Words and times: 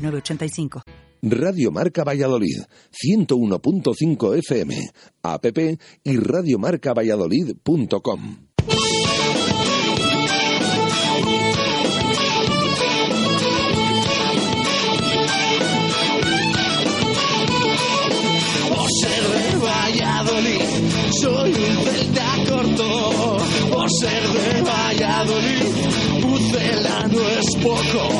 906985. 0.00 0.82
Radio 1.22 1.70
Marca 1.70 2.02
Valladolid, 2.02 2.62
101.5 2.90 4.38
FM, 4.38 4.74
app 5.22 5.44
y 6.02 6.16
radiomarcavalladolid.com. 6.16 8.36
Por 18.70 18.88
ser 18.98 19.22
de 19.28 19.56
Valladolid, 19.58 20.62
soy 21.20 21.52
un 21.52 21.84
celta 21.84 22.32
corto. 22.48 23.36
Por 23.70 23.90
ser 23.90 24.22
de 24.22 24.62
Valladolid, 24.62 25.66
Pucela 26.22 27.06
no 27.08 27.28
es 27.28 27.44
poco. 27.62 28.19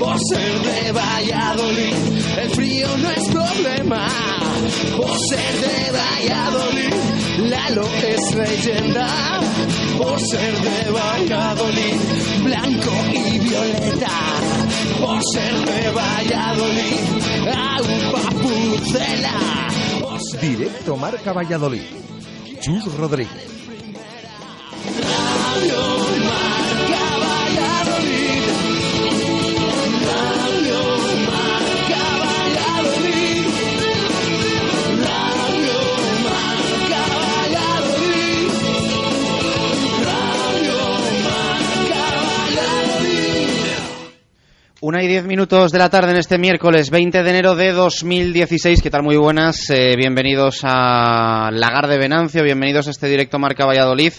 Por 0.00 0.16
ser 0.18 0.62
de 0.62 0.92
Valladolid, 0.92 1.94
el 2.38 2.50
frío 2.50 2.88
no 2.96 3.10
es 3.10 3.28
problema. 3.28 4.08
Por 4.96 5.18
ser 5.28 5.60
de 5.60 5.92
Valladolid, 5.92 6.94
Lalo 7.50 7.86
es 8.02 8.34
leyenda. 8.34 9.40
Por 9.98 10.18
ser 10.18 10.54
de 10.58 10.90
Valladolid, 10.90 11.96
blanco 12.44 12.92
y 13.12 13.38
violeta. 13.40 14.10
Por 14.98 15.20
ser 15.34 15.54
de 15.66 15.90
Valladolid, 15.90 17.00
agua 17.46 18.22
pucela. 18.40 19.68
Directo 20.40 20.96
Marca 20.96 21.32
Valladolid. 21.34 21.82
Chus 22.60 22.94
Rodríguez. 22.94 23.50
Una 44.82 45.04
y 45.04 45.08
diez 45.08 45.26
minutos 45.26 45.72
de 45.72 45.78
la 45.78 45.90
tarde 45.90 46.12
en 46.12 46.16
este 46.16 46.38
miércoles 46.38 46.88
20 46.88 47.22
de 47.22 47.28
enero 47.28 47.54
de 47.54 47.72
2016. 47.72 48.80
¿Qué 48.80 48.88
tal? 48.88 49.02
Muy 49.02 49.18
buenas. 49.18 49.68
Eh, 49.68 49.94
bienvenidos 49.94 50.60
a 50.62 51.50
Lagar 51.52 51.86
de 51.86 51.98
Venancio. 51.98 52.42
Bienvenidos 52.42 52.88
a 52.88 52.92
este 52.92 53.06
directo 53.06 53.38
Marca 53.38 53.66
Valladolid 53.66 54.14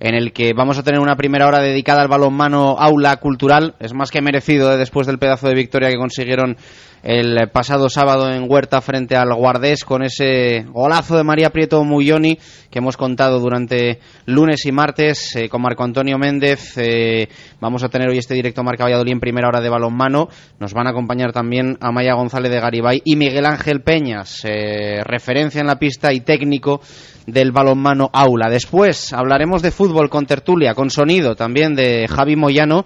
en 0.00 0.14
el 0.14 0.34
que 0.34 0.52
vamos 0.54 0.76
a 0.76 0.82
tener 0.82 1.00
una 1.00 1.16
primera 1.16 1.46
hora 1.46 1.60
dedicada 1.60 2.02
al 2.02 2.08
balonmano 2.08 2.76
aula 2.78 3.16
cultural. 3.16 3.74
Es 3.80 3.94
más 3.94 4.10
que 4.10 4.20
merecido 4.20 4.70
eh, 4.70 4.76
después 4.76 5.06
del 5.06 5.18
pedazo 5.18 5.48
de 5.48 5.54
victoria 5.54 5.88
que 5.88 5.96
consiguieron 5.96 6.58
el 7.02 7.48
pasado 7.50 7.88
sábado 7.88 8.30
en 8.30 8.48
Huerta 8.48 8.80
frente 8.80 9.16
al 9.16 9.34
Guardés 9.34 9.84
con 9.84 10.02
ese 10.02 10.64
golazo 10.68 11.16
de 11.16 11.24
María 11.24 11.50
Prieto 11.50 11.82
Muyoni 11.82 12.38
que 12.70 12.78
hemos 12.78 12.96
contado 12.96 13.40
durante 13.40 13.98
lunes 14.24 14.64
y 14.66 14.72
martes 14.72 15.34
eh, 15.34 15.48
con 15.48 15.62
Marco 15.62 15.82
Antonio 15.82 16.16
Méndez. 16.16 16.78
Eh, 16.78 17.28
vamos 17.60 17.82
a 17.82 17.88
tener 17.88 18.08
hoy 18.08 18.18
este 18.18 18.34
directo 18.34 18.62
Marca 18.62 18.84
Valladolid 18.84 19.12
en 19.12 19.20
primera 19.20 19.48
hora 19.48 19.60
de 19.60 19.68
balonmano. 19.68 20.28
Nos 20.60 20.74
van 20.74 20.86
a 20.86 20.90
acompañar 20.90 21.32
también 21.32 21.76
Amaya 21.80 22.14
González 22.14 22.52
de 22.52 22.60
Garibay 22.60 23.02
y 23.04 23.16
Miguel 23.16 23.46
Ángel 23.46 23.82
Peñas, 23.82 24.44
eh, 24.44 25.02
referencia 25.04 25.60
en 25.60 25.66
la 25.66 25.78
pista 25.78 26.12
y 26.12 26.20
técnico 26.20 26.80
del 27.26 27.50
balonmano 27.52 28.10
aula. 28.12 28.48
Después 28.48 29.12
hablaremos 29.12 29.60
de 29.60 29.70
fútbol 29.70 30.08
con 30.08 30.26
tertulia, 30.26 30.74
con 30.74 30.90
sonido 30.90 31.34
también 31.34 31.74
de 31.74 32.06
Javi 32.08 32.36
Moyano 32.36 32.84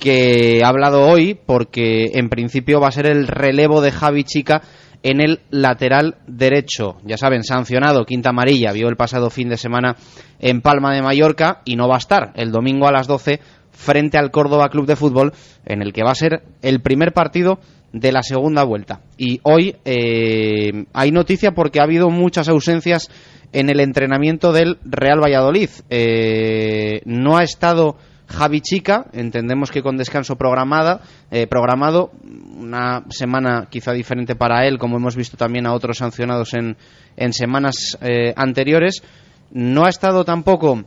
que 0.00 0.62
ha 0.64 0.68
hablado 0.68 1.06
hoy 1.06 1.38
porque 1.46 2.10
en 2.14 2.28
principio 2.28 2.80
va 2.80 2.88
a 2.88 2.92
ser 2.92 3.06
el 3.06 3.28
relevo 3.28 3.80
de 3.80 3.92
Javi 3.92 4.24
Chica 4.24 4.62
en 5.02 5.20
el 5.20 5.40
lateral 5.50 6.16
derecho. 6.26 6.96
Ya 7.04 7.16
saben, 7.16 7.44
sancionado, 7.44 8.04
quinta 8.04 8.30
amarilla, 8.30 8.72
vio 8.72 8.88
el 8.88 8.96
pasado 8.96 9.30
fin 9.30 9.48
de 9.48 9.56
semana 9.56 9.96
en 10.40 10.60
Palma 10.60 10.94
de 10.94 11.02
Mallorca 11.02 11.62
y 11.64 11.76
no 11.76 11.88
va 11.88 11.96
a 11.96 11.98
estar 11.98 12.32
el 12.34 12.50
domingo 12.50 12.88
a 12.88 12.92
las 12.92 13.06
12 13.06 13.40
frente 13.70 14.18
al 14.18 14.30
Córdoba 14.30 14.68
Club 14.68 14.86
de 14.86 14.96
Fútbol 14.96 15.32
en 15.64 15.82
el 15.82 15.92
que 15.92 16.02
va 16.02 16.10
a 16.10 16.16
ser 16.16 16.42
el 16.62 16.80
primer 16.80 17.12
partido 17.12 17.60
de 17.92 18.12
la 18.12 18.22
segunda 18.22 18.64
vuelta. 18.64 19.00
Y 19.16 19.40
hoy 19.42 19.76
eh, 19.84 20.84
hay 20.92 21.12
noticia 21.12 21.52
porque 21.52 21.80
ha 21.80 21.84
habido 21.84 22.10
muchas 22.10 22.48
ausencias 22.48 23.10
en 23.52 23.68
el 23.68 23.80
entrenamiento 23.80 24.52
del 24.52 24.78
Real 24.84 25.20
Valladolid. 25.20 25.70
Eh, 25.88 27.00
no 27.04 27.36
ha 27.36 27.42
estado 27.42 27.96
Javi 28.30 28.60
Chica, 28.60 29.06
entendemos 29.12 29.70
que 29.70 29.82
con 29.82 29.96
descanso 29.96 30.36
programada, 30.36 31.00
eh, 31.30 31.46
programado, 31.48 32.12
una 32.58 33.04
semana 33.10 33.66
quizá 33.68 33.92
diferente 33.92 34.36
para 34.36 34.66
él, 34.66 34.78
como 34.78 34.96
hemos 34.96 35.16
visto 35.16 35.36
también 35.36 35.66
a 35.66 35.72
otros 35.72 35.98
sancionados 35.98 36.54
en, 36.54 36.76
en 37.16 37.32
semanas 37.32 37.98
eh, 38.00 38.32
anteriores. 38.36 39.02
No 39.50 39.84
ha 39.84 39.88
estado 39.88 40.24
tampoco 40.24 40.84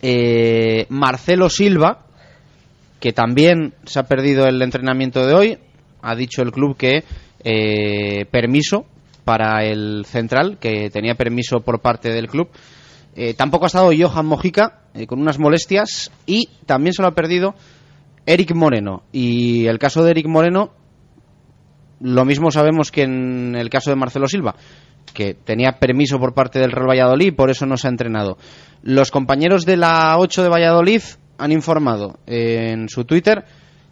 eh, 0.00 0.86
Marcelo 0.90 1.50
Silva, 1.50 2.06
que 3.00 3.12
también 3.12 3.74
se 3.84 3.98
ha 3.98 4.04
perdido 4.04 4.46
el 4.46 4.62
entrenamiento 4.62 5.26
de 5.26 5.34
hoy. 5.34 5.58
Ha 6.02 6.14
dicho 6.14 6.42
el 6.42 6.52
club 6.52 6.76
que 6.76 7.02
eh, 7.42 8.26
permiso 8.30 8.86
para 9.24 9.64
el 9.64 10.04
central, 10.06 10.58
que 10.60 10.88
tenía 10.90 11.16
permiso 11.16 11.60
por 11.60 11.80
parte 11.80 12.10
del 12.10 12.28
club. 12.28 12.48
Tampoco 13.36 13.64
ha 13.64 13.68
estado 13.68 13.92
Johan 13.96 14.26
Mojica 14.26 14.83
eh, 14.94 15.06
con 15.06 15.20
unas 15.20 15.38
molestias 15.38 16.10
y 16.26 16.48
también 16.66 16.92
se 16.92 17.02
lo 17.02 17.08
ha 17.08 17.14
perdido 17.14 17.54
Eric 18.26 18.54
Moreno. 18.54 19.02
Y 19.12 19.66
el 19.66 19.78
caso 19.78 20.04
de 20.04 20.12
Eric 20.12 20.26
Moreno, 20.26 20.70
lo 22.00 22.24
mismo 22.24 22.50
sabemos 22.50 22.90
que 22.90 23.02
en 23.02 23.54
el 23.56 23.70
caso 23.70 23.90
de 23.90 23.96
Marcelo 23.96 24.28
Silva, 24.28 24.54
que 25.12 25.34
tenía 25.34 25.78
permiso 25.78 26.18
por 26.18 26.34
parte 26.34 26.58
del 26.58 26.72
Real 26.72 26.88
Valladolid 26.88 27.26
y 27.26 27.32
por 27.32 27.50
eso 27.50 27.66
no 27.66 27.76
se 27.76 27.88
ha 27.88 27.90
entrenado. 27.90 28.38
Los 28.82 29.10
compañeros 29.10 29.64
de 29.64 29.76
la 29.76 30.16
8 30.18 30.42
de 30.42 30.48
Valladolid 30.48 31.02
han 31.38 31.52
informado 31.52 32.18
en 32.26 32.88
su 32.88 33.04
Twitter 33.04 33.44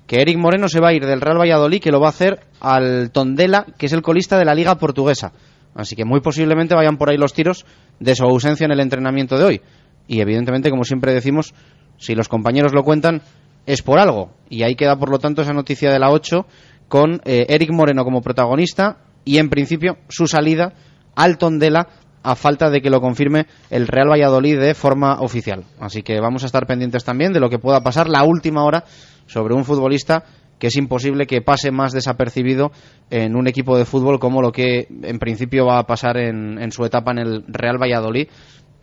que 0.06 0.20
Eric 0.20 0.38
Moreno 0.38 0.68
se 0.68 0.80
va 0.80 0.88
a 0.88 0.92
ir 0.92 1.06
del 1.06 1.20
Real 1.20 1.38
Valladolid, 1.38 1.80
que 1.80 1.90
lo 1.90 2.00
va 2.00 2.08
a 2.08 2.10
hacer 2.10 2.40
al 2.60 3.10
Tondela, 3.12 3.66
que 3.78 3.86
es 3.86 3.92
el 3.92 4.02
colista 4.02 4.38
de 4.38 4.44
la 4.44 4.54
Liga 4.54 4.76
Portuguesa. 4.76 5.32
Así 5.74 5.96
que 5.96 6.04
muy 6.04 6.20
posiblemente 6.20 6.74
vayan 6.74 6.98
por 6.98 7.10
ahí 7.10 7.16
los 7.16 7.32
tiros 7.32 7.64
de 7.98 8.14
su 8.14 8.24
ausencia 8.24 8.66
en 8.66 8.72
el 8.72 8.80
entrenamiento 8.80 9.38
de 9.38 9.44
hoy. 9.44 9.60
Y 10.06 10.20
evidentemente, 10.20 10.70
como 10.70 10.84
siempre 10.84 11.12
decimos, 11.12 11.54
si 11.98 12.14
los 12.14 12.28
compañeros 12.28 12.72
lo 12.72 12.82
cuentan, 12.82 13.22
es 13.66 13.82
por 13.82 13.98
algo. 13.98 14.30
Y 14.48 14.62
ahí 14.62 14.74
queda, 14.74 14.96
por 14.96 15.10
lo 15.10 15.18
tanto, 15.18 15.42
esa 15.42 15.52
noticia 15.52 15.90
de 15.90 15.98
la 15.98 16.10
8 16.10 16.46
con 16.88 17.20
eh, 17.24 17.46
Eric 17.48 17.70
Moreno 17.70 18.04
como 18.04 18.20
protagonista 18.20 18.98
y, 19.24 19.38
en 19.38 19.48
principio, 19.48 19.98
su 20.08 20.26
salida 20.26 20.74
al 21.14 21.38
Tondela 21.38 21.88
a 22.22 22.36
falta 22.36 22.70
de 22.70 22.80
que 22.80 22.90
lo 22.90 23.00
confirme 23.00 23.46
el 23.70 23.88
Real 23.88 24.10
Valladolid 24.10 24.58
de 24.58 24.74
forma 24.74 25.20
oficial. 25.20 25.64
Así 25.80 26.02
que 26.02 26.20
vamos 26.20 26.42
a 26.42 26.46
estar 26.46 26.66
pendientes 26.66 27.04
también 27.04 27.32
de 27.32 27.40
lo 27.40 27.50
que 27.50 27.58
pueda 27.58 27.82
pasar 27.82 28.08
la 28.08 28.24
última 28.24 28.64
hora 28.64 28.84
sobre 29.26 29.54
un 29.54 29.64
futbolista 29.64 30.24
que 30.58 30.68
es 30.68 30.76
imposible 30.76 31.26
que 31.26 31.42
pase 31.42 31.72
más 31.72 31.92
desapercibido 31.92 32.70
en 33.10 33.34
un 33.34 33.48
equipo 33.48 33.76
de 33.76 33.84
fútbol 33.84 34.20
como 34.20 34.40
lo 34.40 34.52
que 34.52 34.86
en 35.02 35.18
principio 35.18 35.66
va 35.66 35.80
a 35.80 35.86
pasar 35.86 36.16
en, 36.16 36.60
en 36.60 36.70
su 36.70 36.84
etapa 36.84 37.10
en 37.10 37.18
el 37.18 37.44
Real 37.48 37.82
Valladolid 37.82 38.28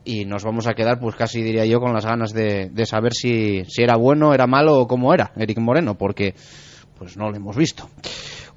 y 0.04 0.26
nos 0.26 0.44
vamos 0.44 0.68
a 0.68 0.74
quedar 0.74 1.00
pues 1.00 1.16
casi 1.16 1.42
diría 1.42 1.66
yo 1.66 1.80
con 1.80 1.94
las 1.94 2.06
ganas 2.06 2.34
de, 2.34 2.70
de 2.70 2.86
saber 2.86 3.14
si, 3.14 3.64
si 3.66 3.84
era 3.84 3.96
bueno, 3.96 4.34
era 4.34 4.48
malo 4.48 4.80
o 4.80 4.88
cómo 4.88 5.14
era 5.14 5.32
Eric 5.36 5.60
Moreno 5.60 5.96
porque 5.96 6.34
pues 6.98 7.18
no 7.18 7.30
lo 7.30 7.36
hemos 7.36 7.56
visto. 7.56 7.90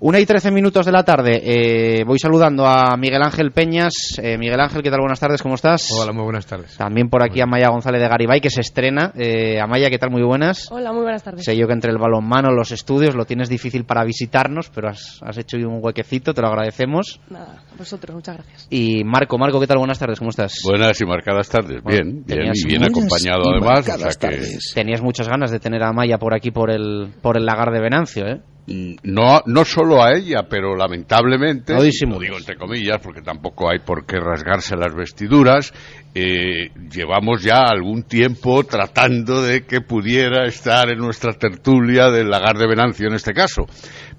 Una 0.04 0.18
y 0.18 0.26
trece 0.26 0.50
minutos 0.50 0.84
de 0.84 0.90
la 0.90 1.04
tarde. 1.04 1.40
Eh, 1.44 2.02
voy 2.04 2.18
saludando 2.18 2.66
a 2.66 2.96
Miguel 2.96 3.22
Ángel 3.22 3.52
Peñas. 3.52 3.92
Eh, 4.20 4.36
Miguel 4.36 4.58
Ángel, 4.58 4.82
¿qué 4.82 4.90
tal? 4.90 4.98
Buenas 4.98 5.20
tardes, 5.20 5.40
¿cómo 5.40 5.54
estás? 5.54 5.90
Hola, 5.92 6.12
muy 6.12 6.24
buenas 6.24 6.44
tardes. 6.44 6.76
También 6.76 7.08
por 7.08 7.22
aquí 7.22 7.40
Amaya 7.40 7.68
González 7.68 8.02
de 8.02 8.08
Garibay, 8.08 8.40
que 8.40 8.50
se 8.50 8.62
estrena. 8.62 9.12
Eh, 9.16 9.60
Amaya, 9.60 9.90
¿qué 9.90 9.98
tal? 9.98 10.10
Muy 10.10 10.24
buenas. 10.24 10.66
Hola, 10.72 10.92
muy 10.92 11.02
buenas 11.02 11.22
tardes. 11.22 11.44
Sé 11.44 11.56
yo 11.56 11.68
que 11.68 11.74
entre 11.74 11.92
el 11.92 11.98
balonmano, 11.98 12.50
los 12.50 12.72
estudios, 12.72 13.14
lo 13.14 13.26
tienes 13.26 13.48
difícil 13.48 13.84
para 13.84 14.02
visitarnos, 14.02 14.70
pero 14.74 14.88
has, 14.88 15.20
has 15.22 15.38
hecho 15.38 15.56
un 15.58 15.78
huequecito, 15.80 16.34
te 16.34 16.40
lo 16.42 16.48
agradecemos. 16.48 17.20
Nada, 17.30 17.62
a 17.72 17.76
vosotros, 17.78 18.12
muchas 18.16 18.38
gracias. 18.38 18.66
Y 18.70 19.04
Marco, 19.04 19.38
Marco, 19.38 19.60
¿qué 19.60 19.68
tal? 19.68 19.78
Buenas 19.78 20.00
tardes, 20.00 20.18
¿cómo 20.18 20.30
estás? 20.30 20.54
Buenas 20.64 21.00
y 21.00 21.04
marcadas 21.06 21.48
tardes. 21.48 21.80
Bueno, 21.80 22.00
bien, 22.02 22.24
bien 22.26 22.50
y 22.52 22.66
bien 22.66 22.82
acompañado 22.82 23.42
y 23.44 23.50
además. 23.52 23.70
o 23.70 23.72
marcadas 23.90 24.00
sea 24.18 24.30
que- 24.30 24.36
tardes. 24.36 24.72
Tenías 24.74 25.00
muchas 25.00 25.28
ganas 25.28 25.52
de 25.52 25.60
tener 25.60 25.80
a 25.84 25.90
Amaya 25.90 26.18
por 26.18 26.34
aquí, 26.34 26.50
por 26.50 26.72
el, 26.72 27.12
por 27.22 27.36
el 27.36 27.46
lagar 27.46 27.70
de 27.70 27.80
Venancio, 27.80 28.26
¿eh? 28.26 28.40
No, 28.66 29.40
no 29.46 29.64
solo 29.64 30.02
a 30.02 30.12
ella, 30.12 30.46
pero 30.48 30.76
lamentablemente, 30.76 31.74
No 31.74 31.80
lo 31.80 32.20
digo 32.20 32.38
entre 32.38 32.56
comillas, 32.56 33.00
porque 33.02 33.20
tampoco 33.20 33.68
hay 33.68 33.80
por 33.80 34.06
qué 34.06 34.20
rasgarse 34.20 34.76
las 34.76 34.94
vestiduras, 34.94 35.72
eh, 36.14 36.70
llevamos 36.90 37.42
ya 37.42 37.64
algún 37.64 38.02
tiempo 38.02 38.64
tratando 38.64 39.42
de 39.42 39.62
que 39.62 39.80
pudiera 39.80 40.46
estar 40.46 40.90
en 40.90 40.98
nuestra 40.98 41.32
tertulia 41.32 42.10
del 42.10 42.28
lagar 42.28 42.58
de 42.58 42.66
Venancio 42.66 43.08
en 43.08 43.14
este 43.14 43.32
caso. 43.32 43.66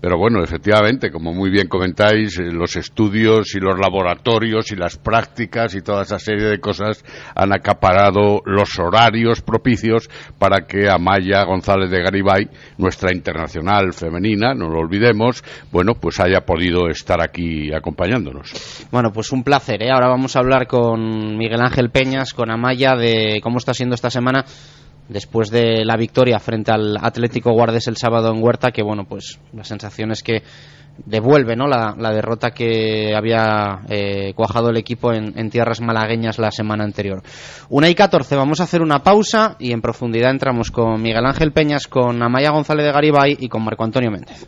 Pero 0.03 0.17
bueno, 0.17 0.43
efectivamente, 0.43 1.11
como 1.11 1.33
muy 1.33 1.49
bien 1.49 1.69
comentáis, 1.69 2.37
eh, 2.37 2.51
los 2.51 2.75
estudios 2.75 3.55
y 3.55 3.61
los 3.61 3.79
laboratorios 3.79 4.69
y 4.73 4.75
las 4.75 4.97
prácticas 4.97 5.75
y 5.75 5.81
toda 5.81 6.01
esa 6.01 6.19
serie 6.19 6.45
de 6.47 6.59
cosas 6.59 7.05
han 7.33 7.53
acaparado 7.53 8.41
los 8.43 8.77
horarios 8.79 9.41
propicios 9.41 10.09
para 10.37 10.67
que 10.67 10.89
Amaya 10.89 11.45
González 11.45 11.89
de 11.89 12.03
Garibay, 12.03 12.49
nuestra 12.77 13.13
internacional 13.13 13.93
femenina, 13.93 14.53
no 14.53 14.67
lo 14.67 14.79
olvidemos, 14.79 15.41
bueno, 15.71 15.93
pues 15.93 16.19
haya 16.19 16.41
podido 16.41 16.89
estar 16.89 17.21
aquí 17.21 17.73
acompañándonos. 17.73 18.51
Bueno, 18.91 19.13
pues 19.13 19.31
un 19.31 19.43
placer, 19.43 19.83
¿eh? 19.83 19.91
Ahora 19.91 20.09
vamos 20.09 20.35
a 20.35 20.39
hablar 20.39 20.67
con 20.67 21.37
Miguel 21.37 21.61
Ángel 21.61 21.82
Peñas, 21.89 22.33
con 22.33 22.51
Amaya, 22.51 22.95
de 22.95 23.39
cómo 23.41 23.57
está 23.57 23.73
siendo 23.73 23.95
esta 23.95 24.09
semana 24.09 24.45
después 25.09 25.49
de 25.49 25.83
la 25.85 25.97
victoria 25.97 26.39
frente 26.39 26.71
al 26.71 26.97
Atlético 27.01 27.51
Guardes 27.51 27.87
el 27.87 27.97
sábado 27.97 28.33
en 28.33 28.41
Huerta, 28.41 28.71
que 28.71 28.83
bueno, 28.83 29.05
pues 29.05 29.39
la 29.53 29.63
sensación 29.63 30.11
es 30.11 30.23
que 30.23 30.43
devuelve 31.05 31.55
¿no? 31.55 31.67
la, 31.67 31.95
la 31.97 32.11
derrota 32.13 32.51
que 32.51 33.15
había 33.15 33.81
eh, 33.89 34.33
cuajado 34.35 34.69
el 34.69 34.77
equipo 34.77 35.11
en, 35.11 35.37
en 35.37 35.49
tierras 35.49 35.81
malagueñas 35.81 36.37
la 36.39 36.51
semana 36.51 36.83
anterior. 36.83 37.21
Una 37.69 37.89
y 37.89 37.95
14, 37.95 38.35
vamos 38.35 38.59
a 38.59 38.63
hacer 38.63 38.81
una 38.81 39.03
pausa 39.03 39.55
y 39.59 39.71
en 39.71 39.81
profundidad 39.81 40.31
entramos 40.31 40.71
con 40.71 41.01
Miguel 41.01 41.25
Ángel 41.25 41.51
Peñas, 41.51 41.87
con 41.87 42.21
Amaya 42.21 42.51
González 42.51 42.85
de 42.85 42.91
Garibay 42.91 43.37
y 43.39 43.49
con 43.49 43.63
Marco 43.63 43.83
Antonio 43.83 44.11
Méndez. 44.11 44.47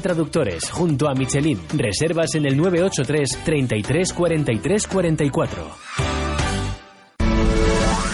Traductores, 0.00 0.70
junto 0.70 1.08
a 1.08 1.14
Michelin. 1.14 1.60
Reservas 1.74 2.34
en 2.34 2.46
el 2.46 2.56
983 2.56 3.44
33 3.44 4.12
43 4.12 4.86
44. 4.86 6.23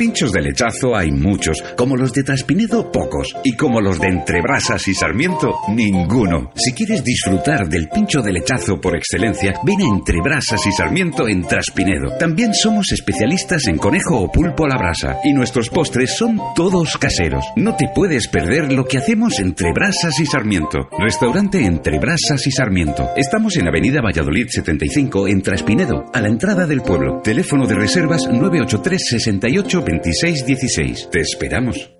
Pinchos 0.00 0.32
de 0.32 0.40
lechazo 0.40 0.96
hay 0.96 1.10
muchos, 1.10 1.62
como 1.76 1.94
los 1.94 2.14
de 2.14 2.22
Traspinedo 2.22 2.90
pocos, 2.90 3.36
y 3.44 3.54
como 3.54 3.82
los 3.82 4.00
de 4.00 4.06
Entrebrasas 4.06 4.88
y 4.88 4.94
Sarmiento 4.94 5.54
ninguno. 5.68 6.52
Si 6.54 6.72
quieres 6.72 7.04
disfrutar 7.04 7.68
del 7.68 7.90
pincho 7.90 8.22
de 8.22 8.32
lechazo 8.32 8.80
por 8.80 8.96
excelencia, 8.96 9.52
ven 9.62 9.82
a 9.82 9.94
Entrebrasas 9.94 10.66
y 10.66 10.72
Sarmiento 10.72 11.28
en 11.28 11.42
Traspinedo. 11.42 12.16
También 12.18 12.54
somos 12.54 12.92
especialistas 12.92 13.66
en 13.66 13.76
conejo 13.76 14.18
o 14.18 14.32
pulpo 14.32 14.64
a 14.64 14.68
la 14.68 14.78
brasa, 14.78 15.18
y 15.22 15.34
nuestros 15.34 15.68
postres 15.68 16.16
son 16.16 16.40
todos 16.56 16.96
caseros. 16.96 17.44
No 17.56 17.76
te 17.76 17.90
puedes 17.94 18.26
perder 18.26 18.72
lo 18.72 18.86
que 18.86 18.96
hacemos 18.96 19.38
entre 19.38 19.70
Brasas 19.74 20.18
y 20.18 20.24
Sarmiento. 20.24 20.88
Restaurante 20.98 21.62
Entre 21.62 21.98
Brasas 21.98 22.46
y 22.46 22.50
Sarmiento. 22.50 23.10
Estamos 23.18 23.54
en 23.58 23.68
Avenida 23.68 24.00
Valladolid 24.00 24.46
75 24.48 25.28
en 25.28 25.42
Traspinedo, 25.42 26.06
a 26.14 26.22
la 26.22 26.28
entrada 26.28 26.66
del 26.66 26.80
pueblo. 26.80 27.20
Teléfono 27.22 27.66
de 27.66 27.74
reservas 27.74 28.22
983 28.26 29.02
68 29.06 29.89
26 29.90 30.46
16. 30.46 31.08
Te 31.10 31.20
esperamos. 31.20 31.99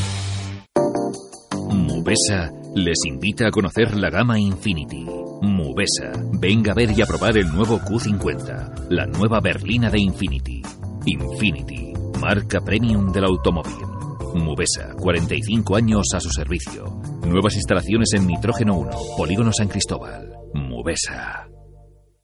Mubesa 2.01 2.49
les 2.73 2.97
invita 3.05 3.45
a 3.45 3.51
conocer 3.51 3.95
la 3.95 4.09
gama 4.09 4.39
Infinity. 4.39 5.05
Mubesa, 5.43 6.11
venga 6.39 6.71
a 6.71 6.75
ver 6.75 6.89
y 6.97 7.01
a 7.03 7.05
probar 7.05 7.37
el 7.37 7.53
nuevo 7.53 7.77
Q50, 7.77 8.87
la 8.89 9.05
nueva 9.05 9.39
berlina 9.39 9.91
de 9.91 9.99
Infinity. 9.99 10.63
Infinity, 11.05 11.93
marca 12.19 12.59
premium 12.61 13.11
del 13.11 13.25
automóvil. 13.25 13.85
Mubesa, 14.33 14.95
45 14.97 15.75
años 15.75 16.07
a 16.15 16.19
su 16.19 16.31
servicio. 16.31 16.85
Nuevas 17.23 17.53
instalaciones 17.53 18.13
en 18.13 18.25
Nitrógeno 18.25 18.79
1, 18.79 18.89
Polígono 19.15 19.53
San 19.53 19.67
Cristóbal. 19.67 20.33
Mubesa. 20.55 21.47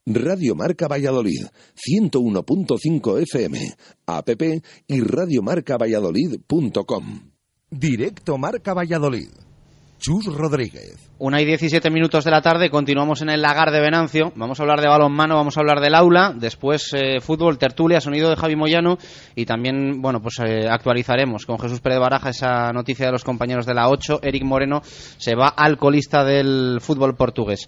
Radio 0.08 0.56
Marca 0.56 0.88
Valladolid, 0.88 1.46
101.5 1.76 3.22
FM, 3.22 3.60
app 4.08 4.30
y 4.88 5.02
radiomarcavalladolid.com. 5.02 7.32
Directo 7.70 8.40
Marca 8.40 8.74
Valladolid. 8.74 9.47
Chus 10.00 10.26
Rodríguez. 10.26 11.10
Una 11.18 11.42
y 11.42 11.46
17 11.46 11.90
minutos 11.90 12.24
de 12.24 12.32
la 12.32 12.42
tarde, 12.42 12.70
continuamos 12.70 13.22
en 13.22 13.30
el 13.30 13.42
lagar 13.42 13.72
de 13.72 13.82
Venancio. 13.82 14.32
Vamos 14.36 14.60
a 14.60 14.64
hablar 14.64 14.80
de 14.80 14.88
balonmano, 14.88 15.36
vamos 15.36 15.58
a 15.58 15.62
hablar 15.62 15.82
del 15.82 15.96
aula, 15.96 16.34
después 16.36 16.94
eh, 16.94 17.20
fútbol, 17.20 17.58
tertulia, 17.58 18.00
sonido 18.00 18.30
de 18.30 18.36
Javi 18.36 18.56
Moyano 18.56 18.98
y 19.36 19.46
también, 19.46 20.02
bueno, 20.02 20.22
pues 20.22 20.36
eh, 20.40 20.68
actualizaremos 20.70 21.46
con 21.46 21.58
Jesús 21.58 21.82
Pérez 21.82 22.00
Baraja 22.00 22.30
esa 22.30 22.72
noticia 22.72 23.08
de 23.08 23.12
los 23.12 23.24
compañeros 23.24 23.66
de 23.66 23.74
la 23.74 23.90
8. 23.90 24.20
Eric 24.22 24.44
Moreno 24.44 24.82
se 24.84 25.36
va 25.36 25.48
al 25.50 25.78
colista 25.78 26.24
del 26.24 26.78
fútbol 26.80 27.16
portugués. 27.16 27.66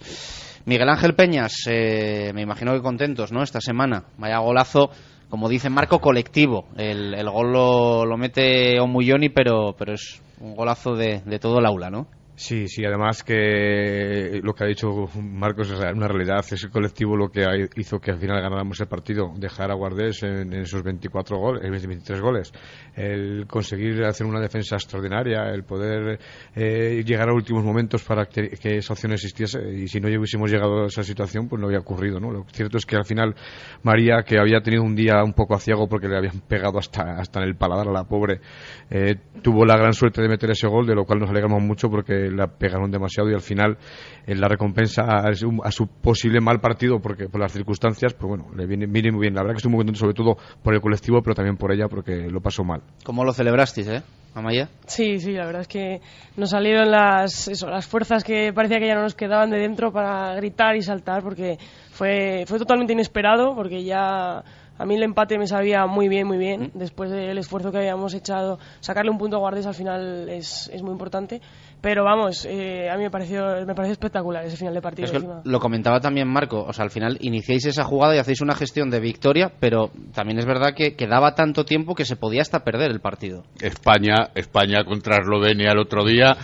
Miguel 0.66 0.88
Ángel 0.88 1.14
Peñas, 1.14 1.64
eh, 1.68 2.30
me 2.32 2.42
imagino 2.42 2.72
que 2.72 2.80
contentos, 2.80 3.32
¿no? 3.32 3.42
Esta 3.42 3.60
semana. 3.60 4.04
Vaya 4.18 4.38
golazo, 4.38 4.90
como 5.28 5.48
dice 5.48 5.68
Marco, 5.68 5.98
colectivo. 5.98 6.68
El, 6.76 7.28
gol 7.28 7.52
lo, 7.52 8.06
lo 8.06 8.16
mete 8.16 8.78
Omuyoni, 8.78 9.30
pero, 9.30 9.74
pero 9.76 9.94
es 9.94 10.22
un 10.38 10.54
golazo 10.54 10.94
de, 10.94 11.22
de 11.24 11.38
todo 11.40 11.58
el 11.58 11.66
aula, 11.66 11.90
¿no? 11.90 12.06
Sí, 12.40 12.68
sí, 12.68 12.82
además 12.86 13.22
que 13.22 14.40
lo 14.42 14.54
que 14.54 14.64
ha 14.64 14.66
dicho 14.66 14.88
Marcos 15.20 15.72
es 15.72 15.78
una 15.78 16.08
realidad, 16.08 16.38
es 16.38 16.64
el 16.64 16.70
colectivo 16.70 17.14
lo 17.14 17.28
que 17.28 17.44
hizo 17.76 18.00
que 18.00 18.12
al 18.12 18.18
final 18.18 18.40
ganáramos 18.40 18.80
el 18.80 18.86
partido, 18.86 19.30
dejar 19.36 19.70
a 19.70 19.74
Guardés 19.74 20.22
en, 20.22 20.50
esos 20.54 20.82
24 20.82 21.36
goles, 21.36 21.70
23 21.70 22.18
goles, 22.22 22.50
el 22.96 23.46
conseguir 23.46 24.02
hacer 24.04 24.26
una 24.26 24.40
defensa 24.40 24.76
extraordinaria, 24.76 25.50
el 25.50 25.64
poder 25.64 26.18
eh, 26.54 27.04
llegar 27.04 27.28
a 27.28 27.34
últimos 27.34 27.62
momentos 27.62 28.02
para 28.04 28.24
que, 28.24 28.48
esa 28.62 28.94
opción 28.94 29.12
existiese 29.12 29.60
y 29.74 29.86
si 29.88 30.00
no 30.00 30.08
hubiésemos 30.08 30.50
llegado 30.50 30.84
a 30.84 30.86
esa 30.86 31.02
situación 31.02 31.46
pues 31.46 31.60
no 31.60 31.66
había 31.66 31.80
ocurrido, 31.80 32.20
¿no? 32.20 32.32
Lo 32.32 32.46
cierto 32.50 32.78
es 32.78 32.86
que 32.86 32.96
al 32.96 33.04
final 33.04 33.34
María, 33.82 34.22
que 34.22 34.38
había 34.38 34.62
tenido 34.62 34.82
un 34.82 34.96
día 34.96 35.22
un 35.22 35.34
poco 35.34 35.56
aciago 35.56 35.90
porque 35.90 36.08
le 36.08 36.16
habían 36.16 36.40
pegado 36.48 36.78
hasta, 36.78 37.18
hasta 37.18 37.42
en 37.42 37.48
el 37.48 37.56
paladar 37.56 37.88
a 37.88 37.92
la 37.92 38.04
pobre, 38.04 38.40
eh, 38.88 39.16
tuvo 39.42 39.66
la 39.66 39.76
gran 39.76 39.92
suerte 39.92 40.22
de 40.22 40.28
meter 40.28 40.50
ese 40.52 40.68
gol, 40.68 40.86
de 40.86 40.94
lo 40.94 41.04
cual 41.04 41.18
nos 41.18 41.28
alegramos 41.28 41.62
mucho 41.62 41.90
porque 41.90 42.29
la 42.30 42.46
pegaron 42.46 42.90
demasiado 42.90 43.30
y 43.30 43.34
al 43.34 43.40
final 43.40 43.78
en 44.26 44.40
la 44.40 44.48
recompensa 44.48 45.02
a, 45.02 45.32
su 45.34 45.86
posible 45.86 46.40
mal 46.40 46.60
partido 46.60 47.00
porque 47.00 47.28
por 47.28 47.40
las 47.40 47.52
circunstancias, 47.52 48.14
pues 48.14 48.28
bueno, 48.28 48.46
le 48.56 48.66
viene, 48.66 48.86
viene 48.86 49.12
muy 49.12 49.22
bien. 49.22 49.34
La 49.34 49.42
verdad 49.42 49.54
que 49.54 49.58
estoy 49.58 49.70
muy 49.70 49.78
contento 49.78 50.00
sobre 50.00 50.14
todo 50.14 50.36
por 50.62 50.74
el 50.74 50.80
colectivo, 50.80 51.20
pero 51.22 51.34
también 51.34 51.56
por 51.56 51.72
ella 51.72 51.88
porque 51.88 52.28
lo 52.30 52.40
pasó 52.40 52.64
mal. 52.64 52.82
¿Cómo 53.04 53.24
lo 53.24 53.32
celebrasteis, 53.32 53.88
eh? 53.88 54.02
Amaya. 54.34 54.68
Sí, 54.86 55.18
sí, 55.18 55.32
la 55.32 55.44
verdad 55.44 55.62
es 55.62 55.68
que 55.68 56.00
nos 56.36 56.50
salieron 56.50 56.90
las, 56.90 57.48
eso, 57.48 57.68
las 57.68 57.86
fuerzas 57.86 58.22
que 58.22 58.52
parecía 58.52 58.78
que 58.78 58.86
ya 58.86 58.94
no 58.94 59.02
nos 59.02 59.16
quedaban 59.16 59.50
de 59.50 59.58
dentro 59.58 59.92
para 59.92 60.34
gritar 60.36 60.76
y 60.76 60.82
saltar 60.82 61.22
porque 61.22 61.58
fue, 61.90 62.44
fue 62.46 62.58
totalmente 62.58 62.92
inesperado 62.92 63.56
porque 63.56 63.82
ya 63.82 64.44
a 64.80 64.86
mí 64.86 64.94
el 64.94 65.02
empate 65.02 65.38
me 65.38 65.46
sabía 65.46 65.84
muy 65.84 66.08
bien, 66.08 66.26
muy 66.26 66.38
bien. 66.38 66.70
Después 66.72 67.10
del 67.10 67.36
esfuerzo 67.36 67.70
que 67.70 67.76
habíamos 67.76 68.14
echado, 68.14 68.58
sacarle 68.80 69.10
un 69.10 69.18
punto 69.18 69.36
a 69.36 69.38
Guardes 69.38 69.66
al 69.66 69.74
final 69.74 70.26
es, 70.30 70.70
es 70.72 70.82
muy 70.82 70.92
importante. 70.92 71.42
Pero 71.82 72.04
vamos, 72.04 72.46
eh, 72.46 72.90
a 72.90 72.96
mí 72.96 73.04
me 73.04 73.10
pareció, 73.10 73.42
me 73.66 73.74
pareció 73.74 73.92
espectacular 73.92 74.44
ese 74.44 74.56
final 74.56 74.74
de 74.74 74.82
partido. 74.82 75.42
lo 75.44 75.60
comentaba 75.60 76.00
también 76.00 76.28
Marco, 76.28 76.62
o 76.62 76.72
sea, 76.72 76.84
al 76.84 76.90
final 76.90 77.16
iniciáis 77.20 77.66
esa 77.66 77.84
jugada 77.84 78.14
y 78.14 78.18
hacéis 78.18 78.40
una 78.40 78.54
gestión 78.54 78.90
de 78.90 79.00
victoria, 79.00 79.52
pero 79.60 79.90
también 80.14 80.38
es 80.38 80.46
verdad 80.46 80.74
que 80.74 80.94
quedaba 80.94 81.34
tanto 81.34 81.64
tiempo 81.64 81.94
que 81.94 82.04
se 82.04 82.16
podía 82.16 82.42
hasta 82.42 82.64
perder 82.64 82.90
el 82.90 83.00
partido. 83.00 83.44
España, 83.60 84.30
España 84.34 84.84
contra 84.84 85.18
Eslovenia 85.18 85.72
el 85.72 85.78
otro 85.78 86.04
día 86.04 86.36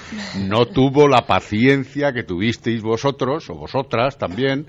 no 0.46 0.66
tuvo 0.66 1.08
la 1.08 1.26
paciencia 1.26 2.12
que 2.12 2.22
tuvisteis 2.22 2.82
vosotros, 2.82 3.48
o 3.50 3.54
vosotras 3.54 4.16
también, 4.16 4.66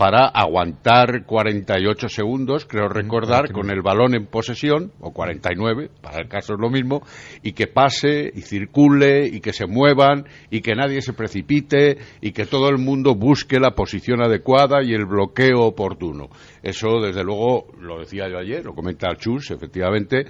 para 0.00 0.28
aguantar 0.28 1.26
48 1.26 2.08
segundos, 2.08 2.64
creo 2.64 2.88
recordar, 2.88 3.52
con 3.52 3.70
el 3.70 3.82
balón 3.82 4.14
en 4.14 4.24
posesión, 4.24 4.92
o 4.98 5.12
49, 5.12 5.90
para 6.00 6.22
el 6.22 6.26
caso 6.26 6.54
es 6.54 6.58
lo 6.58 6.70
mismo, 6.70 7.02
y 7.42 7.52
que 7.52 7.66
pase 7.66 8.32
y 8.34 8.40
circule 8.40 9.26
y 9.26 9.42
que 9.42 9.52
se 9.52 9.66
muevan 9.66 10.24
y 10.50 10.62
que 10.62 10.74
nadie 10.74 11.02
se 11.02 11.12
precipite 11.12 11.98
y 12.22 12.32
que 12.32 12.46
todo 12.46 12.70
el 12.70 12.78
mundo 12.78 13.14
busque 13.14 13.60
la 13.60 13.72
posición 13.72 14.22
adecuada 14.22 14.82
y 14.82 14.94
el 14.94 15.04
bloqueo 15.04 15.66
oportuno. 15.66 16.30
Eso, 16.62 17.02
desde 17.02 17.22
luego, 17.22 17.66
lo 17.78 17.98
decía 17.98 18.26
yo 18.30 18.38
ayer, 18.38 18.64
lo 18.64 18.72
comenta 18.72 19.14
Chus, 19.16 19.50
efectivamente, 19.50 20.24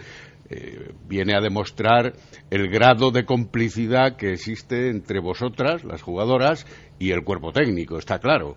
eh, 0.49 0.95
viene 1.07 1.37
a 1.37 1.41
demostrar 1.41 2.15
el 2.51 2.69
grado 2.71 3.13
de 3.13 3.25
complicidad 3.25 4.17
que 4.17 4.33
existe 4.33 4.91
entre 4.91 5.21
vosotras, 5.21 5.85
las 5.85 6.03
jugadoras, 6.03 6.67
y 6.99 7.13
el 7.13 7.23
cuerpo 7.23 7.53
técnico, 7.53 7.99
está 7.99 8.19
claro. 8.19 8.57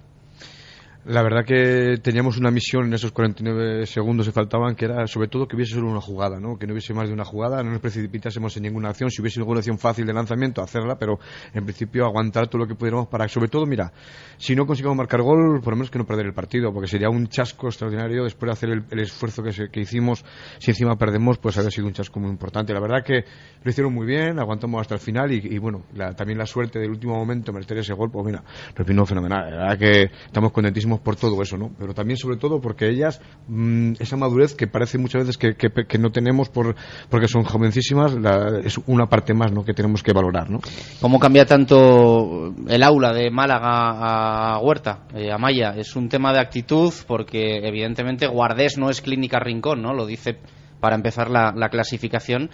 La 1.05 1.21
verdad 1.21 1.43
que 1.43 1.97
teníamos 2.01 2.37
una 2.37 2.49
misión 2.49 2.85
en 2.85 2.93
esos 2.93 3.11
49 3.11 3.85
segundos 3.87 4.25
que 4.25 4.31
faltaban, 4.31 4.73
que 4.73 4.85
era 4.85 5.05
sobre 5.05 5.27
todo 5.27 5.45
que 5.49 5.57
hubiese 5.57 5.73
solo 5.73 5.89
una 5.89 5.99
jugada, 5.99 6.39
¿no? 6.39 6.57
que 6.57 6.65
no 6.65 6.71
hubiese 6.71 6.93
más 6.93 7.09
de 7.09 7.13
una 7.13 7.25
jugada, 7.25 7.61
no 7.61 7.71
nos 7.71 7.81
precipitásemos 7.81 8.55
en 8.55 8.63
ninguna 8.63 8.87
acción, 8.87 9.11
si 9.11 9.21
hubiese 9.21 9.41
alguna 9.41 9.59
acción 9.59 9.77
fácil 9.77 10.05
de 10.05 10.13
lanzamiento, 10.13 10.61
hacerla, 10.61 10.95
pero 10.97 11.19
en 11.53 11.65
principio 11.65 12.05
aguantar 12.05 12.47
todo 12.47 12.59
lo 12.59 12.67
que 12.67 12.75
pudiéramos 12.75 13.09
para, 13.09 13.27
sobre 13.27 13.49
todo, 13.49 13.65
mira, 13.65 13.91
si 14.37 14.55
no 14.55 14.65
conseguimos 14.65 14.95
marcar 14.95 15.21
gol, 15.21 15.59
por 15.61 15.73
lo 15.73 15.77
menos 15.77 15.91
que 15.91 15.99
no 15.99 16.05
perder 16.05 16.27
el 16.27 16.33
partido, 16.33 16.71
porque 16.71 16.87
sería 16.87 17.09
un 17.09 17.27
chasco 17.27 17.67
extraordinario 17.67 18.23
después 18.23 18.47
de 18.47 18.53
hacer 18.53 18.69
el, 18.69 18.99
esfuerzo 19.01 19.43
que, 19.43 19.51
que, 19.69 19.81
hicimos, 19.81 20.23
si 20.59 20.71
encima 20.71 20.95
perdemos, 20.95 21.37
pues 21.37 21.57
habría 21.57 21.71
sido 21.71 21.87
un 21.87 21.93
chasco 21.93 22.21
muy 22.21 22.29
importante. 22.29 22.73
La 22.73 22.79
verdad 22.79 23.03
que 23.03 23.25
lo 23.61 23.69
hicieron 23.69 23.93
muy 23.93 24.07
bien, 24.07 24.39
aguantamos 24.39 24.79
hasta 24.79 24.95
el 24.95 25.01
final 25.01 25.33
y, 25.33 25.57
bueno, 25.57 25.83
también 26.15 26.37
la 26.37 26.45
suerte 26.45 26.79
del 26.79 26.91
último 26.91 27.15
momento 27.15 27.51
meter 27.51 27.77
ese 27.79 27.93
gol, 27.93 28.09
pues 28.09 28.25
mira, 28.25 28.41
lo 28.73 28.85
vino 28.85 29.05
fenomenal. 29.05 29.51
La 29.51 29.57
verdad 29.57 29.77
que 29.77 30.03
estamos 30.25 30.53
contentísimos 30.53 30.92
por 30.99 31.15
todo 31.15 31.41
eso, 31.41 31.57
¿no? 31.57 31.71
Pero 31.77 31.93
también, 31.93 32.17
sobre 32.17 32.37
todo, 32.37 32.61
porque 32.61 32.89
ellas, 32.89 33.21
mm, 33.47 33.93
esa 33.99 34.17
madurez 34.17 34.55
que 34.55 34.67
parece 34.67 34.97
muchas 34.97 35.25
veces 35.25 35.37
que, 35.37 35.55
que, 35.55 35.97
no 35.97 36.11
tenemos 36.11 36.49
por, 36.49 36.75
porque 37.09 37.27
son 37.27 37.43
jovencísimas, 37.43 38.15
es 38.63 38.77
una 38.87 39.07
parte 39.07 39.33
más, 39.33 39.51
¿no? 39.51 39.63
Que 39.63 39.73
tenemos 39.73 40.03
que 40.03 40.13
valorar, 40.13 40.49
¿no? 40.49 40.59
¿Cómo 41.01 41.19
cambia 41.19 41.45
tanto 41.45 42.53
el 42.67 42.83
aula 42.83 43.13
de 43.13 43.29
Málaga 43.29 44.55
a 44.55 44.59
Huerta, 44.59 45.07
eh, 45.15 45.31
a 45.31 45.37
Maya? 45.37 45.73
Es 45.77 45.95
un 45.95 46.09
tema 46.09 46.33
de 46.33 46.39
actitud, 46.39 46.93
porque 47.07 47.67
evidentemente 47.67 48.27
Guardés 48.27 48.77
no 48.77 48.89
es 48.89 49.01
Clínica 49.01 49.39
Rincón, 49.39 49.81
¿no? 49.81 49.93
Lo 49.93 50.05
dice 50.05 50.37
para 50.79 50.95
empezar 50.95 51.29
la, 51.29 51.53
la 51.55 51.69
clasificación 51.69 52.49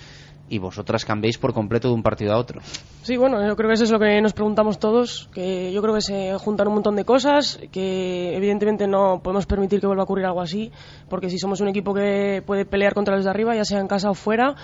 y 0.49 0.57
vosotras 0.59 1.05
cambiéis 1.05 1.37
por 1.37 1.53
completo 1.53 1.87
de 1.87 1.93
un 1.93 2.03
partido 2.03 2.33
a 2.33 2.37
otro. 2.37 2.61
Sí, 3.01 3.17
bueno, 3.17 3.45
yo 3.47 3.55
creo 3.55 3.69
que 3.69 3.75
eso 3.75 3.83
es 3.83 3.91
lo 3.91 3.99
que 3.99 4.21
nos 4.21 4.33
preguntamos 4.33 4.79
todos, 4.79 5.29
que 5.33 5.71
yo 5.71 5.81
creo 5.81 5.93
que 5.93 6.01
se 6.01 6.37
juntan 6.37 6.67
un 6.67 6.75
montón 6.75 6.95
de 6.95 7.05
cosas, 7.05 7.59
que 7.71 8.35
evidentemente 8.35 8.87
no 8.87 9.21
podemos 9.23 9.45
permitir 9.45 9.79
que 9.79 9.87
vuelva 9.87 10.03
a 10.03 10.05
ocurrir 10.05 10.25
algo 10.25 10.41
así, 10.41 10.71
porque 11.09 11.29
si 11.29 11.37
somos 11.37 11.61
un 11.61 11.69
equipo 11.69 11.93
que 11.93 12.43
puede 12.45 12.65
pelear 12.65 12.93
contra 12.93 13.15
los 13.15 13.25
de 13.25 13.31
arriba, 13.31 13.55
ya 13.55 13.63
sea 13.63 13.79
en 13.79 13.87
casa 13.87 14.09
o 14.09 14.13
fuera, 14.13 14.55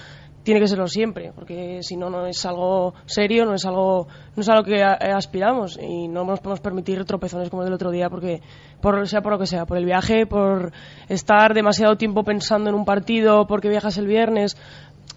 tiene 0.46 0.60
que 0.60 0.68
serlo 0.68 0.88
siempre, 0.88 1.32
porque 1.34 1.80
si 1.82 1.98
no, 1.98 2.12
no 2.12 2.27
es 2.27 2.46
algo 2.46 2.94
serio, 3.08 3.46
no 3.46 3.56
es 3.56 3.65
algo, 3.65 4.08
no 4.36 4.42
es 4.42 4.48
algo 4.48 4.63
que 4.63 4.84
aspiramos 4.84 5.80
y 5.82 6.08
no 6.08 6.24
nos 6.24 6.39
podemos 6.39 6.60
permitir 6.60 7.04
tropezones 7.04 7.50
como 7.50 7.63
el 7.63 7.65
del 7.65 7.74
otro 7.74 7.89
día, 7.89 8.12
porque 8.12 8.42
por, 8.80 9.08
sea 9.08 9.22
por 9.22 9.34
lo 9.34 9.39
que 9.39 9.48
sea, 9.48 9.65
por 9.65 9.77
el 9.77 9.86
viaje, 9.86 10.27
por 10.27 10.72
estar 11.10 11.56
demasiado 11.56 11.98
tiempo 11.98 12.24
pensando 12.24 12.70
en 12.70 12.75
un 12.75 12.86
partido, 12.86 13.48
porque 13.48 13.70
viajas 13.70 13.98
el 13.98 14.06
viernes, 14.06 14.56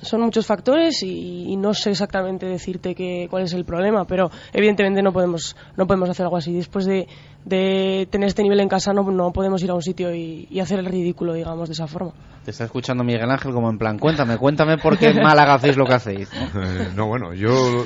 son 0.00 0.20
muchos 0.20 0.46
factores 0.46 1.02
y, 1.02 1.56
no 1.56 1.74
sé 1.74 1.90
exactamente 1.90 2.46
decirte 2.46 2.94
que, 2.94 3.26
cuál 3.30 3.44
es 3.44 3.52
el 3.52 3.64
problema, 3.64 4.04
pero 4.06 4.30
evidentemente 4.52 5.02
no 5.02 5.12
podemos, 5.12 5.56
no 5.76 5.86
podemos 5.86 6.08
hacer 6.08 6.24
algo 6.24 6.36
así. 6.36 6.52
Después 6.52 6.84
de, 6.84 7.08
de 7.48 8.06
tener 8.10 8.28
este 8.28 8.42
nivel 8.42 8.60
en 8.60 8.68
casa 8.68 8.92
no, 8.92 9.02
no 9.10 9.32
podemos 9.32 9.62
ir 9.62 9.70
a 9.70 9.74
un 9.74 9.82
sitio 9.82 10.14
y, 10.14 10.60
hacer 10.60 10.80
el 10.80 10.86
ridículo, 10.86 11.34
digamos, 11.34 11.68
de 11.68 11.72
esa 11.72 11.86
forma. 11.86 12.12
Te 12.44 12.50
está 12.50 12.64
escuchando 12.64 13.04
Miguel 13.04 13.30
Ángel 13.30 13.52
como 13.52 13.70
en 13.70 13.78
plan, 13.78 13.98
cuéntame, 13.98 14.36
cuéntame 14.36 14.78
por 14.78 14.98
qué 14.98 15.10
en 15.10 15.16
Málaga 15.22 15.54
hacéis 15.54 15.76
lo 15.76 15.86
que 15.86 15.94
hacéis. 15.94 16.28
Eh, 16.58 16.88
no, 16.96 17.06
bueno, 17.06 17.34
yo 17.34 17.84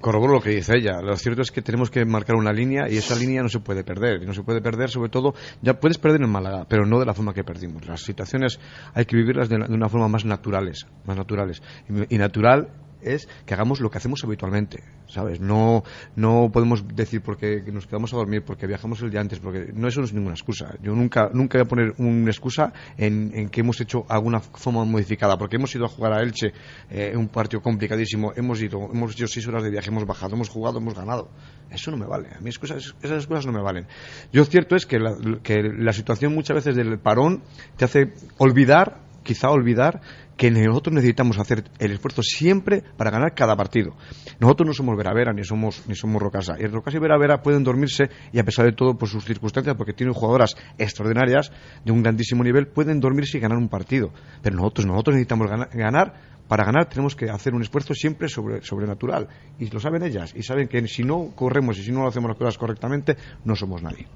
corroboro 0.00 0.34
lo 0.34 0.40
que 0.40 0.50
dice 0.50 0.76
ella. 0.76 1.00
Lo 1.00 1.16
cierto 1.16 1.40
es 1.40 1.50
que 1.50 1.62
tenemos 1.62 1.90
que 1.90 2.04
marcar 2.04 2.36
una 2.36 2.52
línea 2.52 2.88
y 2.90 2.96
esa 2.96 3.14
línea 3.14 3.42
no 3.42 3.48
se 3.48 3.60
puede 3.60 3.84
perder. 3.84 4.22
Y 4.22 4.26
no 4.26 4.34
se 4.34 4.42
puede 4.42 4.60
perder, 4.60 4.90
sobre 4.90 5.08
todo, 5.08 5.34
ya 5.62 5.74
puedes 5.74 5.98
perder 5.98 6.20
en 6.22 6.30
Málaga, 6.30 6.66
pero 6.68 6.84
no 6.84 6.98
de 6.98 7.06
la 7.06 7.14
forma 7.14 7.32
que 7.32 7.42
perdimos. 7.42 7.86
Las 7.86 8.02
situaciones 8.02 8.60
hay 8.92 9.06
que 9.06 9.16
vivirlas 9.16 9.48
de, 9.48 9.56
una 9.56 9.88
forma 9.88 10.08
más 10.08 10.24
naturales, 10.24 10.86
más 11.04 11.16
naturales. 11.16 11.62
y 11.88 12.18
natural 12.18 12.68
es 13.14 13.28
que 13.44 13.54
hagamos 13.54 13.80
lo 13.80 13.90
que 13.90 13.98
hacemos 13.98 14.22
habitualmente, 14.24 14.82
¿sabes? 15.06 15.40
No, 15.40 15.82
no 16.14 16.50
podemos 16.52 16.86
decir 16.86 17.22
porque 17.22 17.62
nos 17.72 17.86
quedamos 17.86 18.12
a 18.12 18.16
dormir, 18.16 18.42
porque 18.44 18.66
viajamos 18.66 19.00
el 19.02 19.10
día 19.10 19.20
antes, 19.20 19.40
porque 19.40 19.70
no 19.72 19.88
eso 19.88 20.00
no 20.00 20.06
es 20.06 20.12
ninguna 20.12 20.34
excusa. 20.34 20.74
Yo 20.82 20.94
nunca, 20.94 21.30
nunca 21.32 21.58
voy 21.58 21.64
a 21.64 21.68
poner 21.68 21.94
una 21.98 22.30
excusa 22.30 22.72
en, 22.96 23.48
que 23.48 23.60
hemos 23.60 23.80
hecho 23.80 24.04
alguna 24.08 24.40
forma 24.40 24.84
modificada, 24.84 25.36
porque 25.36 25.56
hemos 25.56 25.74
ido 25.74 25.84
a 25.84 25.88
jugar 25.88 26.12
a 26.12 26.22
Elche, 26.22 26.52
eh, 26.90 27.12
un 27.16 27.28
partido 27.28 27.62
complicadísimo, 27.62 28.32
hemos 28.36 28.60
ido, 28.60 28.88
hemos 28.92 29.12
hecho 29.12 29.26
seis 29.26 29.46
horas 29.46 29.62
de 29.62 29.70
viaje, 29.70 29.90
hemos 29.90 30.06
bajado, 30.06 30.34
hemos 30.34 30.48
jugado, 30.48 30.78
hemos 30.78 30.94
ganado. 30.94 31.30
Eso 31.70 31.90
no 31.90 31.96
me 31.96 32.06
vale. 32.06 32.28
A 32.36 32.40
mí 32.40 32.48
excusas, 32.48 32.94
esas 33.02 33.18
excusas 33.18 33.46
no 33.46 33.52
me 33.52 33.62
valen. 33.62 33.86
Yo 34.32 34.44
cierto 34.44 34.76
es 34.76 34.86
que 34.86 34.98
la, 34.98 35.16
que 35.42 35.62
la 35.62 35.92
situación 35.92 36.34
muchas 36.34 36.56
veces 36.56 36.76
del 36.76 36.98
parón 36.98 37.42
te 37.76 37.84
hace 37.84 38.12
olvidar, 38.38 39.02
quizá 39.22 39.50
olvidar 39.50 40.00
que 40.36 40.50
nosotros 40.50 40.94
necesitamos 40.94 41.38
hacer 41.38 41.64
el 41.78 41.92
esfuerzo 41.92 42.22
siempre 42.22 42.82
para 42.96 43.10
ganar 43.10 43.34
cada 43.34 43.56
partido. 43.56 43.94
Nosotros 44.38 44.66
no 44.66 44.72
somos 44.74 44.96
Veravera 44.96 45.32
ni 45.32 45.44
somos 45.44 45.82
ni 45.88 45.94
somos 45.94 46.20
Rocasa. 46.20 46.56
Y 46.58 46.66
Rocasa 46.66 46.98
y 46.98 47.00
Veravera 47.00 47.42
pueden 47.42 47.64
dormirse 47.64 48.10
y 48.32 48.38
a 48.38 48.44
pesar 48.44 48.66
de 48.66 48.72
todo 48.72 48.98
por 48.98 49.08
sus 49.08 49.24
circunstancias, 49.24 49.74
porque 49.76 49.94
tienen 49.94 50.14
jugadoras 50.14 50.54
extraordinarias 50.76 51.50
de 51.84 51.92
un 51.92 52.02
grandísimo 52.02 52.44
nivel, 52.44 52.68
pueden 52.68 53.00
dormirse 53.00 53.38
y 53.38 53.40
ganar 53.40 53.56
un 53.56 53.68
partido. 53.68 54.12
Pero 54.42 54.56
nosotros 54.56 54.86
nosotros 54.86 55.14
necesitamos 55.14 55.48
ganar, 55.72 56.14
para 56.48 56.64
ganar 56.64 56.88
tenemos 56.88 57.16
que 57.16 57.30
hacer 57.30 57.54
un 57.54 57.62
esfuerzo 57.62 57.94
siempre 57.94 58.28
sobre, 58.28 58.62
sobrenatural. 58.62 59.28
Y 59.58 59.70
lo 59.70 59.80
saben 59.80 60.02
ellas. 60.02 60.34
Y 60.36 60.42
saben 60.42 60.68
que 60.68 60.86
si 60.86 61.02
no 61.02 61.32
corremos 61.34 61.78
y 61.78 61.82
si 61.82 61.92
no 61.92 62.06
hacemos 62.06 62.28
las 62.28 62.38
cosas 62.38 62.58
correctamente, 62.58 63.16
no 63.44 63.56
somos 63.56 63.82
nadie. 63.82 64.06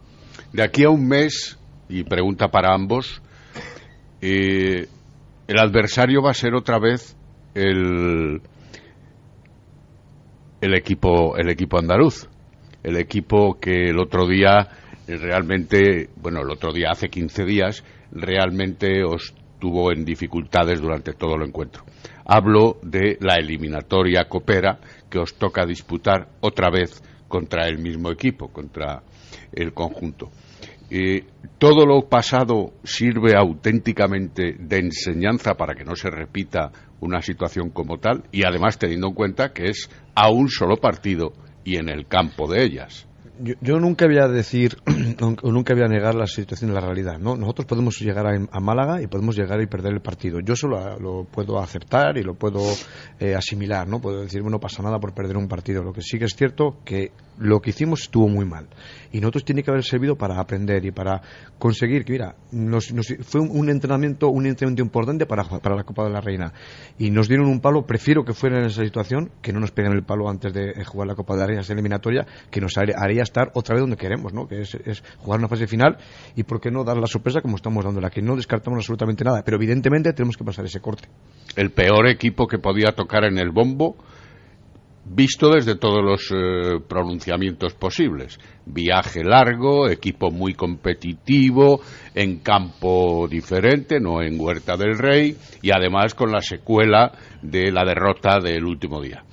De 0.53 0.63
aquí 0.63 0.85
a 0.85 0.91
un 0.91 1.09
mes, 1.09 1.59
y 1.89 2.05
pregunta 2.05 2.49
para 2.49 2.75
ambos, 2.75 3.23
eh, 4.21 4.87
el 5.51 5.59
adversario 5.59 6.23
va 6.23 6.31
a 6.31 6.35
ser 6.35 6.55
otra 6.55 6.79
vez 6.79 7.17
el, 7.55 8.41
el 10.61 10.75
equipo 10.75 11.37
el 11.37 11.51
equipo 11.51 11.79
andaluz 11.79 12.29
el 12.85 12.97
equipo 12.97 13.59
que 13.59 13.91
el 13.91 13.99
otro 13.99 14.29
día 14.29 14.69
realmente 15.07 16.09
bueno 16.17 16.43
el 16.43 16.51
otro 16.51 16.73
día 16.73 16.91
hace 16.93 17.09
15 17.09 17.45
días 17.45 17.85
realmente 18.13 19.03
os 19.05 19.35
estuvo 19.61 19.93
en 19.93 20.07
dificultades 20.07 20.81
durante 20.81 21.13
todo 21.13 21.35
el 21.35 21.43
encuentro. 21.43 21.85
Hablo 22.25 22.79
de 22.83 23.19
la 23.21 23.35
eliminatoria 23.35 24.25
Copera 24.27 24.79
que 25.11 25.19
os 25.19 25.35
toca 25.35 25.67
disputar 25.67 26.29
otra 26.41 26.71
vez 26.71 27.03
contra 27.29 27.69
el 27.69 27.77
mismo 27.77 28.11
equipo, 28.11 28.49
contra 28.49 29.03
el 29.53 29.75
conjunto. 29.75 30.31
Eh, 30.91 31.25
todo 31.59 31.87
lo 31.87 32.09
pasado 32.09 32.73
sirve 32.83 33.37
auténticamente 33.37 34.57
de 34.59 34.79
enseñanza 34.79 35.55
para 35.55 35.75
que 35.75 35.85
no 35.85 35.95
se 35.95 36.11
repita 36.11 36.73
una 37.01 37.23
situación 37.23 37.71
como 37.71 37.99
tal 37.99 38.25
y 38.33 38.45
además 38.45 38.79
teniendo 38.79 39.09
en 39.09 39.15
cuenta 39.15 39.53
que 39.53 39.67
es 39.67 39.89
a 40.15 40.31
un 40.31 40.49
solo 40.49 40.77
partido 40.79 41.33
y 41.65 41.77
en 41.77 41.89
el 41.89 42.07
campo 42.07 42.51
de 42.51 42.65
ellas 42.65 43.07
yo, 43.43 43.81
nunca 43.81 44.07
voy 44.07 44.19
a 44.19 44.29
decir, 44.29 44.77
nunca 45.43 45.75
voy 45.75 45.83
a 45.83 45.89
negar 45.89 46.15
la 46.15 46.27
situación 46.27 46.71
de 46.71 46.75
la 46.75 46.81
realidad. 46.81 47.19
¿no? 47.19 47.37
Nosotros 47.37 47.67
podemos 47.67 47.99
llegar 47.99 48.27
a, 48.27 48.61
Málaga 48.61 49.03
y 49.03 49.07
podemos 49.07 49.37
llegar 49.37 49.61
y 49.61 49.67
perder 49.67 49.95
el 49.95 50.01
partido. 50.01 50.41
Yo 50.41 50.55
solo 50.55 50.99
lo 50.99 51.25
puedo 51.25 51.59
aceptar 51.59 52.19
y 52.19 52.23
lo 52.23 52.35
puedo 52.35 52.61
eh, 53.19 53.35
asimilar. 53.35 53.89
¿no? 53.89 54.01
Puedo 54.01 54.23
decir, 54.23 54.43
bueno, 54.43 54.57
no 54.57 54.61
pasa 54.61 54.83
nada 54.83 54.99
por 54.99 55.15
perder 55.15 55.37
un 55.37 55.49
partido. 55.49 55.83
Lo 55.83 55.93
que 55.93 56.03
sí 56.03 56.19
que 56.19 56.27
es 56.27 56.35
cierto 56.35 56.79
que 56.85 57.13
lo 57.39 57.61
que 57.61 57.71
hicimos 57.71 58.03
estuvo 58.03 58.29
muy 58.29 58.45
mal. 58.45 58.69
Y 59.13 59.21
nosotros 59.21 59.45
tiene 59.45 59.63
que 59.63 59.71
haber 59.71 59.85
servido 59.85 60.17
para 60.17 60.39
aprender 60.39 60.85
y 60.85 60.91
para 60.91 61.23
conseguir 61.59 62.05
que, 62.05 62.13
mira, 62.13 62.37
nos, 62.53 62.93
fue 63.23 63.41
un, 63.41 63.71
entrenamiento 63.71 64.29
un 64.29 64.47
entrenamiento 64.47 64.83
importante 64.83 65.27
para, 65.27 65.45
para 65.45 65.75
la 65.75 65.85
Copa 65.85 66.05
de 66.05 66.11
la 66.11 66.21
Reina. 66.21 66.53
Y 66.99 67.11
nos 67.11 67.29
dieron 67.29 67.47
un 67.47 67.61
palo. 67.61 67.87
Prefiero 67.87 68.25
que 68.25 68.35
fuera 68.35 68.59
en 68.59 68.67
esa 68.67 68.85
situación, 68.85 69.31
que 69.41 69.53
no 69.53 69.61
nos 69.61 69.71
peguen 69.71 69.93
el 69.93 70.03
palo 70.03 70.29
antes 70.29 70.53
de 70.53 70.85
jugar 70.85 71.09
la 71.09 71.15
Copa 71.15 71.35
de 71.35 71.41
la 71.41 71.47
Reina, 71.47 71.63
esa 71.63 71.73
eliminatoria, 71.73 72.27
que 72.51 72.61
nos 72.61 72.77
haría 72.77 73.23
estar 73.31 73.51
otra 73.55 73.75
vez 73.75 73.83
donde 73.83 73.97
queremos, 73.97 74.33
¿no? 74.33 74.47
que 74.47 74.61
es, 74.61 74.77
jugar 75.19 75.39
una 75.39 75.49
fase 75.49 75.67
final 75.67 75.97
y 76.37 76.43
por 76.43 76.61
qué 76.61 76.71
no 76.71 76.85
dar 76.85 76.97
la 76.97 77.07
sorpresa 77.07 77.41
como 77.41 77.57
estamos 77.57 77.85
dando, 77.85 78.01
la 78.01 78.11
que 78.11 78.23
no 78.23 78.37
descartamos 78.37 78.79
absolutamente 78.79 79.25
nada, 79.25 79.43
pero 79.45 79.57
evidentemente 79.57 80.13
tenemos 80.13 80.37
que 80.37 80.45
pasar 80.45 80.65
ese 80.65 80.81
corte. 80.81 81.09
El 81.57 81.71
peor 81.71 82.09
equipo 82.09 82.47
que 82.47 82.59
podía 82.59 82.93
tocar 82.93 83.25
en 83.25 83.39
el 83.39 83.51
bombo 83.51 83.97
visto 85.05 85.51
desde 85.51 85.77
todos 85.77 86.05
los 86.05 86.31
eh, 86.31 86.81
pronunciamientos 86.87 87.75
posibles. 87.75 88.39
Viaje 88.67 89.25
largo, 89.25 89.89
equipo 89.89 90.31
muy 90.31 90.55
competitivo, 90.55 91.81
en 92.15 92.39
campo 92.39 93.27
diferente, 93.29 93.99
no 94.01 94.23
en 94.23 94.39
Huerta 94.39 94.77
del 94.77 94.99
Rey, 94.99 95.37
y 95.63 95.71
además 95.73 96.15
con 96.15 96.31
la 96.31 96.41
secuela 96.41 97.13
de 97.43 97.73
la 97.73 97.85
derrota 97.85 98.39
del 98.41 98.65
último 98.65 99.01
día. 99.01 99.25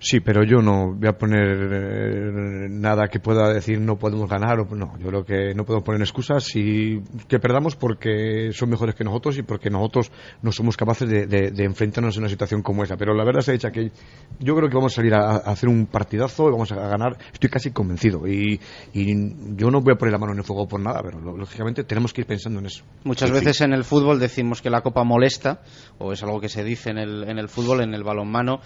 Sí, 0.00 0.20
pero 0.20 0.44
yo 0.44 0.62
no 0.62 0.94
voy 0.94 1.08
a 1.08 1.18
poner 1.18 1.58
eh, 1.72 2.68
nada 2.70 3.08
que 3.08 3.18
pueda 3.18 3.52
decir 3.52 3.80
no 3.80 3.96
podemos 3.96 4.30
ganar. 4.30 4.60
O, 4.60 4.74
no, 4.74 4.96
yo 4.98 5.08
creo 5.08 5.24
que 5.24 5.54
no 5.54 5.64
podemos 5.64 5.84
poner 5.84 6.00
excusas 6.02 6.54
y 6.54 7.00
que 7.26 7.40
perdamos 7.40 7.74
porque 7.74 8.50
son 8.52 8.70
mejores 8.70 8.94
que 8.94 9.02
nosotros 9.02 9.38
y 9.38 9.42
porque 9.42 9.70
nosotros 9.70 10.12
no 10.42 10.52
somos 10.52 10.76
capaces 10.76 11.08
de, 11.08 11.52
enfrentarnos 11.64 12.16
a 12.16 12.20
una 12.20 12.28
situación 12.28 12.62
como 12.62 12.84
esa. 12.84 12.96
Pero 12.96 13.12
la 13.12 13.24
verdad 13.24 13.40
se 13.40 13.50
ha 13.50 13.54
dicho 13.54 13.70
que 13.72 13.90
yo 14.38 14.54
creo 14.54 14.68
que 14.68 14.76
vamos 14.76 14.92
a 14.92 14.96
salir 14.96 15.14
a, 15.14 15.36
hacer 15.38 15.68
un 15.68 15.86
partidazo 15.86 16.48
y 16.48 16.52
vamos 16.52 16.70
a 16.70 16.76
ganar. 16.76 17.18
Estoy 17.32 17.50
casi 17.50 17.72
convencido 17.72 18.26
y, 18.26 18.60
yo 18.94 19.70
no 19.70 19.80
voy 19.80 19.94
a 19.94 19.96
poner 19.96 20.12
la 20.12 20.18
mano 20.18 20.32
en 20.32 20.38
el 20.38 20.44
fuego 20.44 20.68
por 20.68 20.80
nada, 20.80 21.00
pero 21.02 21.20
lógicamente 21.20 21.82
tenemos 21.82 22.12
que 22.12 22.20
ir 22.20 22.26
pensando 22.26 22.60
en 22.60 22.66
eso. 22.66 22.84
Muchas 23.02 23.32
veces 23.32 23.60
en 23.62 23.72
el 23.72 23.82
fútbol 23.82 24.20
decimos 24.20 24.62
que 24.62 24.70
la 24.70 24.80
copa 24.82 25.02
molesta 25.02 25.60
o 25.98 26.12
es 26.12 26.22
algo 26.22 26.40
que 26.40 26.48
se 26.48 26.62
dice 26.62 26.90
en 26.90 26.98
el, 26.98 27.24
en 27.28 27.38
el 27.38 27.48
fútbol, 27.48 27.80
en 27.80 27.94
el 27.94 28.04
balonmano 28.04 28.60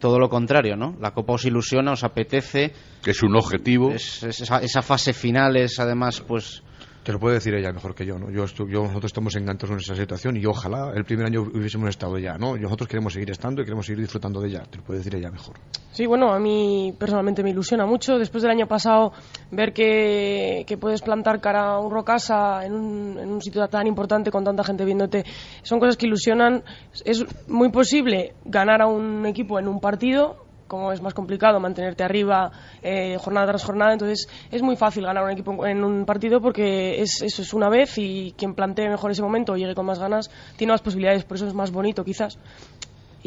todo 0.00 0.18
lo 0.18 0.28
contrario, 0.28 0.76
¿no? 0.76 0.96
La 1.00 1.12
Copa 1.12 1.34
os 1.34 1.44
ilusiona, 1.44 1.92
os 1.92 2.02
apetece. 2.02 2.72
Que 3.02 3.12
es 3.12 3.22
un 3.22 3.36
objetivo. 3.36 3.92
esa, 3.92 4.58
esa, 4.58 4.82
fase 4.82 5.12
final 5.12 5.56
es 5.56 5.78
además, 5.78 6.20
pues, 6.26 6.62
te 7.02 7.12
lo 7.12 7.18
puede 7.18 7.36
decir 7.36 7.54
ella 7.54 7.72
mejor 7.72 7.94
que 7.94 8.04
yo, 8.04 8.18
¿no? 8.18 8.30
Yo, 8.30 8.44
yo 8.46 8.82
nosotros 8.82 9.06
estamos 9.06 9.34
encantados 9.36 9.70
en 9.70 9.78
esa 9.78 9.94
situación 9.94 10.36
y 10.36 10.44
ojalá 10.44 10.92
el 10.94 11.04
primer 11.04 11.26
año 11.26 11.42
hubiésemos 11.42 11.88
estado 11.88 12.18
ya, 12.18 12.36
¿no? 12.36 12.56
Nosotros 12.56 12.88
queremos 12.88 13.12
seguir 13.12 13.30
estando 13.30 13.62
y 13.62 13.64
queremos 13.64 13.86
seguir 13.86 14.00
disfrutando 14.02 14.40
de 14.40 14.48
ella. 14.48 14.62
Te 14.70 14.78
lo 14.78 14.84
puede 14.84 14.98
decir 14.98 15.14
ella 15.14 15.30
mejor. 15.30 15.56
Sí, 15.92 16.06
bueno, 16.06 16.32
a 16.32 16.38
mí 16.38 16.94
personalmente 16.98 17.42
me 17.42 17.50
ilusiona 17.50 17.86
mucho. 17.86 18.18
Después 18.18 18.42
del 18.42 18.52
año 18.52 18.66
pasado, 18.66 19.12
ver 19.50 19.72
que, 19.72 20.64
que 20.66 20.76
puedes 20.76 21.00
plantar 21.00 21.40
cara 21.40 21.72
a 21.72 21.80
un 21.80 21.90
Rocasa 21.90 22.64
en 22.66 22.74
un, 22.74 23.18
en 23.18 23.30
un 23.30 23.40
sitio 23.40 23.66
tan 23.68 23.86
importante 23.86 24.30
con 24.30 24.44
tanta 24.44 24.62
gente 24.62 24.84
viéndote, 24.84 25.24
son 25.62 25.80
cosas 25.80 25.96
que 25.96 26.06
ilusionan. 26.06 26.62
Es 27.04 27.24
muy 27.48 27.70
posible 27.70 28.34
ganar 28.44 28.82
a 28.82 28.86
un 28.86 29.24
equipo 29.26 29.58
en 29.58 29.68
un 29.68 29.80
partido 29.80 30.49
como 30.70 30.92
es 30.92 31.02
más 31.02 31.14
complicado 31.14 31.58
mantenerte 31.58 32.04
arriba 32.04 32.52
eh, 32.80 33.16
jornada 33.18 33.48
tras 33.48 33.64
jornada, 33.64 33.92
entonces 33.92 34.28
es 34.52 34.62
muy 34.62 34.76
fácil 34.76 35.04
ganar 35.04 35.24
un 35.24 35.32
equipo 35.32 35.66
en 35.66 35.82
un 35.82 36.06
partido 36.06 36.40
porque 36.40 37.02
es, 37.02 37.20
eso 37.22 37.42
es 37.42 37.52
una 37.52 37.68
vez 37.68 37.98
y 37.98 38.32
quien 38.38 38.54
plantee 38.54 38.88
mejor 38.88 39.10
ese 39.10 39.20
momento 39.20 39.52
o 39.52 39.56
llegue 39.56 39.74
con 39.74 39.84
más 39.84 39.98
ganas 39.98 40.30
tiene 40.56 40.72
más 40.72 40.80
posibilidades, 40.80 41.24
por 41.24 41.36
eso 41.36 41.48
es 41.48 41.54
más 41.54 41.72
bonito 41.72 42.04
quizás. 42.04 42.38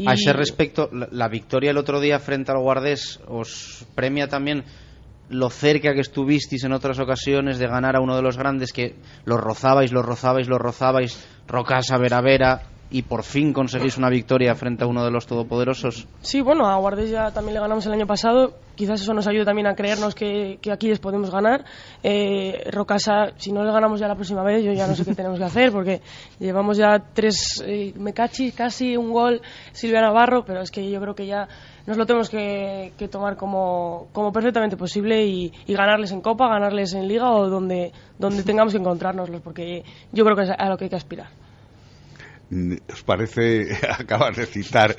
A 0.07 0.13
ese 0.13 0.33
respecto, 0.33 0.89
la, 0.91 1.27
victoria 1.27 1.69
el 1.69 1.77
otro 1.77 1.99
día 1.99 2.17
frente 2.17 2.51
al 2.51 2.59
Guardés 2.59 3.19
os 3.27 3.85
premia 3.93 4.27
también 4.27 4.63
lo 5.29 5.49
cerca 5.49 5.93
que 5.93 5.99
estuvisteis 5.99 6.63
en 6.63 6.71
otras 6.71 6.97
ocasiones 6.99 7.59
de 7.59 7.67
ganar 7.67 7.97
a 7.97 8.01
uno 8.01 8.15
de 8.15 8.21
los 8.21 8.37
grandes 8.37 8.71
que 8.71 8.95
lo 9.25 9.37
rozabais, 9.37 9.91
lo 9.91 10.01
rozabais, 10.01 10.47
lo 10.47 10.57
rozabais, 10.57 11.27
Rocasa, 11.47 11.97
Vera 11.97 12.21
Vera, 12.21 12.61
y 12.93 13.01
por 13.01 13.23
fin 13.23 13.53
conseguís 13.53 13.97
una 13.97 14.07
victoria 14.07 14.53
frente 14.53 14.83
a 14.83 14.87
uno 14.87 15.03
de 15.03 15.09
los 15.09 15.25
todopoderosos. 15.25 16.07
Sí, 16.21 16.41
bueno, 16.41 16.67
a 16.67 16.77
Guardés 16.77 17.09
ya 17.09 17.31
también 17.31 17.55
le 17.55 17.59
ganamos 17.59 17.83
el 17.87 17.93
año 17.93 18.05
pasado. 18.05 18.53
Quizás 18.75 19.01
eso 19.01 19.15
nos 19.15 19.25
ayude 19.27 19.45
también 19.45 19.65
a 19.65 19.73
creernos 19.73 20.13
que, 20.13 20.59
aquí 20.71 20.87
les 20.89 20.99
podemos 20.99 21.31
ganar. 21.31 21.65
Eh, 22.03 22.63
Rocasa, 22.71 23.31
si 23.37 23.51
no 23.51 23.63
le 23.63 23.71
ganamos 23.71 23.99
ya 23.99 24.07
la 24.07 24.13
próxima 24.13 24.43
vez, 24.43 24.63
yo 24.63 24.73
ya 24.73 24.85
no 24.85 24.93
sé 24.93 25.03
qué 25.05 25.15
tenemos 25.15 25.39
que 25.39 25.45
hacer 25.45 25.71
porque 25.71 26.01
llevamos 26.39 26.77
ya 26.77 27.03
tres, 27.13 27.63
eh, 27.65 27.93
me 27.97 28.13
cachi, 28.13 28.51
casi 28.51 28.95
un 28.95 29.11
gol 29.11 29.41
Silvia 29.71 30.01
Navarro, 30.01 30.45
pero 30.45 30.61
es 30.61 30.69
que 30.69 30.87
yo 30.87 31.01
creo 31.01 31.15
que 31.15 31.25
ya 31.25 31.47
nos 31.87 31.97
lo 31.97 32.05
tenemos 32.05 32.29
que, 32.29 32.93
tomar 33.11 33.35
como, 33.37 34.07
perfectamente 34.31 34.77
posible 34.77 35.25
y, 35.25 35.51
y, 35.65 35.73
ganarles 35.73 36.11
en 36.11 36.21
Copa, 36.21 36.47
ganarles 36.47 36.93
en 36.93 37.07
Liga 37.07 37.31
o 37.31 37.49
donde, 37.49 37.91
donde 38.19 38.43
tengamos 38.43 38.71
que 38.71 38.79
encontrárnoslos, 38.79 39.41
porque 39.41 39.83
yo 40.11 40.23
creo 40.23 40.37
que 40.37 40.43
es 40.43 40.51
a 40.55 40.69
lo 40.69 40.77
que 40.77 40.85
hay 40.85 40.89
que 40.91 40.95
aspirar. 40.95 41.42
¿Os 42.91 43.03
parece, 43.03 43.77
acabas 43.99 44.37
de 44.37 44.45
citar 44.45 44.95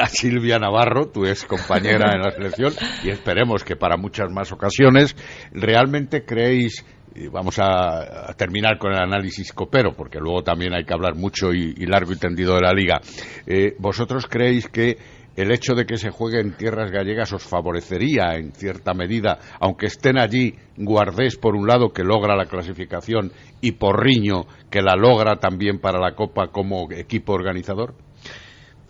a 0.00 0.06
Silvia 0.06 0.58
Navarro, 0.58 1.08
tu 1.08 1.26
ex 1.26 1.44
compañera 1.44 2.12
en 2.14 2.22
la 2.22 2.30
selección, 2.30 2.72
y 3.04 3.10
esperemos 3.10 3.64
que 3.64 3.76
para 3.76 3.96
muchas 3.96 4.30
más 4.30 4.52
ocasiones, 4.52 5.16
¿realmente 5.52 6.24
creéis 6.24 6.84
vamos 7.32 7.58
a, 7.58 8.34
terminar 8.36 8.78
con 8.78 8.92
el 8.92 8.98
análisis 8.98 9.52
copero, 9.52 9.94
porque 9.96 10.18
luego 10.18 10.42
también 10.42 10.74
hay 10.74 10.84
que 10.84 10.92
hablar 10.92 11.14
mucho 11.14 11.52
y, 11.52 11.74
largo 11.86 12.12
y 12.12 12.16
tendido 12.16 12.54
de 12.54 12.60
la 12.60 12.72
liga. 12.72 13.00
Eh, 13.46 13.74
¿Vosotros 13.78 14.26
creéis 14.26 14.68
que 14.68 14.98
el 15.36 15.52
hecho 15.52 15.74
de 15.74 15.84
que 15.84 15.98
se 15.98 16.10
juegue 16.10 16.40
en 16.40 16.56
tierras 16.56 16.90
gallegas 16.90 17.32
os 17.32 17.44
favorecería 17.44 18.34
en 18.34 18.52
cierta 18.52 18.94
medida, 18.94 19.38
aunque 19.60 19.86
estén 19.86 20.18
allí 20.18 20.54
Guardés 20.76 21.36
por 21.36 21.54
un 21.54 21.66
lado 21.66 21.90
que 21.90 22.04
logra 22.04 22.36
la 22.36 22.46
clasificación 22.46 23.32
y 23.60 23.72
Porriño 23.72 24.46
que 24.70 24.82
la 24.82 24.96
logra 24.96 25.36
también 25.36 25.78
para 25.78 26.00
la 26.00 26.14
Copa 26.14 26.48
como 26.48 26.90
equipo 26.90 27.34
organizador? 27.34 27.94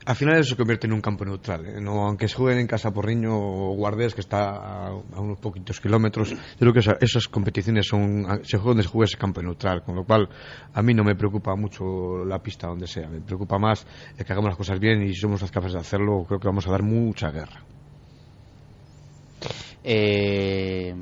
Al 0.06 0.14
final 0.14 0.38
eso 0.38 0.50
se 0.50 0.56
convierte 0.56 0.86
en 0.86 0.92
un 0.92 1.00
campo 1.00 1.24
neutral. 1.24 1.66
¿eh? 1.66 1.80
No, 1.80 2.06
aunque 2.06 2.28
se 2.28 2.36
jueguen 2.36 2.60
en 2.60 2.68
casa 2.68 2.92
Porriño 2.92 3.36
o 3.36 3.74
Guardés, 3.74 4.14
que 4.14 4.20
está 4.20 4.86
a, 4.86 4.94
unos 5.16 5.38
poquitos 5.38 5.80
kilómetros, 5.80 6.30
yo 6.30 6.36
creo 6.58 6.72
que 6.72 6.80
esas 7.04 7.26
competiciones 7.26 7.88
son, 7.88 8.24
se 8.44 8.56
juegan 8.56 8.76
donde 8.76 8.82
se 8.84 8.88
juega 8.88 9.04
ese 9.06 9.18
campo 9.18 9.42
neutral, 9.42 9.82
con 9.82 9.96
lo 9.96 10.04
cual 10.04 10.28
a 10.72 10.80
mí 10.80 10.94
no 10.94 11.02
me 11.02 11.16
preocupa 11.16 11.56
mucho 11.56 12.24
la 12.24 12.38
pista 12.38 12.68
donde 12.68 12.86
sea. 12.86 13.08
Me 13.08 13.20
preocupa 13.20 13.58
más 13.58 13.84
que 14.16 14.32
hagamos 14.32 14.50
las 14.50 14.56
cosas 14.56 14.78
bien 14.78 15.02
y 15.02 15.08
si 15.08 15.20
somos 15.20 15.42
capaces 15.50 15.72
de 15.72 15.80
hacerlo, 15.80 16.24
creo 16.26 16.38
que 16.38 16.46
vamos 16.46 16.68
a 16.68 16.70
dar 16.70 16.84
mucha 16.84 17.32
guerra. 17.32 17.62
Eh, 19.82 20.94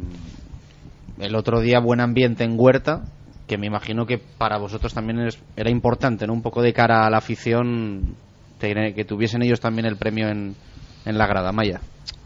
el 1.18 1.34
otro 1.36 1.60
día 1.60 1.78
buen 1.78 2.00
ambiente 2.00 2.42
en 2.42 2.58
Huerta, 2.58 3.04
que 3.46 3.58
me 3.58 3.66
imagino 3.66 4.06
que 4.06 4.16
para 4.16 4.56
vosotros 4.56 4.94
también 4.94 5.28
era 5.56 5.70
importante, 5.70 6.26
¿no? 6.26 6.32
Un 6.32 6.42
poco 6.42 6.62
de 6.62 6.72
cara 6.72 7.06
a 7.06 7.10
la 7.10 7.18
afición 7.18 8.16
que 8.58 9.04
tuviesen 9.04 9.42
ellos 9.42 9.60
también 9.60 9.86
el 9.86 9.96
premio 9.96 10.28
en, 10.28 10.54
en 11.04 11.18
la 11.18 11.26
grada 11.26 11.52
Maya. 11.52 11.80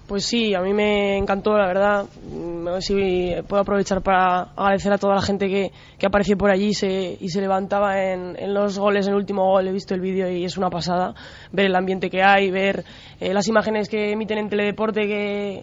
Pues 0.08 0.24
sí, 0.24 0.54
a 0.54 0.62
mí 0.62 0.72
me 0.72 1.18
encantó, 1.18 1.52
la 1.58 1.66
verdad. 1.66 2.06
Ver 2.32 2.82
si 2.82 3.34
puedo 3.46 3.60
aprovechar 3.60 4.00
para 4.00 4.40
agradecer 4.56 4.90
a 4.90 4.96
toda 4.96 5.14
la 5.14 5.20
gente 5.20 5.48
que, 5.48 5.70
que 5.98 6.06
apareció 6.06 6.34
por 6.38 6.50
allí 6.50 6.68
y 6.68 6.74
se, 6.74 7.18
y 7.20 7.28
se 7.28 7.42
levantaba 7.42 8.02
en, 8.02 8.54
los 8.54 8.78
goles, 8.78 9.06
en 9.06 9.12
el 9.12 9.18
último 9.18 9.44
gol. 9.44 9.68
He 9.68 9.72
visto 9.72 9.94
el 9.94 10.00
vídeo 10.00 10.30
y 10.30 10.46
es 10.46 10.56
una 10.56 10.70
pasada 10.70 11.14
ver 11.52 11.66
el 11.66 11.76
ambiente 11.76 12.08
que 12.08 12.22
hay, 12.22 12.50
ver 12.50 12.84
eh, 13.20 13.34
las 13.34 13.48
imágenes 13.48 13.90
que 13.90 14.12
emiten 14.12 14.38
en 14.38 14.48
Teledeporte, 14.48 15.06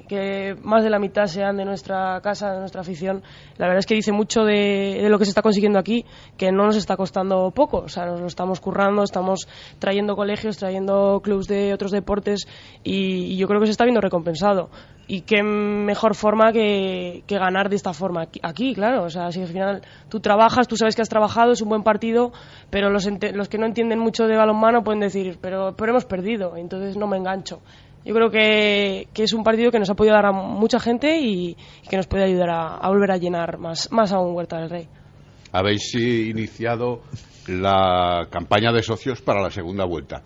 que, 0.08 0.55
más 0.62 0.84
de 0.84 0.91
la 0.91 0.99
mitad 0.99 1.25
sean 1.25 1.58
de 1.58 1.65
nuestra 1.65 2.21
casa, 2.21 2.51
de 2.51 2.60
nuestra 2.60 2.81
afición. 2.81 3.23
La 3.58 3.65
verdad 3.65 3.79
es 3.79 3.88
que 3.88 3.95
dice 3.95 4.12
mucho 4.12 4.43
de, 4.43 5.08
lo 5.10 5.17
que 5.17 5.25
se 5.25 5.31
está 5.31 5.41
consiguiendo 5.41 5.79
aquí, 5.79 6.05
que 6.38 6.51
no 6.51 6.65
nos 6.67 6.75
está 6.75 6.95
costando 6.95 7.49
poco. 7.49 7.77
O 7.79 7.89
sea, 7.89 8.05
nos 8.05 8.21
lo 8.21 8.27
estamos 8.27 8.60
currando, 8.60 9.01
estamos 9.01 9.47
trayendo 9.79 10.15
colegios, 10.15 10.58
trayendo 10.58 11.19
clubes 11.23 11.47
de 11.47 11.73
otros 11.73 11.89
deportes 11.89 12.47
y, 12.84 13.34
y 13.34 13.38
yo 13.38 13.47
creo 13.47 13.60
que 13.60 13.65
se 13.65 13.71
está 13.71 13.86
viendo 13.86 14.01
recompensado 14.01 14.35
pensado. 14.36 14.69
Y 15.08 15.21
qué 15.21 15.43
mejor 15.43 16.15
forma 16.15 16.52
que, 16.52 17.24
que 17.28 17.38
ganar 17.38 17.69
de 17.69 17.76
esta 17.76 17.93
forma 17.93 18.28
aquí, 18.41 18.74
claro. 18.74 19.04
O 19.04 19.10
sea, 19.10 19.32
si 19.32 19.39
al 19.41 19.48
final 19.48 19.82
tú 20.10 20.19
trabajas, 20.19 20.67
tú 20.67 20.76
sabes 20.78 20.95
que 20.95 21.04
has 21.04 21.10
trabajado, 21.10 21.52
es 21.52 21.62
un 21.62 21.69
buen 21.69 21.84
partido, 21.84 22.32
pero 22.71 22.89
los, 22.89 23.08
ente- 23.08 23.32
los 23.32 23.48
que 23.48 23.60
no 23.60 23.67
entienden 23.67 24.00
mucho 24.00 24.26
de 24.26 24.36
balonmano 24.36 24.84
pueden 24.84 25.02
decir, 25.02 25.38
pero, 25.39 25.76
pero 25.78 25.91
hemos 25.91 26.06
perdido, 26.06 26.58
entonces 26.58 26.98
no 26.98 27.06
me 27.06 27.17
engancho. 27.17 27.62
Yo 28.04 28.15
creo 28.15 28.32
que, 28.32 29.08
que 29.13 29.24
es 29.24 29.34
un 29.34 29.43
partido 29.43 29.69
que 29.71 29.78
nos 29.80 29.89
ha 29.91 29.93
podido 29.95 30.15
dar 30.15 30.26
a 30.26 30.32
mucha 30.32 30.80
gente 30.80 31.19
y, 31.19 31.56
que 31.88 31.98
nos 31.98 32.08
puede 32.08 32.24
ayudar 32.24 32.50
a, 32.50 32.88
volver 32.89 33.12
a 33.12 33.17
llenar 33.17 33.60
más, 33.60 33.91
más 33.91 34.12
aún 34.12 34.36
Huerta 34.36 34.58
del 34.60 34.69
Rey. 34.71 34.88
Habéis 35.52 35.93
iniciado 35.95 37.02
la 37.48 38.28
campaña 38.32 38.71
de 38.71 38.82
socios 38.82 39.21
para 39.21 39.39
la 39.41 39.52
segunda 39.52 39.86
vuelta. 39.86 40.24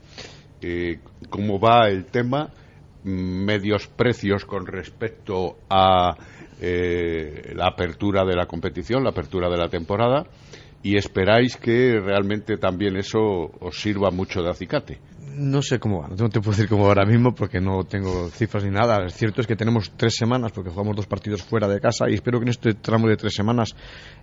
Eh, 0.61 0.99
¿Cómo 1.29 1.59
va 1.59 1.87
el 1.89 2.05
tema? 2.05 2.49
Medios 3.03 3.87
precios 3.87 4.45
con 4.45 4.65
respecto 4.65 5.59
a 5.69 6.15
eh, 6.61 7.53
la 7.55 7.67
apertura 7.67 8.25
de 8.25 8.35
la 8.35 8.45
competición, 8.45 9.03
la 9.03 9.11
apertura 9.11 9.49
de 9.49 9.57
la 9.57 9.69
temporada, 9.69 10.25
y 10.83 10.97
esperáis 10.97 11.57
que 11.57 11.99
realmente 11.99 12.57
también 12.57 12.97
eso 12.97 13.19
os 13.19 13.79
sirva 13.79 14.11
mucho 14.11 14.41
de 14.41 14.49
acicate. 14.49 14.99
No 15.35 15.61
sé 15.61 15.79
cómo 15.79 16.01
va, 16.01 16.09
no 16.09 16.29
te 16.29 16.41
puedo 16.41 16.51
decir 16.51 16.67
cómo 16.67 16.83
va 16.83 16.89
ahora 16.89 17.05
mismo 17.05 17.33
porque 17.33 17.61
no 17.61 17.83
tengo 17.83 18.29
cifras 18.29 18.63
ni 18.65 18.71
nada. 18.71 19.05
Es 19.05 19.13
cierto 19.13 19.39
es 19.39 19.47
que 19.47 19.55
tenemos 19.55 19.91
tres 19.95 20.15
semanas 20.15 20.51
porque 20.51 20.69
jugamos 20.69 20.97
dos 20.97 21.07
partidos 21.07 21.43
fuera 21.43 21.67
de 21.67 21.79
casa 21.79 22.09
y 22.09 22.15
espero 22.15 22.39
que 22.39 22.43
en 22.43 22.49
este 22.49 22.73
tramo 22.73 23.07
de 23.07 23.15
tres 23.15 23.35
semanas 23.35 23.73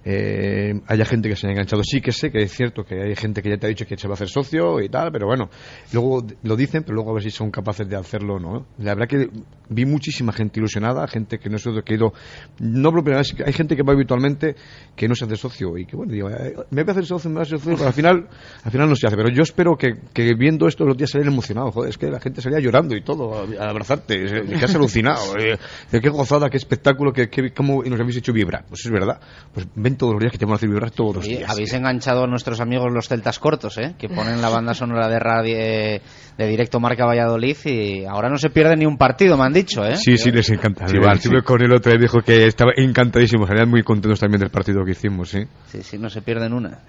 eh, 0.09 0.81
haya 0.87 1.05
gente 1.05 1.29
que 1.29 1.35
se 1.35 1.47
haya 1.49 1.55
enganchado. 1.55 1.83
Sí 1.83 2.01
que 2.01 2.13
sé 2.13 2.31
que 2.31 2.39
es 2.39 2.53
cierto 2.53 2.85
que 2.85 3.03
hay 3.03 3.17
gente 3.17 3.43
que 3.43 3.51
ya 3.51 3.57
te 3.59 3.67
ha 3.67 3.69
dicho 3.69 3.85
que 3.87 3.97
se 3.97 4.07
va 4.07 4.13
a 4.13 4.15
hacer 4.15 4.29
socio 4.29 4.81
y 4.81 4.89
tal, 4.89 5.11
pero 5.11 5.27
bueno, 5.27 5.51
luego 5.93 6.25
lo 6.45 6.55
dicen, 6.55 6.85
pero 6.85 6.95
luego 6.95 7.11
a 7.11 7.15
ver 7.15 7.25
si 7.25 7.31
son 7.31 7.51
capaces 7.51 7.89
de 7.89 7.97
hacerlo 7.97 8.37
o 8.37 8.39
no. 8.39 8.67
La 8.79 8.95
verdad 8.95 9.09
que 9.09 9.29
vi 9.69 9.85
muchísima 9.85 10.33
gente 10.33 10.61
ilusionada, 10.61 11.09
gente 11.09 11.39
que 11.39 11.51
no 11.51 11.57
que 11.85 11.93
ha 11.93 11.97
ido, 11.97 12.13
no 12.61 12.93
vez, 13.03 13.35
hay 13.45 13.53
gente 13.53 13.75
que 13.75 13.83
va 13.83 13.95
habitualmente 13.95 14.55
que 14.95 15.09
no 15.09 15.17
se 15.17 15.25
hace 15.25 15.37
socio 15.37 15.77
y 15.77 15.87
que 15.87 15.97
bueno, 15.97 16.13
digo, 16.13 16.31
eh, 16.31 16.55
me 16.71 16.85
voy 16.85 16.91
a 16.91 16.93
hacer 16.93 17.07
socio, 17.07 17.29
me 17.29 17.35
voy 17.35 17.41
a 17.41 17.43
hacer 17.43 17.59
socio, 17.59 17.75
pero 17.75 17.89
al 17.89 17.93
final, 17.93 18.29
al 18.63 18.71
final 18.71 18.89
no 18.89 18.95
se 18.95 19.09
hace. 19.09 19.17
Pero 19.17 19.31
yo 19.31 19.43
espero 19.43 19.77
que, 19.77 19.95
que 20.13 20.35
viendo 20.35 20.69
esto 20.69 20.85
los 20.85 20.97
días 20.97 21.11
salgan 21.11 21.33
emocionados, 21.33 21.75
joder, 21.75 21.91
es 21.91 21.99
que 21.99 22.09
la 22.09 22.21
gente 22.21 22.41
salía 22.41 22.61
llorando 22.61 22.95
y 22.95 23.03
todo, 23.03 23.35
a, 23.35 23.65
a 23.65 23.71
abrazarte, 23.71 24.25
que 24.25 24.65
has 24.65 24.75
alucinado, 24.77 25.37
eh, 25.37 25.59
qué 25.91 26.09
gozada, 26.11 26.49
qué 26.49 26.59
espectáculo, 26.59 27.13
que, 27.13 27.29
que, 27.29 27.53
cómo 27.53 27.83
nos 27.83 27.99
habéis 27.99 28.19
hecho 28.19 28.33
vibrar. 28.33 28.65
Pues 28.69 28.85
es 28.85 28.93
verdad, 28.93 29.21
pues 29.53 29.67
ven 29.75 29.96
todos 29.97 30.15
los 30.15 30.21
días 30.21 30.33
que 30.33 30.39
te 30.39 30.45
van 30.45 30.53
a 30.53 30.57
hacer 30.57 30.69
vibrar 30.69 30.91
todos 30.91 31.17
los 31.17 31.25
días. 31.25 31.51
habéis 31.51 31.73
enganchado 31.73 32.25
a 32.25 32.27
nuestros 32.27 32.61
amigos 32.61 32.93
los 32.93 33.09
celtas 33.09 33.39
cortos, 33.39 33.79
¿eh? 33.79 33.95
que 33.99 34.09
ponen 34.09 34.41
la 34.41 34.49
banda 34.49 34.75
sonora 34.75 35.09
de 35.09 35.19
radio 35.19 35.57
de 35.57 36.47
directo 36.47 36.81
Marca 36.81 37.07
Valladolid 37.07 37.57
y 37.65 38.05
ahora 38.05 38.29
no 38.29 38.37
se 38.37 38.51
pierde 38.51 38.77
ni 38.77 38.85
un 38.85 38.99
partido, 38.99 39.37
me 39.37 39.45
han 39.45 39.53
dicho. 39.53 39.85
¿eh? 39.85 39.97
Sí, 39.97 40.19
sí, 40.19 40.31
les 40.31 40.51
encanta. 40.51 40.87
Sí, 40.87 40.97
Sí, 41.19 41.31
con 41.45 41.73
otra 41.73 41.93
vez, 41.93 42.01
dijo 42.01 42.21
que 42.21 42.47
estaba 42.47 42.73
encantadísimo, 42.77 43.47
salían 43.47 43.69
muy 43.71 43.83
contentos 43.83 44.21
también 44.21 44.41
del 44.41 44.51
partido 44.51 44.85
que 44.85 44.93
hicimos, 44.93 45.31
sí. 45.31 45.41
Sí, 45.67 45.83
sí, 45.83 45.99
no 45.99 46.11
se 46.11 46.23
pierden 46.23 46.53
una. 46.53 46.81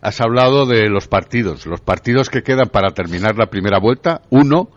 Has 0.00 0.20
hablado 0.20 0.66
de 0.66 0.88
los 0.88 1.08
partidos, 1.08 1.66
los 1.66 1.80
partidos 1.80 2.30
que 2.30 2.42
quedan 2.42 2.68
para 2.68 2.90
terminar 2.90 3.36
la 3.36 3.46
primera 3.46 3.78
vuelta. 3.78 4.22
Uno, 4.30 4.68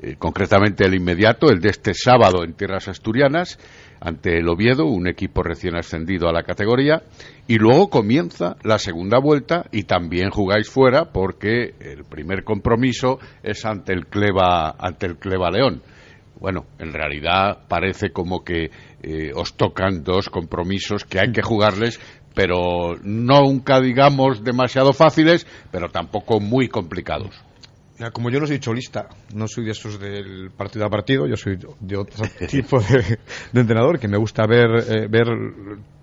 eh, 0.00 0.16
concretamente 0.18 0.84
el 0.84 0.94
inmediato, 0.94 1.48
el 1.48 1.60
de 1.60 1.70
este 1.70 1.94
sábado 1.94 2.44
en 2.44 2.54
tierras 2.54 2.88
asturianas, 2.88 3.58
ante 4.00 4.38
el 4.38 4.48
Oviedo, 4.48 4.84
un 4.84 5.08
equipo 5.08 5.42
recién 5.42 5.74
ascendido 5.74 6.28
a 6.28 6.32
la 6.32 6.42
categoría. 6.42 7.02
Y 7.46 7.56
luego 7.56 7.88
comienza 7.88 8.56
la 8.62 8.78
segunda 8.78 9.18
vuelta 9.18 9.66
y 9.72 9.84
también 9.84 10.30
jugáis 10.30 10.68
fuera 10.68 11.06
porque 11.12 11.74
el 11.80 12.04
primer 12.04 12.44
compromiso 12.44 13.18
es 13.42 13.64
ante 13.64 13.92
el 13.92 14.06
Cleva, 14.06 14.74
ante 14.78 15.06
el 15.06 15.16
Cleva 15.16 15.50
León. 15.50 15.82
Bueno, 16.38 16.66
en 16.78 16.92
realidad 16.92 17.60
parece 17.66 18.10
como 18.10 18.44
que 18.44 18.70
eh, 19.02 19.32
os 19.34 19.54
tocan 19.54 20.04
dos 20.04 20.28
compromisos 20.28 21.04
que 21.04 21.18
hay 21.18 21.32
que 21.32 21.40
jugarles, 21.40 21.98
pero 22.34 22.96
nunca 23.02 23.80
digamos 23.80 24.44
demasiado 24.44 24.92
fáciles, 24.92 25.46
pero 25.70 25.88
tampoco 25.88 26.38
muy 26.38 26.68
complicados. 26.68 27.45
Como 28.12 28.30
yo 28.30 28.40
no 28.40 28.46
soy 28.46 28.58
cholista, 28.58 29.08
no 29.34 29.48
soy 29.48 29.64
de 29.64 29.70
esos 29.70 29.98
del 29.98 30.50
partido 30.50 30.84
a 30.84 30.90
partido, 30.90 31.26
yo 31.26 31.36
soy 31.36 31.58
de 31.80 31.96
otro 31.96 32.24
tipo 32.48 32.80
de, 32.80 33.18
de 33.52 33.60
entrenador 33.60 33.98
que 33.98 34.08
me 34.08 34.18
gusta 34.18 34.46
ver 34.46 34.84
eh, 34.88 35.06
ver 35.08 35.26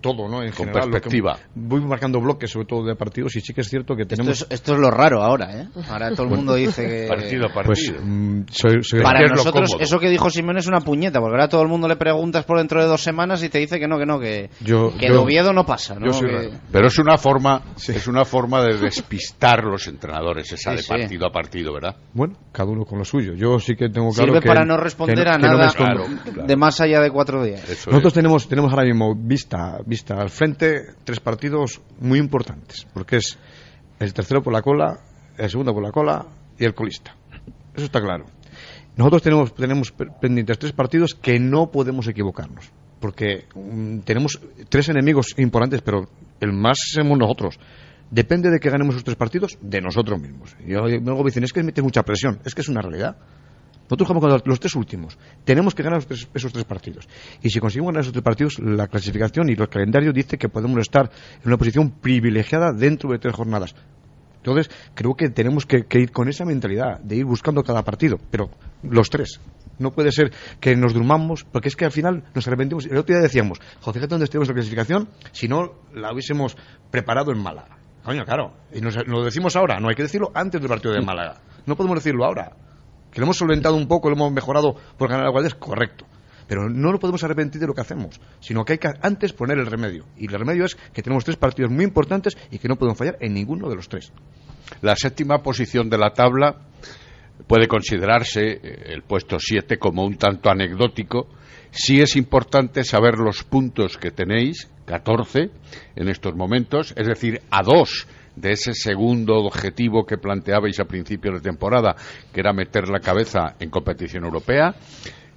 todo, 0.04 0.28
¿no? 0.28 0.42
En 0.42 0.50
Con 0.50 0.66
general, 0.66 0.74
lo 0.74 0.84
que- 0.86 1.00
perspectiva. 1.00 1.38
voy 1.54 1.80
marcando 1.80 2.20
bloques, 2.20 2.50
sobre 2.50 2.66
todo 2.66 2.84
de 2.84 2.94
partidos, 2.94 3.34
y 3.36 3.40
sí 3.40 3.54
que 3.54 3.62
es 3.62 3.68
cierto 3.70 3.96
que 3.96 4.02
Esto 4.02 4.16
tenemos. 4.16 4.42
es, 4.42 4.46
esto 4.50 4.74
es 4.74 4.78
lo 4.78 4.90
raro 4.90 5.22
ahora, 5.22 5.62
¿eh? 5.62 5.68
Ahora 5.88 6.10
todo 6.10 6.24
el 6.24 6.28
mundo 6.36 6.54
dice 6.54 6.86
que... 6.86 7.06
Partido 7.08 7.46
a 7.46 7.52
partido. 7.54 7.96
Pues 7.96 8.04
mm, 8.04 8.40
soy, 8.50 8.82
soy 8.84 9.00
Para 9.02 9.26
nosotros, 9.28 9.70
eso 9.80 9.98
que 9.98 10.10
dijo 10.10 10.28
Simón 10.28 10.58
es 10.58 10.66
una 10.66 10.80
puñeta, 10.80 11.20
porque 11.20 11.32
ahora 11.36 11.48
todo 11.48 11.62
el 11.62 11.68
mundo 11.68 11.88
le 11.88 11.96
preguntas 11.96 12.44
por 12.44 12.58
dentro 12.58 12.82
de 12.82 12.86
dos 12.86 13.00
semanas 13.02 13.42
y 13.42 13.48
te 13.48 13.58
dice 13.58 13.78
que 13.80 13.88
no, 13.88 13.98
que 13.98 14.04
no, 14.04 14.20
que, 14.20 14.50
Yo- 14.60 14.92
que 14.98 15.06
yo- 15.06 15.12
el 15.14 15.18
Oviedo 15.18 15.52
no 15.54 15.64
pasa, 15.64 15.94
¿no? 15.94 16.04
yo 16.06 16.12
soy 16.12 16.28
Que- 16.28 16.36
raro. 16.36 16.50
Pero 16.70 16.86
es 16.88 16.98
una 16.98 17.16
forma, 17.16 17.62
es 17.88 18.06
una 18.06 18.24
forma 18.26 18.62
de 18.62 18.76
despistar 18.76 19.64
los 19.64 19.86
entrenadores, 19.86 20.52
esa 20.52 20.72
Sí, 20.72 20.76
de 20.76 20.82
sí. 20.82 20.88
partido 20.88 21.26
a 21.26 21.32
partido, 21.32 21.72
¿verdad? 21.72 21.96
Bueno, 22.12 22.34
cada 22.52 22.70
uno 22.70 22.84
con 22.84 22.98
lo 22.98 23.04
suyo. 23.04 23.32
Yo 23.34 23.58
sí 23.58 23.74
que 23.76 23.88
tengo 23.88 24.10
claro 24.10 24.32
Sirve 24.32 24.40
que. 24.40 24.48
para 24.48 24.64
no 24.64 24.76
responder 24.76 25.24
que 25.24 25.30
a 25.30 25.38
no 25.38 25.46
nada 25.48 25.66
escondo. 25.68 26.04
Claro, 26.04 26.20
claro. 26.24 26.46
de 26.46 26.56
más 26.56 26.80
allá 26.80 27.00
de 27.00 27.10
cuatro 27.10 27.42
días. 27.44 27.62
Eso 27.70 27.90
Nosotros 27.90 28.12
es. 28.12 28.14
tenemos, 28.14 28.48
tenemos 28.48 28.70
ahora 28.72 28.84
mismo 28.84 29.14
vista, 29.16 29.78
vista 29.86 29.93
al 30.08 30.30
frente 30.30 30.94
tres 31.04 31.20
partidos 31.20 31.80
muy 32.00 32.18
importantes, 32.18 32.86
porque 32.92 33.16
es 33.16 33.38
el 34.00 34.12
tercero 34.12 34.42
por 34.42 34.52
la 34.52 34.62
cola, 34.62 34.98
el 35.38 35.48
segundo 35.50 35.72
por 35.72 35.82
la 35.82 35.90
cola 35.92 36.26
y 36.58 36.64
el 36.64 36.74
colista. 36.74 37.14
Eso 37.74 37.86
está 37.86 38.00
claro. 38.00 38.26
Nosotros 38.96 39.22
tenemos, 39.22 39.54
tenemos 39.54 39.90
pe- 39.92 40.06
pendientes 40.20 40.58
tres 40.58 40.72
partidos 40.72 41.14
que 41.14 41.38
no 41.40 41.70
podemos 41.70 42.06
equivocarnos, 42.06 42.70
porque 43.00 43.44
mm, 43.54 44.00
tenemos 44.00 44.40
tres 44.68 44.88
enemigos 44.88 45.34
importantes, 45.38 45.82
pero 45.82 46.08
el 46.40 46.52
más 46.52 46.78
somos 46.92 47.18
nosotros. 47.18 47.58
Depende 48.10 48.50
de 48.50 48.60
que 48.60 48.70
ganemos 48.70 48.94
esos 48.94 49.04
tres 49.04 49.16
partidos, 49.16 49.58
de 49.60 49.80
nosotros 49.80 50.20
mismos. 50.20 50.54
Y 50.64 50.72
luego 50.72 51.24
dicen, 51.24 51.42
es 51.42 51.52
que 51.52 51.62
mete 51.64 51.82
mucha 51.82 52.02
presión, 52.04 52.38
es 52.44 52.54
que 52.54 52.60
es 52.60 52.68
una 52.68 52.82
realidad. 52.82 53.16
Nosotros 53.84 54.08
jugamos 54.08 54.40
con 54.42 54.50
los 54.50 54.60
tres 54.60 54.74
últimos. 54.74 55.18
Tenemos 55.44 55.74
que 55.74 55.82
ganar 55.82 55.98
los 55.98 56.06
tres- 56.06 56.28
esos 56.34 56.52
tres 56.52 56.64
partidos. 56.64 57.08
Y 57.42 57.50
si 57.50 57.60
conseguimos 57.60 57.92
ganar 57.92 58.00
esos 58.02 58.12
tres 58.12 58.24
partidos, 58.24 58.58
la 58.58 58.86
clasificación 58.88 59.48
y 59.48 59.52
el 59.52 59.68
calendario 59.68 60.12
dice 60.12 60.38
que 60.38 60.48
podemos 60.48 60.78
estar 60.80 61.10
en 61.42 61.46
una 61.48 61.56
posición 61.58 61.90
privilegiada 61.90 62.72
dentro 62.72 63.10
de 63.10 63.18
tres 63.18 63.34
jornadas. 63.34 63.74
Entonces, 64.36 64.70
creo 64.94 65.14
que 65.14 65.30
tenemos 65.30 65.64
que, 65.64 65.84
que 65.86 66.00
ir 66.00 66.12
con 66.12 66.28
esa 66.28 66.44
mentalidad, 66.44 67.00
de 67.00 67.16
ir 67.16 67.24
buscando 67.24 67.62
cada 67.62 67.82
partido, 67.82 68.18
pero 68.30 68.50
los 68.82 69.08
tres. 69.08 69.40
No 69.78 69.90
puede 69.92 70.12
ser 70.12 70.32
que 70.60 70.76
nos 70.76 70.92
durmamos, 70.92 71.44
porque 71.44 71.68
es 71.68 71.76
que 71.76 71.84
al 71.86 71.92
final 71.92 72.24
nos 72.34 72.46
arrepentimos. 72.46 72.84
El 72.86 72.96
otro 72.98 73.14
día 73.14 73.22
decíamos, 73.22 73.58
joder, 73.80 73.94
fíjate 73.94 74.10
dónde 74.10 74.24
estuvimos 74.24 74.48
la 74.48 74.54
clasificación, 74.54 75.08
si 75.32 75.48
no 75.48 75.72
la 75.94 76.12
hubiésemos 76.12 76.56
preparado 76.90 77.32
en 77.32 77.38
Málaga. 77.42 77.78
Coño, 78.04 78.22
claro. 78.24 78.52
Y 78.72 78.80
nos, 78.82 78.94
nos 78.96 79.08
lo 79.08 79.24
decimos 79.24 79.56
ahora, 79.56 79.80
no 79.80 79.88
hay 79.88 79.94
que 79.94 80.02
decirlo 80.02 80.30
antes 80.34 80.60
del 80.60 80.68
partido 80.68 80.92
de 80.92 81.00
Málaga. 81.00 81.40
No 81.64 81.74
podemos 81.74 81.96
decirlo 81.98 82.24
ahora. 82.26 82.52
Que 83.14 83.20
lo 83.20 83.26
hemos 83.26 83.38
solventado 83.38 83.76
un 83.76 83.86
poco, 83.86 84.10
lo 84.10 84.16
hemos 84.16 84.32
mejorado 84.32 84.74
por 84.98 85.08
ganar 85.08 85.32
la 85.32 85.46
es 85.46 85.54
correcto. 85.54 86.04
Pero 86.48 86.68
no 86.68 86.90
nos 86.90 87.00
podemos 87.00 87.22
arrepentir 87.22 87.60
de 87.60 87.68
lo 87.68 87.72
que 87.72 87.80
hacemos, 87.80 88.20
sino 88.40 88.64
que 88.64 88.72
hay 88.72 88.78
que 88.78 88.90
antes 89.00 89.32
poner 89.32 89.56
el 89.58 89.66
remedio. 89.66 90.04
Y 90.16 90.26
el 90.26 90.38
remedio 90.38 90.64
es 90.64 90.74
que 90.74 91.00
tenemos 91.00 91.24
tres 91.24 91.36
partidos 91.36 91.70
muy 91.70 91.84
importantes 91.84 92.36
y 92.50 92.58
que 92.58 92.68
no 92.68 92.76
podemos 92.76 92.98
fallar 92.98 93.16
en 93.20 93.32
ninguno 93.32 93.68
de 93.68 93.76
los 93.76 93.88
tres. 93.88 94.12
La 94.82 94.96
séptima 94.96 95.42
posición 95.42 95.88
de 95.88 95.96
la 95.96 96.10
tabla 96.10 96.56
puede 97.46 97.68
considerarse 97.68 98.40
eh, 98.40 98.82
el 98.86 99.02
puesto 99.02 99.36
7 99.38 99.78
como 99.78 100.04
un 100.04 100.16
tanto 100.16 100.50
anecdótico. 100.50 101.28
Sí 101.70 102.00
es 102.00 102.16
importante 102.16 102.82
saber 102.82 103.18
los 103.18 103.44
puntos 103.44 103.96
que 103.96 104.10
tenéis, 104.10 104.70
14 104.86 105.50
en 105.96 106.08
estos 106.08 106.34
momentos, 106.34 106.92
es 106.96 107.06
decir, 107.06 107.40
a 107.50 107.62
dos 107.62 108.06
de 108.36 108.52
ese 108.52 108.74
segundo 108.74 109.36
objetivo 109.36 110.04
que 110.04 110.18
planteabais 110.18 110.78
a 110.80 110.84
principio 110.84 111.32
de 111.32 111.40
temporada, 111.40 111.94
que 112.32 112.40
era 112.40 112.52
meter 112.52 112.88
la 112.88 113.00
cabeza 113.00 113.54
en 113.60 113.70
competición 113.70 114.24
europea. 114.24 114.74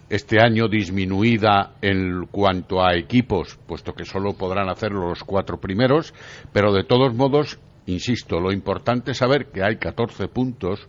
Este 0.10 0.42
año 0.42 0.68
disminuida 0.70 1.76
en 1.82 2.28
cuanto 2.32 2.82
a 2.82 2.96
equipos, 2.96 3.60
puesto 3.68 3.94
que 3.94 4.06
solo 4.06 4.34
podrán 4.34 4.70
hacerlo 4.70 5.10
los 5.10 5.24
cuatro 5.24 5.60
primeros, 5.60 6.14
pero 6.54 6.72
de 6.72 6.86
todos 6.86 7.14
modos, 7.14 7.60
insisto, 7.88 8.40
lo 8.40 8.54
importante 8.54 9.12
es 9.12 9.18
saber 9.18 9.48
que 9.52 9.64
hay 9.64 9.76
14 9.76 10.30
puntos 10.30 10.88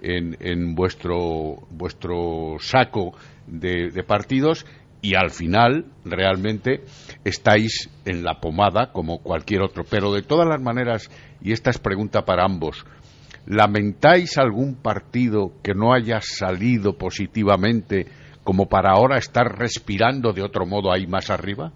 en, 0.00 0.36
en 0.40 0.74
vuestro, 0.74 1.66
vuestro 1.70 2.56
saco 2.58 3.12
de 3.46 4.02
partidos 4.06 4.64
y 5.04 5.16
al 5.16 5.30
final 5.30 5.84
realmente 6.06 6.82
estáis 7.24 7.90
en 8.06 8.24
la 8.24 8.40
pomada 8.40 8.90
como 8.90 9.18
cualquier 9.18 9.60
otro. 9.60 9.84
Pero 9.84 10.14
de 10.14 10.22
todas 10.22 10.48
las 10.48 10.62
maneras, 10.62 11.10
y 11.42 11.52
esta 11.52 11.68
es 11.68 11.78
pregunta 11.78 12.24
para 12.24 12.46
ambos, 12.46 12.86
¿lamentáis 13.44 14.38
algún 14.38 14.76
partido 14.76 15.52
que 15.62 15.74
no 15.74 15.92
haya 15.92 16.20
salido 16.22 16.96
positivamente 16.96 18.06
como 18.44 18.66
para 18.66 18.92
ahora 18.92 19.18
estar 19.18 19.46
respirando 19.58 20.32
de 20.32 20.42
otro 20.42 20.64
modo 20.64 20.90
ahí 20.90 21.06
más 21.06 21.28
arriba? 21.28 21.70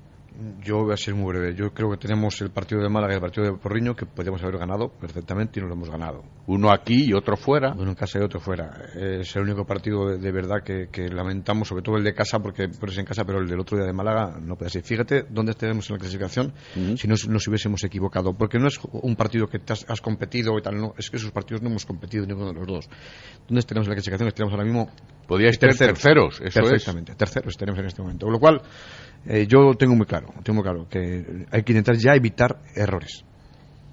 Yo 0.62 0.84
voy 0.84 0.92
a 0.92 0.96
ser 0.96 1.14
muy 1.14 1.32
breve. 1.32 1.54
Yo 1.56 1.72
creo 1.74 1.90
que 1.90 1.96
tenemos 1.96 2.40
el 2.42 2.50
partido 2.50 2.80
de 2.80 2.88
Málaga 2.88 3.14
y 3.14 3.16
el 3.16 3.20
partido 3.20 3.46
de 3.46 3.52
Porriño 3.58 3.96
que 3.96 4.06
podríamos 4.06 4.40
haber 4.42 4.56
ganado 4.56 4.88
perfectamente 4.88 5.58
y 5.58 5.62
no 5.62 5.68
lo 5.68 5.74
hemos 5.74 5.90
ganado. 5.90 6.22
Uno 6.46 6.70
aquí 6.70 7.06
y 7.08 7.12
otro 7.12 7.36
fuera. 7.36 7.74
Uno 7.76 7.90
en 7.90 7.96
casa 7.96 8.20
y 8.20 8.22
otro 8.22 8.38
fuera. 8.38 8.70
Es 8.94 9.34
el 9.34 9.42
único 9.42 9.64
partido 9.64 10.08
de, 10.08 10.18
de 10.18 10.30
verdad 10.30 10.62
que, 10.64 10.88
que 10.92 11.08
lamentamos, 11.08 11.66
sobre 11.66 11.82
todo 11.82 11.96
el 11.96 12.04
de 12.04 12.14
casa, 12.14 12.38
porque 12.38 12.68
por 12.68 12.88
en 12.96 13.04
casa, 13.04 13.24
pero 13.24 13.40
el 13.40 13.48
del 13.48 13.58
otro 13.58 13.76
día 13.76 13.86
de 13.86 13.92
Málaga 13.92 14.38
no 14.40 14.54
puede 14.54 14.70
ser. 14.70 14.84
Fíjate 14.84 15.24
dónde 15.28 15.54
tenemos 15.54 15.90
en 15.90 15.96
la 15.96 16.00
clasificación 16.00 16.52
si 16.96 17.08
nos, 17.08 17.28
nos 17.28 17.48
hubiésemos 17.48 17.82
equivocado. 17.82 18.32
Porque 18.34 18.60
no 18.60 18.68
es 18.68 18.78
un 18.92 19.16
partido 19.16 19.48
que 19.48 19.58
te 19.58 19.72
has, 19.72 19.84
has 19.88 20.00
competido 20.00 20.56
y 20.56 20.62
tal, 20.62 20.76
no. 20.76 20.94
Es 20.96 21.10
que 21.10 21.16
esos 21.16 21.32
partidos 21.32 21.62
no 21.62 21.68
hemos 21.68 21.84
competido 21.84 22.24
ninguno 22.24 22.52
de 22.52 22.54
los 22.54 22.66
dos. 22.66 22.88
¿Dónde 23.48 23.62
tenemos 23.62 23.86
en 23.86 23.90
la 23.90 23.96
clasificación? 23.96 24.30
Tenemos 24.30 24.52
ahora 24.52 24.64
mismo. 24.64 24.88
Podríais 25.26 25.58
tener 25.58 25.76
terceros, 25.76 26.40
eso 26.40 26.60
es. 26.60 26.70
Perfectamente, 26.70 27.14
terceros 27.14 27.56
tenemos 27.56 27.78
en 27.80 27.86
este 27.86 28.00
momento. 28.00 28.24
Con 28.24 28.32
lo 28.32 28.38
cual, 28.40 28.62
eh, 29.26 29.46
yo 29.46 29.74
tengo 29.74 29.94
muy 29.94 30.06
claro, 30.06 30.28
tengo 30.42 30.56
muy 30.56 30.62
claro 30.62 30.88
que 30.88 31.46
hay 31.50 31.62
que 31.62 31.72
intentar 31.72 31.96
ya 31.96 32.14
evitar 32.14 32.58
errores. 32.74 33.24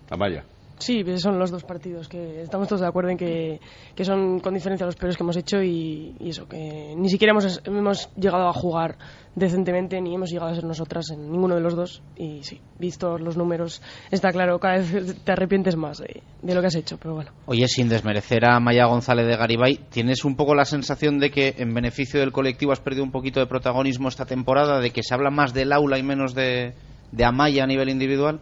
Amaya. 0.09 0.45
Sí, 0.77 1.03
son 1.17 1.39
los 1.39 1.51
dos 1.51 1.63
partidos 1.63 2.07
que 2.09 2.41
estamos 2.41 2.67
todos 2.67 2.81
de 2.81 2.87
acuerdo 2.87 3.09
en 3.11 3.17
que, 3.17 3.59
son 4.03 4.39
con 4.39 4.53
diferencia 4.53 4.85
los 4.85 4.95
peores 4.95 5.15
que 5.15 5.23
hemos 5.23 5.37
hecho 5.37 5.61
y, 5.61 6.15
y 6.19 6.29
eso, 6.29 6.47
que 6.47 6.93
ni 6.97 7.09
siquiera 7.09 7.31
hemos, 7.31 7.61
hemos 7.65 8.09
llegado 8.15 8.47
a 8.47 8.53
jugar 8.53 8.97
decentemente 9.35 9.99
ni 10.01 10.15
hemos 10.15 10.29
llegado 10.29 10.51
a 10.51 10.55
ser 10.55 10.63
nosotras 10.63 11.09
en 11.11 11.31
ninguno 11.31 11.55
de 11.55 11.61
los 11.61 11.75
dos 11.75 12.01
y 12.17 12.43
sí, 12.43 12.61
vistos 12.79 13.21
los 13.21 13.37
números, 13.37 13.81
está 14.11 14.31
claro, 14.31 14.59
cada 14.59 14.75
vez 14.75 15.23
te 15.23 15.31
arrepientes 15.31 15.75
más 15.75 15.99
de, 15.99 16.23
de 16.41 16.55
lo 16.55 16.61
que 16.61 16.67
has 16.67 16.75
hecho, 16.75 16.97
pero 16.97 17.15
bueno. 17.15 17.31
Oye, 17.45 17.67
sin 17.67 17.89
desmerecer 17.89 18.45
a 18.45 18.59
Maya 18.59 18.85
González 18.85 19.27
de 19.27 19.37
Garibay, 19.37 19.79
¿tienes 19.89 20.25
un 20.25 20.35
poco 20.35 20.55
la 20.55 20.65
sensación 20.65 21.19
de 21.19 21.31
que 21.31 21.55
en 21.57 21.73
beneficio 21.73 22.19
del 22.19 22.31
colectivo 22.31 22.71
has 22.71 22.79
perdido 22.79 23.03
un 23.03 23.11
poquito 23.11 23.39
de 23.39 23.47
protagonismo 23.47 24.07
esta 24.07 24.25
temporada, 24.25 24.79
de 24.79 24.91
que 24.91 25.03
se 25.03 25.13
habla 25.13 25.29
más 25.29 25.53
del 25.53 25.73
aula 25.73 25.97
y 25.97 26.03
menos 26.03 26.33
de, 26.33 26.73
de 27.11 27.25
Amaya 27.25 27.63
a 27.63 27.67
nivel 27.67 27.89
individual? 27.89 28.39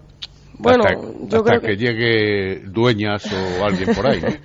Bueno, 0.57 0.83
hasta, 0.85 1.01
yo 1.27 1.37
hasta 1.37 1.43
creo 1.43 1.61
que... 1.61 1.67
que- 1.67 1.77
llegue 1.77 2.59
Dueñas 2.67 3.25
o 3.31 3.65
alguien 3.65 3.93
por 3.95 4.07
ahí, 4.07 4.21
¿no? 4.21 4.27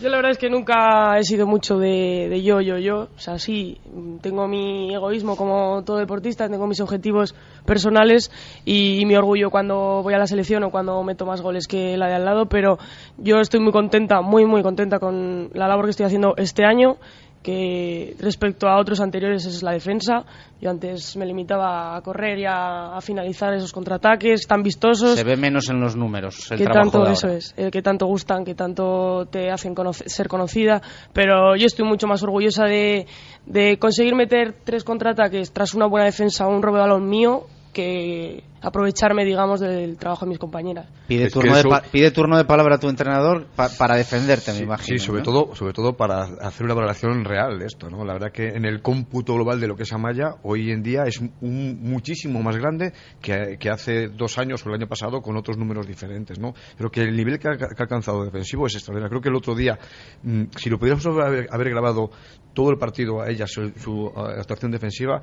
Yo 0.00 0.08
la 0.08 0.16
verdad 0.16 0.32
es 0.32 0.38
que 0.38 0.48
nunca 0.48 1.18
he 1.18 1.22
sido 1.22 1.46
mucho 1.46 1.78
de, 1.78 2.26
de 2.30 2.42
yo, 2.42 2.62
yo, 2.62 2.78
yo. 2.78 3.10
O 3.14 3.18
sea, 3.18 3.38
sí, 3.38 3.78
tengo 4.22 4.48
mi 4.48 4.92
egoísmo 4.92 5.36
como 5.36 5.84
todo 5.84 5.98
deportista, 5.98 6.48
tengo 6.48 6.66
mis 6.66 6.80
objetivos 6.80 7.34
personales 7.66 8.30
y, 8.64 9.00
y 9.00 9.04
mi 9.04 9.14
orgullo 9.16 9.50
cuando 9.50 10.02
voy 10.02 10.14
a 10.14 10.18
la 10.18 10.26
selección 10.26 10.64
o 10.64 10.70
cuando 10.70 11.00
meto 11.04 11.26
más 11.26 11.42
goles 11.42 11.68
que 11.68 11.96
la 11.98 12.08
de 12.08 12.14
al 12.14 12.24
lado, 12.24 12.46
pero 12.46 12.78
yo 13.18 13.38
estoy 13.40 13.60
muy 13.60 13.70
contenta, 13.70 14.22
muy, 14.22 14.46
muy 14.46 14.62
contenta 14.62 14.98
con 14.98 15.50
la 15.52 15.68
labor 15.68 15.84
que 15.84 15.90
estoy 15.90 16.06
haciendo 16.06 16.34
este 16.38 16.64
año 16.64 16.96
que 17.42 18.14
respecto 18.20 18.68
a 18.68 18.78
otros 18.78 19.00
anteriores 19.00 19.44
es 19.46 19.62
la 19.62 19.72
defensa. 19.72 20.24
Yo 20.60 20.70
antes 20.70 21.16
me 21.16 21.26
limitaba 21.26 21.96
a 21.96 22.00
correr 22.02 22.38
y 22.38 22.44
a, 22.44 22.96
a 22.96 23.00
finalizar 23.00 23.52
esos 23.52 23.72
contraataques 23.72 24.46
tan 24.46 24.62
vistosos 24.62 25.16
Se 25.16 25.24
ve 25.24 25.36
menos 25.36 25.68
en 25.68 25.80
los 25.80 25.96
números 25.96 26.50
el 26.52 26.58
que 26.58 26.64
trabajo 26.64 26.90
tanto 26.90 27.06
de 27.06 27.12
eso 27.12 27.26
ahora. 27.26 27.38
es 27.38 27.54
eh, 27.56 27.70
que 27.72 27.82
tanto 27.82 28.06
gustan 28.06 28.44
que 28.44 28.54
tanto 28.54 29.26
te 29.26 29.50
hacen 29.50 29.74
ser 30.06 30.28
conocida 30.28 30.80
pero 31.12 31.56
yo 31.56 31.66
estoy 31.66 31.84
mucho 31.84 32.06
más 32.06 32.22
orgullosa 32.22 32.66
de, 32.66 33.06
de 33.46 33.76
conseguir 33.78 34.14
meter 34.14 34.54
tres 34.62 34.84
contraataques 34.84 35.52
tras 35.52 35.74
una 35.74 35.86
buena 35.86 36.06
defensa 36.06 36.46
un 36.46 36.62
robo 36.62 36.76
de 36.76 36.82
balón 36.82 37.08
mío 37.08 37.46
que 37.72 38.44
aprovecharme 38.62 39.24
digamos 39.24 39.60
del 39.60 39.96
trabajo 39.96 40.24
de 40.24 40.30
mis 40.30 40.38
compañeras 40.38 40.86
Pide, 41.06 41.28
turno, 41.28 41.56
eso- 41.56 41.68
de 41.68 41.74
pa- 41.74 41.82
pide 41.82 42.10
turno 42.10 42.36
de 42.36 42.44
palabra 42.44 42.76
a 42.76 42.78
tu 42.78 42.88
entrenador 42.88 43.46
pa- 43.56 43.68
para 43.78 43.96
defenderte, 43.96 44.52
me 44.52 44.60
imagino. 44.60 44.98
Sí, 44.98 45.04
sobre 45.04 45.20
¿no? 45.20 45.24
todo, 45.24 45.54
sobre 45.54 45.72
todo 45.72 45.94
para 45.94 46.22
hacer 46.22 46.64
una 46.64 46.74
valoración 46.74 47.24
real 47.24 47.58
de 47.58 47.66
esto, 47.66 47.90
¿no? 47.90 48.04
La 48.04 48.14
verdad 48.14 48.30
que 48.32 48.48
en 48.48 48.64
el 48.64 48.80
cómputo 48.82 49.34
global 49.34 49.60
de 49.60 49.66
lo 49.68 49.76
que 49.76 49.82
es 49.82 49.92
Amaya, 49.92 50.36
hoy 50.42 50.70
en 50.70 50.82
día 50.82 51.04
es 51.04 51.20
un, 51.20 51.78
muchísimo 51.82 52.42
más 52.42 52.56
grande 52.56 52.92
que, 53.20 53.56
que 53.58 53.68
hace 53.70 54.08
dos 54.08 54.38
años 54.38 54.64
o 54.64 54.68
el 54.68 54.76
año 54.76 54.86
pasado 54.86 55.20
con 55.20 55.36
otros 55.36 55.56
números 55.58 55.86
diferentes, 55.86 56.38
¿no? 56.38 56.54
Pero 56.76 56.90
que 56.90 57.02
el 57.02 57.16
nivel 57.16 57.38
que 57.38 57.48
ha, 57.48 57.56
que 57.56 57.64
ha 57.64 57.68
alcanzado 57.82 58.24
defensivo 58.24 58.66
es 58.66 58.74
extraordinario. 58.74 59.10
Creo 59.10 59.22
que 59.22 59.28
el 59.28 59.36
otro 59.36 59.54
día, 59.54 59.78
mm, 60.22 60.44
si 60.56 60.70
lo 60.70 60.78
pudiéramos 60.78 61.04
haber, 61.06 61.48
haber 61.50 61.70
grabado 61.70 62.10
todo 62.54 62.70
el 62.70 62.76
partido 62.78 63.22
a 63.22 63.30
ella, 63.30 63.46
su, 63.46 63.70
su, 63.70 64.12
actuación 64.14 64.70
defensiva, 64.70 65.20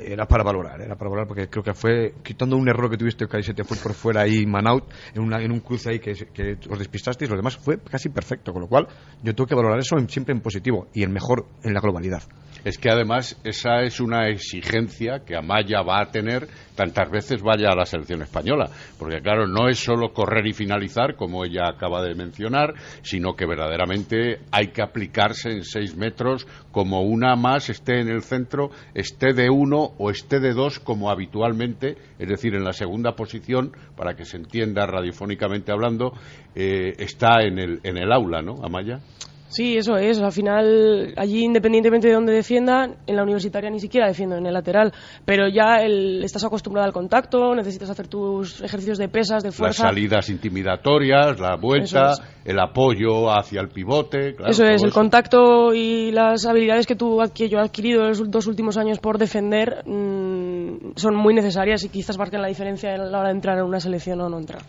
era 0.00 0.26
para 0.26 0.44
valorar, 0.44 0.80
era 0.80 0.94
para 0.94 1.10
valorar 1.10 1.26
porque 1.26 1.48
creo 1.48 1.64
que 1.64 1.74
fue, 1.74 2.14
quitando 2.22 2.56
un 2.56 2.68
error 2.68 2.77
que 2.90 2.96
tuviste, 2.96 3.26
que 3.26 3.42
se 3.42 3.54
fue 3.64 3.76
por 3.78 3.94
fuera 3.94 4.20
ahí, 4.22 4.46
man 4.46 4.66
out, 4.68 4.84
en, 5.14 5.22
una, 5.22 5.42
en 5.42 5.50
un 5.50 5.60
cruce 5.60 5.90
ahí 5.90 5.98
que, 5.98 6.12
que 6.14 6.58
os 6.70 6.78
despistasteis, 6.78 7.28
lo 7.30 7.36
demás 7.36 7.56
fue 7.56 7.78
casi 7.80 8.08
perfecto, 8.10 8.52
con 8.52 8.62
lo 8.62 8.68
cual 8.68 8.86
yo 9.22 9.34
tengo 9.34 9.46
que 9.46 9.54
valorar 9.54 9.78
eso 9.80 9.98
en- 9.98 10.08
siempre 10.08 10.32
en 10.34 10.40
positivo 10.40 10.86
y 10.94 11.02
en 11.02 11.10
mejor 11.12 11.46
en 11.64 11.74
la 11.74 11.80
globalidad. 11.80 12.22
Es 12.64 12.78
que 12.78 12.90
además 12.90 13.38
esa 13.44 13.82
es 13.82 14.00
una 14.00 14.28
exigencia 14.28 15.20
que 15.24 15.36
Amaya 15.36 15.82
va 15.82 16.00
a 16.00 16.10
tener 16.10 16.48
tantas 16.74 17.10
veces 17.10 17.42
vaya 17.42 17.70
a 17.70 17.76
la 17.76 17.86
selección 17.86 18.22
española, 18.22 18.70
porque 18.98 19.20
claro, 19.20 19.46
no 19.48 19.68
es 19.68 19.78
solo 19.78 20.12
correr 20.12 20.46
y 20.46 20.52
finalizar, 20.52 21.16
como 21.16 21.44
ella 21.44 21.68
acaba 21.68 22.02
de 22.02 22.14
mencionar, 22.14 22.74
sino 23.02 23.34
que 23.34 23.46
verdaderamente 23.46 24.40
hay 24.52 24.68
que 24.68 24.82
aplicarse 24.82 25.50
en 25.50 25.64
seis 25.64 25.96
metros 25.96 26.46
como 26.70 27.02
una 27.02 27.34
más 27.34 27.68
esté 27.68 28.00
en 28.00 28.08
el 28.08 28.22
centro, 28.22 28.70
esté 28.94 29.32
de 29.32 29.50
uno 29.50 29.92
o 29.98 30.10
esté 30.10 30.38
de 30.38 30.52
dos 30.52 30.78
como 30.78 31.10
habitualmente, 31.10 31.96
es 32.18 32.28
decir, 32.28 32.54
en 32.54 32.64
la 32.64 32.72
segunda 32.72 33.16
posición, 33.16 33.72
para 33.96 34.14
que 34.14 34.24
se 34.24 34.36
entienda 34.36 34.86
radiofónicamente 34.86 35.72
hablando, 35.72 36.12
eh, 36.54 36.92
está 36.98 37.42
en 37.42 37.58
el, 37.58 37.80
en 37.82 37.98
el 37.98 38.12
aula, 38.12 38.40
¿no, 38.40 38.62
Amaya? 38.62 39.00
Sí, 39.48 39.76
eso 39.78 39.96
es. 39.96 40.20
Al 40.20 40.30
final, 40.32 41.14
allí, 41.16 41.42
independientemente 41.44 42.06
de 42.08 42.14
dónde 42.14 42.32
defiendan, 42.34 42.96
en 43.06 43.16
la 43.16 43.22
universitaria 43.22 43.70
ni 43.70 43.80
siquiera 43.80 44.06
defiendo 44.06 44.36
en 44.36 44.44
el 44.46 44.52
lateral. 44.52 44.92
Pero 45.24 45.48
ya 45.48 45.76
el- 45.82 46.22
estás 46.22 46.44
acostumbrado 46.44 46.86
al 46.86 46.92
contacto, 46.92 47.54
necesitas 47.54 47.88
hacer 47.88 48.08
tus 48.08 48.60
ejercicios 48.60 48.98
de 48.98 49.08
pesas, 49.08 49.42
de 49.42 49.48
Las 49.48 49.56
fuerza. 49.56 49.82
salidas 49.84 50.28
intimidatorias, 50.28 51.40
la 51.40 51.56
vuelta, 51.56 52.12
el 52.44 52.58
apoyo 52.60 53.30
hacia 53.30 53.60
el 53.62 53.68
pivote. 53.68 54.34
claro, 54.34 54.50
eso 54.52 54.64
es, 54.64 54.82
el 54.82 54.92
contacto 54.92 55.72
y 55.74 56.10
las 56.12 56.44
habilidades 56.46 56.86
que, 56.86 56.94
tú, 56.96 57.18
que 57.34 57.48
yo 57.48 57.58
he 57.58 57.62
adquirido 57.62 58.02
en 58.02 58.08
los 58.08 58.30
dos 58.30 58.46
últimos 58.46 58.76
años 58.76 58.98
por 58.98 59.16
defender 59.18 59.82
mm, 59.86 60.92
son 60.96 61.16
muy 61.16 61.32
necesarias 61.34 61.84
y 61.84 61.88
quizás 61.88 62.18
marquen 62.18 62.42
la 62.42 62.48
diferencia 62.48 62.94
a 62.94 62.98
la 62.98 63.18
hora 63.18 63.28
de 63.28 63.34
entrar 63.34 63.58
en 63.58 63.64
una 63.64 63.80
selección 63.80 64.20
o 64.20 64.28
no 64.28 64.38
entrar. 64.38 64.60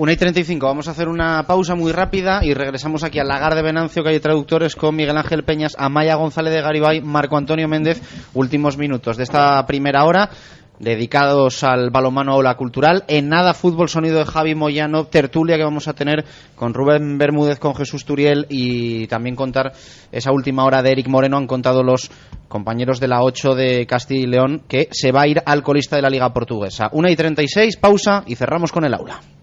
Una 0.00 0.14
y 0.14 0.16
35, 0.16 0.66
vamos 0.66 0.88
a 0.88 0.92
hacer 0.92 1.08
una 1.08 1.42
pausa 1.42 1.74
muy 1.74 1.92
rápida 1.92 2.40
y 2.42 2.54
regresamos 2.54 3.04
aquí 3.04 3.18
al 3.18 3.28
Lagar 3.28 3.54
de 3.54 3.60
Venancio, 3.60 4.02
hay 4.06 4.18
traductores 4.18 4.74
con 4.74 4.96
Miguel 4.96 5.18
Ángel 5.18 5.44
Peñas, 5.44 5.76
Amaya 5.78 6.14
González 6.14 6.54
de 6.54 6.62
Garibay, 6.62 7.02
Marco 7.02 7.36
Antonio 7.36 7.68
Méndez. 7.68 8.00
Últimos 8.32 8.78
minutos 8.78 9.18
de 9.18 9.24
esta 9.24 9.66
primera 9.66 10.06
hora, 10.06 10.30
dedicados 10.78 11.62
al 11.64 11.90
balomano 11.90 12.32
aula 12.32 12.54
cultural. 12.54 13.04
En 13.08 13.28
nada, 13.28 13.52
fútbol, 13.52 13.90
sonido 13.90 14.20
de 14.20 14.24
Javi 14.24 14.54
Moyano, 14.54 15.04
tertulia 15.04 15.58
que 15.58 15.64
vamos 15.64 15.86
a 15.86 15.92
tener 15.92 16.24
con 16.54 16.72
Rubén 16.72 17.18
Bermúdez, 17.18 17.58
con 17.58 17.74
Jesús 17.74 18.06
Turiel 18.06 18.46
y 18.48 19.06
también 19.08 19.36
contar 19.36 19.72
esa 20.12 20.32
última 20.32 20.64
hora 20.64 20.82
de 20.82 20.92
Eric 20.92 21.08
Moreno. 21.08 21.36
Han 21.36 21.46
contado 21.46 21.82
los 21.82 22.10
compañeros 22.48 23.00
de 23.00 23.08
la 23.08 23.20
8 23.20 23.54
de 23.54 23.86
Castilla 23.86 24.22
y 24.22 24.26
León 24.26 24.62
que 24.66 24.88
se 24.92 25.12
va 25.12 25.24
a 25.24 25.28
ir 25.28 25.42
al 25.44 25.62
colista 25.62 25.96
de 25.96 26.00
la 26.00 26.08
Liga 26.08 26.32
Portuguesa. 26.32 26.88
Una 26.92 27.10
y 27.10 27.16
36, 27.16 27.76
pausa 27.76 28.24
y 28.26 28.34
cerramos 28.34 28.72
con 28.72 28.86
el 28.86 28.94
aula. 28.94 29.20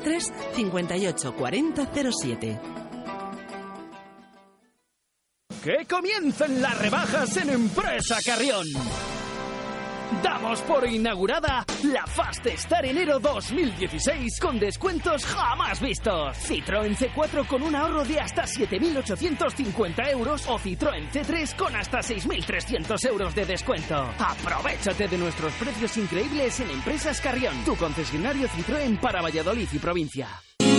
983 0.00 0.32
58 0.56 1.34
40 1.36 1.88
07. 2.12 2.60
Que 5.62 5.86
comiencen 5.86 6.62
las 6.62 6.78
rebajas 6.78 7.36
en 7.36 7.50
Empresa 7.50 8.18
Carrión. 8.24 8.66
Damos 10.22 10.60
por 10.62 10.86
inaugurada 10.88 11.64
la 11.84 12.04
Fast 12.04 12.44
Star 12.46 12.84
enero 12.84 13.20
2016 13.20 14.40
con 14.40 14.58
descuentos 14.58 15.24
jamás 15.24 15.80
vistos. 15.80 16.36
Citroën 16.36 16.96
C4 16.96 17.46
con 17.46 17.62
un 17.62 17.76
ahorro 17.76 18.04
de 18.04 18.18
hasta 18.18 18.42
7.850 18.42 20.10
euros 20.10 20.46
o 20.48 20.58
Citroën 20.58 21.08
C3 21.10 21.56
con 21.56 21.76
hasta 21.76 22.00
6.300 22.00 23.08
euros 23.08 23.34
de 23.34 23.46
descuento. 23.46 24.04
Aprovechate 24.18 25.06
de 25.06 25.18
nuestros 25.18 25.52
precios 25.54 25.96
increíbles 25.96 26.58
en 26.58 26.70
Empresas 26.70 27.20
Carrión, 27.20 27.54
tu 27.64 27.76
concesionario 27.76 28.48
Citroën 28.48 28.98
para 28.98 29.22
Valladolid 29.22 29.68
y 29.72 29.78
provincia. 29.78 30.28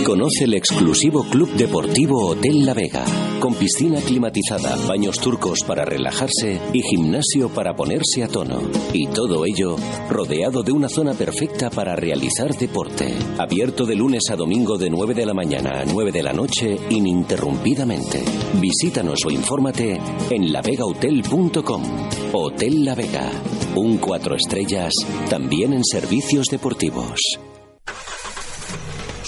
Conoce 0.04 0.44
el 0.44 0.54
exclusivo 0.54 1.24
Club 1.24 1.52
Deportivo 1.54 2.26
Hotel 2.26 2.66
La 2.66 2.74
Vega, 2.74 3.04
con 3.38 3.54
piscina 3.54 4.00
climatizada, 4.00 4.76
baños 4.88 5.18
turcos 5.18 5.60
para 5.66 5.84
relajarse 5.84 6.60
y 6.72 6.82
gimnasio 6.82 7.48
para 7.48 7.74
ponerse 7.74 8.24
a 8.24 8.28
tono. 8.28 8.60
Y 8.92 9.06
todo 9.06 9.46
ello 9.46 9.76
rodeado 10.10 10.62
de 10.62 10.72
una 10.72 10.88
zona 10.88 11.14
perfecta 11.14 11.70
para 11.70 11.94
realizar 11.94 12.54
deporte. 12.56 13.14
Abierto 13.38 13.86
de 13.86 13.94
lunes 13.94 14.24
a 14.30 14.36
domingo 14.36 14.76
de 14.76 14.90
9 14.90 15.14
de 15.14 15.26
la 15.26 15.34
mañana 15.34 15.80
a 15.80 15.84
9 15.84 16.10
de 16.10 16.22
la 16.22 16.32
noche 16.32 16.76
ininterrumpidamente. 16.90 18.22
Visítanos 18.60 19.24
o 19.24 19.30
infórmate 19.30 20.00
en 20.30 20.52
lavegahotel.com. 20.52 21.82
Hotel 22.32 22.84
La 22.84 22.94
Vega, 22.94 23.30
un 23.76 23.98
cuatro 23.98 24.34
estrellas 24.34 24.92
también 25.30 25.72
en 25.72 25.84
servicios 25.84 26.46
deportivos. 26.46 27.20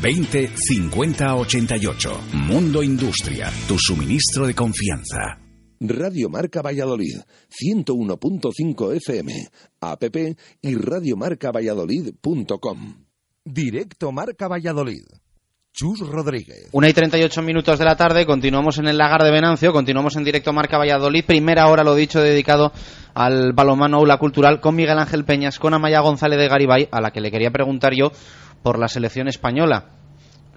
20 0.00 0.50
50 0.54 1.36
88. 1.36 2.20
Mundo 2.32 2.82
Industria, 2.82 3.52
tu 3.66 3.78
suministro 3.78 4.46
de 4.46 4.54
confianza. 4.54 5.38
Radio 5.80 6.28
Marca 6.28 6.60
Valladolid, 6.62 7.20
101.5 7.50 8.96
FM, 8.96 9.48
app 9.80 10.04
y 10.60 10.74
radiomarcavalladolid.com. 10.76 13.06
Directo 13.44 14.12
Marca 14.12 14.46
Valladolid. 14.46 15.02
Chus 15.72 16.00
Rodríguez. 16.00 16.68
Una 16.72 16.90
y 16.90 16.92
38 16.92 17.42
minutos 17.42 17.78
de 17.78 17.86
la 17.86 17.96
tarde, 17.96 18.26
continuamos 18.26 18.76
en 18.78 18.88
el 18.88 18.98
lagar 18.98 19.22
de 19.22 19.30
Venancio, 19.30 19.72
continuamos 19.72 20.16
en 20.16 20.24
directo 20.24 20.52
Marca 20.52 20.76
Valladolid, 20.76 21.24
primera 21.24 21.68
hora, 21.68 21.82
lo 21.82 21.94
dicho, 21.94 22.20
dedicado 22.20 22.72
al 23.14 23.54
balomano 23.54 23.96
aula 23.96 24.18
cultural 24.18 24.60
con 24.60 24.76
Miguel 24.76 24.98
Ángel 24.98 25.24
Peñas, 25.24 25.58
con 25.58 25.72
Amaya 25.72 26.00
González 26.00 26.38
de 26.38 26.48
Garibay, 26.48 26.88
a 26.92 27.00
la 27.00 27.10
que 27.10 27.22
le 27.22 27.30
quería 27.30 27.50
preguntar 27.50 27.94
yo 27.94 28.12
por 28.62 28.78
la 28.78 28.88
selección 28.88 29.28
española. 29.28 29.86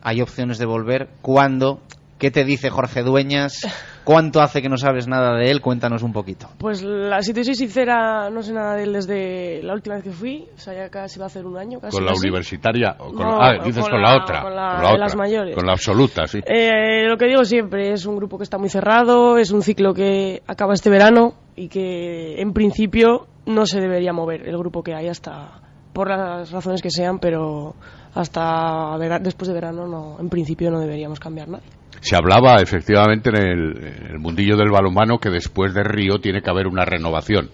¿Hay 0.02 0.22
opciones 0.22 0.58
de 0.58 0.65
volver? 0.65 1.10
¿Cuándo? 1.22 1.82
¿Qué 2.20 2.32
te 2.32 2.46
dice 2.46 2.70
Jorge 2.70 3.02
Dueñas? 3.04 3.60
¿Cuánto 4.06 4.39
hace 4.39 4.62
que 4.62 4.70
no 4.70 4.78
sabes 4.78 5.08
nada 5.08 5.36
de 5.36 5.50
él? 5.50 5.62
Cuéntanos 5.62 6.04
un 6.04 6.13
poquito. 6.13 6.48
Pues 6.60 6.84
la, 6.84 7.22
si 7.24 7.34
te 7.34 7.44
soy 7.44 7.56
sincera, 7.56 8.30
no 8.30 8.44
sé 8.44 8.54
nada 8.54 8.76
de 8.76 8.84
él 8.84 8.94
desde 8.94 9.63
la 9.63 9.74
última 9.74 9.96
vez 9.96 10.04
que 10.04 10.12
fui. 10.12 10.46
O 10.56 10.60
sea, 10.60 10.74
ya 10.76 10.89
casi 10.89 11.18
va 11.20 11.26
a 11.26 11.28
hacer 11.28 11.44
un 11.46 11.58
año. 11.58 11.80
Casi, 11.80 11.98
¿Con 11.98 12.06
la 12.06 12.12
casi. 12.12 12.28
universitaria? 12.28 12.96
O 13.00 13.12
con, 13.12 13.26
No, 13.26 13.41
ah, 13.41 13.54
dices 13.65 13.82
con, 13.82 13.91
con 13.94 14.02
la, 14.04 14.10
la- 14.15 14.24
otra. 14.24 14.41
con 14.44 14.56
la- 14.56 14.72
con 14.76 14.82
la 14.84 14.89
otra. 14.91 14.98
las 15.00 15.15
mayores. 15.15 15.56
Con 15.56 15.65
la 15.65 15.72
absoluta, 15.74 16.28
sí. 16.28 16.39
Eh, 16.46 17.08
lo 17.08 17.18
que 17.18 17.26
digo 17.26 17.44
siempre, 17.44 17.91
es 17.91 18.06
un 18.06 18.15
grupo 18.15 18.38
que 18.38 18.44
está 18.44 18.60
muy 18.60 18.70
cerrado, 18.70 19.38
es 19.39 19.50
un 19.52 19.63
ciclo 19.63 19.94
que 19.96 20.44
acaba 20.46 20.76
este 20.76 20.91
verano 20.91 21.34
y 21.56 21.68
que 21.68 22.39
en 22.39 22.54
principio 22.54 23.26
no 23.48 23.65
se 23.65 23.82
debería 23.82 24.13
mover 24.13 24.48
el 24.48 24.58
grupo 24.58 24.84
que 24.84 24.94
hay 24.94 25.08
hasta, 25.08 25.62
por 25.96 26.10
las 26.10 26.52
razones 26.52 26.82
que 26.82 26.92
sean, 26.92 27.18
pero 27.20 27.74
hasta 28.14 28.98
vera- 28.98 29.20
después 29.20 29.48
de 29.48 29.54
verano 29.54 29.88
no, 29.88 30.18
en 30.20 30.30
principio 30.30 30.70
no 30.70 30.80
deberíamos 30.80 31.20
cambiar 31.20 31.48
nada. 31.48 31.64
Se 32.02 32.16
hablaba 32.16 32.58
efectivamente 32.62 33.30
en 33.30 33.38
el, 33.38 33.78
en 33.84 34.06
el 34.12 34.20
mundillo 34.20 34.58
del 34.58 34.70
balonmano 34.70 35.18
que 35.18 35.30
después 35.30 35.74
de 35.74 35.84
Río 35.84 36.20
tiene 36.20 36.42
que 36.42 36.50
haber 36.52 36.68
una 36.68 36.86
renovación. 36.86 37.50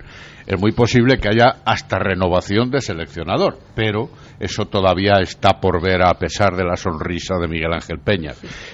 Es 0.48 0.60
muy 0.60 0.72
posible 0.72 1.18
que 1.20 1.30
haya 1.30 1.62
hasta 1.64 2.00
renovación 2.00 2.72
de 2.72 2.82
seleccionador, 2.82 3.60
pero 3.76 4.10
eso 4.40 4.66
todavía 4.66 5.20
está 5.22 5.60
por 5.62 5.82
ver 5.82 6.02
a 6.04 6.16
pesar 6.16 6.56
de 6.58 6.66
la 6.66 6.76
sonrisa 6.76 7.36
de 7.40 7.48
Miguel 7.48 7.72
Ángel 7.74 8.00
Peña. 8.00 8.32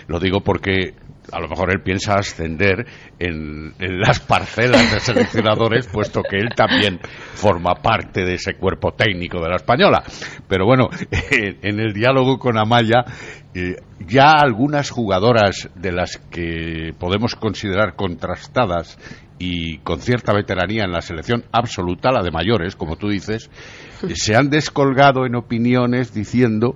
Lo 0.07 0.19
digo 0.19 0.39
porque 0.39 0.95
a 1.31 1.39
lo 1.39 1.47
mejor 1.47 1.71
él 1.71 1.81
piensa 1.81 2.15
ascender 2.15 2.85
en, 3.19 3.73
en 3.79 3.99
las 3.99 4.19
parcelas 4.19 4.91
de 4.91 4.99
seleccionadores, 4.99 5.87
puesto 5.91 6.21
que 6.21 6.37
él 6.37 6.49
también 6.55 6.99
forma 7.33 7.75
parte 7.75 8.23
de 8.23 8.35
ese 8.35 8.55
cuerpo 8.55 8.93
técnico 8.93 9.41
de 9.41 9.49
la 9.49 9.55
española. 9.57 10.03
Pero 10.47 10.65
bueno, 10.65 10.89
en 11.31 11.79
el 11.79 11.93
diálogo 11.93 12.39
con 12.39 12.57
Amaya, 12.57 13.05
eh, 13.53 13.77
ya 14.07 14.33
algunas 14.33 14.91
jugadoras 14.91 15.69
de 15.73 15.91
las 15.91 16.17
que 16.29 16.93
podemos 16.99 17.35
considerar 17.35 17.95
contrastadas 17.95 18.99
y 19.39 19.79
con 19.79 19.99
cierta 19.99 20.33
veteranía 20.33 20.83
en 20.83 20.91
la 20.91 21.01
selección 21.01 21.43
absoluta, 21.51 22.11
la 22.11 22.23
de 22.23 22.31
mayores, 22.31 22.75
como 22.75 22.97
tú 22.97 23.09
dices, 23.09 23.49
se 24.13 24.35
han 24.35 24.49
descolgado 24.49 25.25
en 25.25 25.35
opiniones 25.35 26.13
diciendo 26.13 26.75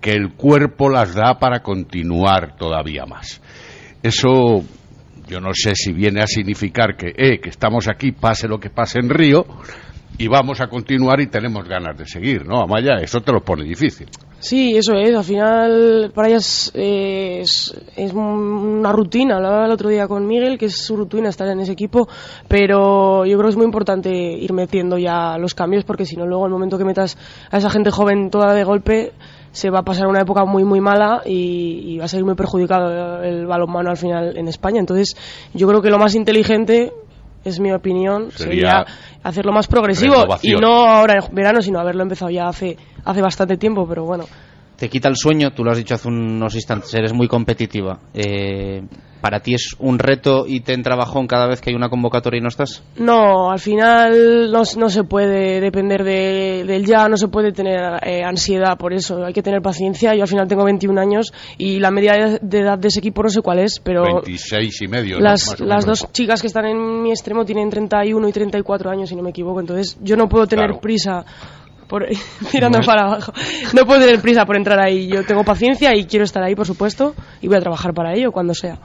que 0.00 0.12
el 0.12 0.34
cuerpo 0.34 0.88
las 0.88 1.14
da 1.14 1.38
para 1.38 1.62
continuar 1.62 2.56
todavía 2.56 3.04
más. 3.04 3.42
Eso 4.02 4.62
yo 5.28 5.40
no 5.40 5.50
sé 5.54 5.74
si 5.74 5.92
viene 5.92 6.20
a 6.22 6.26
significar 6.26 6.96
que, 6.96 7.12
eh, 7.16 7.40
que 7.40 7.48
estamos 7.48 7.88
aquí, 7.88 8.12
pase 8.12 8.48
lo 8.48 8.58
que 8.58 8.70
pase 8.70 8.98
en 8.98 9.08
Río, 9.08 9.46
y 10.18 10.28
vamos 10.28 10.60
a 10.60 10.68
continuar 10.68 11.20
y 11.20 11.26
tenemos 11.26 11.66
ganas 11.66 11.96
de 11.96 12.06
seguir, 12.06 12.46
¿no? 12.46 12.60
Amaya, 12.60 12.96
eso 13.00 13.20
te 13.20 13.32
lo 13.32 13.40
pone 13.40 13.64
difícil. 13.64 14.08
Sí, 14.38 14.76
eso 14.76 14.94
es. 14.94 15.14
Al 15.16 15.24
final, 15.24 16.12
para 16.14 16.28
ellas 16.28 16.72
es, 16.74 17.74
es 17.96 18.12
una 18.12 18.92
rutina. 18.92 19.36
Hablaba 19.36 19.66
el 19.66 19.72
otro 19.72 19.88
día 19.88 20.08
con 20.08 20.26
Miguel, 20.26 20.58
que 20.58 20.66
es 20.66 20.76
su 20.76 20.96
rutina 20.96 21.28
estar 21.28 21.48
en 21.48 21.60
ese 21.60 21.72
equipo. 21.72 22.08
Pero 22.48 23.24
yo 23.24 23.38
creo 23.38 23.48
que 23.48 23.50
es 23.50 23.56
muy 23.56 23.66
importante 23.66 24.10
ir 24.10 24.52
metiendo 24.52 24.98
ya 24.98 25.38
los 25.38 25.54
cambios, 25.54 25.84
porque 25.84 26.06
si 26.06 26.16
no, 26.16 26.26
luego, 26.26 26.46
el 26.46 26.52
momento 26.52 26.76
que 26.76 26.84
metas 26.84 27.16
a 27.50 27.58
esa 27.58 27.70
gente 27.70 27.90
joven 27.90 28.30
toda 28.30 28.52
de 28.52 28.64
golpe, 28.64 29.12
se 29.52 29.70
va 29.70 29.80
a 29.80 29.82
pasar 29.82 30.06
una 30.08 30.22
época 30.22 30.44
muy, 30.44 30.64
muy 30.64 30.80
mala 30.80 31.22
y, 31.24 31.94
y 31.94 31.98
va 31.98 32.06
a 32.06 32.08
salir 32.08 32.24
muy 32.24 32.34
perjudicado 32.34 33.22
el 33.22 33.46
balonmano 33.46 33.90
al 33.90 33.96
final 33.96 34.36
en 34.36 34.48
España. 34.48 34.80
Entonces, 34.80 35.14
yo 35.54 35.68
creo 35.68 35.80
que 35.80 35.90
lo 35.90 35.98
más 35.98 36.14
inteligente. 36.14 36.92
Es 37.44 37.58
mi 37.58 37.72
opinión, 37.72 38.30
Sería 38.30 38.84
sería 38.84 38.86
hacerlo 39.24 39.50
más 39.50 39.66
progresivo 39.66 40.14
y 40.42 40.52
no 40.52 40.86
ahora 40.86 41.14
en 41.14 41.34
verano, 41.34 41.60
sino 41.60 41.80
haberlo 41.80 42.04
empezado 42.04 42.30
ya 42.30 42.46
hace, 42.46 42.76
hace 43.04 43.20
bastante 43.20 43.56
tiempo, 43.56 43.84
pero 43.84 44.04
bueno. 44.04 44.26
Te 44.76 44.88
quita 44.88 45.08
el 45.08 45.16
sueño, 45.16 45.50
tú 45.50 45.64
lo 45.64 45.72
has 45.72 45.76
dicho 45.76 45.94
hace 45.94 46.06
unos 46.06 46.54
instantes, 46.54 46.94
eres 46.94 47.12
muy 47.12 47.26
competitiva. 47.26 47.98
Eh, 48.14 48.80
¿Para 49.22 49.40
ti 49.40 49.54
es 49.54 49.76
un 49.78 49.98
reto 49.98 50.44
y 50.46 50.60
te 50.60 50.74
entra 50.74 50.96
bajón 50.96 51.26
cada 51.26 51.46
vez 51.46 51.60
que 51.60 51.70
hay 51.70 51.76
una 51.76 51.88
convocatoria 51.88 52.38
y 52.38 52.42
no 52.42 52.48
estás? 52.48 52.82
No, 52.96 53.50
al 53.50 53.60
final 53.60 54.50
no, 54.52 54.62
no 54.76 54.90
se 54.90 55.04
puede 55.04 55.60
depender 55.60 56.02
de- 56.04 56.64
del 56.66 56.84
ya, 56.84 57.08
no 57.08 57.16
se 57.16 57.28
puede 57.28 57.52
tener 57.52 57.78
eh, 58.04 58.22
ansiedad 58.24 58.76
por 58.76 58.92
eso, 58.92 59.24
hay 59.24 59.32
que 59.32 59.42
tener 59.42 59.62
paciencia. 59.62 60.14
Yo 60.14 60.22
al 60.22 60.28
final 60.28 60.48
tengo 60.48 60.64
21 60.64 60.98
años 61.00 61.32
y 61.56 61.78
la 61.78 61.90
media 61.90 62.12
de- 62.14 62.38
de 62.42 62.58
edad 62.60 62.78
de 62.78 62.88
ese 62.88 62.98
equipo 62.98 63.22
no 63.22 63.28
sé 63.28 63.40
cuál 63.42 63.60
es, 63.60 63.78
pero 63.80 64.02
26 64.02 64.82
y 64.82 64.88
medio, 64.88 65.20
las, 65.20 65.58
las 65.60 65.86
dos 65.86 66.08
chicas 66.12 66.40
que 66.40 66.48
están 66.48 66.66
en 66.66 67.02
mi 67.02 67.10
extremo 67.10 67.44
tienen 67.44 67.70
31 67.70 68.28
y 68.28 68.32
34 68.32 68.90
años, 68.90 69.08
si 69.08 69.14
no 69.16 69.22
me 69.22 69.30
equivoco, 69.30 69.60
entonces 69.60 69.96
yo 70.02 70.16
no 70.16 70.28
puedo 70.28 70.46
tener 70.46 70.66
Claro. 70.66 70.80
prisa 70.80 71.24
por 71.92 72.06
mirando 72.54 72.80
para 72.86 73.02
abajo. 73.02 73.32
No 73.74 73.84
puedo 73.84 74.00
tener 74.00 74.20
prisa 74.22 74.46
por 74.46 74.56
entrar 74.56 74.80
ahí. 74.80 75.06
Yo 75.08 75.24
tengo 75.26 75.44
paciencia 75.44 75.94
y 75.94 76.06
quiero 76.06 76.24
estar 76.24 76.42
ahí, 76.42 76.54
por 76.54 76.66
supuesto, 76.66 77.14
y 77.42 77.48
voy 77.48 77.58
a 77.58 77.60
trabajar 77.60 77.92
para 77.92 78.14
ello 78.14 78.32
cuando 78.32 78.54
sea. 78.54 78.78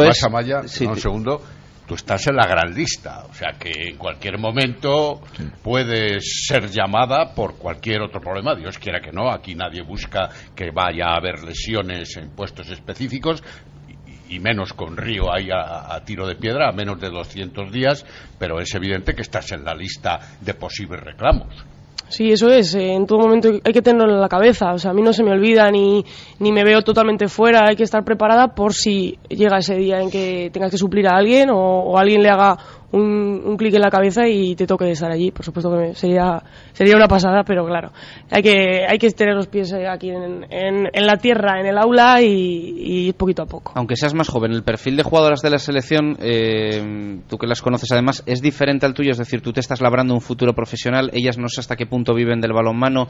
Además, 0.00 0.22
Amaya, 0.24 0.62
no, 0.84 0.90
un 0.90 0.96
segundo, 1.00 1.42
tú 1.86 1.94
estás 1.94 2.26
en 2.26 2.36
la 2.36 2.46
gran 2.46 2.74
lista, 2.74 3.24
o 3.30 3.32
sea 3.34 3.52
que 3.58 3.88
en 3.88 3.96
cualquier 3.96 4.38
momento 4.38 5.20
puedes 5.62 6.44
ser 6.46 6.68
llamada 6.70 7.34
por 7.34 7.56
cualquier 7.56 8.02
otro 8.02 8.20
problema. 8.20 8.54
Dios 8.54 8.78
quiera 8.78 9.00
que 9.00 9.10
no, 9.10 9.30
aquí 9.30 9.54
nadie 9.54 9.82
busca 9.82 10.28
que 10.54 10.70
vaya 10.70 11.06
a 11.08 11.16
haber 11.16 11.42
lesiones 11.42 12.16
en 12.18 12.28
puestos 12.30 12.70
específicos. 12.70 13.42
y- 13.88 14.36
Y 14.36 14.38
menos 14.38 14.72
con 14.74 14.96
Río 14.96 15.24
ahí 15.34 15.48
a, 15.50 15.92
a 15.92 16.04
tiro 16.04 16.24
de 16.28 16.36
piedra, 16.36 16.68
a 16.68 16.72
menos 16.72 17.00
de 17.00 17.08
200 17.10 17.72
días, 17.72 18.04
pero 18.38 18.60
es 18.60 18.72
evidente 18.76 19.12
que 19.14 19.22
estás 19.22 19.50
en 19.50 19.64
la 19.64 19.74
lista 19.74 20.20
de 20.40 20.54
posibles 20.54 21.00
reclamos. 21.00 21.48
Sí, 22.10 22.30
eso 22.32 22.50
es. 22.50 22.74
eh, 22.74 22.92
En 22.94 23.06
todo 23.06 23.20
momento 23.20 23.48
hay 23.64 23.72
que 23.72 23.82
tenerlo 23.82 24.12
en 24.14 24.20
la 24.20 24.28
cabeza. 24.28 24.72
O 24.72 24.78
sea, 24.78 24.90
a 24.90 24.94
mí 24.94 25.00
no 25.00 25.12
se 25.12 25.22
me 25.22 25.30
olvida 25.30 25.70
ni, 25.70 26.04
ni 26.40 26.50
me 26.52 26.64
veo 26.64 26.82
totalmente 26.82 27.28
fuera. 27.28 27.66
Hay 27.68 27.76
que 27.76 27.84
estar 27.84 28.04
preparada 28.04 28.48
por 28.54 28.74
si 28.74 29.16
llega 29.28 29.58
ese 29.58 29.76
día 29.76 30.00
en 30.00 30.10
que 30.10 30.50
tengas 30.52 30.70
que 30.72 30.76
suplir 30.76 31.06
a 31.06 31.16
alguien 31.16 31.50
o, 31.50 31.56
o 31.56 31.96
alguien 31.98 32.22
le 32.22 32.28
haga 32.28 32.58
un, 32.92 33.56
clic 33.56 33.74
en 33.74 33.80
la 33.80 33.90
cabeza 33.90 34.26
y 34.26 34.54
te 34.54 34.66
toque 34.66 34.90
estar 34.90 35.10
allí. 35.10 35.30
Por 35.30 35.44
supuesto 35.44 35.70
que 35.76 35.94
sería, 35.94 36.42
sería 36.72 36.96
una 36.96 37.08
pasada, 37.08 37.42
pero 37.44 37.66
claro, 37.66 37.92
hay 38.30 38.42
que, 38.42 38.86
hay 38.88 38.98
que 38.98 39.10
tener 39.10 39.34
los 39.34 39.46
pies 39.46 39.72
aquí 39.72 40.10
en, 40.10 40.46
en, 40.50 40.88
en 40.92 41.06
la 41.06 41.16
tierra, 41.16 41.60
en 41.60 41.66
el 41.66 41.78
aula 41.78 42.22
y, 42.22 43.08
y 43.08 43.12
poquito 43.12 43.42
a 43.42 43.46
poco. 43.46 43.72
Aunque 43.74 43.96
seas 43.96 44.14
más 44.14 44.28
joven, 44.28 44.52
el 44.52 44.62
perfil 44.62 44.96
de 44.96 45.02
jugadoras 45.02 45.40
de 45.40 45.50
la 45.50 45.58
selección, 45.58 46.16
eh, 46.20 47.20
tú 47.28 47.38
que 47.38 47.46
las 47.46 47.62
conoces 47.62 47.90
además, 47.92 48.22
es 48.26 48.40
diferente 48.40 48.86
al 48.86 48.94
tuyo, 48.94 49.12
es 49.12 49.18
decir, 49.18 49.40
tú 49.40 49.52
te 49.52 49.60
estás 49.60 49.80
labrando 49.80 50.14
un 50.14 50.20
futuro 50.20 50.54
profesional, 50.54 51.10
ellas 51.12 51.38
no 51.38 51.48
sé 51.48 51.60
hasta 51.60 51.76
qué 51.76 51.86
punto 51.86 52.14
viven 52.14 52.40
del 52.40 52.52
balonmano. 52.52 53.06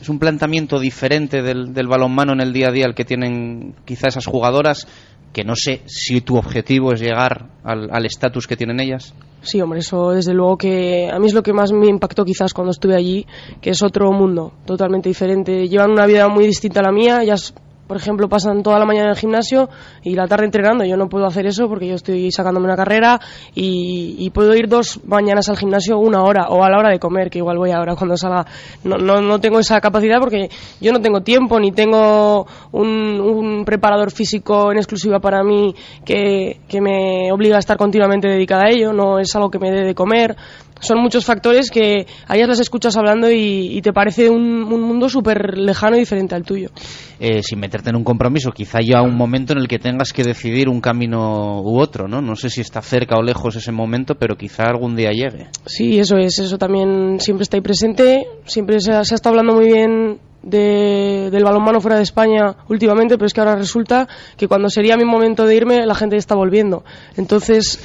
Es 0.00 0.08
un 0.08 0.18
planteamiento 0.18 0.78
diferente 0.78 1.42
del, 1.42 1.74
del 1.74 1.86
balonmano 1.86 2.32
en 2.32 2.40
el 2.40 2.54
día 2.54 2.68
a 2.68 2.72
día 2.72 2.86
al 2.86 2.94
que 2.94 3.04
tienen 3.04 3.74
quizá 3.84 4.08
esas 4.08 4.24
jugadoras, 4.24 4.88
que 5.32 5.44
no 5.44 5.54
sé 5.54 5.82
si 5.86 6.20
tu 6.20 6.36
objetivo 6.36 6.92
es 6.92 7.00
llegar 7.00 7.46
al 7.62 8.06
estatus 8.06 8.46
que 8.46 8.56
tienen 8.56 8.80
ellas. 8.80 9.14
Sí, 9.42 9.60
hombre, 9.60 9.80
eso 9.80 10.10
desde 10.10 10.34
luego 10.34 10.58
que 10.58 11.08
a 11.10 11.18
mí 11.18 11.26
es 11.26 11.32
lo 11.32 11.42
que 11.42 11.52
más 11.52 11.72
me 11.72 11.86
impactó 11.86 12.24
quizás 12.24 12.52
cuando 12.52 12.72
estuve 12.72 12.94
allí, 12.94 13.26
que 13.60 13.70
es 13.70 13.82
otro 13.82 14.12
mundo 14.12 14.52
totalmente 14.66 15.08
diferente. 15.08 15.66
Llevan 15.66 15.92
una 15.92 16.06
vida 16.06 16.28
muy 16.28 16.46
distinta 16.46 16.80
a 16.80 16.82
la 16.84 16.92
mía, 16.92 17.22
ellas, 17.22 17.54
por 17.90 17.96
ejemplo, 17.96 18.28
pasan 18.28 18.62
toda 18.62 18.78
la 18.78 18.84
mañana 18.84 19.06
en 19.06 19.10
el 19.10 19.16
gimnasio 19.16 19.68
y 20.04 20.14
la 20.14 20.28
tarde 20.28 20.44
entrenando. 20.44 20.84
Yo 20.84 20.96
no 20.96 21.08
puedo 21.08 21.26
hacer 21.26 21.44
eso 21.46 21.66
porque 21.66 21.88
yo 21.88 21.96
estoy 21.96 22.30
sacándome 22.30 22.66
una 22.66 22.76
carrera 22.76 23.20
y, 23.52 24.30
puedo 24.30 24.54
ir 24.54 24.68
dos 24.68 25.00
mañanas 25.06 25.48
al 25.48 25.56
gimnasio 25.56 25.98
una 25.98 26.22
hora 26.22 26.50
o 26.50 26.62
a 26.62 26.70
la 26.70 26.78
hora 26.78 26.88
de 26.88 27.00
comer, 27.00 27.30
que 27.30 27.38
igual 27.38 27.58
voy 27.58 27.72
ahora 27.72 27.96
cuando 27.96 28.16
salga. 28.16 28.46
No, 28.84 28.96
no, 28.96 29.20
no 29.20 29.40
tengo 29.40 29.58
esa 29.58 29.80
capacidad 29.80 30.20
porque 30.20 30.50
yo 30.80 30.92
no 30.92 31.00
tengo 31.00 31.22
tiempo 31.22 31.58
ni 31.58 31.72
tengo 31.72 32.46
un, 32.70 33.20
un 33.20 33.64
preparador 33.64 34.12
físico 34.12 34.70
en 34.70 34.78
exclusiva 34.78 35.18
para 35.18 35.42
mí 35.42 35.74
que, 36.04 36.60
que 36.68 36.80
me 36.80 37.32
obliga 37.32 37.56
a 37.56 37.58
estar 37.58 37.76
continuamente 37.76 38.28
dedicada 38.28 38.66
a 38.66 38.70
ello. 38.70 38.92
No 38.92 39.18
es 39.18 39.34
algo 39.34 39.50
que 39.50 39.58
me 39.58 39.72
dé 39.72 39.84
de 39.84 39.96
comer 39.96 40.36
son 40.80 41.00
muchos 41.00 41.24
factores 41.24 41.70
que 41.70 42.06
a 42.26 42.36
ellas 42.36 42.48
las 42.48 42.60
escuchas 42.60 42.96
hablando 42.96 43.30
y, 43.30 43.76
y 43.76 43.82
te 43.82 43.92
parece 43.92 44.28
un, 44.28 44.64
un 44.64 44.82
mundo 44.82 45.08
súper 45.08 45.56
lejano 45.56 45.96
y 45.96 46.00
diferente 46.00 46.34
al 46.34 46.44
tuyo. 46.44 46.70
Eh, 47.18 47.42
sin 47.42 47.60
meterte 47.60 47.90
en 47.90 47.96
un 47.96 48.04
compromiso, 48.04 48.50
quizá 48.50 48.78
ya 48.80 49.02
un 49.02 49.14
momento 49.14 49.52
en 49.52 49.58
el 49.58 49.68
que 49.68 49.78
tengas 49.78 50.12
que 50.12 50.24
decidir 50.24 50.68
un 50.68 50.80
camino 50.80 51.60
u 51.62 51.78
otro, 51.78 52.08
¿no? 52.08 52.20
No 52.22 52.34
sé 52.34 52.50
si 52.50 52.60
está 52.60 52.80
cerca 52.80 53.16
o 53.16 53.22
lejos 53.22 53.56
ese 53.56 53.72
momento, 53.72 54.14
pero 54.14 54.36
quizá 54.36 54.64
algún 54.64 54.96
día 54.96 55.10
llegue. 55.10 55.48
Sí, 55.66 55.98
eso 55.98 56.16
es, 56.16 56.38
eso 56.38 56.58
también 56.58 57.20
siempre 57.20 57.42
está 57.42 57.56
ahí 57.56 57.62
presente, 57.62 58.26
siempre 58.46 58.80
se 58.80 58.90
se 59.04 59.14
ha 59.14 59.16
estado 59.16 59.38
hablando 59.38 59.54
muy 59.54 59.66
bien 59.66 60.18
de, 60.42 61.28
del 61.30 61.44
balonmano 61.44 61.80
fuera 61.80 61.96
de 61.96 62.02
España 62.02 62.56
últimamente, 62.68 63.16
pero 63.16 63.26
es 63.26 63.34
que 63.34 63.40
ahora 63.40 63.56
resulta 63.56 64.08
que 64.36 64.48
cuando 64.48 64.68
sería 64.68 64.96
mi 64.96 65.04
momento 65.04 65.44
de 65.46 65.54
irme, 65.54 65.86
la 65.86 65.94
gente 65.94 66.16
está 66.16 66.34
volviendo. 66.34 66.84
Entonces, 67.16 67.78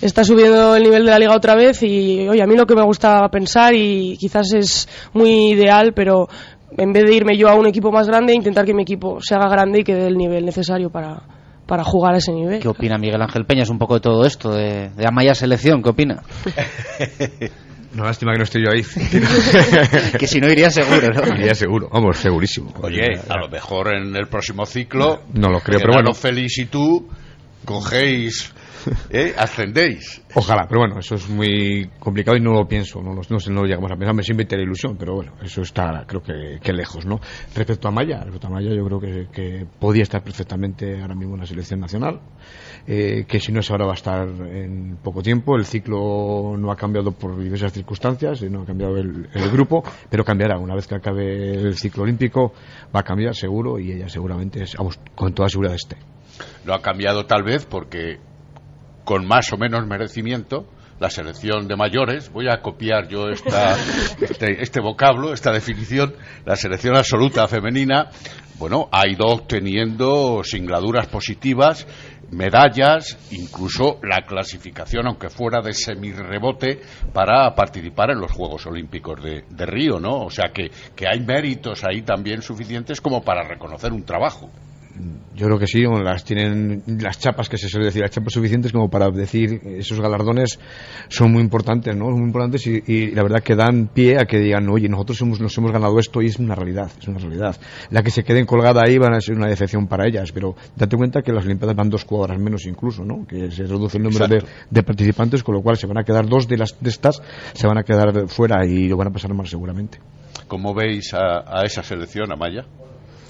está 0.00 0.24
subiendo 0.24 0.76
el 0.76 0.82
nivel 0.82 1.04
de 1.04 1.10
la 1.10 1.18
liga 1.18 1.34
otra 1.34 1.54
vez 1.54 1.82
y, 1.82 2.28
oye, 2.28 2.42
a 2.42 2.46
mí 2.46 2.56
lo 2.56 2.66
que 2.66 2.74
me 2.74 2.84
gusta 2.84 3.28
pensar 3.28 3.74
y 3.74 4.16
quizás 4.18 4.52
es 4.54 4.88
muy 5.12 5.50
ideal, 5.52 5.92
pero 5.94 6.28
en 6.76 6.92
vez 6.92 7.04
de 7.04 7.14
irme 7.14 7.36
yo 7.36 7.48
a 7.48 7.54
un 7.54 7.66
equipo 7.66 7.90
más 7.90 8.06
grande, 8.06 8.34
intentar 8.34 8.64
que 8.64 8.74
mi 8.74 8.82
equipo 8.82 9.18
se 9.20 9.34
haga 9.34 9.48
grande 9.48 9.80
y 9.80 9.84
que 9.84 9.94
dé 9.94 10.06
el 10.06 10.16
nivel 10.16 10.44
necesario 10.44 10.90
para, 10.90 11.22
para 11.66 11.84
jugar 11.84 12.14
a 12.14 12.18
ese 12.18 12.32
nivel. 12.32 12.60
¿Qué 12.60 12.68
opina 12.68 12.98
Miguel 12.98 13.22
Ángel 13.22 13.44
Peñas 13.44 13.70
un 13.70 13.78
poco 13.78 13.94
de 13.94 14.00
todo 14.00 14.24
esto, 14.24 14.52
de, 14.52 14.90
de 14.90 15.06
Amaya 15.06 15.34
Selección? 15.34 15.82
¿Qué 15.82 15.90
opina? 15.90 16.22
Una 17.94 18.04
lástima 18.04 18.32
que 18.32 18.38
no 18.38 18.44
estoy 18.44 18.62
yo 18.62 18.70
ahí. 18.70 18.82
que 20.18 20.26
si 20.26 20.38
no 20.38 20.48
iría 20.48 20.70
seguro, 20.70 21.08
¿no? 21.14 21.34
Iría 21.34 21.54
seguro, 21.54 21.88
vamos, 21.90 22.18
segurísimo. 22.18 22.74
Oye, 22.82 23.06
a 23.26 23.38
lo 23.38 23.48
mejor 23.48 23.94
en 23.94 24.14
el 24.14 24.26
próximo 24.26 24.66
ciclo, 24.66 25.22
No 25.32 25.48
lo 25.48 25.60
creo, 25.60 25.80
pero 25.80 25.94
bueno. 25.94 26.12
Félix 26.12 26.58
y 26.58 26.66
tú 26.66 27.08
cogéis, 27.64 28.52
¿eh? 29.10 29.34
ascendéis. 29.36 30.22
Ojalá, 30.34 30.66
pero 30.68 30.80
bueno, 30.80 30.98
eso 30.98 31.14
es 31.14 31.28
muy 31.28 31.90
complicado 31.98 32.36
y 32.36 32.40
no 32.40 32.52
lo 32.52 32.66
pienso, 32.66 33.00
no, 33.02 33.14
no, 33.14 33.20
no 33.28 33.62
lo 33.62 33.66
llegamos 33.66 33.90
a 33.90 33.96
pensar, 33.96 34.14
me 34.14 34.22
siempre 34.22 34.46
tiene 34.46 34.64
ilusión, 34.64 34.96
pero 34.98 35.14
bueno, 35.14 35.32
eso 35.42 35.62
está 35.62 36.04
creo 36.06 36.22
que, 36.22 36.58
que 36.62 36.72
lejos, 36.72 37.06
¿no? 37.06 37.20
Respecto 37.54 37.88
a 37.88 37.90
Maya, 37.90 38.20
respecto 38.22 38.48
a 38.48 38.50
Maya 38.50 38.74
yo 38.74 38.84
creo 38.84 39.00
que, 39.00 39.28
que 39.32 39.66
podía 39.78 40.02
estar 40.02 40.22
perfectamente 40.22 41.00
ahora 41.00 41.14
mismo 41.14 41.34
en 41.34 41.40
la 41.40 41.46
selección 41.46 41.80
nacional, 41.80 42.20
eh, 42.86 43.24
que 43.26 43.40
si 43.40 43.52
no 43.52 43.60
es 43.60 43.70
ahora 43.70 43.86
va 43.86 43.92
a 43.92 43.96
estar 43.96 44.28
en 44.28 44.98
poco 45.02 45.22
tiempo, 45.22 45.56
el 45.56 45.64
ciclo 45.64 46.56
no 46.58 46.70
ha 46.70 46.76
cambiado 46.76 47.12
por 47.12 47.38
diversas 47.38 47.72
circunstancias, 47.72 48.42
y 48.42 48.50
no 48.50 48.62
ha 48.62 48.66
cambiado 48.66 48.96
el, 48.96 49.28
el 49.32 49.50
grupo, 49.50 49.82
pero 50.10 50.24
cambiará, 50.24 50.58
una 50.58 50.74
vez 50.74 50.86
que 50.86 50.94
acabe 50.94 51.54
el 51.54 51.76
ciclo 51.76 52.02
olímpico 52.02 52.52
va 52.94 53.00
a 53.00 53.02
cambiar 53.02 53.34
seguro 53.34 53.78
y 53.78 53.92
ella 53.92 54.08
seguramente, 54.08 54.62
es, 54.62 54.76
vamos, 54.76 54.98
con 55.14 55.32
toda 55.32 55.48
seguridad 55.48 55.74
esté. 55.74 55.96
Lo 56.64 56.74
ha 56.74 56.82
cambiado 56.82 57.26
tal 57.26 57.42
vez 57.42 57.64
porque 57.66 58.18
con 59.06 59.24
más 59.24 59.52
o 59.52 59.56
menos 59.56 59.86
merecimiento 59.86 60.66
la 60.98 61.10
selección 61.10 61.68
de 61.68 61.76
mayores, 61.76 62.32
voy 62.32 62.48
a 62.48 62.60
copiar 62.60 63.06
yo 63.06 63.28
esta, 63.28 63.76
este, 64.20 64.62
este 64.62 64.80
vocablo, 64.80 65.32
esta 65.32 65.52
definición, 65.52 66.14
la 66.44 66.56
selección 66.56 66.96
absoluta 66.96 67.46
femenina, 67.46 68.10
bueno, 68.58 68.88
ha 68.90 69.06
ido 69.06 69.26
obteniendo 69.26 70.42
singladuras 70.42 71.06
positivas, 71.06 71.86
medallas, 72.32 73.16
incluso 73.30 74.00
la 74.02 74.26
clasificación, 74.26 75.06
aunque 75.06 75.28
fuera 75.28 75.60
de 75.60 75.72
semirrebote, 75.72 76.80
para 77.12 77.54
participar 77.54 78.10
en 78.10 78.18
los 78.18 78.32
Juegos 78.32 78.66
Olímpicos 78.66 79.22
de, 79.22 79.44
de 79.48 79.66
Río, 79.66 80.00
¿no? 80.00 80.22
O 80.22 80.30
sea 80.30 80.50
que, 80.52 80.70
que 80.96 81.06
hay 81.06 81.20
méritos 81.20 81.84
ahí 81.84 82.02
también 82.02 82.42
suficientes 82.42 83.00
como 83.00 83.22
para 83.22 83.46
reconocer 83.46 83.92
un 83.92 84.04
trabajo. 84.04 84.50
Yo 85.34 85.46
creo 85.46 85.58
que 85.58 85.66
sí, 85.66 85.82
las 85.82 86.24
tienen 86.24 86.82
las 86.86 87.18
chapas 87.18 87.48
que 87.48 87.58
se 87.58 87.68
suele 87.68 87.86
decir, 87.86 88.02
las 88.02 88.10
chapas 88.10 88.32
suficientes 88.32 88.72
como 88.72 88.88
para 88.88 89.10
decir 89.10 89.60
esos 89.64 90.00
galardones 90.00 90.58
son 91.08 91.32
muy 91.32 91.42
importantes, 91.42 91.94
¿no? 91.94 92.06
Son 92.06 92.20
muy 92.20 92.26
importantes 92.26 92.66
y, 92.66 92.82
y 92.86 93.10
la 93.10 93.22
verdad 93.22 93.42
que 93.42 93.54
dan 93.54 93.88
pie 93.88 94.16
a 94.18 94.24
que 94.24 94.38
digan, 94.38 94.68
oye, 94.68 94.88
nosotros 94.88 95.20
hemos, 95.20 95.40
nos 95.40 95.56
hemos 95.58 95.72
ganado 95.72 95.98
esto 95.98 96.22
y 96.22 96.26
es 96.26 96.38
una 96.38 96.54
realidad, 96.54 96.90
es 96.98 97.08
una 97.08 97.18
realidad. 97.18 97.56
La 97.90 98.02
que 98.02 98.10
se 98.10 98.24
queden 98.24 98.46
colgada 98.46 98.82
ahí 98.86 98.98
van 98.98 99.14
a 99.14 99.20
ser 99.20 99.36
una 99.36 99.48
decepción 99.48 99.86
para 99.86 100.06
ellas, 100.06 100.32
pero 100.32 100.54
date 100.74 100.96
cuenta 100.96 101.22
que 101.22 101.32
las 101.32 101.44
Olimpiadas 101.44 101.76
van 101.76 101.90
dos 101.90 102.04
jugadoras 102.04 102.38
menos 102.38 102.64
incluso, 102.66 103.04
¿no? 103.04 103.26
Que 103.26 103.50
se 103.50 103.64
reduce 103.64 103.98
el 103.98 104.04
número 104.04 104.26
de, 104.28 104.42
de 104.70 104.82
participantes, 104.82 105.42
con 105.42 105.54
lo 105.54 105.62
cual 105.62 105.76
se 105.76 105.86
van 105.86 105.98
a 105.98 106.04
quedar 106.04 106.26
dos 106.26 106.48
de 106.48 106.56
las 106.56 106.76
de 106.80 106.88
estas, 106.88 107.22
se 107.52 107.66
van 107.66 107.78
a 107.78 107.82
quedar 107.82 108.28
fuera 108.28 108.66
y 108.66 108.88
lo 108.88 108.96
van 108.96 109.08
a 109.08 109.10
pasar 109.10 109.34
mal 109.34 109.46
seguramente. 109.46 109.98
¿Cómo 110.48 110.74
veis 110.74 111.12
a, 111.12 111.44
a 111.46 111.64
esa 111.64 111.82
selección, 111.82 112.32
Amaya? 112.32 112.64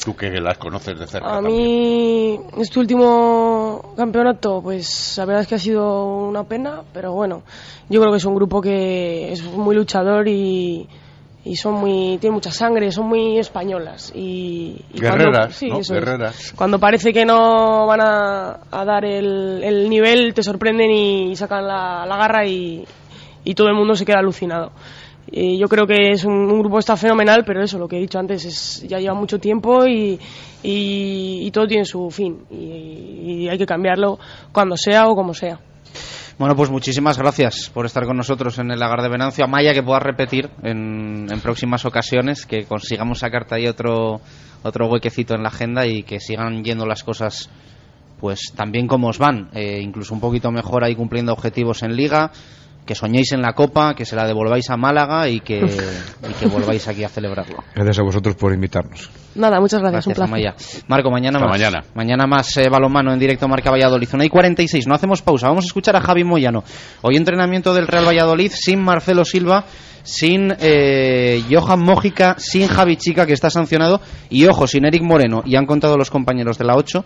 Tú 0.05 0.15
que 0.15 0.31
las 0.41 0.57
conoces 0.59 0.99
de 0.99 1.07
cerca. 1.07 1.37
A 1.37 1.41
mí, 1.41 2.39
este 2.59 2.79
último 2.79 3.95
campeonato, 3.97 4.61
pues 4.63 5.15
la 5.19 5.25
verdad 5.25 5.43
es 5.43 5.49
que 5.49 5.55
ha 5.57 5.59
sido 5.59 6.05
una 6.29 6.45
pena, 6.45 6.83
pero 6.93 7.13
bueno, 7.13 7.43
yo 7.89 8.01
creo 8.01 8.13
que 8.13 8.19
es 8.19 8.25
un 8.25 8.35
grupo 8.37 8.61
que 8.61 9.33
es 9.33 9.43
muy 9.43 9.75
luchador 9.75 10.29
y, 10.29 10.87
y 11.45 11.57
son 11.57 11.75
muy, 11.75 12.19
tienen 12.21 12.35
mucha 12.35 12.53
sangre, 12.53 12.93
son 12.93 13.07
muy 13.09 13.39
españolas. 13.39 14.13
Y, 14.15 14.85
y 14.93 15.01
cuando- 15.01 15.25
Guerreras, 15.25 15.57
sí, 15.57 15.69
¿no? 15.69 15.79
eso 15.79 15.95
es. 15.95 16.01
Guerreras. 16.05 16.53
Cuando 16.55 16.79
parece 16.79 17.13
que 17.13 17.25
no 17.25 17.87
van 17.87 18.01
a, 18.03 18.61
a 18.71 18.85
dar 18.85 19.05
el, 19.05 19.61
el 19.65 19.91
nivel, 19.91 20.35
te 20.35 20.43
sorprenden 20.45 20.91
y 20.91 21.35
sacan 21.35 21.67
la, 21.67 22.07
la 22.07 22.17
garra 22.17 22.47
y, 22.47 22.85
y 23.43 23.55
todo 23.55 23.69
el 23.69 23.75
mundo 23.75 23.97
se 23.97 24.05
queda 24.05 24.19
alucinado. 24.21 24.71
Y 25.31 25.59
yo 25.59 25.69
creo 25.69 25.87
que 25.87 26.11
es 26.11 26.25
un, 26.25 26.33
un 26.33 26.61
grupo 26.61 26.79
está 26.79 26.97
fenomenal, 26.97 27.43
pero 27.45 27.63
eso, 27.63 27.79
lo 27.79 27.89
que 27.89 27.97
he 27.97 28.01
dicho 28.01 28.19
antes, 28.19 28.45
es 28.45 28.87
ya 28.89 28.99
lleva 28.99 29.15
mucho 29.15 29.39
tiempo 29.39 29.87
y, 29.87 30.19
y, 30.63 31.51
todo 31.51 31.67
tiene 31.67 31.85
su 31.85 32.11
fin. 32.11 32.45
Y, 32.51 33.49
hay 33.49 33.59
que 33.59 33.67
cambiarlo 33.67 34.19
cuando 34.53 34.77
sea 34.77 35.09
o 35.09 35.17
como 35.17 35.35
sea. 35.35 35.59
Bueno, 36.39 36.55
pues 36.55 36.71
muchísimas 36.71 37.19
gracias 37.19 37.71
por 37.73 37.87
estar 37.87 38.05
con 38.05 38.17
nosotros 38.17 38.59
en 38.59 38.71
el 38.71 38.79
lagar 38.79 39.03
de 39.03 39.09
Venancio. 39.09 39.45
Amaya, 39.45 39.73
que 39.73 39.83
puedas 39.83 40.03
repetir 40.03 40.51
en, 40.63 41.27
en 41.31 41.41
próximas 41.41 41.85
ocasiones, 41.87 42.45
que 42.45 42.65
consigamos 42.65 43.21
sacarte 43.21 43.55
ahí 43.55 43.67
otro, 43.67 44.21
otro 44.63 44.87
huequecito 44.89 45.35
en 45.35 45.43
la 45.43 45.49
agenda 45.49 45.87
y 45.87 46.03
que 46.03 46.21
sigan 46.21 46.63
yendo 46.63 46.87
las 46.87 47.03
cosas 47.03 47.49
pues 48.21 48.53
tan 48.55 48.73
bien 48.73 48.87
como 48.87 49.09
os 49.09 49.19
van, 49.19 49.51
eh, 49.53 49.81
incluso 49.83 50.15
un 50.15 50.21
poquito 50.21 50.51
mejor 50.51 50.85
ahí 50.85 50.95
cumpliendo 50.95 51.33
objetivos 51.33 51.83
en 51.83 51.97
liga, 51.97 52.31
que 52.87 52.95
soñéis 52.95 53.33
en 53.33 53.43
la 53.43 53.53
copa, 53.53 53.95
que 53.95 54.05
se 54.05 54.15
la 54.17 54.27
devolváis 54.27 54.71
a 54.71 54.77
Málaga 54.77 55.29
y 55.29 55.41
que, 55.41 55.59
y 55.59 56.33
que 56.35 56.47
volváis 56.47 56.87
aquí 56.89 57.03
a 57.05 57.09
celebrarlo. 57.09 57.57
Gracias 57.75 57.99
a 57.99 58.03
vosotros 58.03 58.37
por 58.37 58.55
invitarnos. 58.55 59.11
Nada, 59.35 59.61
muchas 59.61 59.81
gracias, 59.81 60.07
Gracias, 60.07 60.07
un 60.07 60.15
placer. 60.15 60.49
Amaya. 60.49 60.85
Marco, 60.89 61.11
mañana 61.11 61.39
Hasta 61.39 61.49
más. 61.49 61.59
mañana. 61.59 61.85
Mañana 61.95 62.27
más 62.27 62.57
eh, 62.57 62.69
balonmano 62.71 63.13
en 63.13 63.19
directo 63.19 63.49
Marca 63.49 63.71
Valladolid. 63.71 64.09
Zona 64.09 64.25
y 64.25 64.29
46. 64.29 64.87
No 64.87 64.95
hacemos 64.95 65.21
pausa. 65.21 65.49
Vamos 65.49 65.65
a 65.65 65.67
escuchar 65.67 65.97
a 65.97 66.01
Javi 66.01 66.25
Moyano. 66.25 66.63
Hoy 67.03 67.17
entrenamiento 67.17 67.75
del 67.75 67.89
Real 67.89 68.07
Valladolid 68.07 68.53
sin 68.55 68.81
Marcelo 68.81 69.25
Silva, 69.25 69.65
sin 70.05 70.55
eh, 70.61 71.43
Johan 71.51 71.81
Mójica, 71.81 72.37
sin 72.39 72.69
Javi 72.69 72.97
Chica, 72.97 73.27
que 73.27 73.33
está 73.33 73.51
sancionado, 73.51 74.01
y 74.31 74.47
ojo, 74.47 74.67
sin 74.67 74.87
Eric 74.87 75.03
Moreno. 75.03 75.43
Y 75.45 75.57
han 75.57 75.67
contado 75.67 75.97
los 75.97 76.11
compañeros 76.11 76.57
de 76.57 76.65
la 76.65 76.77
8 76.77 77.05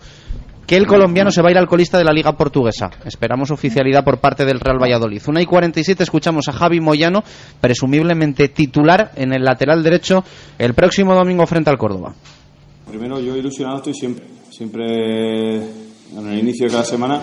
que 0.71 0.77
el 0.77 0.87
colombiano 0.87 1.31
se 1.31 1.41
va 1.41 1.49
a 1.49 1.51
ir 1.51 1.57
al 1.57 1.67
de 1.67 2.03
la 2.05 2.13
Liga 2.13 2.31
Portuguesa. 2.31 2.89
Esperamos 3.03 3.51
oficialidad 3.51 4.05
por 4.05 4.19
parte 4.19 4.45
del 4.45 4.61
Real 4.61 4.81
Valladolid. 4.81 5.21
Una 5.27 5.41
y 5.41 5.45
47 5.45 6.01
escuchamos 6.01 6.47
a 6.47 6.53
Javi 6.53 6.79
Moyano, 6.79 7.25
presumiblemente 7.59 8.47
titular 8.47 9.11
en 9.17 9.33
el 9.33 9.43
lateral 9.43 9.83
derecho 9.83 10.23
el 10.57 10.73
próximo 10.73 11.13
domingo 11.13 11.45
frente 11.45 11.69
al 11.69 11.77
Córdoba. 11.77 12.13
Primero, 12.87 13.19
yo 13.19 13.35
ilusionado 13.35 13.79
estoy 13.79 13.93
siempre. 13.93 14.25
Siempre 14.49 15.55
en 15.57 16.27
el 16.29 16.39
inicio 16.39 16.67
de 16.67 16.71
cada 16.71 16.85
semana 16.85 17.19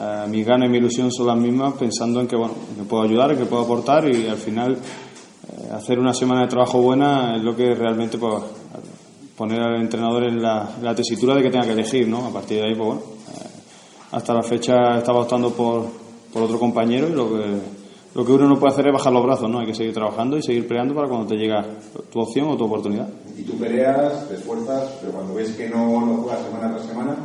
eh, 0.00 0.26
mis 0.28 0.44
ganas 0.44 0.68
y 0.68 0.72
mi 0.72 0.78
ilusión 0.78 1.12
son 1.12 1.28
las 1.28 1.38
mismas, 1.38 1.74
pensando 1.74 2.20
en 2.20 2.26
que, 2.26 2.34
bueno, 2.34 2.54
que 2.76 2.82
puedo 2.82 3.04
ayudar, 3.04 3.38
que 3.38 3.44
puedo 3.44 3.62
aportar 3.62 4.12
y 4.12 4.26
al 4.26 4.38
final 4.38 4.72
eh, 4.72 5.70
hacer 5.72 6.00
una 6.00 6.12
semana 6.12 6.40
de 6.40 6.48
trabajo 6.48 6.82
buena 6.82 7.36
es 7.36 7.44
lo 7.44 7.54
que 7.54 7.76
realmente 7.76 8.18
pues, 8.18 8.42
poner 9.36 9.60
al 9.60 9.80
entrenador 9.80 10.24
en 10.24 10.42
la, 10.42 10.70
en 10.78 10.84
la 10.84 10.94
tesitura 10.94 11.34
de 11.34 11.42
que 11.42 11.50
tenga 11.50 11.64
que 11.64 11.72
elegir, 11.72 12.08
¿no? 12.08 12.26
A 12.26 12.30
partir 12.32 12.58
de 12.58 12.68
ahí, 12.68 12.74
pues 12.74 12.86
bueno, 12.86 13.02
eh, 13.02 13.48
hasta 14.12 14.34
la 14.34 14.42
fecha 14.42 14.98
estaba 14.98 15.20
optando 15.20 15.50
por, 15.52 15.86
por 16.32 16.42
otro 16.42 16.58
compañero 16.58 17.08
y 17.08 17.12
lo 17.12 17.28
que 17.32 17.82
lo 18.14 18.26
que 18.26 18.32
uno 18.32 18.46
no 18.46 18.58
puede 18.58 18.74
hacer 18.74 18.86
es 18.88 18.92
bajar 18.92 19.12
los 19.12 19.24
brazos, 19.24 19.48
¿no? 19.48 19.60
Hay 19.60 19.66
que 19.66 19.74
seguir 19.74 19.94
trabajando 19.94 20.36
y 20.36 20.42
seguir 20.42 20.68
peleando 20.68 20.94
para 20.94 21.08
cuando 21.08 21.26
te 21.26 21.36
llega 21.36 21.64
tu 22.12 22.20
opción 22.20 22.48
o 22.48 22.56
tu 22.56 22.64
oportunidad. 22.64 23.08
Y 23.38 23.42
tú 23.42 23.56
peleas, 23.56 24.28
te 24.28 24.34
esfuerzas, 24.34 24.98
pero 25.00 25.12
cuando 25.12 25.34
ves 25.34 25.52
que 25.52 25.70
no, 25.70 26.04
no 26.04 26.16
juegas 26.16 26.42
semana 26.42 26.74
tras 26.74 26.86
semana, 26.86 27.16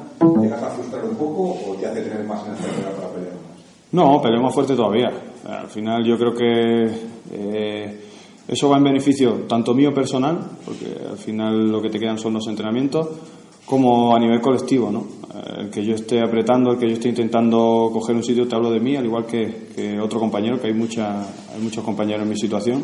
¿llegas 0.41 0.63
a 0.63 0.69
frustrar 0.69 1.03
un 1.03 1.15
poco 1.15 1.57
o 1.67 1.75
te 1.75 1.87
hace 1.87 2.03
tener 2.03 2.23
más 2.23 2.41
energía 2.45 2.89
para 2.95 3.09
pelear 3.09 3.33
más? 3.33 3.57
No, 3.91 4.21
peleamos 4.21 4.53
fuerte 4.53 4.75
todavía. 4.75 5.09
Al 5.45 5.67
final 5.67 6.05
yo 6.05 6.17
creo 6.17 6.33
que 6.33 6.83
eh, 7.31 8.06
eso 8.47 8.69
va 8.69 8.77
en 8.77 8.83
beneficio 8.83 9.45
tanto 9.47 9.73
mío 9.73 9.93
personal, 9.93 10.39
porque 10.63 10.85
al 11.09 11.17
final 11.17 11.69
lo 11.69 11.81
que 11.81 11.89
te 11.89 11.99
quedan 11.99 12.17
son 12.17 12.33
los 12.33 12.47
entrenamientos, 12.47 13.07
como 13.65 14.15
a 14.15 14.19
nivel 14.19 14.39
colectivo, 14.39 14.89
¿no? 14.89 15.05
Eh, 15.35 15.61
El 15.63 15.69
que 15.69 15.83
yo 15.83 15.95
esté 15.95 16.21
apretando, 16.21 16.71
el 16.71 16.77
que 16.77 16.87
yo 16.87 16.93
esté 16.93 17.09
intentando 17.09 17.89
coger 17.91 18.15
un 18.15 18.23
sitio, 18.23 18.47
te 18.47 18.55
hablo 18.55 18.71
de 18.71 18.79
mí, 18.79 18.95
al 18.95 19.05
igual 19.05 19.25
que, 19.25 19.67
que 19.75 19.99
otro 19.99 20.19
compañero, 20.19 20.59
que 20.61 20.67
hay, 20.67 20.73
mucha, 20.73 21.21
hay 21.21 21.61
muchos 21.61 21.83
compañeros 21.83 22.23
en 22.23 22.29
mi 22.29 22.37
situación, 22.37 22.83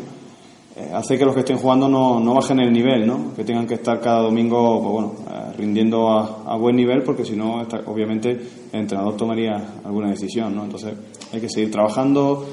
eh, 0.76 0.90
hace 0.92 1.16
que 1.16 1.24
los 1.24 1.32
que 1.34 1.40
estén 1.40 1.56
jugando 1.56 1.88
no, 1.88 2.20
no 2.20 2.34
bajen 2.34 2.60
el 2.60 2.72
nivel, 2.72 3.06
¿no? 3.06 3.32
Que 3.34 3.44
tengan 3.44 3.66
que 3.66 3.74
estar 3.74 4.00
cada 4.00 4.20
domingo, 4.20 4.82
pues 4.82 4.92
bueno, 4.92 5.12
eh, 5.30 5.56
rindiendo 5.56 6.10
a, 6.10 6.42
a 6.46 6.56
buen 6.56 6.76
nivel, 6.76 7.02
porque 7.02 7.24
si 7.24 7.36
no, 7.36 7.62
obviamente, 7.86 8.32
el 8.72 8.80
entrenador 8.80 9.16
tomaría 9.16 9.76
alguna 9.84 10.10
decisión, 10.10 10.54
¿no? 10.54 10.64
Entonces, 10.64 10.92
hay 11.32 11.40
que 11.40 11.48
seguir 11.48 11.70
trabajando 11.70 12.44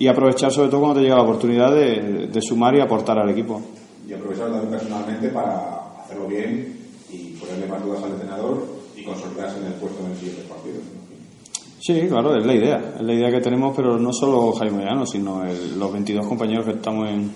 y 0.00 0.08
aprovechar 0.08 0.50
sobre 0.50 0.68
todo 0.70 0.80
cuando 0.80 0.98
te 0.98 1.04
llega 1.04 1.16
la 1.16 1.22
oportunidad 1.22 1.72
de, 1.74 2.26
de 2.32 2.42
sumar 2.42 2.74
y 2.74 2.80
aportar 2.80 3.18
al 3.18 3.28
equipo. 3.30 3.60
Y 4.08 4.12
aprovecharlo 4.14 4.54
también 4.54 4.70
personalmente 4.80 5.28
para 5.28 6.00
hacerlo 6.02 6.26
bien 6.26 6.76
y 7.12 7.34
ponerle 7.38 7.66
más 7.68 7.84
dudas 7.84 8.02
al 8.02 8.12
entrenador 8.12 8.66
y 8.96 9.04
consolidarse 9.04 9.58
en 9.60 9.66
el 9.66 9.72
puesto 9.74 10.04
en 10.04 10.10
el 10.12 10.16
siguiente 10.16 10.42
partido. 10.48 10.76
Sí, 11.80 12.08
claro, 12.08 12.36
es 12.36 12.44
la 12.44 12.54
idea. 12.54 12.94
Es 12.98 13.02
la 13.02 13.12
idea 13.14 13.30
que 13.30 13.40
tenemos, 13.40 13.74
pero 13.76 13.98
no 13.98 14.12
solo 14.12 14.52
Jaime 14.52 14.84
Llano, 14.84 15.06
sino 15.06 15.44
el- 15.44 15.78
los 15.78 15.92
22 15.92 16.26
compañeros 16.26 16.64
que 16.66 16.72
estamos 16.72 17.08
en, 17.08 17.30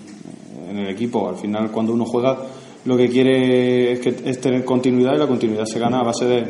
en 0.69 0.77
el 0.77 0.89
equipo. 0.89 1.29
Al 1.29 1.35
final, 1.35 1.71
cuando 1.71 1.93
uno 1.93 2.05
juega, 2.05 2.37
lo 2.85 2.95
que 2.97 3.09
quiere 3.09 3.93
es, 3.93 3.99
que, 3.99 4.09
es 4.29 4.39
tener 4.41 4.63
continuidad 4.65 5.13
y 5.15 5.17
la 5.19 5.27
continuidad 5.27 5.65
se 5.65 5.79
gana 5.79 5.99
a 5.99 6.03
base 6.03 6.25
de, 6.25 6.45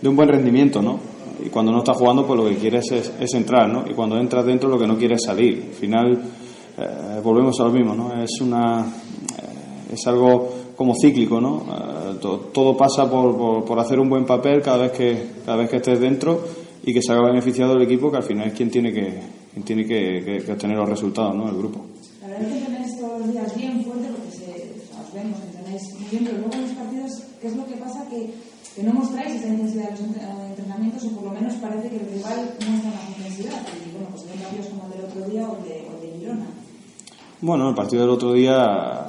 de 0.00 0.08
un 0.08 0.16
buen 0.16 0.28
rendimiento, 0.28 0.82
¿no? 0.82 0.98
Y 1.46 1.48
cuando 1.48 1.70
no 1.72 1.78
estás 1.78 1.96
jugando, 1.96 2.26
pues 2.26 2.38
lo 2.40 2.48
que 2.48 2.56
quieres 2.56 2.90
es, 2.90 3.12
es 3.20 3.34
entrar, 3.34 3.68
¿no? 3.68 3.84
Y 3.88 3.94
cuando 3.94 4.18
entras 4.18 4.44
dentro, 4.44 4.68
lo 4.68 4.78
que 4.78 4.86
no 4.86 4.96
quieres 4.98 5.20
es 5.20 5.26
salir. 5.26 5.64
Al 5.68 5.74
final, 5.74 6.22
eh, 6.76 7.20
volvemos 7.22 7.58
a 7.60 7.64
lo 7.64 7.70
mismo, 7.70 7.94
¿no? 7.94 8.22
Es 8.22 8.40
una 8.40 8.80
eh, 8.84 9.92
es 9.94 10.06
algo 10.08 10.48
como 10.76 10.92
cíclico, 11.00 11.40
¿no? 11.40 11.62
Eh, 11.70 12.16
to- 12.20 12.50
todo 12.52 12.76
pasa 12.76 13.08
por, 13.10 13.36
por, 13.36 13.64
por 13.64 13.78
hacer 13.78 13.98
un 14.00 14.08
buen 14.10 14.26
papel 14.26 14.60
cada 14.60 14.78
vez 14.78 14.92
que 14.92 15.26
cada 15.44 15.56
vez 15.58 15.70
que 15.70 15.76
estés 15.76 16.00
dentro 16.00 16.40
y 16.84 16.92
que 16.92 17.00
se 17.00 17.12
haga 17.12 17.22
beneficiado 17.28 17.74
el 17.76 17.82
equipo, 17.82 18.10
que 18.10 18.16
al 18.18 18.22
final 18.24 18.48
es 18.48 18.54
quien 18.54 18.70
tiene 18.70 18.92
que 18.92 19.20
quien 19.52 19.64
tiene 19.64 19.86
que, 19.86 20.22
que- 20.24 20.44
que 20.44 20.52
obtener 20.52 20.76
los 20.76 20.88
resultados, 20.88 21.34
¿no? 21.34 21.48
El 21.48 21.56
grupo. 21.56 21.80
La 22.20 22.28
verdad 22.28 22.42
es 22.42 22.52
que 22.52 22.58
entrenáis 22.58 23.00
todos 23.00 23.20
los 23.20 23.32
días 23.32 23.56
bien 23.56 23.84
fuerte 23.84 24.08
porque 24.08 24.28
os 24.28 25.14
vemos, 25.14 25.38
bien, 26.10 26.24
pero 26.24 26.38
luego 26.38 26.52
en 26.54 26.62
los 26.62 26.70
partidos, 26.72 27.10
¿qué 27.40 27.46
es 27.46 27.56
lo 27.56 27.64
que 27.66 27.76
pasa? 27.76 28.04
Que, 28.10 28.30
que 28.76 28.82
no 28.82 28.92
mostráis 28.92 29.34
esa 29.34 29.48
intensidad 29.48 29.88
en 29.88 30.06
los 30.06 30.16
eh, 30.16 30.46
entrenamientos 30.50 31.04
o 31.04 31.08
por 31.10 31.24
lo 31.24 31.30
menos 31.30 31.54
parece 31.54 31.88
que 31.88 31.96
el 31.96 32.06
rival 32.12 32.50
muestra 32.68 32.90
más 32.90 33.08
intensidad. 33.16 33.62
Y 33.86 33.90
bueno, 33.92 34.08
pues 34.12 34.24
ven 34.28 34.38
partidos 34.38 34.66
como 34.66 34.84
el 34.86 34.90
del 34.92 35.04
otro 35.10 35.28
día 35.30 35.48
o 35.48 35.56
el 35.56 35.64
de, 35.64 35.88
o 35.88 36.00
de. 36.00 36.06
Bueno, 37.40 37.68
el 37.70 37.74
partido 37.74 38.02
del 38.02 38.10
otro 38.10 38.32
día 38.32 39.06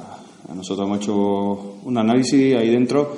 nosotros 0.54 0.86
hemos 0.86 0.98
hecho 1.00 1.74
un 1.84 1.98
análisis 1.98 2.56
ahí 2.56 2.70
dentro 2.70 3.12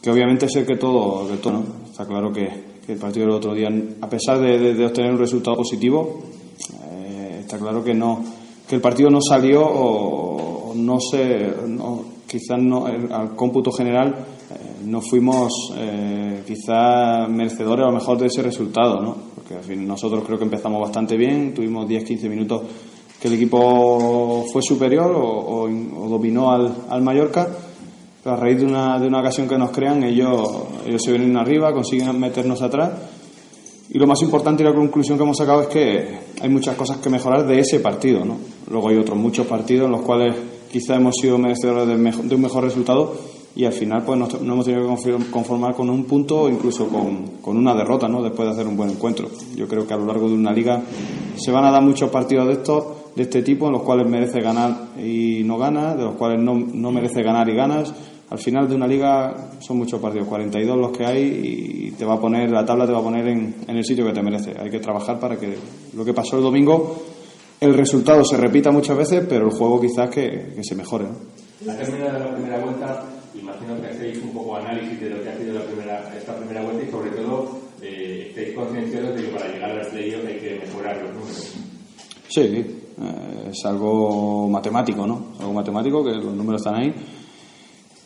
que 0.00 0.10
obviamente 0.10 0.46
el 0.54 0.64
que 0.66 0.76
todo, 0.76 1.28
está 1.32 2.06
claro 2.06 2.32
que, 2.32 2.48
el 2.88 2.98
partido 2.98 3.26
del 3.26 3.34
otro 3.34 3.52
día, 3.54 3.68
a 4.00 4.08
pesar 4.08 4.38
de, 4.40 4.58
de- 4.58 4.74
de 4.74 4.86
obtener 4.86 5.12
un 5.12 5.18
resultado 5.18 5.56
positivo, 5.56 6.20
eh, 6.90 7.38
está 7.40 7.58
claro 7.58 7.82
que 7.84 7.92
no 7.94 8.24
que 8.66 8.76
el 8.76 8.80
partido 8.80 9.10
no 9.10 9.20
salió 9.20 9.62
o, 9.66 10.72
no 10.74 10.98
se 11.00 11.52
no- 11.66 12.04
quizás 12.26 12.58
no 12.60 12.86
al 12.86 13.34
cómputo 13.36 13.70
general 13.72 14.14
no 14.84 15.00
fuimos 15.00 15.52
eh, 15.76 16.42
quizás 16.46 17.28
merecedores 17.28 17.84
a 17.84 17.88
lo 17.90 17.94
mejor 17.94 18.18
de 18.18 18.26
ese 18.26 18.42
resultado 18.42 19.00
¿no? 19.00 19.16
porque 19.34 19.54
al 19.54 19.62
fin 19.62 19.86
nosotros 19.86 20.24
creo 20.24 20.38
que 20.38 20.44
empezamos 20.44 20.80
bastante 20.80 21.16
bien 21.16 21.54
tuvimos 21.54 21.88
10-15 21.88 22.28
minutos 22.28 22.62
que 23.20 23.28
el 23.28 23.34
equipo 23.34 24.44
fue 24.52 24.62
superior 24.62 25.12
o, 25.14 25.68
dominó 26.08 26.50
al, 26.52 26.74
al 26.88 27.02
Mallorca 27.02 27.48
pero 28.22 28.36
a 28.36 28.38
raíz 28.38 28.58
de 28.58 28.66
una, 28.66 28.98
de 28.98 29.06
una 29.06 29.20
ocasión 29.20 29.48
que 29.48 29.58
nos 29.58 29.70
crean 29.70 30.02
ellos, 30.02 30.48
ellos 30.86 31.02
se 31.02 31.10
vienen 31.10 31.36
arriba 31.36 31.72
consiguen 31.72 32.18
meternos 32.18 32.62
atrás 32.62 32.92
y 33.90 33.98
lo 33.98 34.06
más 34.06 34.20
importante 34.20 34.62
y 34.62 34.66
la 34.66 34.74
conclusión 34.74 35.16
que 35.16 35.24
hemos 35.24 35.38
sacado 35.38 35.62
es 35.62 35.68
que 35.68 36.18
hay 36.42 36.48
muchas 36.50 36.76
cosas 36.76 36.98
que 36.98 37.08
mejorar 37.08 37.46
de 37.46 37.58
ese 37.58 37.80
partido. 37.80 38.22
¿no? 38.22 38.36
Luego 38.70 38.90
hay 38.90 38.96
otros 38.98 39.16
muchos 39.16 39.46
partidos 39.46 39.86
en 39.86 39.92
los 39.92 40.02
cuales 40.02 40.36
quizá 40.70 40.96
hemos 40.96 41.14
sido 41.16 41.38
merecedores 41.38 41.88
de 41.88 42.34
un 42.34 42.42
mejor 42.42 42.64
resultado 42.64 43.16
y 43.58 43.64
al 43.64 43.72
final 43.72 44.04
pues 44.04 44.16
nos, 44.16 44.40
nos 44.40 44.68
hemos 44.68 45.02
tenido 45.02 45.18
que 45.18 45.30
conformar 45.32 45.74
con 45.74 45.90
un 45.90 46.04
punto 46.04 46.42
o 46.42 46.48
incluso 46.48 46.86
con, 46.86 47.38
con 47.42 47.56
una 47.56 47.74
derrota 47.74 48.06
¿no? 48.06 48.22
después 48.22 48.46
de 48.46 48.54
hacer 48.54 48.68
un 48.68 48.76
buen 48.76 48.88
encuentro. 48.88 49.28
Yo 49.56 49.66
creo 49.66 49.84
que 49.84 49.92
a 49.92 49.96
lo 49.96 50.06
largo 50.06 50.28
de 50.28 50.34
una 50.34 50.52
liga 50.52 50.80
se 51.36 51.50
van 51.50 51.64
a 51.64 51.72
dar 51.72 51.82
muchos 51.82 52.08
partidos 52.08 52.46
de 52.46 52.52
estos 52.52 52.84
de 53.16 53.24
este 53.24 53.42
tipo 53.42 53.66
en 53.66 53.72
los 53.72 53.82
cuales 53.82 54.08
merece 54.08 54.40
ganar 54.40 54.90
y 54.96 55.42
no 55.42 55.58
ganas, 55.58 55.96
de 55.96 56.04
los 56.04 56.14
cuales 56.14 56.40
no, 56.40 56.54
no 56.54 56.92
merece 56.92 57.20
ganar 57.24 57.48
y 57.48 57.56
ganas. 57.56 57.92
Al 58.30 58.38
final 58.38 58.68
de 58.68 58.76
una 58.76 58.86
liga 58.86 59.50
son 59.58 59.78
muchos 59.78 60.00
partidos, 60.00 60.28
42 60.28 60.78
los 60.78 60.96
que 60.96 61.04
hay 61.04 61.22
y 61.24 61.90
te 61.98 62.04
va 62.04 62.14
a 62.14 62.20
poner, 62.20 62.52
la 62.52 62.64
tabla 62.64 62.86
te 62.86 62.92
va 62.92 63.00
a 63.00 63.02
poner 63.02 63.26
en, 63.26 63.56
en 63.66 63.76
el 63.76 63.84
sitio 63.84 64.06
que 64.06 64.12
te 64.12 64.22
merece. 64.22 64.54
Hay 64.56 64.70
que 64.70 64.78
trabajar 64.78 65.18
para 65.18 65.36
que 65.36 65.56
lo 65.96 66.04
que 66.04 66.14
pasó 66.14 66.36
el 66.36 66.44
domingo, 66.44 66.96
el 67.60 67.74
resultado 67.74 68.24
se 68.24 68.36
repita 68.36 68.70
muchas 68.70 68.96
veces, 68.96 69.26
pero 69.28 69.46
el 69.46 69.52
juego 69.52 69.80
quizás 69.80 70.08
que, 70.10 70.52
que 70.54 70.62
se 70.62 70.76
mejore. 70.76 71.06
¿no? 71.06 71.72
Al 71.72 71.76
terminar 71.76 72.20
la 72.20 72.32
primera 72.32 72.60
vuelta, 72.60 73.04
imagino 73.40 73.80
que 73.80 73.88
hacéis 73.88 74.22
un 74.22 74.30
poco 74.30 74.56
análisis 74.56 75.00
de 75.00 75.10
lo 75.10 75.22
que 75.22 75.28
ha 75.30 75.36
sido 75.36 75.54
la 75.54 75.64
primera, 75.64 76.14
esta 76.16 76.36
primera 76.36 76.62
vuelta 76.62 76.84
y 76.84 76.90
sobre 76.90 77.10
todo 77.10 77.58
eh, 77.82 78.26
estáis 78.28 78.54
concienciados 78.54 79.14
de 79.14 79.22
que 79.22 79.28
para 79.28 79.48
llegar 79.48 79.70
a 79.70 79.74
las 79.74 79.88
playoffs 79.88 80.26
hay 80.26 80.38
que 80.38 80.60
mejorar 80.66 80.96
los 81.02 81.14
números. 81.14 81.54
Sí, 82.28 82.40
eh, 82.42 83.50
es 83.50 83.64
algo 83.64 84.48
matemático, 84.48 85.06
¿no? 85.06 85.28
Es 85.34 85.40
algo 85.40 85.52
matemático 85.54 86.04
que 86.04 86.12
los 86.12 86.34
números 86.34 86.60
están 86.60 86.74
ahí. 86.74 86.94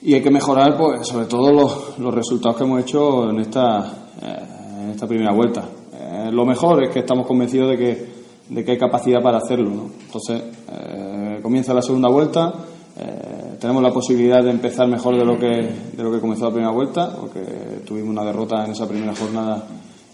Y 0.03 0.14
hay 0.14 0.22
que 0.22 0.30
mejorar, 0.30 0.76
pues, 0.76 1.07
sobre 1.07 1.26
todo 1.26 1.53
los, 1.53 1.99
los 1.99 2.12
resultados 2.12 2.57
que 2.57 2.64
hemos 2.64 2.80
hecho 2.80 3.30
en 3.30 3.41
esta, 3.41 4.11
eh, 4.20 4.83
en 4.83 4.91
esta 4.91 5.07
primera 5.07 5.33
vuelta. 5.33 5.68
Eh, 5.95 6.30
lo 6.33 6.45
mejor 6.45 6.83
es 6.85 6.91
que 6.91 7.01
estamos 7.01 7.26
convencidos 7.26 7.70
de 7.70 7.76
que, 7.78 8.07
de 8.49 8.64
que 8.64 8.72
hay 8.72 8.78
capacidad 8.78 9.22
para 9.22 9.39
hacerlo, 9.39 9.70
¿no? 9.70 9.91
Entonces, 10.05 10.43
eh, 10.70 11.39
comienza 11.43 11.72
la 11.72 11.83
segunda 11.83 12.09
vuelta, 12.09 12.53
eh, 12.99 13.41
tenemos 13.63 13.81
la 13.81 13.93
posibilidad 13.93 14.43
de 14.43 14.51
empezar 14.51 14.89
mejor 14.89 15.17
de 15.17 15.25
lo 15.25 15.39
que, 15.39 15.47
de 15.47 16.03
lo 16.03 16.11
que 16.11 16.19
comenzó 16.19 16.47
la 16.47 16.51
primera 16.51 16.73
vuelta, 16.73 17.15
porque 17.15 17.39
tuvimos 17.87 18.11
una 18.11 18.25
derrota 18.25 18.65
en 18.65 18.73
esa 18.73 18.89
primera 18.89 19.15
jornada 19.15 19.65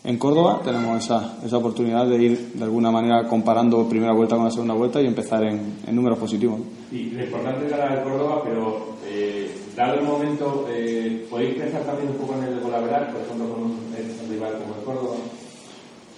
en 0.05 0.19
Córdoba. 0.19 0.61
Tenemos 0.63 1.03
esa, 1.03 1.39
esa 1.43 1.57
oportunidad 1.57 2.07
de 2.07 2.23
ir 2.23 2.53
de 2.53 2.65
alguna 2.65 2.91
manera 2.91 3.27
comparando 3.27 3.89
primera 3.89 4.13
vuelta 4.13 4.37
con 4.37 4.45
la 4.45 4.51
segunda 4.51 4.75
vuelta 4.75 5.01
y 5.01 5.07
empezar 5.07 5.45
en, 5.45 5.79
en 5.87 5.97
números 5.97 6.19
positivos. 6.19 6.61
Y 6.93 7.05
lo 7.05 7.25
importante 7.25 7.65
es 7.65 7.71
ganar 7.71 7.97
el 7.97 8.05
Córdoba, 8.05 8.43
pero 8.45 8.89
eh, 9.09 9.51
dado 9.75 9.95
el 9.95 10.05
momento, 10.05 10.67
eh, 10.71 11.27
¿podéis 11.31 11.55
pensar 11.55 11.85
también 11.85 12.11
un 12.11 12.17
poco 12.17 12.35
en 12.35 12.53
el 12.53 12.61
Golaveral, 12.61 13.07
por 13.07 13.23
ejemplo, 13.23 13.49
con 13.49 13.63
un, 13.63 13.71
un 13.71 14.31
rival 14.31 14.53
como 14.61 14.75
el 14.75 14.85
Córdoba? 14.85 15.17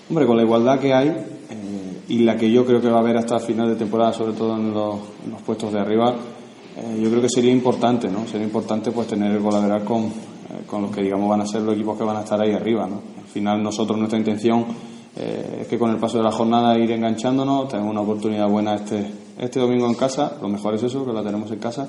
Hombre, 0.08 0.26
con 0.26 0.36
la 0.36 0.42
igualdad 0.42 0.80
que 0.80 0.92
hay 0.92 1.08
eh, 1.10 2.02
y 2.08 2.18
la 2.24 2.36
que 2.36 2.50
yo 2.50 2.66
creo 2.66 2.80
que 2.80 2.90
va 2.90 2.96
a 2.96 3.02
haber 3.02 3.18
hasta 3.18 3.38
final 3.38 3.68
de 3.68 3.76
temporada, 3.76 4.12
sobre 4.12 4.32
todo 4.32 4.56
en 4.56 4.74
los, 4.74 4.96
en 5.24 5.30
los 5.30 5.42
puestos 5.42 5.72
de 5.72 5.78
arriba, 5.78 6.16
eh, 6.76 7.00
yo 7.02 7.10
creo 7.10 7.22
que 7.22 7.28
sería 7.28 7.50
importante, 7.50 8.08
¿no? 8.08 8.26
Sería 8.26 8.46
importante 8.46 8.92
pues 8.92 9.08
tener 9.08 9.32
el 9.32 9.40
golaveral 9.40 9.84
con, 9.84 10.04
eh, 10.04 10.62
con 10.66 10.82
los 10.82 10.90
que 10.94 11.02
digamos 11.02 11.28
van 11.28 11.40
a 11.40 11.46
ser 11.46 11.62
los 11.62 11.74
equipos 11.74 11.98
que 11.98 12.04
van 12.04 12.18
a 12.18 12.20
estar 12.20 12.40
ahí 12.40 12.52
arriba, 12.52 12.86
¿no? 12.86 13.00
Al 13.18 13.26
final 13.26 13.62
nosotros 13.62 13.98
nuestra 13.98 14.18
intención 14.18 14.66
eh, 15.16 15.60
es 15.62 15.66
que 15.66 15.78
con 15.78 15.90
el 15.90 15.96
paso 15.96 16.18
de 16.18 16.24
la 16.24 16.30
jornada 16.30 16.78
ir 16.78 16.90
enganchándonos, 16.92 17.68
tenemos 17.68 17.90
una 17.90 18.02
oportunidad 18.02 18.48
buena 18.48 18.74
este, 18.74 19.04
este 19.38 19.58
domingo 19.58 19.86
en 19.86 19.94
casa, 19.94 20.36
lo 20.40 20.48
mejor 20.48 20.74
es 20.74 20.84
eso, 20.84 21.04
que 21.04 21.12
la 21.12 21.22
tenemos 21.22 21.50
en 21.50 21.58
casa, 21.58 21.88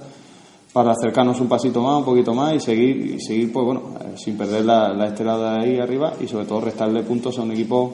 para 0.74 0.92
acercarnos 0.92 1.40
un 1.40 1.48
pasito 1.48 1.82
más, 1.82 1.98
un 2.00 2.06
poquito 2.06 2.34
más 2.34 2.56
y 2.56 2.60
seguir, 2.60 3.16
y 3.16 3.20
seguir 3.20 3.52
pues 3.52 3.66
bueno, 3.66 3.82
sin 4.16 4.38
perder 4.38 4.66
la, 4.66 4.94
la 4.94 5.08
estelada 5.08 5.60
ahí 5.60 5.78
arriba 5.78 6.14
y 6.20 6.28
sobre 6.28 6.46
todo 6.46 6.62
restarle 6.62 7.04
puntos 7.04 7.38
a 7.38 7.42
un 7.42 7.52
equipo 7.52 7.94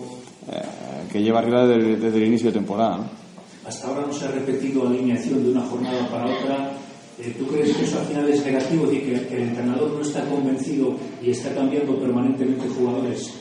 que 1.11 1.21
lleva 1.21 1.39
arriba 1.39 1.65
desde, 1.65 1.97
desde 1.97 2.17
el 2.19 2.27
inicio 2.27 2.47
de 2.49 2.59
temporada. 2.59 2.97
¿no? 2.97 3.26
Hasta 3.67 3.87
ahora 3.87 4.07
no 4.07 4.13
se 4.13 4.25
ha 4.25 4.31
repetido 4.31 4.87
alineación 4.87 5.43
de 5.43 5.51
una 5.51 5.61
jornada 5.63 6.09
para 6.09 6.23
otra. 6.23 6.71
Eh, 7.19 7.35
¿Tú 7.37 7.47
crees 7.47 7.75
que 7.75 7.83
eso 7.83 7.99
al 7.99 8.05
final 8.05 8.29
es 8.29 8.45
negativo? 8.45 8.85
Es 8.85 8.91
decir, 8.91 9.27
que, 9.27 9.35
el 9.35 9.41
entrenador 9.49 9.91
no 9.91 10.01
está 10.01 10.23
convencido 10.23 10.95
y 11.21 11.31
está 11.31 11.53
cambiando 11.53 11.99
permanentemente 11.99 12.65
jugadores. 12.69 13.33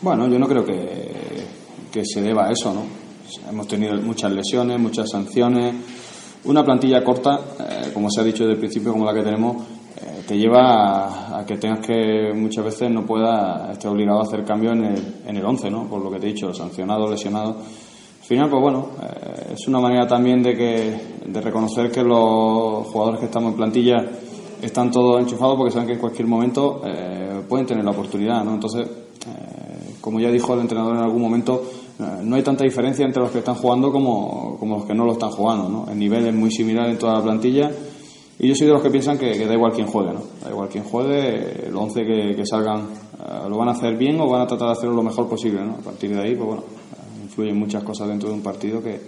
Bueno, 0.00 0.28
yo 0.28 0.38
no 0.38 0.46
creo 0.46 0.64
que, 0.64 1.42
que 1.90 2.04
se 2.04 2.22
deba 2.22 2.46
a 2.46 2.52
eso, 2.52 2.72
¿no? 2.72 2.82
Hemos 3.50 3.66
tenido 3.66 4.00
muchas 4.02 4.30
lesiones, 4.30 4.78
muchas 4.78 5.10
sanciones. 5.10 5.74
Una 6.44 6.62
plantilla 6.62 7.02
corta, 7.02 7.40
eh, 7.58 7.90
como 7.92 8.08
se 8.10 8.20
ha 8.20 8.24
dicho 8.24 8.44
desde 8.44 8.54
el 8.54 8.60
principio, 8.60 8.92
como 8.92 9.04
la 9.04 9.14
que 9.14 9.22
tenemos, 9.24 9.56
eh, 9.96 10.22
te 10.28 10.38
lleva 10.38 11.08
a, 11.08 11.40
a 11.40 11.44
que 11.44 11.56
tengas 11.56 11.84
que 11.84 12.32
muchas 12.32 12.66
veces 12.66 12.88
no 12.88 13.04
puedas 13.04 13.72
estar 13.72 13.90
obligado 13.90 14.20
a 14.20 14.22
hacer 14.22 14.44
cambios 14.44 14.74
en 14.74 14.84
el, 14.84 15.14
en 15.26 15.36
el 15.36 15.44
11, 15.44 15.70
¿no? 15.70 15.88
Por 15.88 16.04
lo 16.04 16.10
que 16.12 16.20
te 16.20 16.28
he 16.28 16.32
dicho, 16.34 16.54
sancionado, 16.54 17.10
lesionado. 17.10 17.56
Al 18.24 18.28
final, 18.28 18.48
pues 18.48 18.62
bueno, 18.62 18.88
eh, 19.02 19.52
es 19.52 19.68
una 19.68 19.80
manera 19.80 20.06
también 20.06 20.42
de, 20.42 20.54
que, 20.56 20.94
de 21.26 21.40
reconocer 21.42 21.90
que 21.90 22.02
los 22.02 22.86
jugadores 22.86 23.20
que 23.20 23.26
estamos 23.26 23.50
en 23.50 23.56
plantilla 23.58 23.96
están 24.62 24.90
todos 24.90 25.20
enchufados 25.20 25.58
porque 25.58 25.70
saben 25.70 25.88
que 25.88 25.92
en 25.92 25.98
cualquier 25.98 26.26
momento 26.26 26.80
eh, 26.86 27.42
pueden 27.46 27.66
tener 27.66 27.84
la 27.84 27.90
oportunidad, 27.90 28.42
¿no? 28.42 28.54
Entonces, 28.54 28.88
eh, 28.88 29.96
como 30.00 30.20
ya 30.20 30.30
dijo 30.30 30.54
el 30.54 30.60
entrenador 30.60 30.96
en 30.96 31.02
algún 31.02 31.20
momento, 31.20 31.64
eh, 32.00 32.22
no 32.22 32.36
hay 32.36 32.42
tanta 32.42 32.64
diferencia 32.64 33.04
entre 33.04 33.20
los 33.20 33.30
que 33.30 33.40
están 33.40 33.56
jugando 33.56 33.92
como, 33.92 34.56
como 34.58 34.78
los 34.78 34.86
que 34.86 34.94
no 34.94 35.04
lo 35.04 35.12
están 35.12 35.30
jugando, 35.30 35.68
¿no? 35.68 35.92
El 35.92 35.98
nivel 35.98 36.26
es 36.26 36.34
muy 36.34 36.50
similar 36.50 36.88
en 36.88 36.96
toda 36.96 37.18
la 37.18 37.22
plantilla 37.22 37.70
y 38.38 38.48
yo 38.48 38.54
soy 38.54 38.68
de 38.68 38.72
los 38.72 38.80
que 38.80 38.88
piensan 38.88 39.18
que, 39.18 39.46
da 39.46 39.52
igual 39.52 39.72
quién 39.72 39.86
juegue, 39.86 40.14
¿no? 40.14 40.22
Da 40.42 40.50
igual 40.50 40.70
quién 40.70 40.84
juegue, 40.84 41.66
el 41.66 41.76
11 41.76 42.00
que, 42.06 42.36
que 42.36 42.46
salgan 42.46 42.86
eh, 43.24 43.48
lo 43.48 43.56
van 43.56 43.68
a 43.68 43.72
hacer 43.72 43.96
bien 43.96 44.20
o 44.20 44.28
van 44.28 44.42
a 44.42 44.46
tratar 44.46 44.68
de 44.68 44.72
hacerlo 44.72 44.96
lo 44.96 45.02
mejor 45.02 45.28
posible, 45.28 45.64
¿no? 45.64 45.74
A 45.74 45.84
partir 45.84 46.14
de 46.14 46.20
ahí, 46.20 46.34
pues 46.34 46.46
bueno, 46.46 46.62
influyen 47.34 47.58
muchas 47.58 47.82
cosas 47.82 48.08
dentro 48.08 48.28
de 48.28 48.36
un 48.36 48.42
partido 48.42 48.80
que, 48.80 49.00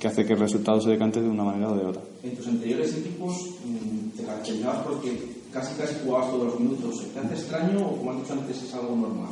que 0.00 0.08
hace 0.08 0.24
que 0.24 0.32
el 0.32 0.38
resultado 0.38 0.80
se 0.80 0.90
decante 0.90 1.20
de 1.20 1.28
una 1.28 1.44
manera 1.44 1.70
o 1.70 1.76
de 1.76 1.84
otra. 1.84 2.02
En 2.22 2.34
tus 2.34 2.46
anteriores 2.48 2.96
equipos 2.96 3.50
mm, 3.66 4.16
te 4.16 4.24
caracterizabas 4.24 4.86
porque 4.86 5.18
casi 5.52 5.74
casi 5.74 5.94
jugabas 6.04 6.30
todos 6.30 6.46
los 6.46 6.60
minutos. 6.60 7.06
¿Te 7.12 7.20
hace 7.20 7.34
extraño 7.34 7.86
o 7.86 7.96
como 7.98 8.12
has 8.12 8.22
dicho 8.22 8.32
antes 8.32 8.62
es 8.62 8.74
algo 8.74 8.96
normal? 8.96 9.28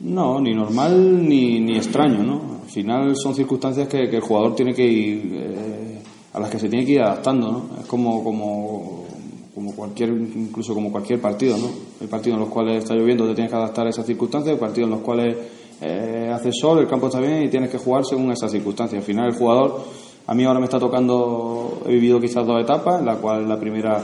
No, 0.00 0.40
ni 0.40 0.52
normal 0.52 1.26
ni, 1.28 1.60
ni 1.60 1.76
extraño, 1.76 2.22
¿no? 2.22 2.60
Al 2.62 2.70
final 2.70 3.16
son 3.16 3.34
circunstancias 3.34 3.88
que, 3.88 4.10
que 4.10 4.16
el 4.16 4.22
jugador 4.22 4.54
tiene 4.54 4.74
que 4.74 4.84
ir, 4.84 5.30
eh, 5.32 6.02
a 6.32 6.40
las 6.40 6.50
que 6.50 6.58
se 6.58 6.68
tiene 6.68 6.84
que 6.84 6.92
ir 6.92 7.00
adaptando, 7.00 7.50
¿no? 7.50 7.80
Es 7.80 7.86
como, 7.86 8.22
como, 8.22 9.06
como 9.54 9.74
cualquier, 9.74 10.10
incluso 10.10 10.74
como 10.74 10.90
cualquier 10.90 11.20
partido, 11.20 11.56
¿no? 11.56 11.68
Hay 12.00 12.08
partidos 12.08 12.36
en 12.36 12.40
los 12.40 12.50
cuales 12.50 12.82
está 12.82 12.94
lloviendo, 12.94 13.26
te 13.28 13.34
tienes 13.34 13.50
que 13.50 13.56
adaptar 13.56 13.86
a 13.86 13.90
esas 13.90 14.04
circunstancias, 14.04 14.58
partidos 14.58 14.88
en 14.88 14.94
los 14.96 15.02
cuales 15.02 15.36
eh, 15.82 16.30
hace 16.32 16.52
sol, 16.52 16.78
el 16.78 16.86
campo 16.86 17.08
está 17.08 17.18
bien 17.18 17.42
y 17.42 17.48
tienes 17.48 17.68
que 17.68 17.78
jugar 17.78 18.04
según 18.04 18.30
esas 18.30 18.52
circunstancias. 18.52 19.00
Al 19.00 19.06
final 19.06 19.26
el 19.26 19.34
jugador, 19.34 19.80
a 20.26 20.34
mí 20.34 20.44
ahora 20.44 20.60
me 20.60 20.66
está 20.66 20.78
tocando, 20.78 21.82
he 21.86 21.92
vivido 21.92 22.20
quizás 22.20 22.46
dos 22.46 22.62
etapas, 22.62 23.00
en 23.00 23.06
la 23.06 23.16
cual 23.16 23.48
la 23.48 23.58
primera 23.58 24.00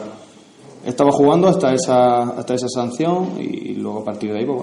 estaba 0.84 1.10
jugando 1.12 1.48
hasta 1.48 1.74
esa 1.74 2.22
hasta 2.22 2.54
esa 2.54 2.68
sanción 2.68 3.32
y 3.38 3.74
luego 3.74 4.00
a 4.00 4.04
partir 4.04 4.32
de 4.32 4.38
ahí 4.38 4.46
pues, 4.46 4.62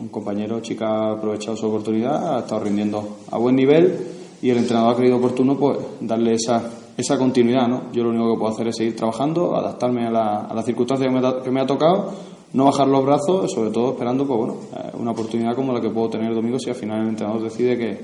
un 0.00 0.08
compañero 0.08 0.60
chica 0.60 0.86
ha 0.86 1.12
aprovechado 1.12 1.56
su 1.56 1.66
oportunidad 1.66 2.36
ha 2.36 2.38
estado 2.40 2.64
rindiendo 2.64 3.16
a 3.30 3.38
buen 3.38 3.54
nivel 3.54 3.94
y 4.40 4.50
el 4.50 4.58
entrenador 4.58 4.94
ha 4.94 4.96
creído 4.96 5.18
oportuno 5.18 5.56
pues 5.56 5.78
darle 6.00 6.34
esa 6.34 6.62
esa 6.96 7.18
continuidad 7.18 7.68
no 7.68 7.92
yo 7.92 8.02
lo 8.02 8.10
único 8.10 8.32
que 8.32 8.38
puedo 8.38 8.52
hacer 8.54 8.68
es 8.68 8.76
seguir 8.76 8.96
trabajando 8.96 9.54
adaptarme 9.54 10.06
a 10.06 10.10
la, 10.10 10.40
a 10.46 10.54
la 10.54 10.62
circunstancia 10.62 11.06
que 11.08 11.14
me, 11.14 11.42
que 11.42 11.50
me 11.50 11.60
ha 11.60 11.66
tocado 11.66 12.12
no 12.54 12.64
bajar 12.64 12.88
los 12.88 13.04
brazos 13.04 13.52
sobre 13.52 13.70
todo 13.70 13.92
esperando 13.92 14.26
pues 14.26 14.38
bueno 14.38 14.56
eh, 14.76 14.90
una 14.94 15.10
oportunidad 15.10 15.54
como 15.54 15.72
la 15.72 15.80
que 15.80 15.90
puedo 15.90 16.08
tener 16.08 16.28
el 16.30 16.34
domingo 16.34 16.58
si 16.58 16.70
al 16.70 16.76
final 16.76 17.02
el 17.02 17.08
entrenador 17.10 17.42
decide 17.42 17.76
que, 17.76 18.00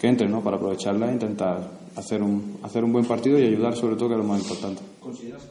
que 0.00 0.06
entre 0.06 0.28
no 0.28 0.40
para 0.42 0.56
aprovecharla 0.56 1.08
e 1.10 1.12
intentar 1.14 1.70
hacer 1.96 2.22
un 2.22 2.58
hacer 2.62 2.84
un 2.84 2.92
buen 2.92 3.06
partido 3.06 3.38
y 3.38 3.44
ayudar 3.46 3.74
sobre 3.74 3.96
todo 3.96 4.08
que 4.10 4.14
es 4.14 4.20
lo 4.20 4.26
más 4.26 4.40
importante 4.42 4.82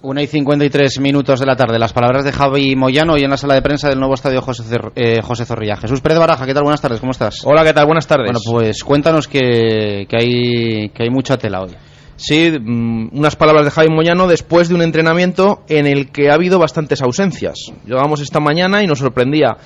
Una 0.04 0.22
y 0.22 0.28
53 0.28 1.00
minutos 1.00 1.40
de 1.40 1.46
la 1.46 1.56
tarde. 1.56 1.80
Las 1.80 1.94
palabras 1.94 2.24
de 2.26 2.32
Javi 2.34 2.76
Moyano 2.76 3.18
y 3.18 3.24
en 3.24 3.30
la 3.32 3.38
sala 3.38 3.54
de 3.56 3.62
prensa 3.62 3.88
del 3.90 3.98
nuevo 4.00 4.14
estadio 4.14 4.42
José, 4.42 4.64
Cer- 4.64 4.92
eh, 4.96 5.22
José 5.24 5.46
Zorrilla. 5.46 5.78
Jesús 5.78 6.02
Pérez 6.02 6.20
Baraja, 6.20 6.46
¿qué 6.46 6.54
tal? 6.54 6.64
Buenas 6.64 6.82
tardes, 6.82 7.00
¿cómo 7.00 7.14
estás? 7.14 7.38
Hola, 7.46 7.64
¿qué 7.64 7.72
tal? 7.74 7.86
Buenas 7.86 8.06
tardes. 8.06 8.26
Bueno, 8.28 8.40
pues 8.46 8.84
cuéntanos 8.84 9.28
que, 9.30 10.06
que, 10.10 10.18
hay, 10.18 10.90
que 10.90 11.04
hay 11.04 11.10
mucha 11.10 11.38
tela 11.38 11.62
hoy. 11.64 11.72
Sí, 12.18 12.50
mm, 12.50 13.10
unas 13.12 13.36
palabras 13.36 13.66
de 13.66 13.72
Javi 13.72 13.90
Moyano 13.90 14.28
después 14.28 14.70
de 14.70 14.76
un 14.76 14.82
entrenamiento 14.82 15.64
en 15.68 15.86
el 15.86 16.12
que 16.12 16.30
ha 16.30 16.36
habido 16.36 16.60
bastantes 16.60 17.02
ausencias. 17.02 17.74
Llegamos 17.86 18.22
esta 18.22 18.40
mañana 18.40 18.82
y 18.82 18.88
nos 18.88 19.00
sorprendía, 19.00 19.58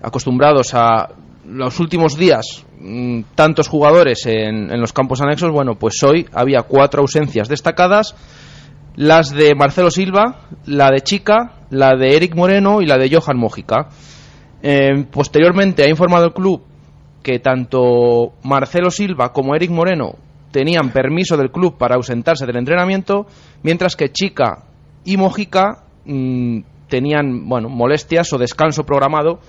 acostumbrados 0.00 0.74
a 0.74 1.08
los 1.44 1.80
últimos 1.80 2.16
días, 2.16 2.64
mm, 2.80 3.22
tantos 3.34 3.66
jugadores 3.66 4.26
en, 4.26 4.70
en 4.70 4.80
los 4.80 4.92
campos 4.92 5.20
anexos. 5.20 5.50
Bueno, 5.50 5.74
pues 5.74 6.00
hoy 6.04 6.26
había 6.32 6.62
cuatro 6.62 7.02
ausencias 7.02 7.48
destacadas: 7.48 8.14
las 8.94 9.30
de 9.30 9.56
Marcelo 9.56 9.90
Silva, 9.90 10.46
la 10.66 10.90
de 10.90 11.00
Chica, 11.00 11.54
la 11.70 11.96
de 11.96 12.16
Eric 12.16 12.36
Moreno 12.36 12.80
y 12.80 12.86
la 12.86 12.96
de 12.96 13.10
Johan 13.12 13.38
Mójica. 13.38 13.88
Eh, 14.62 15.04
posteriormente 15.10 15.82
ha 15.82 15.88
informado 15.88 16.26
el 16.26 16.32
club 16.32 16.62
que 17.22 17.40
tanto 17.40 18.34
Marcelo 18.42 18.90
Silva 18.90 19.32
como 19.32 19.54
Eric 19.54 19.70
Moreno 19.70 20.14
tenían 20.50 20.90
permiso 20.90 21.36
del 21.36 21.50
club 21.50 21.76
para 21.76 21.96
ausentarse 21.96 22.46
del 22.46 22.56
entrenamiento, 22.56 23.26
mientras 23.62 23.96
que 23.96 24.10
Chica 24.10 24.64
y 25.04 25.16
Mojica 25.16 25.84
mm, 26.04 26.60
tenían 26.88 27.48
bueno, 27.48 27.68
molestias 27.68 28.32
o 28.32 28.38
descanso 28.38 28.84
programado 28.84 29.40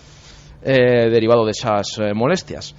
eh, 0.62 1.10
derivado 1.10 1.46
de 1.46 1.52
esas 1.52 1.98
eh, 2.00 2.14
molestias. 2.14 2.76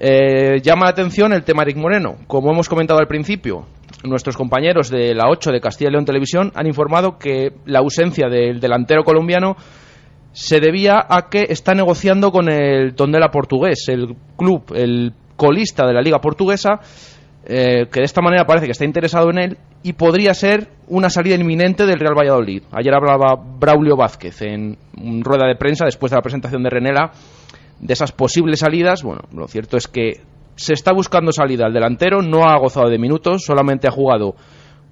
Eh, 0.00 0.60
llama 0.62 0.84
la 0.84 0.90
atención 0.90 1.32
el 1.32 1.42
tema 1.42 1.62
Eric 1.62 1.76
Moreno. 1.76 2.16
Como 2.26 2.50
hemos 2.52 2.68
comentado 2.68 3.00
al 3.00 3.08
principio, 3.08 3.66
nuestros 4.04 4.36
compañeros 4.36 4.90
de 4.90 5.14
la 5.14 5.28
8 5.28 5.50
de 5.50 5.60
Castilla 5.60 5.90
y 5.90 5.92
León 5.92 6.04
Televisión 6.04 6.52
han 6.54 6.66
informado 6.66 7.18
que 7.18 7.52
la 7.66 7.80
ausencia 7.80 8.28
del 8.28 8.60
delantero 8.60 9.04
colombiano 9.04 9.56
se 10.32 10.60
debía 10.60 11.04
a 11.08 11.28
que 11.28 11.46
está 11.48 11.74
negociando 11.74 12.30
con 12.30 12.48
el 12.48 12.94
Tondela 12.94 13.30
portugués, 13.30 13.88
el 13.88 14.14
club, 14.36 14.72
el 14.74 15.12
colista 15.36 15.86
de 15.86 15.94
la 15.94 16.00
liga 16.00 16.20
portuguesa, 16.20 16.80
eh, 17.48 17.86
que 17.90 18.00
de 18.00 18.04
esta 18.04 18.20
manera 18.20 18.44
parece 18.44 18.66
que 18.66 18.72
está 18.72 18.84
interesado 18.84 19.30
en 19.30 19.38
él 19.38 19.58
y 19.82 19.94
podría 19.94 20.34
ser 20.34 20.68
una 20.86 21.10
salida 21.10 21.34
inminente 21.34 21.86
del 21.86 21.98
Real 21.98 22.14
Valladolid. 22.16 22.62
Ayer 22.70 22.94
hablaba 22.94 23.34
Braulio 23.36 23.96
Vázquez 23.96 24.42
en 24.42 24.76
rueda 25.24 25.46
de 25.46 25.56
prensa 25.56 25.86
después 25.86 26.10
de 26.10 26.16
la 26.16 26.22
presentación 26.22 26.62
de 26.62 26.70
Renela 26.70 27.12
de 27.80 27.92
esas 27.92 28.12
posibles 28.12 28.60
salidas. 28.60 29.02
Bueno, 29.02 29.22
lo 29.32 29.48
cierto 29.48 29.76
es 29.76 29.88
que 29.88 30.20
se 30.56 30.72
está 30.74 30.92
buscando 30.92 31.32
salida 31.32 31.66
al 31.66 31.72
delantero, 31.72 32.20
no 32.20 32.48
ha 32.48 32.58
gozado 32.58 32.88
de 32.88 32.98
minutos, 32.98 33.44
solamente 33.44 33.86
ha 33.86 33.92
jugado 33.92 34.34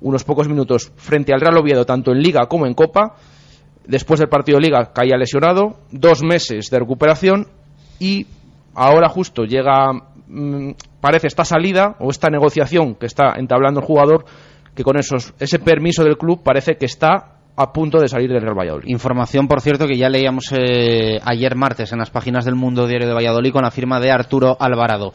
unos 0.01 0.25
pocos 0.25 0.49
minutos 0.49 0.93
frente 0.97 1.33
al 1.33 1.41
Real 1.41 1.59
Oviedo, 1.59 1.85
tanto 1.85 2.13
en 2.13 2.21
Liga 2.21 2.47
como 2.47 2.67
en 2.67 2.75
Copa. 2.75 3.17
Después 3.87 4.21
del 4.21 4.29
partido 4.29 4.59
de 4.59 4.67
Liga 4.67 4.93
caía 4.93 5.17
lesionado, 5.17 5.81
dos 5.91 6.23
meses 6.23 6.71
de 6.71 6.79
recuperación 6.79 7.49
y 7.99 8.27
ahora 8.75 9.09
justo 9.09 9.45
llega, 9.45 9.91
parece 11.01 11.27
esta 11.27 11.45
salida 11.45 11.97
o 12.01 12.11
esta 12.11 12.29
negociación 12.29 12.95
que 12.95 13.07
está 13.07 13.35
entablando 13.37 13.81
el 13.81 13.87
jugador, 13.87 14.25
que 14.75 14.83
con 14.83 14.99
esos, 14.99 15.35
ese 15.39 15.59
permiso 15.59 16.05
del 16.05 16.19
club 16.19 16.43
parece 16.43 16.77
que 16.77 16.87
está 16.87 17.37
a 17.57 17.73
punto 17.73 17.99
de 17.99 18.09
salir 18.09 18.31
del 18.31 18.43
Real 18.43 18.59
Valladolid. 18.59 18.89
Información, 18.89 19.49
por 19.49 19.61
cierto, 19.61 19.87
que 19.87 19.97
ya 19.97 20.11
leíamos 20.11 20.53
eh, 20.53 21.19
ayer 21.25 21.57
martes 21.57 21.93
en 21.93 21.99
las 21.99 22.11
páginas 22.11 22.45
del 22.45 22.55
Mundo 22.55 22.87
Diario 22.87 23.09
de 23.09 23.15
Valladolid 23.15 23.53
con 23.53 23.63
la 23.63 23.71
firma 23.71 23.99
de 23.99 24.11
Arturo 24.11 24.57
Alvarado. 24.61 25.13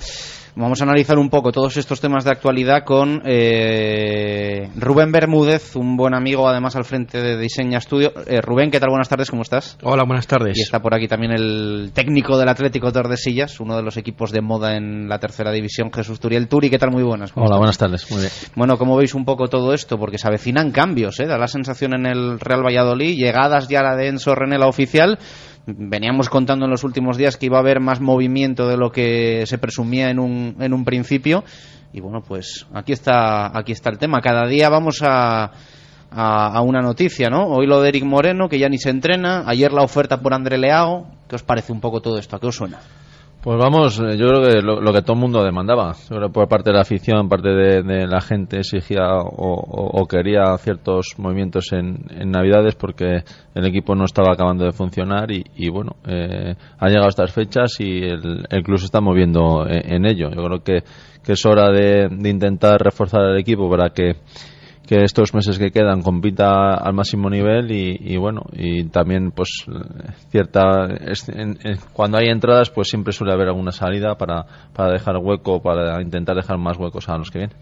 Vamos 0.54 0.82
a 0.82 0.84
analizar 0.84 1.18
un 1.18 1.30
poco 1.30 1.54
todos 1.54 1.78
estos 1.78 2.02
temas 2.02 2.26
de 2.26 2.32
actualidad 2.32 2.84
con 2.84 3.22
eh, 3.26 4.70
Rubén 4.76 5.12
Bermúdez, 5.12 5.78
un 5.78 5.95
buen 5.95 6.14
amigo 6.14 6.47
además 6.47 6.76
al 6.76 6.84
frente 6.84 7.22
de 7.22 7.38
Diseña 7.38 7.78
Estudio. 7.78 8.12
Eh, 8.28 8.41
Rubén, 8.41 8.70
¿qué 8.70 8.80
tal? 8.82 8.89
Buenas 8.89 9.08
tardes, 9.08 9.30
¿cómo 9.30 9.43
estás? 9.43 9.78
Hola, 9.82 10.04
buenas 10.04 10.28
tardes. 10.28 10.58
Y 10.58 10.62
está 10.62 10.82
por 10.82 10.93
aquí 10.93 11.08
también 11.08 11.32
el 11.32 11.91
técnico 11.93 12.38
del 12.38 12.49
Atlético 12.49 12.91
Tordesillas, 12.91 13.62
uno 13.62 13.78
de 13.78 13.84
los 13.84 13.95
equipos 13.95 14.32
de 14.32 14.41
moda 14.41 14.76
en 14.76 15.08
la 15.08 15.20
tercera 15.20 15.52
división, 15.54 15.89
Jesús 15.93 16.20
Turiel 16.20 16.49
Turi. 16.49 16.70
¿Qué 16.70 16.78
tal? 16.78 16.91
Muy 16.91 17.04
buenas. 17.04 17.32
¿cómo 17.32 17.45
Hola, 17.45 17.56
estás? 17.56 17.60
buenas 17.60 17.78
tardes. 17.78 18.12
Muy 18.12 18.20
bien. 18.20 18.32
Bueno, 18.56 18.78
¿cómo 18.78 18.97
veis 18.97 19.16
un 19.16 19.24
poco 19.24 19.47
todo 19.47 19.74
esto? 19.74 19.97
Porque 19.97 20.18
se 20.18 20.28
avecinan 20.28 20.72
cambios, 20.72 21.18
¿eh? 21.22 21.28
Da 21.28 21.38
la 21.38 21.47
sensación 21.47 21.93
en 21.93 22.06
el 22.06 22.41
Real 22.41 22.62
Valladolid, 22.62 23.16
llegadas 23.16 23.70
ya 23.70 23.82
la 23.84 23.95
de 23.95 24.10
Enzo 24.10 24.36
Renela 24.36 24.68
oficial. 24.68 25.18
Veníamos 25.66 26.30
contando 26.30 26.66
en 26.66 26.72
los 26.72 26.84
últimos 26.84 27.18
días 27.18 27.38
que 27.38 27.45
iba 27.45 27.57
a 27.57 27.62
haber 27.62 27.80
más 27.80 28.01
movimiento 28.01 28.68
de 28.68 28.78
lo 28.78 28.91
que 28.91 29.45
se 29.45 29.57
presumía 29.57 30.09
en 30.09 30.20
un, 30.20 30.55
en 30.59 30.74
un 30.74 30.84
principio. 30.84 31.43
Y 31.93 31.99
bueno, 31.99 32.22
pues 32.22 32.66
aquí 32.74 32.93
está, 32.93 33.57
aquí 33.57 33.72
está 33.72 33.89
el 33.89 33.97
tema. 33.97 34.22
Cada 34.22 34.47
día 34.47 34.70
vamos 34.70 35.01
a, 35.03 35.51
a, 36.12 36.47
a 36.47 36.62
una 36.62 36.82
noticia, 36.82 37.30
¿no? 37.30 37.45
Hoy 37.47 37.68
lo 37.68 37.82
de 37.82 37.89
Eric 37.89 38.05
Moreno, 38.05 38.49
que 38.49 38.59
ya 38.59 38.70
ni 38.70 38.78
se 38.78 38.89
entrena. 38.89 39.43
Ayer 39.45 39.72
la 39.72 39.84
oferta 39.84 40.22
por 40.22 40.34
André 40.34 40.57
Leao. 40.57 41.07
¿Qué 41.28 41.36
os 41.36 41.43
parece 41.43 41.72
un 41.72 41.80
poco 41.82 42.01
todo 42.01 42.18
esto? 42.18 42.36
¿A 42.36 42.39
qué 42.39 42.47
os 42.47 42.55
suena? 42.55 42.80
Pues 43.44 43.58
vamos, 43.58 44.00
eh, 44.00 44.18
yo 44.18 44.28
creo 44.28 44.44
que 44.44 44.62
lo, 44.62 44.94
que 44.94 45.02
todo 45.02 45.14
el 45.14 45.20
mundo 45.20 45.44
demandaba, 45.44 45.96
por 46.32 46.48
parte 46.48 46.70
de 46.70 46.76
la 46.76 46.82
afición, 46.82 47.28
parte 47.28 47.50
de, 47.50 48.06
la 48.06 48.22
gente 48.22 48.60
exigía 48.60 49.18
o, 49.20 50.06
quería 50.08 50.56
ciertos 50.60 51.16
movimientos 51.18 51.74
en, 51.74 52.06
en 52.12 52.30
Navidades 52.30 52.76
porque 52.76 53.24
el 53.56 53.66
equipo 53.66 53.96
no 53.96 54.06
estaba 54.06 54.34
acabando 54.34 54.66
de 54.66 54.74
funcionar 54.74 55.32
y, 55.32 55.44
y 55.56 55.70
bueno, 55.70 55.96
eh, 56.06 56.54
han 56.78 56.89
llegado 56.89 57.10
estas 57.10 57.34
fechas 57.34 57.80
y 57.80 58.04
el, 58.04 58.46
el 58.48 58.62
club 58.62 58.78
se 58.78 58.86
está 58.86 59.02
moviendo 59.02 59.66
en, 59.68 59.92
en 59.92 60.06
ello. 60.06 60.30
Yo 60.30 60.44
creo 60.44 60.64
que, 60.64 60.84
que 61.24 61.32
es 61.32 61.44
hora 61.44 61.72
de, 61.72 62.10
de 62.12 62.30
intentar 62.30 62.80
reforzar 62.80 63.24
el 63.24 63.39
equipo 63.39 63.68
para 63.72 63.89
que 63.89 64.18
que 64.92 65.06
estos 65.06 65.34
meses 65.34 65.58
que 65.58 65.72
quedan 65.72 66.02
compita 66.02 66.74
al 66.74 66.94
máximo 66.94 67.30
nivel 67.30 67.72
y, 67.72 68.18
bueno 68.18 68.42
y 68.52 68.84
también 68.89 69.32
pues 69.32 69.64
cierta 70.32 70.89
cuando 71.94 72.18
hay 72.18 72.28
entradas 72.28 72.70
pues 72.72 72.89
siempre 72.89 73.14
suele 73.14 73.32
haber 73.32 73.48
alguna 73.48 73.72
salida 73.72 74.16
para, 74.16 74.46
para 74.74 74.92
dejar 74.92 75.16
hueco 75.16 75.62
para 75.62 76.02
intentar 76.02 76.36
dejar 76.36 76.58
más 76.58 76.78
huecos 76.78 77.08
a 77.08 77.18
los 77.18 77.32
que 77.32 77.39
vienen 77.39 77.56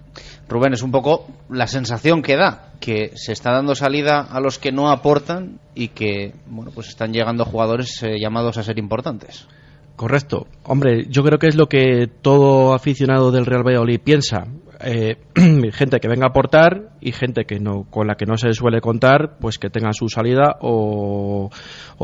Rubén 0.47 0.73
es 0.73 0.81
un 0.81 0.89
poco 0.89 1.27
la 1.51 1.67
sensación 1.67 2.23
que 2.23 2.35
da 2.35 2.71
que 2.79 3.11
se 3.13 3.31
está 3.31 3.51
dando 3.51 3.75
salida 3.75 4.21
a 4.21 4.39
los 4.39 4.57
que 4.57 4.71
no 4.71 4.89
aportan 4.89 5.59
y 5.75 5.89
que 5.89 6.33
bueno 6.47 6.71
pues 6.73 6.87
están 6.87 7.13
llegando 7.13 7.45
jugadores 7.45 8.01
eh, 8.01 8.19
llamados 8.19 8.57
a 8.57 8.63
ser 8.63 8.79
importantes 8.79 9.47
Correcto. 9.95 10.47
Hombre, 10.63 11.07
yo 11.09 11.23
creo 11.23 11.39
que 11.39 11.47
es 11.47 11.57
lo 11.57 11.67
que 11.67 12.07
todo 12.21 12.73
aficionado 12.73 13.31
del 13.31 13.45
Real 13.45 13.67
Valladolid 13.67 13.99
piensa. 13.99 14.47
Eh, 14.81 15.17
gente 15.73 15.99
que 15.99 16.07
venga 16.07 16.25
a 16.25 16.29
aportar 16.29 16.91
y 17.01 17.11
gente 17.11 17.43
que 17.45 17.59
no 17.59 17.83
con 17.89 18.07
la 18.07 18.15
que 18.15 18.25
no 18.25 18.37
se 18.37 18.53
suele 18.53 18.79
contar 18.79 19.37
pues 19.39 19.57
que 19.57 19.69
tenga 19.69 19.91
su 19.91 20.07
salida 20.07 20.57
o, 20.61 21.49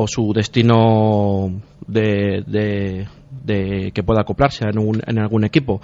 su 0.08 0.34
destino 0.34 1.62
de, 1.88 3.08
que 3.94 4.04
pueda 4.04 4.22
acoplarse 4.22 4.66
en, 4.66 5.02
en 5.08 5.20
algún 5.20 5.46
equipo. 5.46 5.80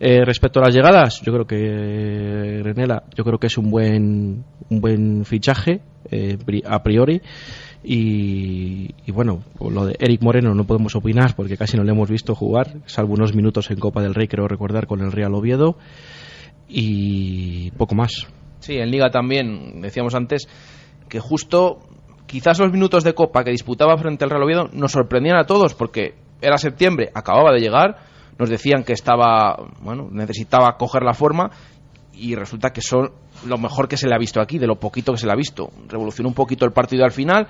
Eh, 0.00 0.24
respecto 0.24 0.58
a 0.58 0.64
las 0.64 0.74
llegadas 0.74 1.20
yo 1.20 1.32
creo 1.32 1.46
que 1.46 2.60
Renela 2.62 3.04
yo 3.14 3.24
creo 3.24 3.38
que 3.38 3.46
es 3.46 3.58
un 3.58 3.70
buen 3.70 4.44
un 4.70 4.80
buen 4.80 5.24
fichaje 5.26 5.82
eh, 6.10 6.38
a 6.66 6.82
priori. 6.82 7.20
Y, 7.84 8.94
y, 9.06 9.10
bueno, 9.10 9.42
lo 9.58 9.86
de 9.86 9.96
Eric 9.98 10.22
Moreno 10.22 10.54
no 10.54 10.64
podemos 10.64 10.94
opinar 10.94 11.34
porque 11.34 11.56
casi 11.56 11.76
no 11.76 11.82
le 11.82 11.90
hemos 11.90 12.08
visto 12.08 12.36
jugar, 12.36 12.76
salvo 12.86 13.14
unos 13.14 13.34
minutos 13.34 13.72
en 13.72 13.80
Copa 13.80 14.00
del 14.02 14.14
Rey, 14.14 14.28
creo 14.28 14.46
recordar, 14.46 14.86
con 14.86 15.00
el 15.00 15.10
Real 15.10 15.34
Oviedo 15.34 15.76
y 16.72 17.70
poco 17.72 17.94
más. 17.94 18.26
Sí, 18.60 18.78
en 18.78 18.90
Liga 18.90 19.10
también, 19.10 19.80
decíamos 19.80 20.14
antes, 20.14 20.48
que 21.08 21.20
justo 21.20 21.80
quizás 22.26 22.58
los 22.58 22.72
minutos 22.72 23.04
de 23.04 23.14
Copa 23.14 23.44
que 23.44 23.50
disputaba 23.50 23.98
frente 23.98 24.24
al 24.24 24.30
Real 24.30 24.44
Oviedo 24.44 24.68
nos 24.72 24.92
sorprendían 24.92 25.36
a 25.36 25.44
todos 25.44 25.74
porque 25.74 26.14
era 26.40 26.56
septiembre, 26.56 27.10
acababa 27.14 27.52
de 27.52 27.60
llegar, 27.60 27.98
nos 28.38 28.48
decían 28.48 28.84
que 28.84 28.94
estaba, 28.94 29.56
bueno, 29.82 30.08
necesitaba 30.10 30.76
coger 30.78 31.02
la 31.02 31.12
forma 31.12 31.50
y 32.14 32.34
resulta 32.34 32.70
que 32.70 32.80
son 32.80 33.10
lo 33.46 33.58
mejor 33.58 33.88
que 33.88 33.96
se 33.96 34.08
le 34.08 34.14
ha 34.14 34.18
visto 34.18 34.40
aquí, 34.40 34.58
de 34.58 34.66
lo 34.66 34.76
poquito 34.76 35.12
que 35.12 35.18
se 35.18 35.26
le 35.26 35.32
ha 35.32 35.36
visto. 35.36 35.70
Revolucionó 35.88 36.28
un 36.28 36.34
poquito 36.34 36.64
el 36.64 36.72
partido 36.72 37.04
al 37.04 37.12
final, 37.12 37.48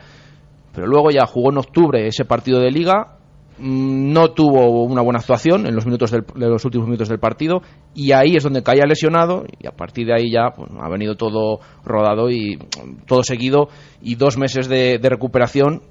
pero 0.75 0.87
luego 0.87 1.11
ya 1.11 1.27
jugó 1.27 1.51
en 1.51 1.59
octubre 1.59 2.07
ese 2.07 2.25
partido 2.25 2.59
de 2.59 2.71
liga 2.71 3.19
no 3.63 4.33
tuvo 4.33 4.83
una 4.83 5.03
buena 5.03 5.21
actuación 5.21 5.67
en 5.67 5.77
los 5.77 5.87
minutos 5.87 6.11
de 6.11 6.23
los 6.35 6.65
últimos 6.65 6.89
minutos 6.89 7.09
del 7.09 7.21
partido 7.21 7.63
y 7.95 8.11
ahí 8.11 8.35
es 8.35 8.43
donde 8.43 8.65
caía 8.65 8.85
lesionado 8.87 9.45
y 9.61 9.69
a 9.69 9.71
partir 9.71 10.09
de 10.09 10.15
ahí 10.15 10.33
ya 10.33 10.51
pues, 10.51 10.69
ha 10.81 10.89
venido 10.89 11.15
todo 11.15 11.61
rodado 11.85 12.29
y 12.29 12.57
mm, 12.57 13.07
todo 13.07 13.23
seguido 13.23 13.69
y 14.01 14.17
dos 14.17 14.37
meses 14.37 14.69
de, 14.69 14.99
recuperación 15.01 15.83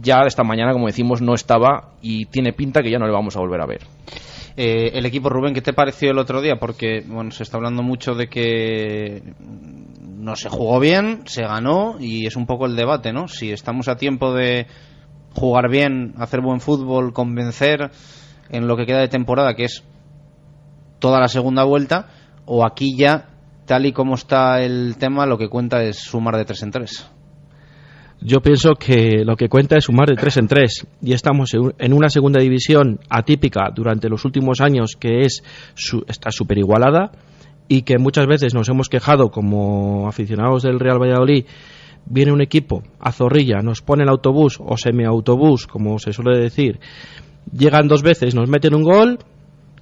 ya 0.00 0.20
esta 0.26 0.42
mañana 0.42 0.72
como 0.72 0.86
decimos 0.86 1.20
no 1.20 1.34
estaba 1.34 1.92
y 2.00 2.26
tiene 2.26 2.54
pinta 2.54 2.82
que 2.82 2.90
ya 2.90 2.98
no 2.98 3.06
le 3.06 3.12
vamos 3.12 3.36
a 3.36 3.40
volver 3.40 3.60
a 3.60 3.66
ver. 3.66 3.82
Eh, 4.56 4.92
el 4.94 5.04
equipo 5.04 5.28
Rubén 5.28 5.52
qué 5.52 5.60
te 5.60 5.74
pareció 5.74 6.12
el 6.12 6.18
otro 6.18 6.40
día 6.40 6.56
porque 6.58 7.02
bueno 7.06 7.30
se 7.30 7.42
está 7.42 7.58
hablando 7.58 7.82
mucho 7.82 8.14
de 8.14 8.28
que 8.28 9.22
no 9.38 10.34
se 10.34 10.48
jugó 10.48 10.80
bien 10.80 11.24
se 11.26 11.42
ganó 11.42 11.96
y 12.00 12.26
es 12.26 12.36
un 12.36 12.46
poco 12.46 12.64
el 12.64 12.74
debate 12.74 13.12
no 13.12 13.28
si 13.28 13.52
estamos 13.52 13.88
a 13.88 13.96
tiempo 13.96 14.32
de 14.32 14.66
jugar 15.36 15.70
bien, 15.70 16.14
hacer 16.18 16.40
buen 16.40 16.60
fútbol, 16.60 17.12
convencer 17.12 17.90
en 18.48 18.66
lo 18.66 18.76
que 18.76 18.86
queda 18.86 19.00
de 19.00 19.08
temporada, 19.08 19.54
que 19.54 19.64
es 19.64 19.84
toda 20.98 21.20
la 21.20 21.28
segunda 21.28 21.64
vuelta, 21.64 22.08
o 22.46 22.64
aquí 22.64 22.96
ya, 22.96 23.28
tal 23.66 23.86
y 23.86 23.92
como 23.92 24.14
está 24.14 24.62
el 24.62 24.96
tema, 24.98 25.26
lo 25.26 25.38
que 25.38 25.48
cuenta 25.48 25.82
es 25.82 25.98
sumar 25.98 26.36
de 26.36 26.44
tres 26.44 26.62
en 26.62 26.70
tres. 26.70 27.10
Yo 28.20 28.40
pienso 28.40 28.74
que 28.74 29.24
lo 29.24 29.36
que 29.36 29.48
cuenta 29.48 29.76
es 29.76 29.84
sumar 29.84 30.08
de 30.08 30.16
tres 30.16 30.38
en 30.38 30.48
tres 30.48 30.86
y 31.02 31.12
estamos 31.12 31.52
en 31.54 31.92
una 31.92 32.08
segunda 32.08 32.40
división 32.40 32.98
atípica 33.10 33.68
durante 33.74 34.08
los 34.08 34.24
últimos 34.24 34.62
años 34.62 34.96
que 34.98 35.20
es 35.20 35.42
está 36.08 36.30
súper 36.30 36.56
igualada 36.56 37.12
y 37.68 37.82
que 37.82 37.98
muchas 37.98 38.26
veces 38.26 38.54
nos 38.54 38.70
hemos 38.70 38.88
quejado 38.88 39.28
como 39.28 40.08
aficionados 40.08 40.62
del 40.62 40.80
Real 40.80 40.98
Valladolid 40.98 41.44
viene 42.06 42.32
un 42.32 42.40
equipo 42.40 42.82
a 43.00 43.12
Zorrilla, 43.12 43.60
nos 43.62 43.82
pone 43.82 44.04
el 44.04 44.08
autobús 44.08 44.58
o 44.60 44.76
semiautobús, 44.76 45.66
como 45.66 45.98
se 45.98 46.12
suele 46.12 46.38
decir, 46.38 46.80
llegan 47.52 47.88
dos 47.88 48.02
veces, 48.02 48.34
nos 48.34 48.48
meten 48.48 48.74
un 48.74 48.82
gol 48.82 49.18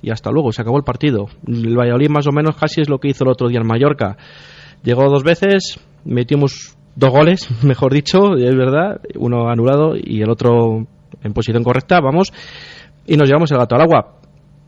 y 0.05 0.11
hasta 0.11 0.31
luego, 0.31 0.53
se 0.53 0.61
acabó 0.61 0.77
el 0.77 0.85
partido. 0.85 1.29
El 1.47 1.77
Valladolid 1.79 2.11
más 2.11 2.27
o 2.27 2.33
menos 2.33 2.57
casi 2.57 2.83
es 2.83 2.91
lo 2.91 2.99
que 2.99 3.09
hizo 3.09 3.25
el 3.25 3.31
otro 3.31 3.49
día 3.49 3.61
en 3.61 3.67
Mallorca. 3.67 4.19
Llegó 4.83 5.09
dos 5.09 5.23
veces, 5.23 5.81
metimos 6.05 6.77
dos 6.95 7.11
goles, 7.11 7.49
mejor 7.65 7.93
dicho, 7.95 8.35
es 8.37 8.55
verdad, 8.55 9.01
uno 9.19 9.49
anulado 9.49 9.95
y 9.97 10.21
el 10.21 10.31
otro 10.31 10.87
en 11.23 11.33
posición 11.33 11.65
correcta, 11.65 12.01
vamos, 12.01 12.33
y 13.07 13.17
nos 13.17 13.29
llevamos 13.29 13.51
el 13.51 13.59
gato 13.59 13.77
al 13.77 13.81
agua. 13.81 14.17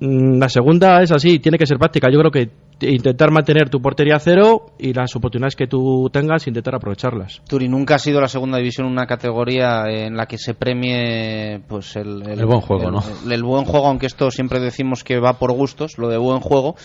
Mm, 0.00 0.38
la 0.38 0.48
segunda 0.48 1.02
es 1.02 1.12
así, 1.12 1.38
tiene 1.38 1.58
que 1.58 1.66
ser 1.66 1.78
práctica. 1.78 2.08
Yo 2.10 2.18
creo 2.18 2.30
que 2.30 2.50
intentar 2.80 3.30
mantener 3.30 3.70
tu 3.70 3.80
portería 3.80 4.16
a 4.16 4.20
cero 4.20 4.72
y 4.78 4.92
las 4.92 5.14
oportunidades 5.16 5.56
que 5.56 5.66
tú 5.66 6.08
tengas, 6.12 6.46
intentar 6.46 6.74
aprovecharlas. 6.74 7.40
Turi, 7.48 7.68
nunca 7.68 7.94
ha 7.94 7.98
sido 7.98 8.20
la 8.20 8.28
segunda 8.28 8.58
división 8.58 8.86
una 8.86 9.06
categoría 9.06 9.84
en 9.88 10.16
la 10.16 10.26
que 10.26 10.38
se 10.38 10.54
premie 10.54 11.60
pues 11.66 11.96
el, 11.96 12.22
buen 12.44 12.60
juego, 12.60 12.90
¿no? 12.90 13.02
el 13.30 13.42
buen 13.42 13.64
juego, 13.64 13.86
aunque 13.86 14.06
esto 14.06 14.30
siempre 14.30 14.60
decimos 14.60 15.04
que 15.04 15.18
va 15.18 15.38
por 15.38 15.52
gustos, 15.52 15.98
lo 15.98 16.08
de 16.08 16.18
buen 16.18 16.40
juego 16.40 16.76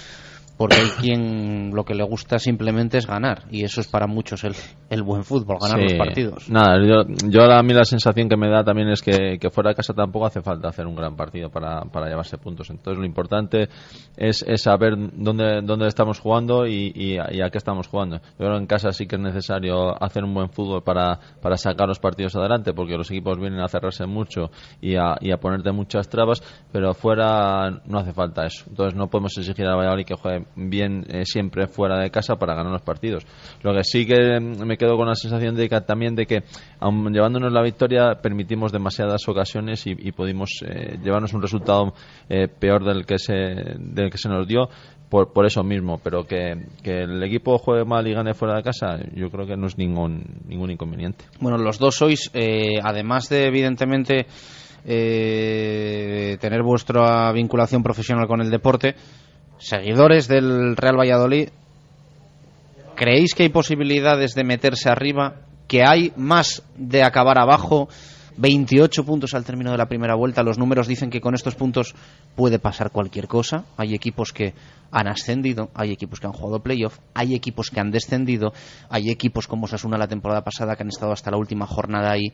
porque 0.61 0.75
hay 0.75 0.89
quien 1.01 1.71
lo 1.73 1.83
que 1.83 1.95
le 1.95 2.03
gusta 2.03 2.37
simplemente 2.37 2.99
es 2.99 3.07
ganar 3.07 3.45
y 3.49 3.63
eso 3.63 3.81
es 3.81 3.87
para 3.87 4.05
muchos 4.05 4.43
el, 4.43 4.53
el 4.91 5.01
buen 5.01 5.23
fútbol, 5.23 5.57
ganar 5.59 5.81
los 5.81 5.93
partidos. 5.93 6.47
Nada, 6.51 6.77
yo, 6.85 7.03
yo, 7.27 7.51
a 7.51 7.63
mí 7.63 7.73
la 7.73 7.83
sensación 7.83 8.29
que 8.29 8.37
me 8.37 8.47
da 8.47 8.63
también 8.63 8.89
es 8.89 9.01
que, 9.01 9.39
que, 9.39 9.49
fuera 9.49 9.71
de 9.71 9.75
casa 9.75 9.95
tampoco 9.95 10.27
hace 10.27 10.43
falta 10.43 10.67
hacer 10.67 10.85
un 10.85 10.95
gran 10.95 11.15
partido 11.15 11.49
para, 11.49 11.81
para 11.85 12.09
llevarse 12.09 12.37
puntos. 12.37 12.69
Entonces 12.69 12.99
lo 12.99 13.05
importante 13.07 13.69
es, 14.15 14.45
es 14.47 14.61
saber 14.61 14.93
dónde, 15.13 15.61
dónde 15.63 15.87
estamos 15.87 16.19
jugando 16.19 16.67
y, 16.67 16.91
y, 16.93 17.17
a 17.17 17.49
qué 17.49 17.57
estamos 17.57 17.87
jugando. 17.87 18.17
Yo 18.17 18.45
creo 18.45 18.51
que 18.51 18.59
en 18.59 18.67
casa 18.67 18.91
sí 18.91 19.07
que 19.07 19.15
es 19.15 19.21
necesario 19.21 19.99
hacer 19.99 20.23
un 20.23 20.35
buen 20.35 20.51
fútbol 20.51 20.83
para, 20.83 21.19
para 21.41 21.57
sacar 21.57 21.87
los 21.87 21.97
partidos 21.97 22.35
adelante 22.35 22.71
porque 22.73 22.97
los 22.97 23.09
equipos 23.09 23.39
vienen 23.39 23.61
a 23.61 23.67
cerrarse 23.67 24.05
mucho 24.05 24.51
y 24.79 24.95
a, 24.95 25.15
y 25.21 25.31
a 25.31 25.37
ponerte 25.37 25.71
muchas 25.71 26.07
trabas, 26.07 26.43
pero 26.71 26.93
fuera 26.93 27.81
no 27.87 27.97
hace 27.97 28.13
falta 28.13 28.45
eso. 28.45 28.65
Entonces 28.69 28.95
no 28.95 29.09
podemos 29.09 29.35
exigir 29.35 29.65
a 29.65 29.75
Valladolid 29.75 30.05
que 30.05 30.13
juegue 30.13 30.50
bien 30.55 31.05
eh, 31.09 31.25
siempre 31.25 31.67
fuera 31.67 31.99
de 31.99 32.09
casa 32.09 32.35
para 32.35 32.55
ganar 32.55 32.71
los 32.71 32.81
partidos. 32.81 33.25
Lo 33.61 33.73
que 33.73 33.83
sí 33.83 34.05
que 34.05 34.39
me 34.39 34.77
quedo 34.77 34.97
con 34.97 35.07
la 35.07 35.15
sensación 35.15 35.55
de 35.55 35.69
que 35.69 35.81
también 35.81 36.15
de 36.15 36.25
que 36.25 36.43
aun 36.79 37.11
llevándonos 37.13 37.51
la 37.51 37.61
victoria 37.61 38.15
permitimos 38.21 38.71
demasiadas 38.71 39.27
ocasiones 39.27 39.85
y, 39.87 40.11
pudimos 40.11 40.49
eh, 40.65 40.97
llevarnos 41.01 41.33
un 41.33 41.41
resultado 41.41 41.93
eh, 42.29 42.47
peor 42.47 42.83
del 42.83 43.05
que 43.05 43.17
se 43.17 43.33
del 43.33 44.09
que 44.11 44.17
se 44.17 44.29
nos 44.29 44.47
dio 44.47 44.69
por, 45.09 45.33
por 45.33 45.45
eso 45.45 45.63
mismo, 45.63 45.99
pero 46.01 46.25
que, 46.25 46.67
que, 46.81 47.03
el 47.03 47.21
equipo 47.23 47.57
juegue 47.57 47.83
mal 47.83 48.07
y 48.07 48.13
gane 48.13 48.33
fuera 48.33 48.55
de 48.55 48.63
casa, 48.63 48.97
yo 49.13 49.29
creo 49.29 49.45
que 49.45 49.57
no 49.57 49.67
es 49.67 49.77
ningún, 49.77 50.23
ningún 50.47 50.71
inconveniente. 50.71 51.25
Bueno, 51.41 51.57
los 51.57 51.79
dos 51.79 51.95
sois, 51.95 52.31
además 52.81 53.27
de 53.27 53.45
evidentemente 53.47 54.25
tener 54.85 56.63
vuestra 56.63 57.29
vinculación 57.33 57.83
profesional 57.83 58.25
con 58.25 58.39
el 58.39 58.49
deporte, 58.49 58.95
seguidores 59.61 60.27
del 60.27 60.75
Real 60.75 60.97
Valladolid, 60.97 61.49
¿creéis 62.95 63.35
que 63.35 63.43
hay 63.43 63.49
posibilidades 63.49 64.33
de 64.33 64.43
meterse 64.43 64.89
arriba? 64.89 65.35
¿Que 65.67 65.83
hay 65.85 66.11
más 66.17 66.63
de 66.75 67.03
acabar 67.03 67.39
abajo? 67.39 67.87
28 68.37 69.05
puntos 69.05 69.33
al 69.35 69.45
término 69.45 69.71
de 69.71 69.77
la 69.77 69.85
primera 69.85 70.15
vuelta. 70.15 70.41
Los 70.41 70.57
números 70.57 70.87
dicen 70.87 71.11
que 71.11 71.21
con 71.21 71.35
estos 71.35 71.55
puntos 71.55 71.93
puede 72.35 72.57
pasar 72.57 72.91
cualquier 72.91 73.27
cosa. 73.27 73.65
Hay 73.77 73.93
equipos 73.93 74.33
que 74.33 74.53
han 74.89 75.07
ascendido, 75.07 75.69
hay 75.75 75.91
equipos 75.91 76.19
que 76.19 76.27
han 76.27 76.33
jugado 76.33 76.63
playoff, 76.63 76.97
hay 77.13 77.35
equipos 77.35 77.69
que 77.69 77.79
han 77.79 77.91
descendido, 77.91 78.53
hay 78.89 79.11
equipos 79.11 79.47
como 79.47 79.67
Sasuna 79.67 79.97
la 79.97 80.07
temporada 80.07 80.43
pasada 80.43 80.75
que 80.75 80.83
han 80.83 80.89
estado 80.89 81.11
hasta 81.11 81.29
la 81.29 81.37
última 81.37 81.67
jornada 81.67 82.11
ahí. 82.11 82.33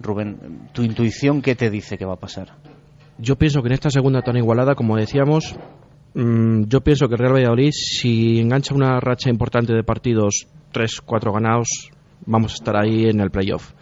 Rubén, 0.00 0.70
¿tu 0.72 0.82
intuición 0.82 1.42
qué 1.42 1.54
te 1.54 1.70
dice 1.70 1.98
que 1.98 2.06
va 2.06 2.14
a 2.14 2.20
pasar? 2.20 2.54
Yo 3.18 3.36
pienso 3.36 3.60
que 3.60 3.68
en 3.68 3.74
esta 3.74 3.90
segunda 3.90 4.22
tan 4.22 4.36
igualada, 4.36 4.74
como 4.74 4.96
decíamos, 4.96 5.54
yo 6.14 6.80
pienso 6.82 7.08
que 7.08 7.16
Real 7.16 7.34
Valladolid, 7.34 7.70
si 7.72 8.38
engancha 8.38 8.74
una 8.74 9.00
racha 9.00 9.30
importante 9.30 9.72
de 9.72 9.82
partidos, 9.82 10.46
3-4 10.72 11.32
ganados, 11.32 11.90
vamos 12.26 12.52
a 12.52 12.54
estar 12.56 12.76
ahí 12.76 13.06
en 13.06 13.20
el 13.20 13.30
playoff. 13.30 13.72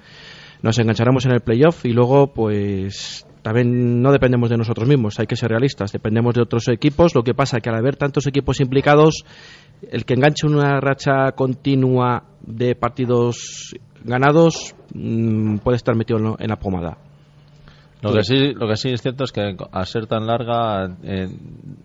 Nos 0.62 0.78
engancharemos 0.78 1.24
en 1.26 1.32
el 1.32 1.40
playoff 1.40 1.84
y 1.84 1.92
luego, 1.92 2.32
pues 2.32 3.26
también 3.42 4.02
no 4.02 4.12
dependemos 4.12 4.50
de 4.50 4.58
nosotros 4.58 4.86
mismos, 4.86 5.18
hay 5.18 5.26
que 5.26 5.36
ser 5.36 5.48
realistas, 5.48 5.92
dependemos 5.92 6.34
de 6.34 6.42
otros 6.42 6.68
equipos. 6.68 7.14
Lo 7.14 7.22
que 7.22 7.34
pasa 7.34 7.56
es 7.56 7.62
que 7.62 7.70
al 7.70 7.76
haber 7.76 7.96
tantos 7.96 8.26
equipos 8.26 8.60
implicados, 8.60 9.24
el 9.90 10.04
que 10.04 10.14
enganche 10.14 10.46
una 10.46 10.78
racha 10.80 11.32
continua 11.34 12.24
de 12.42 12.74
partidos 12.74 13.74
ganados 14.04 14.74
mm, 14.94 15.56
puede 15.58 15.76
estar 15.76 15.96
metido 15.96 16.36
en 16.38 16.48
la 16.48 16.56
pomada. 16.56 16.98
Lo 18.02 18.14
que, 18.14 18.24
sí, 18.24 18.54
lo 18.54 18.66
que 18.66 18.76
sí 18.76 18.90
es 18.90 19.02
cierto 19.02 19.24
es 19.24 19.32
que 19.32 19.56
al 19.72 19.86
ser 19.86 20.06
tan 20.06 20.26
larga 20.26 20.96
eh, 21.02 21.28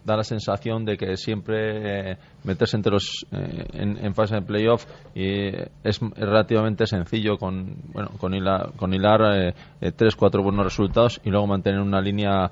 da 0.05 0.15
la 0.15 0.23
sensación 0.23 0.85
de 0.85 0.95
que 0.95 1.17
siempre 1.17 2.11
eh, 2.11 2.17
meterse 2.45 2.77
entre 2.77 2.93
los 2.93 3.25
eh, 3.31 3.65
en, 3.73 3.97
en, 3.97 4.15
fase 4.15 4.35
de 4.35 4.41
playoff 4.41 4.85
y 5.13 5.47
es 5.83 5.99
relativamente 6.15 6.85
sencillo 6.85 7.37
con 7.37 7.75
bueno 7.91 8.11
con 8.17 8.33
hilar, 8.33 8.71
con 8.77 8.93
hilar 8.93 9.53
tres 9.95 10.15
cuatro 10.15 10.41
buenos 10.41 10.63
resultados 10.63 11.19
y 11.25 11.29
luego 11.29 11.47
mantener 11.47 11.81
una 11.81 11.99
línea 11.99 12.49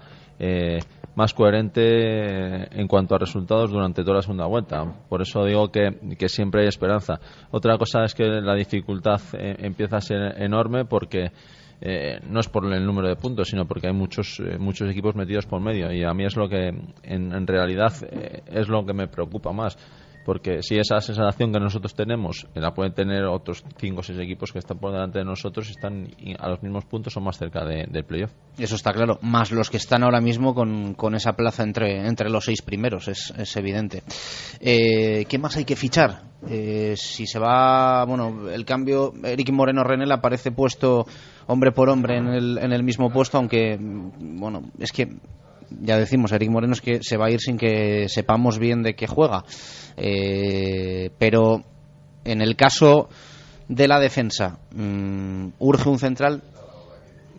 más 1.15 1.33
coherente 1.33 2.77
en 2.77 2.87
cuanto 2.87 3.15
a 3.15 3.19
resultados 3.19 3.71
durante 3.71 4.03
toda 4.03 4.15
la 4.15 4.21
segunda 4.23 4.45
vuelta. 4.45 4.83
Por 5.07 5.21
eso 5.21 5.45
digo 5.45 5.71
que, 5.71 6.15
que 6.17 6.27
siempre 6.27 6.61
hay 6.61 6.67
esperanza. 6.67 7.19
Otra 7.51 7.77
cosa 7.77 8.03
es 8.03 8.13
que 8.13 8.25
la 8.25 8.55
dificultad 8.55 9.21
empieza 9.33 9.97
a 9.97 10.01
ser 10.01 10.41
enorme 10.41 10.85
porque 10.85 11.31
eh, 11.85 12.21
no 12.29 12.39
es 12.39 12.47
por 12.47 12.71
el 12.71 12.85
número 12.85 13.09
de 13.09 13.17
puntos, 13.17 13.49
sino 13.49 13.65
porque 13.65 13.87
hay 13.87 13.93
muchos 13.93 14.39
eh, 14.39 14.57
muchos 14.57 14.89
equipos 14.89 15.15
metidos 15.15 15.45
por 15.45 15.59
medio 15.59 15.91
y 15.91 16.05
a 16.05 16.13
mí 16.13 16.23
es 16.23 16.37
lo 16.37 16.47
que 16.47 16.73
en, 17.03 17.45
realidad 17.47 17.91
eh, 18.09 18.41
es 18.47 18.69
lo 18.69 18.85
que 18.85 18.93
me 18.93 19.09
preocupa 19.09 19.51
más 19.51 19.77
porque 20.25 20.63
si 20.63 20.77
esa 20.77 21.01
sensación 21.01 21.51
que 21.51 21.59
nosotros 21.59 21.93
tenemos 21.93 22.47
la 22.53 22.73
pueden 22.73 22.93
tener 22.93 23.25
otros 23.25 23.65
5 23.77 23.99
o 23.99 24.01
6 24.01 24.17
equipos 24.19 24.53
que 24.53 24.59
están 24.59 24.79
por 24.79 24.93
delante 24.93 25.19
de 25.19 25.25
nosotros 25.25 25.67
y 25.67 25.71
están 25.71 26.07
a 26.39 26.47
los 26.47 26.63
mismos 26.63 26.85
puntos 26.85 27.17
o 27.17 27.19
más 27.19 27.37
cerca 27.37 27.65
del 27.65 28.05
playoff. 28.05 28.31
Eso 28.57 28.75
está 28.75 28.93
claro, 28.93 29.19
más 29.21 29.51
los 29.51 29.69
que 29.69 29.75
están 29.75 30.03
ahora 30.03 30.21
mismo 30.21 30.55
con, 30.55 30.93
con 30.93 31.15
esa 31.15 31.33
plaza 31.33 31.63
entre, 31.63 32.07
entre 32.07 32.29
los 32.29 32.45
seis 32.45 32.61
primeros, 32.61 33.09
es, 33.09 33.33
es 33.37 33.57
evidente. 33.57 34.03
Eh, 34.61 35.25
¿Qué 35.27 35.37
más 35.37 35.57
hay 35.57 35.65
que 35.65 35.75
fichar? 35.75 36.21
Si 36.47 37.27
se 37.27 37.39
va, 37.39 38.05
bueno, 38.05 38.49
el 38.49 38.63
cambio, 38.63 39.11
Eric 39.23 39.51
Moreno 39.51 39.83
Renel 39.83 40.11
aparece 40.13 40.51
puesto 40.51 41.05
hombre 41.47 41.71
por 41.71 41.89
hombre 41.89 42.17
en 42.17 42.27
el, 42.27 42.57
en 42.57 42.71
el 42.71 42.83
mismo 42.83 43.09
puesto, 43.09 43.37
aunque, 43.37 43.77
bueno, 43.79 44.63
es 44.79 44.91
que 44.91 45.09
ya 45.81 45.97
decimos, 45.97 46.31
Eric 46.31 46.49
Moreno 46.49 46.73
es 46.73 46.81
que 46.81 47.01
se 47.01 47.17
va 47.17 47.27
a 47.27 47.31
ir 47.31 47.39
sin 47.39 47.57
que 47.57 48.07
sepamos 48.09 48.59
bien 48.59 48.83
de 48.83 48.95
qué 48.95 49.07
juega. 49.07 49.43
Eh, 49.97 51.09
pero 51.17 51.63
en 52.23 52.41
el 52.41 52.55
caso 52.55 53.09
de 53.67 53.87
la 53.87 53.99
defensa, 53.99 54.59
mm, 54.75 55.47
urge 55.59 55.89
un 55.89 55.99
central. 55.99 56.43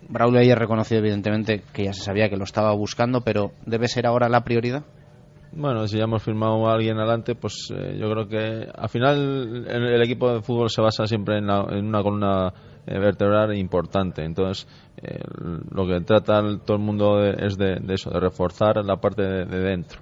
Braulio 0.08 0.40
ayer 0.40 0.58
reconocido 0.58 1.00
evidentemente 1.00 1.62
que 1.72 1.84
ya 1.84 1.92
se 1.92 2.02
sabía 2.02 2.28
que 2.28 2.36
lo 2.36 2.44
estaba 2.44 2.74
buscando, 2.74 3.22
pero 3.22 3.52
¿debe 3.64 3.88
ser 3.88 4.06
ahora 4.06 4.28
la 4.28 4.44
prioridad? 4.44 4.84
Bueno, 5.52 5.86
si 5.86 5.98
ya 5.98 6.04
hemos 6.04 6.22
firmado 6.22 6.68
a 6.68 6.74
alguien 6.74 6.98
adelante, 6.98 7.36
pues 7.36 7.72
eh, 7.74 7.96
yo 7.98 8.10
creo 8.10 8.28
que 8.28 8.68
al 8.76 8.88
final 8.88 9.64
el, 9.68 10.02
equipo 10.02 10.32
de 10.34 10.42
fútbol 10.42 10.68
se 10.68 10.82
basa 10.82 11.06
siempre 11.06 11.38
en, 11.38 11.44
una 11.48 12.02
columna 12.02 12.52
eh, 12.86 12.98
vertebral 12.98 13.56
importante. 13.56 14.24
Entonces, 14.24 14.66
lo 15.70 15.86
que 15.86 16.00
trata 16.00 16.40
todo 16.64 16.76
el 16.76 16.82
mundo 16.82 17.22
es 17.24 17.58
de, 17.58 17.80
eso, 17.88 18.10
de 18.10 18.20
reforzar 18.20 18.82
la 18.84 18.96
parte 18.96 19.22
de 19.22 19.60
dentro. 19.60 20.00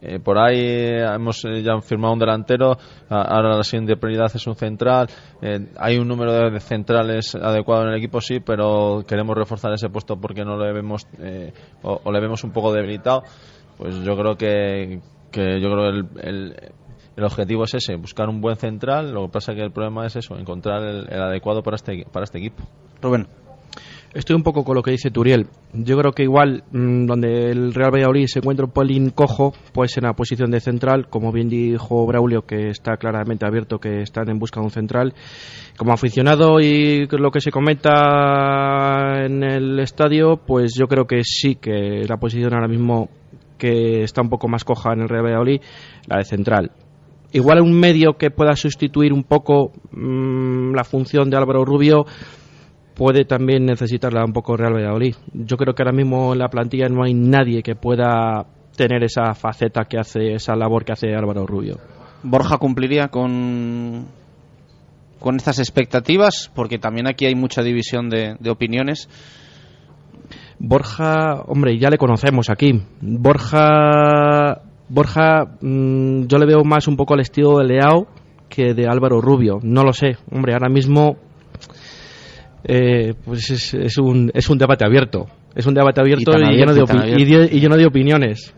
Eh, 0.00 0.18
por 0.18 0.38
ahí 0.38 0.58
hemos 0.58 1.44
eh, 1.44 1.62
ya 1.62 1.78
firmado 1.80 2.14
un 2.14 2.20
delantero, 2.20 2.76
ahora 3.08 3.56
la 3.56 3.64
siguiente 3.64 3.96
prioridad 3.96 4.30
es 4.34 4.46
un 4.46 4.54
central. 4.54 5.08
Eh, 5.42 5.66
hay 5.78 5.98
un 5.98 6.08
número 6.08 6.50
de, 6.50 6.60
centrales 6.60 7.34
adecuado 7.34 7.82
en 7.82 7.88
el 7.90 7.98
equipo, 7.98 8.20
sí, 8.20 8.40
pero 8.40 9.04
queremos 9.06 9.36
reforzar 9.36 9.72
ese 9.72 9.88
puesto 9.88 10.16
porque 10.18 10.44
no 10.44 10.56
le 10.56 10.72
vemos 10.72 11.06
o, 11.82 12.12
le 12.12 12.20
vemos 12.20 12.44
un 12.44 12.52
poco 12.52 12.72
debilitado. 12.72 13.22
Pues 13.76 13.96
yo 14.02 14.16
creo 14.16 14.36
que, 14.36 15.00
que 15.30 15.60
yo 15.60 15.70
creo 15.70 15.88
el, 15.88 16.06
el, 16.22 16.56
el, 17.20 17.24
objetivo 17.24 17.64
es 17.64 17.74
ese, 17.74 17.96
buscar 17.96 18.28
un 18.28 18.40
buen 18.40 18.56
central. 18.56 19.12
Lo 19.12 19.26
que 19.26 19.32
pasa 19.32 19.52
es 19.52 19.58
que 19.58 19.64
el 19.64 19.72
problema 19.72 20.06
es 20.06 20.16
eso, 20.16 20.36
encontrar 20.36 20.82
el, 20.82 21.08
el 21.10 21.22
adecuado 21.22 21.62
para 21.62 21.76
este, 21.76 22.06
para 22.10 22.24
este 22.24 22.38
equipo. 22.38 22.64
Rubén. 23.00 23.26
Estoy 24.12 24.34
un 24.34 24.42
poco 24.42 24.64
con 24.64 24.74
lo 24.74 24.82
que 24.82 24.90
dice 24.90 25.12
Turiel. 25.12 25.46
Yo 25.72 25.96
creo 25.96 26.10
que 26.10 26.24
igual 26.24 26.64
mm, 26.72 27.06
donde 27.06 27.50
el 27.50 27.72
Real 27.72 27.92
Valladolid 27.94 28.26
se 28.26 28.40
encuentra 28.40 28.66
un 28.66 28.72
pelín 28.72 29.10
cojo, 29.10 29.54
pues 29.72 29.96
en 29.98 30.02
la 30.02 30.14
posición 30.14 30.50
de 30.50 30.58
central, 30.58 31.08
como 31.08 31.30
bien 31.30 31.48
dijo 31.48 32.04
Braulio, 32.06 32.42
que 32.42 32.70
está 32.70 32.96
claramente 32.96 33.46
abierto 33.46 33.78
que 33.78 34.02
están 34.02 34.28
en 34.28 34.40
busca 34.40 34.58
de 34.58 34.64
un 34.64 34.72
central. 34.72 35.14
Como 35.76 35.92
aficionado 35.92 36.60
y 36.60 37.06
lo 37.06 37.30
que 37.30 37.40
se 37.40 37.52
comenta 37.52 39.24
en 39.24 39.44
el 39.44 39.78
estadio, 39.78 40.38
pues 40.44 40.72
yo 40.76 40.88
creo 40.88 41.06
que 41.06 41.22
sí 41.22 41.54
que 41.54 42.04
la 42.08 42.16
posición 42.16 42.52
ahora 42.52 42.68
mismo 42.68 43.08
que 43.58 44.02
está 44.02 44.22
un 44.22 44.28
poco 44.28 44.48
más 44.48 44.64
coja 44.64 44.92
en 44.92 45.02
el 45.02 45.08
Real 45.08 45.24
Valladolid, 45.24 45.60
la 46.08 46.18
de 46.18 46.24
central. 46.24 46.72
Igual 47.32 47.60
un 47.60 47.78
medio 47.78 48.14
que 48.18 48.30
pueda 48.30 48.56
sustituir 48.56 49.12
un 49.12 49.24
poco 49.24 49.72
mmm, 49.92 50.74
la 50.74 50.84
función 50.84 51.30
de 51.30 51.36
Álvaro 51.36 51.64
Rubio 51.64 52.04
puede 52.94 53.24
también 53.24 53.64
necesitarla 53.64 54.24
un 54.24 54.32
poco 54.32 54.56
Real 54.56 54.74
Valladolid. 54.74 55.14
Yo 55.32 55.56
creo 55.56 55.74
que 55.74 55.82
ahora 55.82 55.96
mismo 55.96 56.32
en 56.32 56.38
la 56.38 56.48
plantilla 56.48 56.88
no 56.88 57.04
hay 57.04 57.14
nadie 57.14 57.62
que 57.62 57.74
pueda 57.74 58.46
tener 58.76 59.02
esa 59.04 59.34
faceta 59.34 59.84
que 59.84 59.98
hace, 59.98 60.34
esa 60.34 60.54
labor 60.56 60.84
que 60.84 60.92
hace 60.92 61.14
Álvaro 61.14 61.46
Rubio. 61.46 61.78
Borja 62.22 62.58
cumpliría 62.58 63.08
con, 63.08 64.06
con 65.18 65.36
estas 65.36 65.58
expectativas, 65.58 66.50
porque 66.54 66.78
también 66.78 67.08
aquí 67.08 67.26
hay 67.26 67.34
mucha 67.34 67.62
división 67.62 68.10
de, 68.10 68.36
opiniones. 68.50 69.08
Borja, 70.58 71.42
hombre, 71.46 71.78
ya 71.78 71.88
le 71.88 71.96
conocemos 71.96 72.50
aquí. 72.50 72.82
Borja, 73.00 74.62
Borja, 74.90 75.44
mm, 75.60 76.26
yo 76.26 76.38
le 76.38 76.46
veo 76.46 76.64
más 76.64 76.88
un 76.88 76.96
poco 76.96 77.14
al 77.14 77.20
estilo 77.20 77.58
de 77.58 77.64
Leao 77.64 78.08
que 78.48 78.74
de 78.74 78.86
Álvaro 78.88 79.20
Rubio. 79.20 79.60
No 79.62 79.84
lo 79.84 79.92
sé, 79.92 80.16
hombre, 80.30 80.52
ahora 80.52 80.68
mismo 80.68 81.16
eh, 82.64 83.14
pues 83.24 83.50
es, 83.50 83.74
es, 83.74 83.98
un, 83.98 84.30
es 84.34 84.50
un 84.50 84.58
debate 84.58 84.84
abierto. 84.84 85.26
Es 85.54 85.66
un 85.66 85.74
debate 85.74 86.00
abierto 86.00 86.32
y, 86.32 86.56
lleno, 86.56 86.74
de 87.76 87.86
opiniones. 87.86 88.54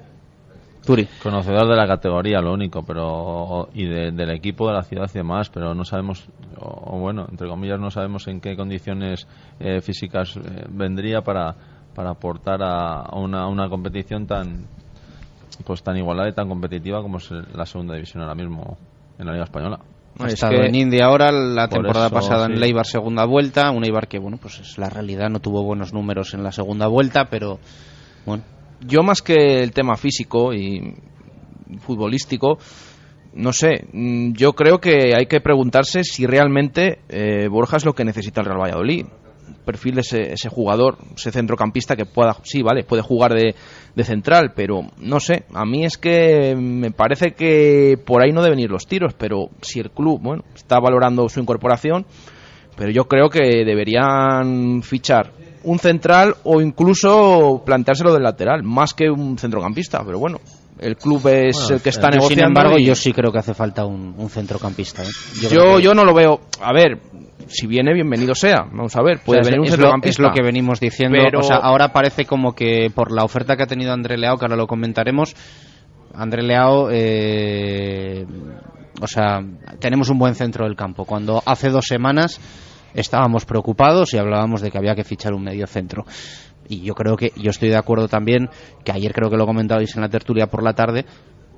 Turi. 0.84 1.06
Conocedor 1.22 1.68
de 1.68 1.76
la 1.76 1.86
categoría, 1.86 2.40
lo 2.40 2.52
único, 2.52 2.82
pero 2.82 3.68
y 3.72 3.86
del 3.86 4.30
equipo, 4.30 4.66
de 4.66 4.74
la 4.74 4.82
ciudad 4.82 5.08
y 5.08 5.18
demás, 5.18 5.48
pero 5.48 5.74
no 5.74 5.84
sabemos, 5.84 6.28
o, 6.58 6.98
bueno, 6.98 7.26
entre 7.30 7.48
comillas, 7.48 7.78
no 7.78 7.90
sabemos 7.90 8.26
en 8.26 8.40
qué 8.40 8.56
condiciones 8.56 9.28
eh, 9.60 9.80
físicas 9.80 10.36
eh, 10.36 10.64
vendría 10.70 11.20
para, 11.20 11.54
para 11.94 12.10
aportar 12.10 12.60
a, 12.62 13.16
una, 13.16 13.46
una 13.46 13.68
competición 13.68 14.26
tan 14.26 14.66
pues 15.64 15.82
tan 15.82 15.96
igualada 15.96 16.28
y 16.28 16.32
tan 16.32 16.48
competitiva 16.48 17.02
como 17.02 17.18
es 17.18 17.30
la 17.30 17.66
segunda 17.66 17.94
división 17.94 18.22
ahora 18.22 18.34
mismo 18.34 18.78
en 19.18 19.26
la 19.26 19.32
Liga 19.32 19.44
Española. 19.44 19.78
Ha 20.18 20.26
estado 20.26 20.62
en 20.62 20.74
India 20.74 21.06
ahora, 21.06 21.32
la 21.32 21.68
temporada 21.68 22.10
pasada 22.10 22.46
en 22.46 22.60
Leibar 22.60 22.86
segunda 22.86 23.24
vuelta, 23.24 23.70
un 23.70 23.84
Eibar 23.84 24.08
que, 24.08 24.18
bueno, 24.18 24.36
pues 24.36 24.60
es 24.60 24.76
la 24.76 24.90
realidad, 24.90 25.30
no 25.30 25.40
tuvo 25.40 25.62
buenos 25.62 25.94
números 25.94 26.34
en 26.34 26.42
la 26.42 26.52
segunda 26.52 26.86
vuelta, 26.86 27.26
pero 27.30 27.58
bueno. 28.26 28.44
Yo 28.84 29.02
más 29.02 29.22
que 29.22 29.62
el 29.62 29.72
tema 29.72 29.96
físico 29.96 30.52
y 30.52 30.96
futbolístico, 31.78 32.58
no 33.34 33.52
sé, 33.52 33.86
mm, 33.92 34.32
yo 34.32 34.52
creo 34.54 34.80
que 34.80 35.14
hay 35.16 35.26
que 35.26 35.40
preguntarse 35.40 36.04
si 36.04 36.26
realmente 36.26 36.98
eh, 37.08 37.48
Borja 37.48 37.76
es 37.76 37.84
lo 37.84 37.94
que 37.94 38.04
necesita 38.04 38.40
el 38.40 38.46
Real 38.46 38.60
Valladolid 38.60 39.06
perfil 39.64 39.94
de 39.94 40.00
ese, 40.00 40.32
ese, 40.32 40.48
jugador, 40.48 40.98
ese 41.14 41.30
centrocampista 41.30 41.96
que 41.96 42.04
pueda, 42.04 42.36
sí, 42.42 42.62
vale, 42.62 42.84
puede 42.84 43.02
jugar 43.02 43.32
de, 43.32 43.54
de, 43.94 44.04
central, 44.04 44.52
pero 44.54 44.82
no 44.98 45.20
sé, 45.20 45.44
a 45.54 45.64
mí 45.64 45.84
es 45.84 45.96
que 45.96 46.54
me 46.56 46.90
parece 46.90 47.32
que 47.32 47.98
por 48.04 48.22
ahí 48.22 48.32
no 48.32 48.42
deben 48.42 48.58
ir 48.58 48.70
los 48.70 48.86
tiros, 48.86 49.14
pero 49.14 49.50
si 49.60 49.80
el 49.80 49.90
club, 49.90 50.20
bueno, 50.22 50.44
está 50.54 50.78
valorando 50.80 51.28
su 51.28 51.40
incorporación, 51.40 52.06
pero 52.76 52.90
yo 52.90 53.04
creo 53.04 53.28
que 53.28 53.64
deberían 53.64 54.82
fichar 54.82 55.32
un 55.64 55.78
central 55.78 56.36
o 56.44 56.60
incluso 56.60 57.62
planteárselo 57.64 58.12
del 58.12 58.22
lateral, 58.22 58.62
más 58.62 58.94
que 58.94 59.10
un 59.10 59.38
centrocampista, 59.38 60.02
pero 60.04 60.18
bueno, 60.18 60.40
el 60.78 60.96
club 60.96 61.26
es 61.28 61.70
el 61.70 61.80
que 61.80 61.90
está 61.90 62.08
negociando. 62.08 62.34
Sin 62.34 62.44
embargo, 62.44 62.78
yo 62.78 62.94
sí 62.94 63.12
creo 63.12 63.30
que 63.30 63.38
hace 63.38 63.54
falta 63.54 63.84
un, 63.84 64.14
un 64.16 64.28
centrocampista. 64.28 65.02
¿eh? 65.02 65.08
Yo, 65.50 65.78
yo, 65.78 65.94
no 65.94 66.04
lo 66.04 66.12
veo. 66.12 66.40
A 66.60 66.72
ver, 66.72 66.98
si 67.48 67.66
viene, 67.66 67.92
bienvenido 67.94 68.34
sea. 68.34 68.66
Vamos 68.70 68.96
a 68.96 69.02
ver, 69.02 69.20
puede 69.24 69.42
venir 69.42 69.60
un 69.60 69.66
es 69.66 69.78
lo, 69.78 69.92
es 70.02 70.18
lo 70.18 70.32
que 70.32 70.42
venimos 70.42 70.80
diciendo. 70.80 71.18
O 71.38 71.42
sea, 71.42 71.56
ahora 71.56 71.88
parece 71.88 72.24
como 72.24 72.54
que 72.54 72.90
por 72.94 73.12
la 73.12 73.24
oferta 73.24 73.56
que 73.56 73.64
ha 73.64 73.66
tenido 73.66 73.92
André 73.92 74.16
Leao, 74.18 74.36
que 74.36 74.44
ahora 74.44 74.56
lo 74.56 74.66
comentaremos, 74.66 75.34
André 76.14 76.42
Leao, 76.42 76.88
eh, 76.90 78.26
o 79.00 79.06
sea, 79.06 79.40
tenemos 79.80 80.10
un 80.10 80.18
buen 80.18 80.34
centro 80.34 80.66
del 80.66 80.76
campo. 80.76 81.04
Cuando 81.04 81.42
hace 81.44 81.70
dos 81.70 81.86
semanas 81.86 82.40
estábamos 82.94 83.44
preocupados 83.44 84.12
y 84.14 84.18
hablábamos 84.18 84.60
de 84.60 84.70
que 84.70 84.78
había 84.78 84.94
que 84.94 85.04
fichar 85.04 85.32
un 85.32 85.44
medio 85.44 85.66
centro. 85.66 86.04
Y 86.68 86.82
yo 86.82 86.94
creo 86.94 87.16
que, 87.16 87.32
yo 87.36 87.50
estoy 87.50 87.68
de 87.70 87.76
acuerdo 87.76 88.08
también, 88.08 88.48
que 88.84 88.92
ayer 88.92 89.12
creo 89.12 89.30
que 89.30 89.36
lo 89.36 89.46
comentabais 89.46 89.94
en 89.96 90.02
la 90.02 90.08
tertulia 90.08 90.46
por 90.46 90.62
la 90.62 90.74
tarde, 90.74 91.04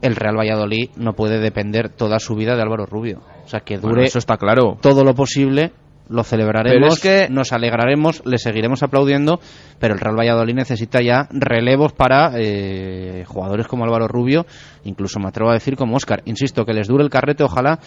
el 0.05 0.17
Real 0.17 0.37
Valladolid 0.39 0.91
no 0.97 1.15
puede 1.15 1.41
depender 1.41 1.89
toda 1.89 2.19
su 2.19 2.35
vida 2.35 2.55
de 2.55 2.63
Álvaro 2.63 2.87
Rubio. 2.87 3.23
O 3.45 3.49
sea, 3.49 3.61
que 3.61 3.79
dure 3.79 4.05
eso 4.05 4.19
está 4.19 4.37
claro. 4.37 4.77
todo 4.81 5.05
lo 5.05 5.15
posible 5.15 5.73
lo 6.09 6.23
celebraremos, 6.23 7.01
que... 7.01 7.29
nos 7.31 7.53
alegraremos, 7.53 8.23
le 8.27 8.37
seguiremos 8.37 8.83
aplaudiendo, 8.83 9.41
pero 9.79 9.95
el 9.95 10.01
Real 10.01 10.19
Valladolid 10.19 10.55
necesita 10.55 11.01
ya 11.01 11.29
relevos 11.31 11.95
para 11.95 12.33
eh, 12.37 13.25
jugadores 13.27 13.67
como 13.67 13.85
Álvaro 13.85 14.07
Rubio, 14.07 14.45
incluso 14.85 15.19
me 15.19 15.29
atrevo 15.29 15.51
a 15.51 15.55
decir 15.55 15.77
como 15.77 15.97
Oscar. 15.97 16.23
Insisto, 16.27 16.67
que 16.67 16.75
les 16.75 16.89
dure 16.89 17.05
el 17.05 17.11
carrete, 17.11 17.43
ojalá 17.43 17.79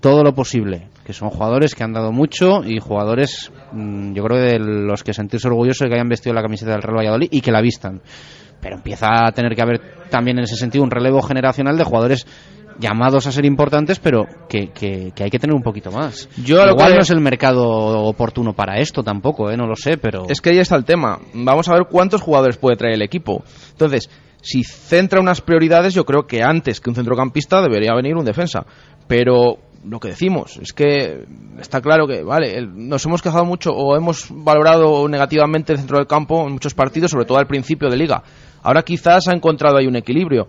todo 0.00 0.22
lo 0.22 0.34
posible, 0.34 0.88
que 1.04 1.12
son 1.12 1.30
jugadores 1.30 1.74
que 1.74 1.82
han 1.82 1.94
dado 1.94 2.12
mucho 2.12 2.62
y 2.64 2.78
jugadores, 2.78 3.50
mm, 3.72 4.12
yo 4.12 4.22
creo, 4.22 4.38
de 4.38 4.58
los 4.58 5.02
que 5.02 5.14
sentirse 5.14 5.48
orgullosos 5.48 5.80
de 5.80 5.88
que 5.88 5.94
hayan 5.94 6.08
vestido 6.08 6.34
la 6.34 6.42
camiseta 6.42 6.72
del 6.72 6.82
Real 6.82 6.98
Valladolid 6.98 7.28
y 7.30 7.40
que 7.40 7.50
la 7.50 7.60
vistan. 7.60 8.02
Pero 8.64 8.76
empieza 8.76 9.26
a 9.26 9.32
tener 9.32 9.54
que 9.54 9.60
haber 9.60 9.80
también 10.08 10.38
en 10.38 10.44
ese 10.44 10.56
sentido 10.56 10.82
un 10.82 10.90
relevo 10.90 11.20
generacional 11.20 11.76
de 11.76 11.84
jugadores 11.84 12.26
llamados 12.80 13.26
a 13.26 13.30
ser 13.32 13.44
importantes, 13.44 13.98
pero 14.00 14.24
que, 14.48 14.68
que- 14.72 15.12
que 15.14 15.22
hay 15.24 15.30
que 15.30 15.38
tener 15.38 15.54
un 15.54 15.62
poquito 15.62 15.90
más. 15.92 16.28
Yo 16.42 16.62
a 16.62 16.66
lo 16.66 16.72
Igual 16.72 16.88
que- 16.88 16.94
no 16.94 17.00
es 17.02 17.10
el 17.10 17.20
mercado 17.20 17.62
oportuno 17.68 18.54
para 18.54 18.78
esto 18.80 19.02
tampoco, 19.02 19.50
¿eh? 19.50 19.56
no 19.58 19.66
lo 19.66 19.76
sé, 19.76 19.98
pero... 19.98 20.24
Es 20.30 20.40
que 20.40 20.48
ahí 20.50 20.58
está 20.58 20.76
el 20.76 20.84
tema. 20.86 21.18
Vamos 21.34 21.68
a 21.68 21.74
ver 21.74 21.84
cuántos 21.90 22.22
jugadores 22.22 22.56
puede 22.56 22.76
traer 22.78 22.94
el 22.94 23.02
equipo. 23.02 23.44
Entonces, 23.72 24.08
si 24.40 24.64
centra 24.64 25.20
unas 25.20 25.42
prioridades, 25.42 25.92
yo 25.92 26.04
creo 26.06 26.26
que 26.26 26.42
antes 26.42 26.80
que 26.80 26.88
un 26.88 26.96
centrocampista 26.96 27.60
debería 27.60 27.94
venir 27.94 28.16
un 28.16 28.24
defensa. 28.24 28.64
Pero 29.06 29.58
lo 29.86 30.00
que 30.00 30.08
decimos 30.08 30.56
es 30.56 30.72
que 30.72 31.26
está 31.60 31.80
claro 31.82 32.06
que, 32.06 32.22
vale, 32.22 32.66
nos 32.66 33.04
hemos 33.04 33.20
quejado 33.20 33.44
mucho 33.44 33.70
o 33.72 33.94
hemos 33.96 34.26
valorado 34.30 35.06
negativamente 35.08 35.72
el 35.74 35.78
centro 35.78 35.98
del 35.98 36.06
campo 36.06 36.46
en 36.46 36.54
muchos 36.54 36.72
partidos, 36.74 37.10
sobre 37.10 37.26
todo 37.26 37.36
al 37.38 37.46
principio 37.46 37.88
de 37.90 37.96
liga. 37.98 38.22
Ahora 38.64 38.82
quizás 38.82 39.28
ha 39.28 39.34
encontrado 39.34 39.76
ahí 39.76 39.86
un 39.86 39.96
equilibrio. 39.96 40.48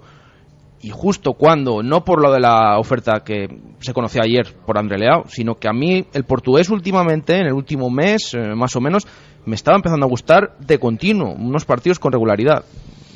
Y 0.81 0.89
justo 0.89 1.33
cuando, 1.33 1.83
no 1.83 2.03
por 2.03 2.21
lo 2.21 2.31
de 2.31 2.39
la 2.39 2.79
oferta 2.79 3.21
que 3.25 3.47
se 3.79 3.93
conoció 3.93 4.21
ayer 4.23 4.55
por 4.65 4.77
André 4.77 4.97
Leao, 4.97 5.25
sino 5.27 5.55
que 5.55 5.67
a 5.67 5.73
mí 5.73 6.05
el 6.13 6.23
portugués 6.23 6.69
últimamente, 6.69 7.35
en 7.35 7.47
el 7.47 7.53
último 7.53 7.89
mes, 7.89 8.33
eh, 8.33 8.55
más 8.55 8.75
o 8.75 8.81
menos, 8.81 9.05
me 9.45 9.55
estaba 9.55 9.77
empezando 9.77 10.05
a 10.05 10.09
gustar 10.09 10.57
de 10.59 10.79
continuo, 10.79 11.33
unos 11.33 11.65
partidos 11.65 11.99
con 11.99 12.11
regularidad. 12.11 12.63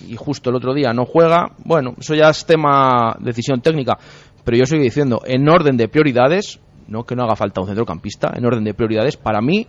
Y 0.08 0.16
justo 0.16 0.50
el 0.50 0.56
otro 0.56 0.74
día 0.74 0.91
no 0.93 1.06
juega, 1.06 1.52
bueno, 1.64 1.93
eso 2.00 2.16
ya 2.16 2.30
es 2.30 2.45
tema 2.45 3.16
decisión 3.20 3.62
técnica, 3.62 3.97
pero 4.43 4.58
yo 4.58 4.66
sigo 4.66 4.82
diciendo, 4.82 5.22
en 5.26 5.47
orden 5.47 5.78
de 5.78 5.88
prioridades, 5.88 6.60
no 6.88 7.04
que 7.04 7.16
no 7.16 7.24
haga 7.24 7.36
falta 7.36 7.62
un 7.62 7.68
centrocampista, 7.68 8.34
en 8.36 8.45
orden 8.45 8.64
de 8.64 8.74
prioridades, 8.74 9.16
para 9.16 9.41
mí, 9.41 9.68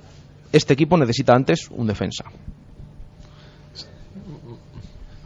este 0.52 0.72
equipo 0.72 0.96
necesita 0.96 1.34
antes 1.34 1.68
un 1.70 1.86
defensa. 1.86 2.24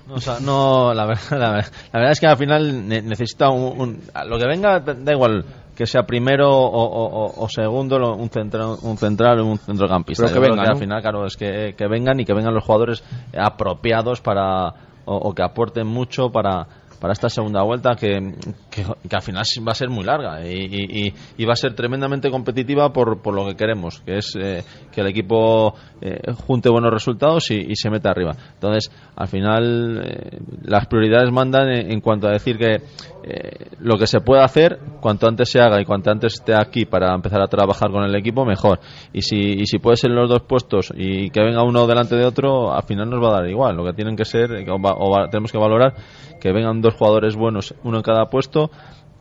No, 0.07 0.14
o 0.16 0.20
sea, 0.20 0.38
no, 0.40 0.92
la 0.94 1.07
verdad, 1.07 1.22
la, 1.38 1.50
verdad- 1.52 1.72
la 1.92 1.98
verdad 1.98 2.12
es 2.12 2.20
que 2.20 2.26
al 2.26 2.36
final 2.36 2.88
ne- 2.88 3.02
necesita 3.02 3.48
un, 3.50 3.80
un- 3.80 4.00
lo 4.28 4.38
que 4.38 4.46
venga, 4.46 4.80
da 4.80 5.12
igual 5.12 5.44
que 5.74 5.86
sea 5.86 6.02
primero 6.05 6.48
o, 6.50 7.42
o- 7.42 7.48
segundo, 7.48 7.96
un 8.14 8.30
central, 8.30 8.76
un 8.82 8.96
central 8.96 9.40
o 9.40 9.46
un 9.46 9.59
centrocampista. 9.59 10.22
Pero 10.24 10.34
que 10.34 10.40
vengan, 10.50 10.59
al 10.72 10.78
final, 10.78 11.02
claro, 11.02 11.26
es 11.26 11.36
que, 11.36 11.74
que 11.76 11.88
vengan 11.88 12.20
y 12.20 12.24
que 12.24 12.32
vengan 12.34 12.55
los 12.55 12.62
jugadores 12.64 13.02
apropiados 13.36 14.20
para 14.20 14.68
o, 15.07 15.16
o 15.16 15.34
que 15.34 15.42
aporten 15.42 15.86
mucho 15.86 16.30
para 16.30 16.66
para 17.00 17.12
esta 17.12 17.28
segunda 17.28 17.62
vuelta 17.62 17.96
que, 17.96 18.32
que, 18.70 18.82
que 19.07 19.16
al 19.16 19.20
final 19.20 19.44
va 19.68 19.72
a 19.72 19.74
ser 19.74 19.90
muy 19.90 20.05
larga 20.05 20.42
y, 20.46 20.55
y- 20.55 21.07
y- 21.09 21.14
y 21.36 21.44
va 21.44 21.52
a 21.52 21.57
ser 21.57 21.74
tremendamente 21.74 22.30
competitiva 22.30 22.94
por, 22.94 23.20
por 23.20 23.34
lo 23.34 23.44
que 23.46 23.57
queremos, 23.57 24.00
que 24.00 24.16
es 24.18 24.32
eh, 24.40 24.64
que 24.90 25.02
el 25.02 25.09
equipo 25.09 25.74
eh, 26.00 26.32
junte 26.46 26.70
buenos 26.70 26.90
resultados 26.90 27.50
y, 27.50 27.57
y 27.57 27.76
se 27.76 27.90
meta 27.90 28.09
arriba. 28.11 28.34
Entonces, 28.55 28.90
al 29.16 29.28
final, 29.28 30.02
eh, 30.04 30.38
las 30.64 30.86
prioridades 30.86 31.30
mandan 31.32 31.68
en, 31.68 31.92
en 31.92 32.00
cuanto 32.00 32.26
a 32.28 32.32
decir 32.32 32.58
que 32.58 32.80
eh, 33.22 33.66
lo 33.78 33.96
que 33.96 34.06
se 34.06 34.20
puede 34.20 34.42
hacer, 34.42 34.78
cuanto 35.00 35.26
antes 35.28 35.50
se 35.50 35.60
haga 35.60 35.80
y 35.80 35.84
cuanto 35.84 36.10
antes 36.10 36.34
esté 36.34 36.54
aquí 36.54 36.84
para 36.84 37.14
empezar 37.14 37.40
a 37.40 37.46
trabajar 37.46 37.90
con 37.90 38.02
el 38.04 38.14
equipo, 38.16 38.44
mejor. 38.44 38.80
Y 39.12 39.22
si, 39.22 39.36
y 39.36 39.66
si 39.66 39.78
puede 39.78 39.96
ser 39.96 40.10
los 40.10 40.28
dos 40.28 40.42
puestos 40.42 40.92
y 40.96 41.30
que 41.30 41.40
venga 41.42 41.62
uno 41.62 41.86
delante 41.86 42.16
de 42.16 42.24
otro, 42.24 42.72
al 42.74 42.82
final 42.82 43.08
nos 43.08 43.22
va 43.22 43.28
a 43.28 43.40
dar 43.40 43.48
igual. 43.48 43.76
Lo 43.76 43.84
que 43.84 43.92
tienen 43.92 44.16
que 44.16 44.24
ser, 44.24 44.50
o, 44.68 44.78
va- 44.80 44.96
o 44.98 45.10
va- 45.10 45.28
tenemos 45.30 45.52
que 45.52 45.58
valorar, 45.58 45.94
que 46.40 46.52
vengan 46.52 46.80
dos 46.82 46.94
jugadores 46.94 47.36
buenos, 47.36 47.74
uno 47.84 47.98
en 47.98 48.02
cada 48.02 48.26
puesto. 48.26 48.70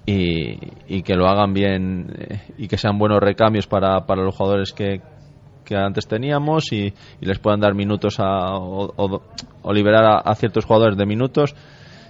Y, 0.06 0.58
y 0.86 1.02
que 1.02 1.16
lo 1.16 1.28
hagan 1.28 1.54
bien 1.54 2.14
eh, 2.18 2.42
y 2.58 2.68
que 2.68 2.78
sean 2.78 2.98
buenos 3.00 3.22
recambios 3.22 3.68
para, 3.68 4.06
para 4.06 4.22
los 4.22 4.36
jugadores 4.36 4.74
que, 4.74 5.00
que 5.64 5.76
antes 5.76 6.08
teníamos 6.08 6.72
y, 6.72 6.94
y 7.22 7.26
les 7.26 7.40
puedan 7.40 7.60
dar 7.60 7.74
minutos 7.76 8.20
a, 8.20 8.56
o, 8.58 8.94
o- 8.96 9.22
o 9.62 9.74
liberar 9.74 10.04
a, 10.06 10.18
a 10.20 10.36
ciertos 10.36 10.66
jugadores 10.66 10.98
de 10.98 11.06
minutos 11.06 11.56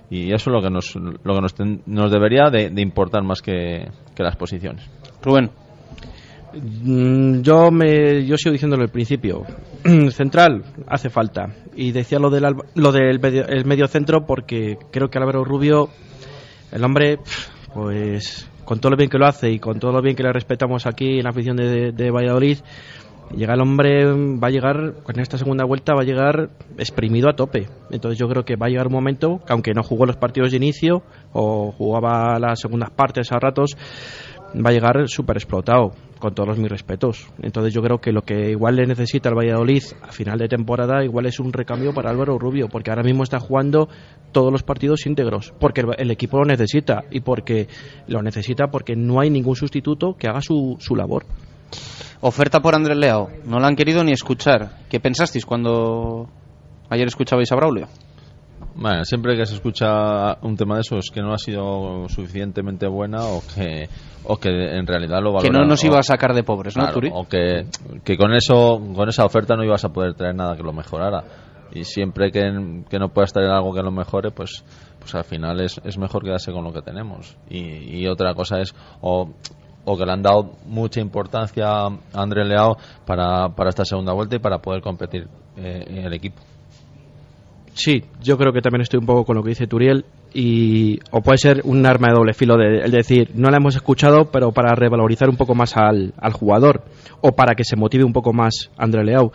y 0.10 0.34
eso 0.34 0.50
es 0.50 0.54
lo 0.54 0.62
que 0.62 0.70
nos, 0.70 0.96
lo 0.96 1.34
que 1.36 1.42
nos, 1.42 1.54
ten- 1.54 1.82
nos 1.86 2.12
debería 2.12 2.50
de, 2.52 2.70
de 2.70 2.82
importar 2.82 3.24
más 3.24 3.42
que, 3.42 3.88
que 4.16 4.24
las 4.24 4.36
posiciones. 4.36 4.90
Rubén. 5.22 5.50
Mm, 6.54 7.42
Yo 7.42 7.72
me 7.72 8.26
yo 8.26 8.38
sigo 8.38 8.54
diciéndolo 8.54 8.84
al 8.84 8.90
principio. 8.90 9.44
Central 10.12 10.64
hace 10.88 11.10
falta. 11.10 11.48
Y 11.76 11.92
decía 11.92 12.20
lo 12.20 12.30
del 12.30 12.46
Alba- 12.46 12.66
lo 12.76 12.92
del 12.92 13.20
medio, 13.20 13.48
el 13.48 13.66
medio 13.66 13.88
centro 13.88 14.26
porque 14.26 14.78
creo 14.92 15.10
que 15.10 15.18
Álvaro 15.18 15.44
Rubio, 15.44 15.90
el 16.72 16.84
hombre, 16.84 17.18
pues 17.74 18.48
con 18.66 18.80
todo 18.80 18.92
lo 18.92 18.98
bien 18.98 19.10
que 19.10 19.18
lo 19.18 19.26
hace 19.26 19.50
y 19.52 19.60
con 19.60 19.80
todo 19.80 19.92
lo 19.92 20.02
bien 20.02 20.16
que 20.16 20.24
le 20.24 20.32
respetamos 20.32 20.86
aquí 20.86 21.18
en 21.18 21.24
la 21.24 21.32
afición 21.32 21.58
de, 21.58 21.92
de 21.92 22.12
Valladolid, 22.12 22.60
llega 23.36 23.54
el 23.54 23.62
hombre, 23.62 24.06
va 24.06 24.48
a 24.48 24.52
llegar, 24.52 24.94
en 25.08 25.20
esta 25.20 25.38
segunda 25.38 25.66
vuelta 25.66 25.94
va 25.94 26.02
a 26.02 26.06
llegar 26.06 26.50
exprimido 26.78 27.30
a 27.30 27.36
tope. 27.36 27.68
Entonces 27.92 28.20
yo 28.20 28.28
creo 28.28 28.44
que 28.46 28.56
va 28.56 28.68
a 28.68 28.70
llegar 28.70 28.88
un 28.88 28.94
momento, 28.94 29.40
que 29.46 29.54
aunque 29.54 29.74
no 29.74 29.84
jugó 29.84 30.06
los 30.06 30.18
partidos 30.18 30.52
de 30.52 30.58
inicio 30.58 31.04
o 31.32 31.72
jugaba 31.72 32.40
las 32.40 32.60
segundas 32.60 32.92
partes 32.92 33.32
a 33.32 33.40
ratos, 33.40 33.76
va 34.54 34.70
a 34.70 34.74
llegar 34.74 35.08
súper 35.08 35.38
explotado, 35.38 35.92
con 36.20 36.34
todos 36.34 36.58
mis 36.58 36.70
respetos. 36.70 37.28
Entonces 37.42 37.74
yo 37.74 37.82
creo 37.82 38.00
que 38.00 38.12
lo 38.12 38.22
que 38.22 38.52
igual 38.52 38.76
le 38.76 38.86
necesita 38.86 39.30
el 39.30 39.36
Valladolid 39.36 39.84
a 40.02 40.12
final 40.12 40.38
de 40.38 40.48
temporada 40.48 41.04
igual 41.04 41.26
es 41.26 41.40
un 41.40 41.52
recambio 41.52 41.94
para 41.94 42.12
Álvaro 42.12 42.38
Rubio, 42.38 42.70
porque 42.70 42.92
ahora 42.92 43.04
mismo 43.04 43.24
está 43.24 43.40
jugando 43.40 43.90
todos 44.32 44.52
los 44.52 44.64
partidos 44.64 45.06
íntegros, 45.06 45.54
porque 45.60 45.82
el, 45.82 45.88
el 45.98 46.12
equipo 46.12 46.38
lo 46.38 46.46
necesita 46.46 47.04
y 47.12 47.22
porque 47.22 47.68
lo 48.08 48.22
necesita 48.22 48.68
porque 48.68 48.96
no 48.96 49.20
hay 49.20 49.30
ningún 49.30 49.56
sustituto 49.56 50.16
que 50.18 50.28
haga 50.28 50.42
su, 50.42 50.78
su 50.80 50.96
labor. 50.96 51.26
Oferta 52.22 52.62
por 52.62 52.76
Andrés 52.76 52.98
Leao. 52.98 53.30
No 53.46 53.60
la 53.60 53.68
han 53.68 53.76
querido 53.76 54.04
ni 54.04 54.12
escuchar. 54.12 54.78
¿Qué 54.90 55.00
pensasteis 55.00 55.46
cuando 55.46 56.30
ayer 56.90 57.08
escuchabais 57.08 57.52
a 57.52 57.56
Braulio? 57.56 57.88
Bueno, 58.76 59.06
siempre 59.06 59.36
que 59.36 59.46
se 59.46 59.56
escucha 59.56 60.38
un 60.42 60.56
tema 60.56 60.76
de 60.76 60.82
esos 60.82 61.12
que 61.12 61.22
no 61.22 61.34
ha 61.34 61.38
sido 61.38 62.08
suficientemente 62.10 62.88
buena 62.88 63.24
o 63.24 63.42
que, 63.54 63.88
o 64.24 64.38
que 64.38 64.50
en 64.50 64.88
realidad 64.88 65.22
lo 65.22 65.38
Que 65.40 65.50
no 65.50 65.66
nos 65.66 65.84
iba 65.84 66.00
a 66.00 66.04
sacar 66.04 66.34
de 66.34 66.44
pobres, 66.44 66.76
¿no, 66.76 66.84
Claro, 66.84 66.94
Turi? 66.96 67.12
O 67.14 67.28
que, 67.28 67.66
que 68.04 68.18
con 68.18 68.34
eso, 68.34 68.82
con 68.96 69.10
esa 69.10 69.26
oferta 69.26 69.56
no 69.56 69.64
ibas 69.64 69.86
a 69.86 69.90
poder 69.90 70.16
traer 70.16 70.36
nada 70.36 70.56
que 70.56 70.64
lo 70.64 70.74
mejorara. 70.74 71.24
Y 71.72 71.84
siempre 71.84 72.32
que, 72.32 72.42
que 72.90 73.00
no 73.00 73.10
puedas 73.10 73.34
traer 73.34 73.50
algo 73.50 73.74
que 73.74 73.82
lo 73.82 73.92
mejore, 73.92 74.32
pues, 74.32 74.64
pues 75.00 75.14
al 75.16 75.24
final 75.24 75.60
es, 75.60 75.80
es 75.84 75.98
mejor 75.98 76.24
quedarse 76.24 76.52
con 76.52 76.64
lo 76.64 76.72
que 76.72 76.82
tenemos. 76.82 77.36
Y, 77.50 78.00
y 78.00 78.08
otra 78.08 78.34
cosa 78.34 78.60
es, 78.60 78.76
o, 79.02 79.34
o 79.86 79.98
que 79.98 80.06
le 80.06 80.12
han 80.12 80.22
dado 80.22 80.52
mucha 80.66 81.02
importancia 81.02 81.68
a 81.68 81.90
André 82.14 82.46
Leao 82.46 82.78
para, 83.06 83.50
para 83.50 83.70
esta 83.70 83.86
segunda 83.86 84.14
vuelta 84.14 84.36
y 84.36 84.40
para 84.40 84.60
poder 84.60 84.82
competir 84.82 85.28
eh, 85.58 85.86
en 85.88 86.06
el 86.06 86.14
equipo. 86.14 86.42
Sí, 87.74 88.04
yo 88.22 88.38
creo 88.38 88.54
que 88.54 88.62
también 88.62 88.82
estoy 88.82 89.00
un 89.00 89.06
poco 89.06 89.26
con 89.26 89.36
lo 89.36 89.44
que 89.44 89.50
dice 89.50 89.66
Turiel 89.66 90.06
y 90.34 91.00
o 91.12 91.22
puede 91.22 91.38
ser 91.38 91.62
un 91.64 91.86
arma 91.86 92.10
de 92.10 92.14
doble 92.14 92.34
filo 92.34 92.56
de, 92.56 92.86
es 92.86 92.92
decir, 92.92 93.32
no 93.34 93.50
la 93.50 93.58
hemos 93.58 93.76
escuchado, 93.76 94.26
pero 94.32 94.52
para 94.52 94.76
revalorizar 94.76 95.28
un 95.28 95.38
poco 95.38 95.56
más 95.56 95.76
al, 95.76 96.14
al 96.18 96.34
jugador 96.34 96.84
o 97.22 97.32
para 97.32 97.56
que 97.56 97.64
se 97.64 97.76
motive 97.76 98.04
un 98.04 98.14
poco 98.14 98.32
más 98.32 98.70
André 98.78 99.04
Leao. 99.04 99.32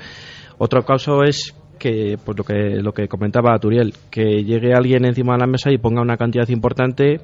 Otro 0.58 0.84
caso 0.84 1.24
es 1.24 1.54
que 1.78 2.16
pues 2.24 2.36
lo 2.36 2.44
que 2.44 2.82
lo 2.82 2.92
que 2.92 3.08
comentaba 3.08 3.58
Turiel, 3.58 3.94
que 4.10 4.44
llegue 4.44 4.72
alguien 4.72 5.04
encima 5.04 5.34
de 5.34 5.40
la 5.40 5.46
mesa 5.46 5.72
y 5.72 5.78
ponga 5.78 6.02
una 6.02 6.16
cantidad 6.16 6.48
importante 6.48 7.20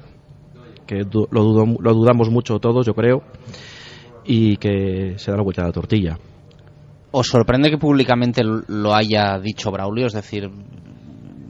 que 0.85 1.03
lo, 1.03 1.27
lo 1.31 1.93
dudamos 1.93 2.29
mucho 2.29 2.59
todos, 2.59 2.85
yo 2.85 2.93
creo, 2.93 3.23
y 4.23 4.57
que 4.57 5.15
se 5.17 5.31
da 5.31 5.37
la 5.37 5.43
vuelta 5.43 5.63
a 5.63 5.67
la 5.67 5.71
tortilla. 5.71 6.17
¿Os 7.11 7.27
sorprende 7.27 7.69
que 7.69 7.77
públicamente 7.77 8.41
lo 8.43 8.93
haya 8.93 9.39
dicho 9.39 9.71
Braulio? 9.71 10.07
Es 10.07 10.13
decir, 10.13 10.49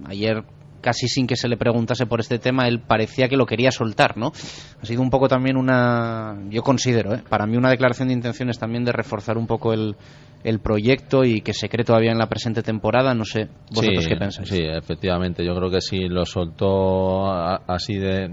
ayer 0.07 0.43
casi 0.85 1.07
sin 1.07 1.25
que 1.25 1.35
se 1.35 1.47
le 1.47 1.57
preguntase 1.57 2.05
por 2.05 2.19
este 2.19 2.37
tema, 2.37 2.67
él 2.67 2.79
parecía 2.79 3.27
que 3.27 3.35
lo 3.35 3.47
quería 3.47 3.71
soltar, 3.71 4.15
¿no? 4.15 4.31
Ha 4.79 4.85
sido 4.85 5.01
un 5.01 5.09
poco 5.09 5.27
también 5.27 5.57
una, 5.57 6.37
yo 6.51 6.61
considero, 6.61 7.15
¿eh? 7.15 7.23
para 7.27 7.47
mí 7.47 7.57
una 7.57 7.71
declaración 7.71 8.09
de 8.09 8.13
intenciones 8.13 8.59
también 8.59 8.85
de 8.85 8.91
reforzar 8.91 9.39
un 9.39 9.47
poco 9.47 9.73
el, 9.73 9.95
el 10.45 10.59
proyecto 10.59 11.25
y 11.25 11.41
que 11.41 11.53
se 11.53 11.67
cree 11.67 11.83
todavía 11.83 12.11
en 12.11 12.19
la 12.19 12.29
presente 12.29 12.61
temporada. 12.61 13.15
No 13.15 13.25
sé, 13.25 13.49
vosotros 13.71 14.03
sí, 14.03 14.09
qué 14.09 14.15
pensáis. 14.15 14.47
Sí, 14.47 14.61
efectivamente. 14.61 15.43
Yo 15.43 15.55
creo 15.55 15.71
que 15.71 15.81
si 15.81 16.07
lo 16.07 16.23
soltó 16.25 17.25
así 17.27 17.95
de, 17.95 18.29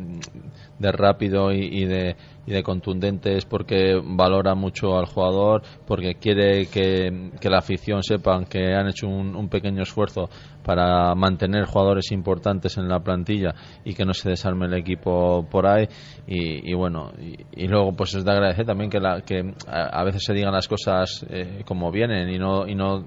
de 0.79 0.93
rápido 0.93 1.51
y, 1.51 1.65
y 1.65 1.87
de, 1.87 2.17
y 2.47 2.53
de 2.53 2.62
contundente 2.62 3.36
es 3.36 3.45
porque 3.45 4.01
valora 4.03 4.55
mucho 4.55 4.99
al 4.99 5.07
jugador, 5.07 5.62
porque 5.86 6.14
quiere 6.14 6.66
que, 6.66 7.30
que 7.40 7.51
la 7.51 7.59
afición 7.59 8.03
sepan 8.03 8.47
que 8.47 8.74
han 8.74 8.88
hecho 8.88 9.07
un, 9.07 9.36
un 9.36 9.49
pequeño 9.49 9.82
esfuerzo 9.82 10.28
para 10.64 11.14
mantener 11.14 11.64
jugadores 11.64 12.11
importantes 12.12 12.76
en 12.78 12.88
la 12.88 13.01
plantilla 13.01 13.55
y 13.84 13.95
que 13.95 14.05
no 14.05 14.14
se 14.14 14.30
desarme 14.30 14.66
el 14.66 14.74
equipo 14.74 15.47
por 15.51 15.66
ahí. 15.66 15.86
Y, 16.26 16.70
y 16.70 16.74
bueno, 16.74 17.12
y, 17.18 17.64
y 17.64 17.68
luego 17.68 17.93
pues 17.95 18.14
es 18.14 18.24
de 18.24 18.30
agradecer 18.32 18.66
también 18.66 18.90
que, 18.90 19.01
la, 19.01 19.20
que 19.22 19.55
a, 19.66 20.05
veces 20.05 20.24
se 20.24 20.32
digan 20.32 20.53
las 20.53 20.68
cosas 20.68 21.24
eh, 21.30 21.62
como 21.64 21.90
vienen 21.90 22.28
y 22.28 22.38
no, 22.38 22.66
y 22.66 22.74
no, 22.74 23.05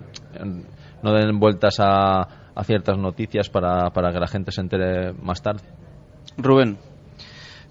no 1.04 1.14
den 1.14 1.40
vueltas 1.40 1.80
a, 1.80 2.22
a 2.56 2.64
ciertas 2.64 2.98
noticias 2.98 3.50
para, 3.50 3.90
para 3.92 4.12
que 4.12 4.20
la 4.20 4.28
gente 4.28 4.52
se 4.52 4.62
entere 4.62 5.14
más 5.14 5.42
tarde. 5.42 5.64
Rubén. 6.38 6.95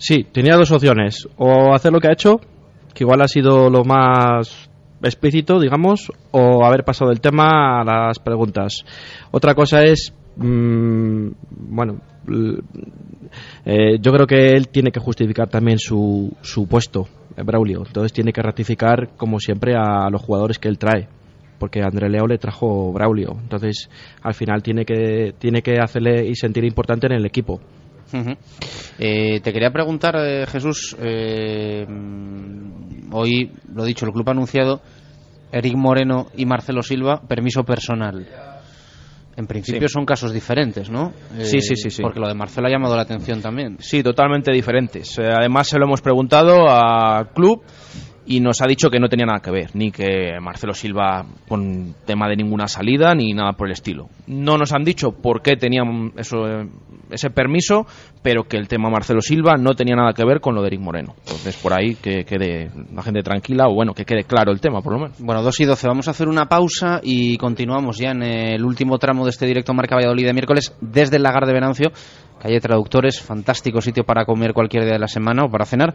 Sí, 0.07 0.23
tenía 0.31 0.57
dos 0.57 0.71
opciones. 0.71 1.27
O 1.39 1.73
hacer 1.73 1.91
lo 1.91 1.99
que 1.99 2.09
ha 2.09 2.13
hecho, 2.13 2.39
que 2.93 3.05
igual 3.05 3.23
ha 3.23 3.27
sido 3.27 3.71
lo 3.71 3.85
más 3.85 4.69
explícito, 5.03 5.59
digamos, 5.59 6.13
o 6.31 6.63
haber 6.63 6.85
pasado 6.85 7.09
del 7.09 7.23
tema 7.23 7.81
a 7.81 7.85
las 7.85 8.19
preguntas. 8.19 8.85
Otra 9.31 9.55
cosa 9.55 9.81
es, 9.83 10.13
mm, 10.37 11.29
bueno, 11.49 12.03
eh, 13.65 13.97
yo 13.99 14.13
creo 14.13 14.27
que 14.27 14.49
él 14.49 14.69
tiene 14.69 14.93
que 14.93 15.01
justificar 15.01 15.49
también 15.49 15.79
su, 15.79 16.37
su 16.43 16.67
puesto, 16.69 17.09
eh, 17.35 17.43
Braulio. 17.43 17.83
Entonces 17.87 18.13
tiene 18.13 18.35
que 18.35 18.43
ratificar, 18.43 19.17
como 19.17 19.41
siempre, 19.41 19.73
a 19.75 20.11
los 20.11 20.21
jugadores 20.21 20.59
que 20.59 20.69
él 20.69 20.77
trae. 20.77 21.09
Porque 21.59 21.81
André 21.81 22.11
Leo 22.11 22.27
le 22.27 22.37
trajo 22.37 22.93
Braulio. 22.93 23.39
Entonces, 23.41 23.89
al 24.21 24.35
final 24.35 24.63
tiene 24.63 24.85
que, 24.85 25.33
tiene 25.39 25.63
que 25.63 25.79
hacerle 25.81 26.27
y 26.27 26.35
sentir 26.35 26.63
importante 26.65 27.07
en 27.07 27.15
el 27.15 27.25
equipo. 27.25 27.59
Eh, 28.99 29.41
te 29.41 29.53
quería 29.53 29.71
preguntar, 29.71 30.15
Jesús, 30.47 30.97
hoy, 33.13 33.51
lo 33.73 33.85
dicho, 33.85 34.07
el 34.07 34.13
club 34.13 34.29
ha 34.29 34.33
anunciado 34.33 34.81
Eric 35.53 35.77
Moreno 35.77 36.27
y 36.37 36.47
Marcelo 36.47 36.83
Silva, 36.83 37.21
permiso 37.27 37.65
personal. 37.65 38.27
En 39.37 39.47
principio 39.47 39.89
son 39.89 40.05
casos 40.05 40.33
diferentes, 40.33 40.91
¿no? 40.91 41.13
sí, 41.41 41.61
sí, 41.61 41.77
sí, 41.77 41.91
sí. 41.91 42.03
Porque 42.03 42.21
lo 42.21 42.29
de 42.29 42.35
Marcelo 42.35 42.69
ha 42.69 42.71
llamado 42.71 42.95
la 42.97 43.03
atención 43.03 43.41
también. 43.41 43.77
Sí, 43.81 44.03
totalmente 44.03 44.53
diferentes. 44.53 45.19
Eh, 45.19 45.23
además, 45.27 45.69
se 45.69 45.79
lo 45.79 45.87
hemos 45.87 46.01
preguntado 46.01 46.69
al 46.69 47.31
club 47.31 47.63
y 48.27 48.41
nos 48.41 48.61
ha 48.63 48.67
dicho 48.67 48.91
que 48.91 48.99
no 48.99 49.09
tenía 49.09 49.27
nada 49.27 49.41
que 49.41 49.51
ver, 49.51 49.71
ni 49.75 49.91
que 49.91 50.39
Marcelo 50.41 50.75
Silva 50.75 51.25
con 51.49 51.95
tema 52.05 52.29
de 52.29 52.37
ninguna 52.37 52.69
salida, 52.69 53.15
ni 53.15 53.33
nada 53.33 53.53
por 53.53 53.69
el 53.69 53.73
estilo. 53.73 54.09
No 54.27 54.57
nos 54.57 54.73
han 54.73 54.85
dicho 54.85 55.13
por 55.13 55.43
qué 55.43 55.57
tenían 55.57 56.13
eso, 56.17 56.47
ese 57.11 57.31
permiso, 57.31 57.87
pero 58.23 58.45
que 58.45 58.57
el 58.57 58.69
tema 58.69 58.91
Marcelo 58.91 59.21
Silva 59.21 59.57
no 59.57 59.75
tenía 59.75 59.97
nada 59.97 60.13
que 60.13 60.25
ver 60.25 60.41
con 60.41 60.55
lo 60.55 60.63
de 60.63 60.69
Eric 60.69 60.81
Moreno. 60.81 61.15
Entonces, 61.21 61.57
por 61.57 61.73
ahí 61.73 61.95
que 61.97 62.25
quede 62.25 62.71
la 62.95 63.03
gente 63.03 63.23
tranquila, 63.23 63.69
o 63.69 63.75
bueno, 63.75 63.93
que 63.93 64.05
quede 64.05 64.25
claro 64.25 64.53
el 64.53 64.61
tema, 64.61 64.81
por 64.81 64.95
lo 64.95 65.01
menos. 65.01 65.17
Bueno, 65.21 65.43
2 65.43 65.61
y 65.61 65.65
12, 65.65 65.89
vamos 65.89 66.09
a 66.09 66.13
hacer 66.13 66.29
una 66.29 66.47
pausa 66.47 67.01
y 67.03 67.37
continuamos 67.37 67.99
ya 67.99 68.11
en 68.11 68.23
el 68.23 68.65
último 68.65 68.99
tramo 68.99 69.25
de 69.25 69.31
este 69.31 69.47
directo 69.47 69.75
Marca 69.75 69.97
Valladolid 69.97 70.27
de 70.27 70.33
miércoles 70.33 70.75
desde 70.81 71.17
el 71.17 71.23
Lagar 71.23 71.47
de 71.47 71.53
Venancio 71.53 71.93
calle 72.45 72.61
Traductores, 72.61 73.23
fantástico 73.23 73.81
sitio 73.81 74.05
para 74.05 74.27
comer 74.27 74.53
cualquier 74.53 74.85
día 74.85 74.93
de 74.93 74.99
la 74.99 75.09
semana 75.09 75.45
o 75.45 75.51
para 75.51 75.65
cenar. 75.65 75.95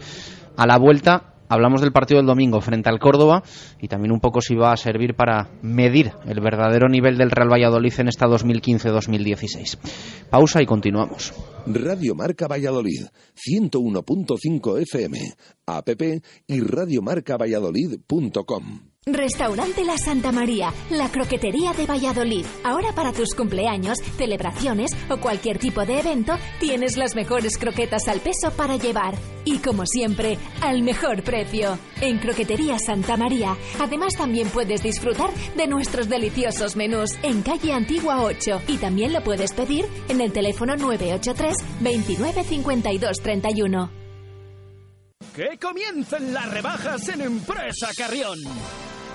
A 0.58 0.66
la 0.66 0.80
vuelta 0.80 1.36
Hablamos 1.50 1.82
del 1.82 1.92
partido 1.92 2.20
del 2.20 2.28
domingo 2.28 2.62
frente 2.62 2.90
al 2.90 3.00
Córdoba 3.00 3.42
y 3.82 3.88
también 3.88 4.12
un 4.12 4.20
poco 4.20 4.40
si 4.40 4.54
va 4.56 4.72
a 4.72 4.78
servir 4.78 5.16
para 5.16 5.50
medir 5.62 6.12
el 6.26 6.40
verdadero 6.42 6.88
nivel 6.88 7.18
del 7.18 7.32
Real 7.32 7.52
Valladolid 7.52 7.94
en 7.98 8.08
esta 8.08 8.28
2015-2016. 8.28 9.80
Pausa 10.30 10.62
y 10.62 10.68
continuamos. 10.68 11.34
Radio 11.66 12.14
Marca 12.16 12.48
Valladolid, 12.48 13.08
101.5 13.36 14.82
FM, 14.82 15.34
app 15.66 15.90
y 16.48 16.62
radiomarcavalladolid.com. 16.62 18.80
Restaurante 19.06 19.86
La 19.86 19.98
Santa 19.98 20.32
María, 20.32 20.72
la 20.92 21.10
croquetería 21.10 21.74
de 21.74 21.88
Valladolid. 21.88 22.46
Ahora 22.64 22.94
para 22.94 23.12
tus 23.12 23.34
cumpleaños, 23.34 23.98
celebraciones 24.18 24.92
o 25.10 25.18
cualquier 25.18 25.58
tipo 25.58 25.86
de 25.86 26.00
evento, 26.00 26.36
tienes 26.60 26.96
las 26.98 27.16
mejores 27.16 27.58
croquetas 27.58 28.08
al 28.08 28.20
peso 28.20 28.52
para 28.56 28.78
llevar. 28.78 29.16
Y 29.46 29.60
como 29.60 29.86
siempre, 29.86 30.38
al 30.62 30.84
mejor 30.84 31.24
precio. 31.24 31.39
En 32.02 32.18
Croquetería 32.20 32.78
Santa 32.80 33.16
María. 33.18 33.56
Además 33.80 34.16
también 34.16 34.50
puedes 34.50 34.84
disfrutar 34.84 35.32
de 35.56 35.68
nuestros 35.68 36.10
deliciosos 36.10 36.76
menús 36.76 37.18
en 37.24 37.42
calle 37.42 37.74
Antigua 37.74 38.22
8 38.24 38.62
y 38.68 38.78
también 38.78 39.14
lo 39.14 39.24
puedes 39.24 39.54
pedir 39.54 39.86
en 40.10 40.22
el 40.22 40.32
teléfono 40.34 40.76
983 40.76 41.56
29 41.80 42.46
31. 43.24 43.90
Que 45.36 45.58
comiencen 45.58 46.34
las 46.34 46.52
rebajas 46.52 47.08
en 47.10 47.22
Empresa 47.22 47.90
Carrión. 47.96 48.40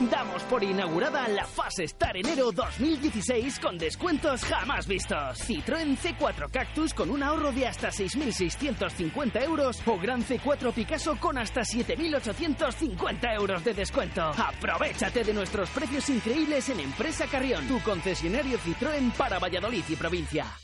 Damos 0.01 0.43
por 0.45 0.65
inaugurada 0.65 1.29
la 1.29 1.47
fase 1.47 1.85
Star 1.85 2.17
enero 2.17 2.51
2016 2.51 3.61
con 3.61 3.79
descuentos 3.79 4.45
jamás 4.45 4.89
vistos. 4.89 5.39
Citroën 5.49 5.97
C4 5.97 6.51
Cactus 6.51 6.93
con 6.93 7.11
un 7.11 7.23
ahorro 7.23 7.53
de 7.53 7.69
hasta 7.69 7.91
6.650 7.91 9.43
euros 9.45 9.81
o 9.87 9.97
Gran 9.99 10.25
C4 10.25 10.73
Picasso 10.73 11.17
con 11.21 11.39
hasta 11.39 11.61
7.850 11.61 13.35
euros 13.37 13.63
de 13.65 13.73
descuento. 13.73 14.23
Aprovechate 14.23 15.23
de 15.23 15.33
nuestros 15.33 15.71
precios 15.71 16.09
increíbles 16.09 16.69
en 16.71 16.81
Empresa 16.81 17.27
Carrión, 17.27 17.67
tu 17.69 17.81
concesionario 17.81 18.59
Citroën 18.59 19.13
para 19.13 19.39
Valladolid 19.39 19.85
y 19.89 19.97
provincia. 19.97 20.64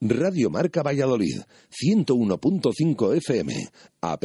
Radio 0.00 0.50
Marca 0.50 0.82
Valladolid, 0.82 1.40
101.5 1.70 3.16
FM, 3.16 3.54
app 4.02 4.24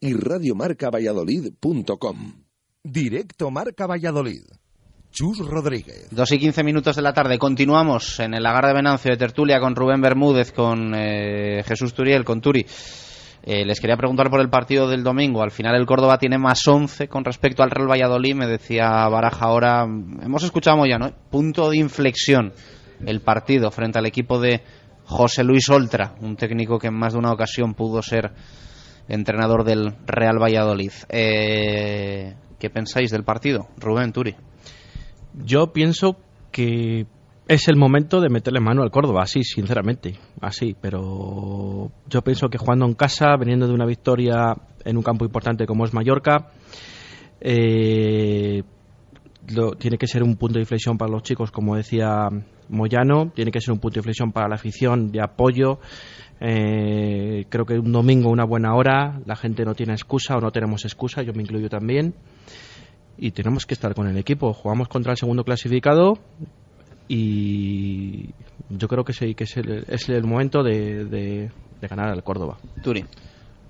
y 0.00 0.12
radiomarcavalladolid.com. 0.12 2.44
Directo 2.82 3.50
Marca 3.50 3.86
Valladolid. 3.86 4.42
Chus 5.10 5.38
Rodríguez. 5.38 6.08
Dos 6.10 6.30
y 6.32 6.38
quince 6.38 6.62
minutos 6.62 6.96
de 6.96 7.02
la 7.02 7.14
tarde. 7.14 7.38
Continuamos 7.38 8.20
en 8.20 8.34
el 8.34 8.42
lagar 8.42 8.66
de 8.66 8.74
Venancio 8.74 9.10
de 9.10 9.16
Tertulia 9.16 9.58
con 9.60 9.74
Rubén 9.76 10.02
Bermúdez, 10.02 10.52
con 10.52 10.94
eh, 10.94 11.62
Jesús 11.64 11.94
Turiel, 11.94 12.24
con 12.24 12.40
Turi. 12.40 12.64
Eh, 13.44 13.64
les 13.64 13.80
quería 13.80 13.96
preguntar 13.96 14.30
por 14.30 14.40
el 14.40 14.48
partido 14.48 14.88
del 14.88 15.02
domingo. 15.02 15.42
Al 15.42 15.50
final 15.50 15.74
el 15.74 15.86
Córdoba 15.86 16.18
tiene 16.18 16.38
más 16.38 16.66
11 16.66 17.08
con 17.08 17.24
respecto 17.24 17.62
al 17.62 17.70
Real 17.70 17.90
Valladolid. 17.90 18.34
Me 18.34 18.46
decía 18.46 19.08
Baraja 19.08 19.46
ahora, 19.46 19.82
hemos 19.82 20.44
escuchado 20.44 20.86
ya, 20.86 20.98
¿no? 20.98 21.12
Punto 21.30 21.70
de 21.70 21.78
inflexión 21.78 22.52
el 23.04 23.20
partido 23.20 23.70
frente 23.70 23.98
al 23.98 24.06
equipo 24.06 24.38
de 24.38 24.62
José 25.04 25.42
Luis 25.42 25.68
Oltra, 25.68 26.14
un 26.20 26.36
técnico 26.36 26.78
que 26.78 26.86
en 26.86 26.94
más 26.94 27.14
de 27.14 27.18
una 27.18 27.32
ocasión 27.32 27.74
pudo 27.74 28.00
ser 28.02 28.30
entrenador 29.08 29.64
del 29.64 29.94
Real 30.06 30.40
Valladolid. 30.40 30.92
Eh, 31.08 32.34
¿Qué 32.58 32.70
pensáis 32.70 33.10
del 33.10 33.24
partido, 33.24 33.68
Rubén 33.76 34.12
Turi? 34.12 34.36
Yo 35.34 35.72
pienso 35.72 36.16
que 36.52 37.06
es 37.48 37.68
el 37.68 37.76
momento 37.76 38.20
de 38.20 38.28
meterle 38.28 38.60
mano 38.60 38.82
al 38.82 38.90
Córdoba, 38.90 39.22
así, 39.22 39.42
sinceramente, 39.42 40.16
así. 40.40 40.76
Pero 40.80 41.90
yo 42.08 42.22
pienso 42.22 42.48
que 42.48 42.58
jugando 42.58 42.86
en 42.86 42.94
casa, 42.94 43.36
veniendo 43.36 43.66
de 43.66 43.74
una 43.74 43.86
victoria 43.86 44.54
en 44.84 44.96
un 44.96 45.02
campo 45.02 45.24
importante 45.24 45.66
como 45.66 45.84
es 45.84 45.92
Mallorca, 45.92 46.50
eh, 47.40 48.62
tiene 49.78 49.98
que 49.98 50.06
ser 50.06 50.22
un 50.22 50.36
punto 50.36 50.54
de 50.54 50.60
inflexión 50.60 50.96
para 50.96 51.10
los 51.10 51.22
chicos, 51.22 51.50
como 51.50 51.76
decía 51.76 52.28
Moyano, 52.68 53.30
tiene 53.34 53.50
que 53.50 53.60
ser 53.60 53.72
un 53.72 53.80
punto 53.80 53.94
de 53.94 54.00
inflexión 54.00 54.32
para 54.32 54.48
la 54.48 54.54
afición, 54.54 55.10
de 55.10 55.20
apoyo. 55.20 55.80
Eh, 56.40 57.46
creo 57.48 57.66
que 57.66 57.78
un 57.78 57.92
domingo, 57.92 58.30
una 58.30 58.44
buena 58.44 58.74
hora, 58.74 59.20
la 59.26 59.36
gente 59.36 59.64
no 59.64 59.74
tiene 59.74 59.92
excusa 59.92 60.36
o 60.36 60.40
no 60.40 60.50
tenemos 60.52 60.84
excusa, 60.84 61.22
yo 61.22 61.32
me 61.32 61.42
incluyo 61.42 61.68
también. 61.68 62.14
Y 63.18 63.32
tenemos 63.32 63.66
que 63.66 63.74
estar 63.74 63.94
con 63.94 64.08
el 64.08 64.16
equipo. 64.16 64.52
Jugamos 64.52 64.88
contra 64.88 65.12
el 65.12 65.18
segundo 65.18 65.44
clasificado, 65.44 66.18
y 67.08 68.30
yo 68.68 68.88
creo 68.88 69.04
que 69.04 69.12
sí 69.12 69.34
que 69.34 69.44
es 69.44 69.56
el, 69.56 69.84
es 69.88 70.08
el 70.08 70.24
momento 70.24 70.62
de, 70.62 71.04
de 71.04 71.88
ganar 71.88 72.10
al 72.10 72.22
Córdoba. 72.22 72.58
Turi. 72.82 73.04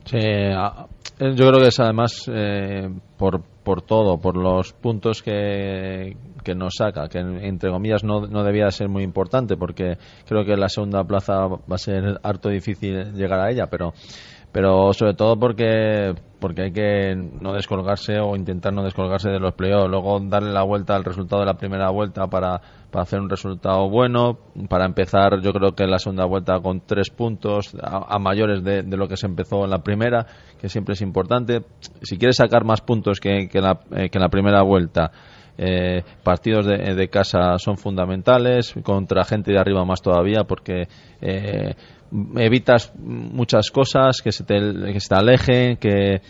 Sí, 0.04 0.18
yo 0.18 1.48
creo 1.48 1.60
que 1.60 1.68
es 1.68 1.80
además 1.80 2.28
eh, 2.28 2.88
por, 3.16 3.40
por 3.40 3.82
todo, 3.82 4.18
por 4.18 4.36
los 4.36 4.72
puntos 4.72 5.22
que, 5.22 6.16
que 6.42 6.54
nos 6.54 6.74
saca, 6.76 7.08
que 7.08 7.18
entre 7.20 7.70
comillas 7.70 8.02
no, 8.02 8.26
no 8.26 8.42
debía 8.42 8.68
ser 8.70 8.88
muy 8.88 9.04
importante, 9.04 9.56
porque 9.56 9.96
creo 10.26 10.44
que 10.44 10.56
la 10.56 10.68
segunda 10.68 11.04
plaza 11.04 11.46
va 11.46 11.74
a 11.74 11.78
ser 11.78 12.18
harto 12.22 12.48
difícil 12.48 13.12
llegar 13.12 13.38
a 13.38 13.50
ella, 13.50 13.68
pero 13.70 13.92
pero 14.52 14.92
sobre 14.92 15.14
todo 15.14 15.36
porque 15.38 16.14
porque 16.38 16.62
hay 16.62 16.72
que 16.72 17.14
no 17.14 17.52
descolgarse 17.52 18.18
o 18.18 18.34
intentar 18.34 18.72
no 18.72 18.82
descolgarse 18.82 19.30
de 19.30 19.38
los 19.38 19.54
playoffs, 19.54 19.88
luego 19.88 20.18
darle 20.20 20.52
la 20.52 20.64
vuelta 20.64 20.96
al 20.96 21.04
resultado 21.04 21.40
de 21.40 21.46
la 21.46 21.54
primera 21.54 21.88
vuelta 21.90 22.26
para, 22.26 22.60
para 22.90 23.04
hacer 23.04 23.20
un 23.20 23.30
resultado 23.30 23.88
bueno, 23.88 24.38
para 24.68 24.84
empezar 24.84 25.40
yo 25.40 25.52
creo 25.52 25.72
que 25.76 25.86
la 25.86 26.00
segunda 26.00 26.26
vuelta 26.26 26.58
con 26.60 26.80
tres 26.84 27.10
puntos 27.10 27.76
a, 27.80 28.18
mayores 28.18 28.64
de, 28.64 28.82
lo 28.96 29.06
que 29.06 29.16
se 29.16 29.26
empezó 29.26 29.64
en 29.64 29.70
la 29.70 29.84
primera, 29.84 30.26
que 30.60 30.68
siempre 30.68 30.94
es 30.94 31.00
importante. 31.00 31.62
Si 32.02 32.18
quieres 32.18 32.36
sacar 32.36 32.64
más 32.64 32.80
puntos 32.80 33.20
que, 33.20 33.48
que, 33.48 33.60
la, 33.60 33.78
eh, 33.92 34.10
que 34.10 34.18
en 34.18 34.22
la 34.22 34.28
primera 34.28 34.62
vuelta, 34.62 35.12
eh, 35.56 36.02
partidos 36.24 36.66
de, 36.66 36.94
de, 36.94 37.08
casa 37.08 37.56
son 37.58 37.76
fundamentales, 37.76 38.74
contra 38.82 39.24
gente 39.24 39.52
de 39.52 39.60
arriba 39.60 39.84
más 39.84 40.02
todavía, 40.02 40.44
porque 40.44 40.88
eh, 41.20 41.74
evitas 42.36 42.92
muchas 42.98 43.70
cosas, 43.70 44.20
que 44.22 44.32
se 44.32 44.44
te, 44.44 44.54
que 44.92 45.00
se 45.00 45.14
alejen, 45.14 45.76
que, 45.76 46.20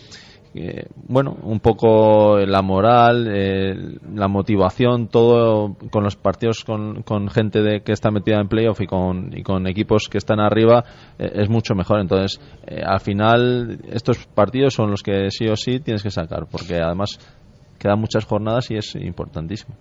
bueno, 1.08 1.36
un 1.42 1.60
poco 1.60 2.38
la 2.38 2.62
moral, 2.62 3.26
eh, 3.30 3.74
la 4.14 4.28
motivación, 4.28 5.08
todo 5.08 5.76
con 5.90 6.04
los 6.04 6.16
partidos 6.16 6.64
con, 6.64 7.02
con 7.02 7.28
gente 7.28 7.62
de, 7.62 7.80
que 7.80 7.92
está 7.92 8.10
metida 8.10 8.38
en 8.40 8.48
playoff 8.48 8.80
y 8.80 8.86
con, 8.86 9.36
y 9.36 9.42
con 9.42 9.66
equipos 9.66 10.08
que 10.10 10.18
están 10.18 10.40
arriba 10.40 10.84
eh, 11.18 11.30
es 11.34 11.48
mucho 11.48 11.74
mejor. 11.74 12.00
Entonces, 12.00 12.40
eh, 12.66 12.82
al 12.84 13.00
final, 13.00 13.78
estos 13.90 14.26
partidos 14.26 14.74
son 14.74 14.90
los 14.90 15.02
que 15.02 15.30
sí 15.30 15.46
o 15.46 15.56
sí 15.56 15.80
tienes 15.80 16.02
que 16.02 16.10
sacar, 16.10 16.46
porque 16.50 16.76
además 16.76 17.18
quedan 17.78 17.98
muchas 17.98 18.24
jornadas 18.26 18.70
y 18.70 18.76
es 18.76 18.94
importantísimo. 18.94 19.74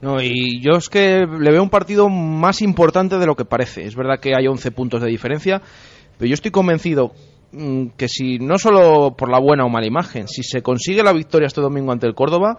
No, 0.00 0.20
y 0.22 0.60
yo 0.60 0.78
es 0.78 0.88
que 0.88 1.26
le 1.26 1.50
veo 1.50 1.62
un 1.62 1.68
partido 1.68 2.08
más 2.08 2.62
importante 2.62 3.18
de 3.18 3.26
lo 3.26 3.36
que 3.36 3.44
parece. 3.44 3.84
Es 3.84 3.94
verdad 3.94 4.18
que 4.18 4.32
hay 4.34 4.46
11 4.46 4.70
puntos 4.70 5.02
de 5.02 5.08
diferencia, 5.08 5.60
pero 6.16 6.28
yo 6.28 6.34
estoy 6.34 6.50
convencido 6.50 7.12
mm, 7.52 7.88
que 7.98 8.08
si 8.08 8.38
no 8.38 8.56
solo 8.58 9.14
por 9.16 9.30
la 9.30 9.38
buena 9.38 9.64
o 9.64 9.68
mala 9.68 9.86
imagen, 9.86 10.26
si 10.26 10.42
se 10.42 10.62
consigue 10.62 11.02
la 11.02 11.12
victoria 11.12 11.46
este 11.46 11.60
domingo 11.60 11.92
ante 11.92 12.06
el 12.06 12.14
Córdoba, 12.14 12.58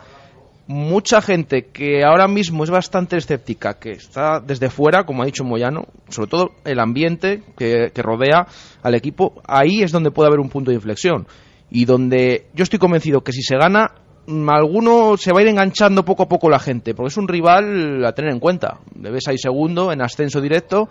mucha 0.68 1.20
gente 1.22 1.66
que 1.74 2.04
ahora 2.04 2.28
mismo 2.28 2.64
es 2.64 2.70
bastante 2.70 3.18
escéptica, 3.18 3.80
que 3.80 3.92
está 3.92 4.40
desde 4.40 4.70
fuera, 4.70 5.04
como 5.06 5.24
ha 5.24 5.26
dicho 5.26 5.44
Moyano, 5.44 5.88
sobre 6.10 6.30
todo 6.30 6.52
el 6.64 6.80
ambiente 6.80 7.42
que, 7.58 7.92
que 7.94 8.02
rodea 8.04 8.46
al 8.84 8.94
equipo, 8.94 9.42
ahí 9.48 9.82
es 9.82 9.92
donde 9.92 10.12
puede 10.12 10.28
haber 10.28 10.40
un 10.40 10.50
punto 10.50 10.70
de 10.70 10.76
inflexión. 10.76 11.28
Y 11.72 11.86
donde 11.86 12.48
yo 12.54 12.64
estoy 12.64 12.80
convencido 12.80 13.22
que 13.22 13.32
si 13.32 13.42
se 13.42 13.56
gana, 13.56 13.92
alguno 14.27 15.18
se 15.18 15.31
va 15.31 15.39
a 15.39 15.43
ir 15.43 15.49
enganchando 15.49 16.06
poco 16.06 16.23
a 16.23 16.27
poco 16.27 16.49
la 16.49 16.60
gente, 16.60 16.93
porque 16.93 17.10
es 17.10 17.18
un 17.18 17.27
rival 17.27 18.03
a 18.06 18.14
tener 18.14 18.31
en 18.31 18.39
cuenta. 18.39 18.80
Debes 18.93 19.27
ahí 19.27 19.38
segundo 19.38 19.91
en 19.91 20.02
ascenso 20.02 20.41
directo. 20.41 20.89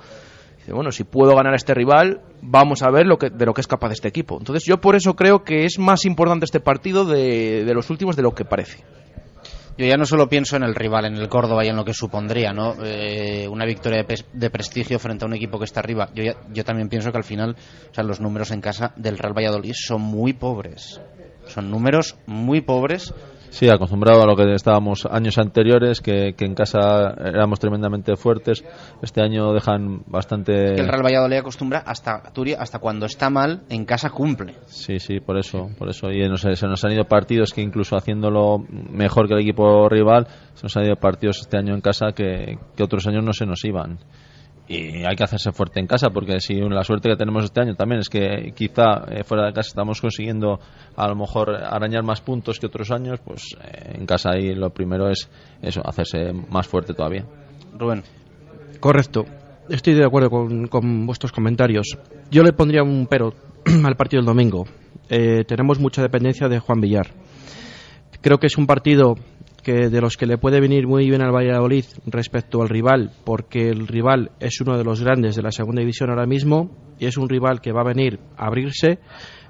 Dice, 0.59 0.73
bueno, 0.73 0.93
si 0.93 1.05
puedo 1.05 1.35
ganar 1.35 1.52
a 1.55 1.57
este 1.57 1.73
rival, 1.73 2.20
vamos 2.43 2.82
a 2.82 2.90
ver 2.90 3.07
lo 3.07 3.19
que, 3.19 3.31
de 3.31 3.47
lo 3.47 3.55
que 3.55 3.62
es 3.62 3.66
capaz 3.66 3.93
este 3.93 4.09
equipo. 4.09 4.36
Entonces 4.39 4.65
yo 4.65 4.81
por 4.81 4.94
eso 4.94 5.15
creo 5.15 5.43
que 5.43 5.65
es 5.65 5.78
más 5.78 6.05
importante 6.05 6.44
este 6.44 6.61
partido 6.61 7.05
de, 7.05 7.70
los 7.73 7.89
últimos 7.90 8.16
de 8.16 8.23
lo 8.23 8.35
que 8.35 8.44
parece. 8.44 8.85
Yo 9.78 9.86
ya 9.86 9.97
no 9.97 10.05
solo 10.05 10.28
pienso 10.28 10.57
en 10.57 10.62
el 10.62 10.74
rival, 10.74 11.07
en 11.07 11.15
el 11.15 11.28
Córdoba 11.28 11.65
y 11.65 11.69
en 11.69 11.77
lo 11.77 11.86
que 11.86 11.94
supondría, 11.94 12.52
¿no? 12.52 12.74
Eh, 12.85 13.48
una 13.48 13.65
victoria 13.65 14.05
de, 14.05 14.51
prestigio 14.51 14.98
frente 14.98 15.24
a 15.24 15.28
un 15.28 15.35
equipo 15.35 15.59
que 15.59 15.65
está 15.65 15.81
arriba. 15.81 16.11
Yo, 16.15 16.24
yo 16.52 16.65
también 16.65 16.90
pienso 16.90 17.11
que 17.11 17.16
al 17.16 17.24
final, 17.24 17.57
los 17.97 18.20
números 18.20 18.51
en 18.51 18.61
casa 18.61 18.93
del 18.97 19.16
Real 19.16 19.32
Valladolid 19.32 19.73
son 19.74 20.02
muy 20.02 20.35
pobres. 20.35 21.01
Son 21.51 21.71
números 21.71 22.17
muy 22.27 22.61
pobres. 22.61 23.13
Sí, 23.51 23.69
acostumbrado 23.69 24.23
a 24.23 24.27
lo 24.27 24.37
que 24.37 24.55
estábamos 24.55 25.07
años 25.11 25.37
anteriores, 25.37 26.01
que, 26.01 26.35
en 26.39 26.55
casa 26.55 27.15
éramos 27.25 27.59
tremendamente 27.59 28.15
fuertes. 28.17 28.65
Este 29.03 29.23
año 29.23 29.53
dejan 29.53 30.03
bastante. 30.07 30.53
Que 30.53 30.81
el 30.81 30.89
Real 30.89 31.05
Valladolid 31.05 31.39
acostumbra 31.39 31.81
hasta 31.81 32.23
hasta 32.59 32.79
cuando 32.79 33.07
está 33.07 33.29
mal, 33.29 33.63
en 33.69 33.85
casa 33.85 34.11
cumple. 34.11 34.55
Sí, 34.67 35.01
sí, 35.01 35.19
por 35.19 35.37
eso, 35.37 35.69
por 35.77 35.89
eso. 35.89 36.11
Y 36.13 36.23
se 36.37 36.67
nos 36.69 36.85
han 36.85 36.93
ido 36.93 37.05
partidos 37.05 37.53
que 37.53 37.61
incluso 37.61 37.97
haciéndolo 37.97 38.59
mejor 38.69 39.27
que 39.27 39.35
el 39.35 39.41
equipo 39.41 39.89
rival, 39.89 40.29
se 40.55 40.63
nos 40.63 40.77
han 40.77 40.85
ido 40.85 40.97
partidos 40.97 41.41
este 41.41 41.59
año 41.59 41.75
en 41.75 41.81
casa 41.81 42.13
que, 42.15 42.57
que 42.77 42.83
otros 42.85 43.07
años 43.09 43.25
no 43.25 43.33
se 43.33 43.47
nos 43.47 43.65
iban 43.65 43.99
y 44.71 45.05
hay 45.05 45.17
que 45.17 45.25
hacerse 45.25 45.51
fuerte 45.51 45.81
en 45.81 45.89
casa 45.89 46.11
porque 46.11 46.39
si 46.39 46.55
la 46.55 46.85
suerte 46.85 47.09
que 47.09 47.17
tenemos 47.17 47.43
este 47.43 47.61
año 47.61 47.75
también 47.75 48.03
es 48.03 48.09
que 48.09 48.53
quizá 48.55 49.05
eh, 49.11 49.25
fuera 49.25 49.47
de 49.47 49.53
casa 49.53 49.71
estamos 49.71 50.01
consiguiendo 50.01 50.61
a 50.95 51.09
lo 51.09 51.17
mejor 51.17 51.57
arañar 51.57 52.05
más 52.05 52.21
puntos 52.21 52.61
que 52.61 52.67
otros 52.67 52.93
años 52.93 53.19
pues 53.25 53.57
eh, 53.61 53.97
en 53.99 54.07
casa 54.07 54.31
ahí 54.31 54.55
lo 54.55 54.71
primero 54.71 55.11
es 55.11 55.29
eso 55.61 55.83
hacerse 55.85 56.33
más 56.33 56.69
fuerte 56.69 56.95
todavía. 56.95 57.27
Rubén. 57.77 58.05
Correcto. 58.79 59.25
Estoy 59.69 59.95
de 59.95 60.05
acuerdo 60.05 60.31
con, 60.31 61.05
vuestros 61.05 61.33
comentarios. 61.33 61.99
Yo 62.31 62.45
le 62.45 62.53
pondría 62.53 62.85
un 62.85 63.09
pero 63.09 63.35
al 63.85 63.97
partido 63.97 64.21
del 64.21 64.27
domingo. 64.27 64.67
Eh, 65.09 65.43
tenemos 65.49 65.81
mucha 65.81 66.01
dependencia 66.01 66.49
de 66.49 66.61
Juan 66.61 66.81
Villar. 66.81 67.09
Creo 68.21 68.39
que 68.39 68.47
es 68.47 68.57
un 68.57 68.69
partido 68.69 69.17
que 69.61 69.89
de 69.89 70.01
los 70.01 70.16
que 70.16 70.27
le 70.27 70.39
puede 70.39 70.61
venir 70.61 70.87
muy 70.87 71.09
bien 71.09 71.23
al 71.23 71.35
Valladolid 71.35 71.85
respecto 72.07 72.62
al 72.62 72.69
rival, 72.69 73.12
porque 73.24 73.69
el 73.69 73.87
rival 73.87 74.32
es 74.41 74.61
uno 74.61 74.77
de 74.77 74.85
los 74.85 75.03
grandes 75.03 75.37
de 75.37 75.43
la 75.43 75.53
segunda 75.53 75.81
división 75.81 76.11
ahora 76.11 76.27
mismo 76.27 76.70
y 76.99 77.07
es 77.07 77.16
un 77.16 77.28
rival 77.28 77.61
que 77.61 77.73
va 77.73 77.81
a 77.81 77.85
venir 77.85 78.20
a 78.37 78.47
abrirse, 78.47 78.99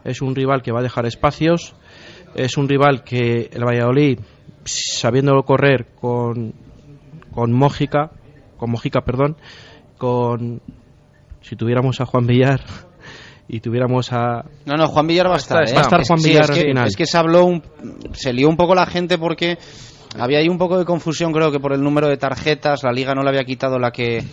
es 0.04 0.22
un 0.22 0.34
rival 0.34 0.62
que 0.62 0.72
va 0.72 0.80
a 0.80 0.82
dejar 0.82 1.06
espacios, 1.06 1.74
es 2.34 2.56
un 2.56 2.68
rival 2.68 3.02
que 3.04 3.50
el 3.52 3.64
Valladolid, 3.64 4.20
sabiéndolo 4.64 5.42
correr 5.44 5.86
con, 6.00 6.54
con 7.32 7.52
Mójica, 7.52 8.10
con 8.56 8.70
Mojica, 8.70 9.00
perdón, 9.00 9.36
con 9.98 10.60
si 11.40 11.56
tuviéramos 11.56 12.00
a 12.00 12.06
Juan 12.06 12.26
Villar 12.26 12.60
y 13.48 13.60
tuviéramos 13.60 14.12
a 14.12 14.44
no 14.64 14.76
no 14.76 14.86
Juan 14.86 15.06
Villar 15.06 15.28
va 15.28 15.34
a 15.34 15.38
estar, 15.38 15.58
va 15.58 15.62
a 15.62 15.82
estar 15.82 16.00
¿eh? 16.00 16.04
Juan 16.06 16.22
Villar 16.22 16.50
al 16.50 16.56
final 16.56 16.86
es 16.86 16.96
que 16.96 17.06
se 17.06 17.18
habló 17.18 17.44
un, 17.44 17.62
se 18.12 18.32
lió 18.32 18.48
un 18.48 18.56
poco 18.56 18.74
la 18.74 18.86
gente 18.86 19.18
porque 19.18 19.58
había 20.18 20.38
ahí 20.38 20.48
un 20.48 20.58
poco 20.58 20.78
de 20.78 20.84
confusión, 20.84 21.32
creo 21.32 21.52
que 21.52 21.60
por 21.60 21.72
el 21.72 21.82
número 21.82 22.08
de 22.08 22.16
tarjetas, 22.16 22.82
la 22.82 22.92
liga 22.92 23.14
no 23.14 23.22
le 23.22 23.28
había 23.28 23.44
quitado 23.44 23.78
la 23.78 23.90
que 23.90 24.24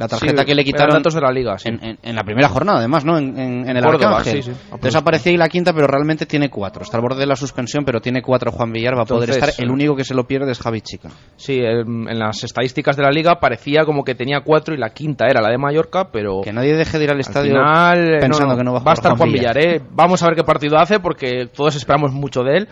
la 0.00 0.08
tarjeta 0.08 0.46
que 0.46 0.54
le 0.54 0.64
quitaron 0.64 0.94
datos 0.94 1.12
de 1.12 1.20
la 1.20 1.30
liga 1.30 1.56
en, 1.62 2.16
la 2.16 2.22
primera 2.22 2.48
jornada 2.48 2.78
además 2.78 3.04
no 3.04 3.18
en, 3.18 3.68
el 3.68 3.84
Arcángel. 3.84 4.42
entonces 4.72 4.96
aparecía 4.96 5.32
ahí 5.32 5.36
la 5.36 5.50
quinta 5.50 5.74
pero 5.74 5.86
realmente 5.86 6.24
tiene 6.24 6.48
cuatro. 6.48 6.82
Está 6.82 6.96
al 6.96 7.02
borde 7.02 7.20
de 7.20 7.26
la 7.26 7.36
suspensión 7.36 7.84
pero 7.84 8.00
tiene 8.00 8.22
cuatro 8.22 8.50
Juan 8.50 8.72
Villar. 8.72 8.96
Va 8.96 9.02
a 9.02 9.04
poder 9.04 9.28
estar. 9.28 9.50
El 9.58 9.70
único 9.70 9.94
que 9.94 10.04
se 10.04 10.14
lo 10.14 10.24
pierde 10.24 10.52
es 10.52 10.58
Javi 10.58 10.80
Chica. 10.80 11.10
Sí 11.36 11.58
en 11.58 12.18
las 12.18 12.42
estadísticas 12.42 12.96
de 12.96 13.02
la 13.02 13.10
liga 13.10 13.40
parecía 13.40 13.84
como 13.84 14.02
que 14.02 14.14
tenía 14.14 14.40
cuatro 14.40 14.74
y 14.74 14.78
la 14.78 14.90
quinta 14.90 15.26
era 15.28 15.42
la 15.42 15.50
de 15.50 15.58
Mallorca 15.58 16.08
pero 16.10 16.40
que 16.42 16.52
nadie 16.52 16.74
deje 16.74 16.96
de 16.98 17.04
ir 17.04 17.10
al 17.10 17.20
estadio 17.20 17.52
final, 17.52 18.14
eh, 18.14 18.18
pensando 18.20 18.56
que 18.56 18.64
no 18.64 18.72
va 18.72 18.78
a, 18.78 18.82
va 18.82 18.92
a 18.92 18.94
estar 18.94 19.16
Juan 19.18 19.32
Villar, 19.32 19.58
¿eh? 19.58 19.82
vamos 19.90 20.22
a 20.22 20.26
ver 20.26 20.34
qué 20.36 20.44
partido 20.44 20.78
hace 20.78 20.98
porque 21.00 21.46
todos 21.54 21.76
esperamos 21.76 22.12
mucho 22.12 22.42
de 22.42 22.56
él 22.56 22.68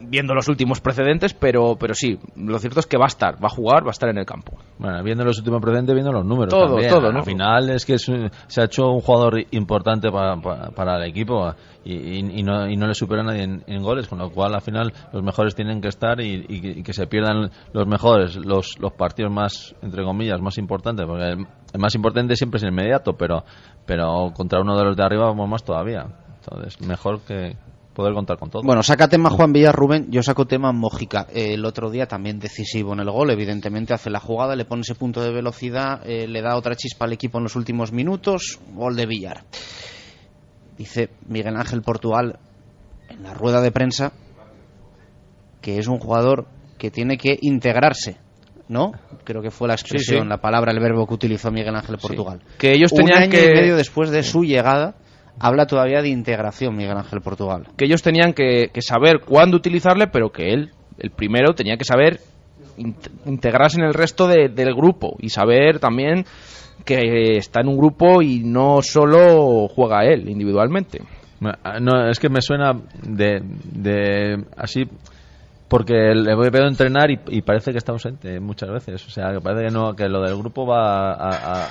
viendo 0.00 0.34
los 0.34 0.48
últimos 0.48 0.80
precedentes, 0.80 1.34
pero, 1.34 1.76
pero 1.78 1.94
sí, 1.94 2.18
lo 2.36 2.58
cierto 2.58 2.80
es 2.80 2.86
que 2.86 2.96
va 2.96 3.04
a 3.04 3.08
estar, 3.08 3.42
va 3.42 3.46
a 3.46 3.54
jugar, 3.54 3.84
va 3.84 3.88
a 3.88 3.90
estar 3.90 4.08
en 4.08 4.18
el 4.18 4.26
campo. 4.26 4.58
Bueno, 4.78 5.02
viendo 5.02 5.24
los 5.24 5.38
últimos 5.38 5.60
precedentes, 5.60 5.94
viendo 5.94 6.12
los 6.12 6.24
números. 6.24 6.52
Todo, 6.52 6.76
todo, 6.76 7.08
Al 7.08 7.24
final 7.24 7.70
es 7.70 7.84
que 7.84 7.98
se 7.98 8.60
ha 8.60 8.64
hecho 8.64 8.90
un 8.90 9.00
jugador 9.00 9.40
importante 9.52 10.10
para, 10.10 10.96
el 10.96 11.08
equipo 11.08 11.54
y, 11.84 12.42
no, 12.42 12.68
y 12.68 12.76
no 12.76 12.86
le 12.86 12.94
supera 12.94 13.22
a 13.22 13.24
nadie 13.24 13.42
en, 13.66 13.82
goles, 13.82 14.08
con 14.08 14.18
lo 14.18 14.30
cual 14.30 14.54
al 14.54 14.62
final 14.62 14.92
los 15.12 15.22
mejores 15.22 15.54
tienen 15.54 15.80
que 15.80 15.88
estar 15.88 16.20
y, 16.20 16.82
que 16.82 16.92
se 16.92 17.06
pierdan 17.06 17.50
los 17.72 17.86
mejores, 17.86 18.36
los, 18.36 18.78
los 18.78 18.92
partidos 18.92 19.32
más, 19.32 19.74
entre 19.82 20.04
comillas, 20.04 20.40
más 20.40 20.58
importantes, 20.58 21.06
porque 21.06 21.24
el, 21.24 21.46
más 21.78 21.94
importante 21.94 22.36
siempre 22.36 22.58
es 22.58 22.64
el 22.64 22.70
inmediato, 22.70 23.14
pero, 23.14 23.44
pero 23.86 24.32
contra 24.34 24.60
uno 24.60 24.76
de 24.76 24.84
los 24.84 24.96
de 24.96 25.02
arriba 25.02 25.26
vamos 25.26 25.48
más 25.48 25.64
todavía. 25.64 26.06
Entonces, 26.40 26.80
mejor 26.86 27.20
que, 27.20 27.56
poder 27.94 28.12
contar 28.12 28.38
con 28.38 28.50
todo. 28.50 28.62
Bueno, 28.62 28.82
saca 28.82 29.08
tema 29.08 29.30
Juan 29.30 29.52
Villar, 29.52 29.74
Rubén, 29.74 30.10
yo 30.10 30.22
saco 30.22 30.46
tema 30.46 30.72
Mójica. 30.72 31.26
el 31.32 31.64
otro 31.64 31.90
día 31.90 32.06
también 32.06 32.38
decisivo 32.38 32.92
en 32.92 33.00
el 33.00 33.10
gol, 33.10 33.30
evidentemente 33.30 33.94
hace 33.94 34.10
la 34.10 34.20
jugada, 34.20 34.56
le 34.56 34.64
pone 34.64 34.82
ese 34.82 34.94
punto 34.94 35.22
de 35.22 35.32
velocidad, 35.32 36.00
eh, 36.04 36.26
le 36.26 36.42
da 36.42 36.56
otra 36.56 36.74
chispa 36.74 37.06
al 37.06 37.12
equipo 37.12 37.38
en 37.38 37.44
los 37.44 37.56
últimos 37.56 37.92
minutos, 37.92 38.58
gol 38.74 38.96
de 38.96 39.06
Villar. 39.06 39.44
Dice 40.76 41.10
Miguel 41.28 41.56
Ángel 41.56 41.82
Portugal 41.82 42.38
en 43.08 43.22
la 43.22 43.32
rueda 43.32 43.60
de 43.60 43.70
prensa 43.70 44.12
que 45.60 45.78
es 45.78 45.86
un 45.86 45.98
jugador 45.98 46.46
que 46.78 46.90
tiene 46.90 47.16
que 47.16 47.38
integrarse 47.40 48.18
¿no? 48.68 48.92
Creo 49.24 49.42
que 49.42 49.50
fue 49.50 49.68
la 49.68 49.74
expresión, 49.74 50.28
la 50.28 50.38
palabra, 50.38 50.72
el 50.72 50.80
verbo 50.80 51.06
que 51.06 51.14
utilizó 51.14 51.50
Miguel 51.50 51.74
Ángel 51.74 51.98
Portugal. 51.98 52.40
Que 52.58 52.72
ellos 52.72 52.92
tenían 52.92 53.18
Un 53.18 53.22
año 53.24 53.30
que... 53.30 53.44
y 53.44 53.52
medio 53.52 53.76
después 53.76 54.10
de 54.10 54.22
su 54.22 54.42
llegada, 54.42 54.94
habla 55.38 55.66
todavía 55.66 56.00
de 56.02 56.08
integración 56.08 56.76
Miguel 56.76 56.96
Ángel 56.96 57.20
Portugal. 57.20 57.68
Que 57.76 57.86
ellos 57.86 58.02
tenían 58.02 58.32
que, 58.32 58.70
saber 58.80 59.20
cuándo 59.20 59.56
utilizarle, 59.56 60.06
pero 60.06 60.30
que 60.30 60.52
él, 60.52 60.70
el 60.98 61.10
primero, 61.10 61.54
tenía 61.54 61.76
que 61.76 61.84
saber 61.84 62.20
integrarse 63.26 63.78
en 63.78 63.86
el 63.86 63.94
resto 63.94 64.26
del 64.26 64.74
grupo 64.74 65.16
y 65.20 65.28
saber 65.30 65.78
también 65.78 66.24
que 66.84 67.36
está 67.36 67.60
en 67.60 67.68
un 67.68 67.76
grupo 67.76 68.20
y 68.20 68.40
no 68.40 68.82
solo 68.82 69.68
juega 69.68 70.04
él 70.04 70.28
individualmente. 70.28 71.02
No, 71.40 72.08
es 72.08 72.18
que 72.18 72.28
me 72.28 72.40
suena 72.40 72.72
de, 73.02 73.40
de 73.42 74.44
así 74.56 74.88
porque 75.68 76.14
le 76.14 76.34
voy 76.36 76.48
a 76.52 76.68
entrenar 76.68 77.10
y, 77.10 77.42
parece 77.42 77.72
que 77.72 77.78
está 77.78 77.90
ausente 77.92 78.38
muchas 78.38 78.70
veces. 78.70 79.04
O 79.06 79.10
sea, 79.10 79.32
que 79.32 79.40
parece 79.40 79.66
que, 79.66 79.70
no, 79.72 79.94
que 79.96 80.08
lo 80.08 80.22
del 80.22 80.36
grupo 80.36 80.66
va 80.66 81.14
a, 81.14 81.68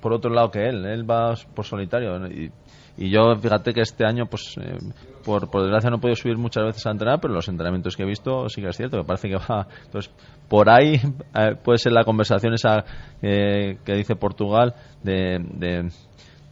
por 0.00 0.12
otro 0.12 0.30
lado 0.30 0.50
que 0.50 0.68
él. 0.68 0.84
Él 0.84 1.10
va 1.10 1.34
por 1.54 1.64
solitario. 1.64 2.26
Y, 2.26 2.50
y 2.96 3.10
yo, 3.10 3.34
fíjate 3.36 3.72
que 3.72 3.80
este 3.80 4.04
año, 4.04 4.26
pues, 4.26 4.54
eh, 4.60 4.76
por, 5.24 5.50
por 5.50 5.62
desgracia 5.62 5.88
no 5.88 5.96
he 5.96 6.00
podido 6.00 6.16
subir 6.16 6.36
muchas 6.36 6.64
veces 6.64 6.86
a 6.86 6.90
entrenar, 6.90 7.20
pero 7.20 7.32
los 7.32 7.48
entrenamientos 7.48 7.96
que 7.96 8.02
he 8.02 8.06
visto 8.06 8.48
sí 8.48 8.60
que 8.60 8.68
es 8.68 8.76
cierto, 8.76 8.98
que 8.98 9.04
parece 9.04 9.28
que 9.28 9.36
va. 9.36 9.66
Entonces, 9.84 10.12
por 10.48 10.68
ahí 10.68 11.00
eh, 11.34 11.56
puede 11.62 11.78
ser 11.78 11.92
la 11.92 12.04
conversación 12.04 12.52
esa 12.52 12.84
eh, 13.22 13.78
que 13.84 13.94
dice 13.94 14.14
Portugal 14.16 14.74
de, 15.02 15.38
de, 15.54 15.90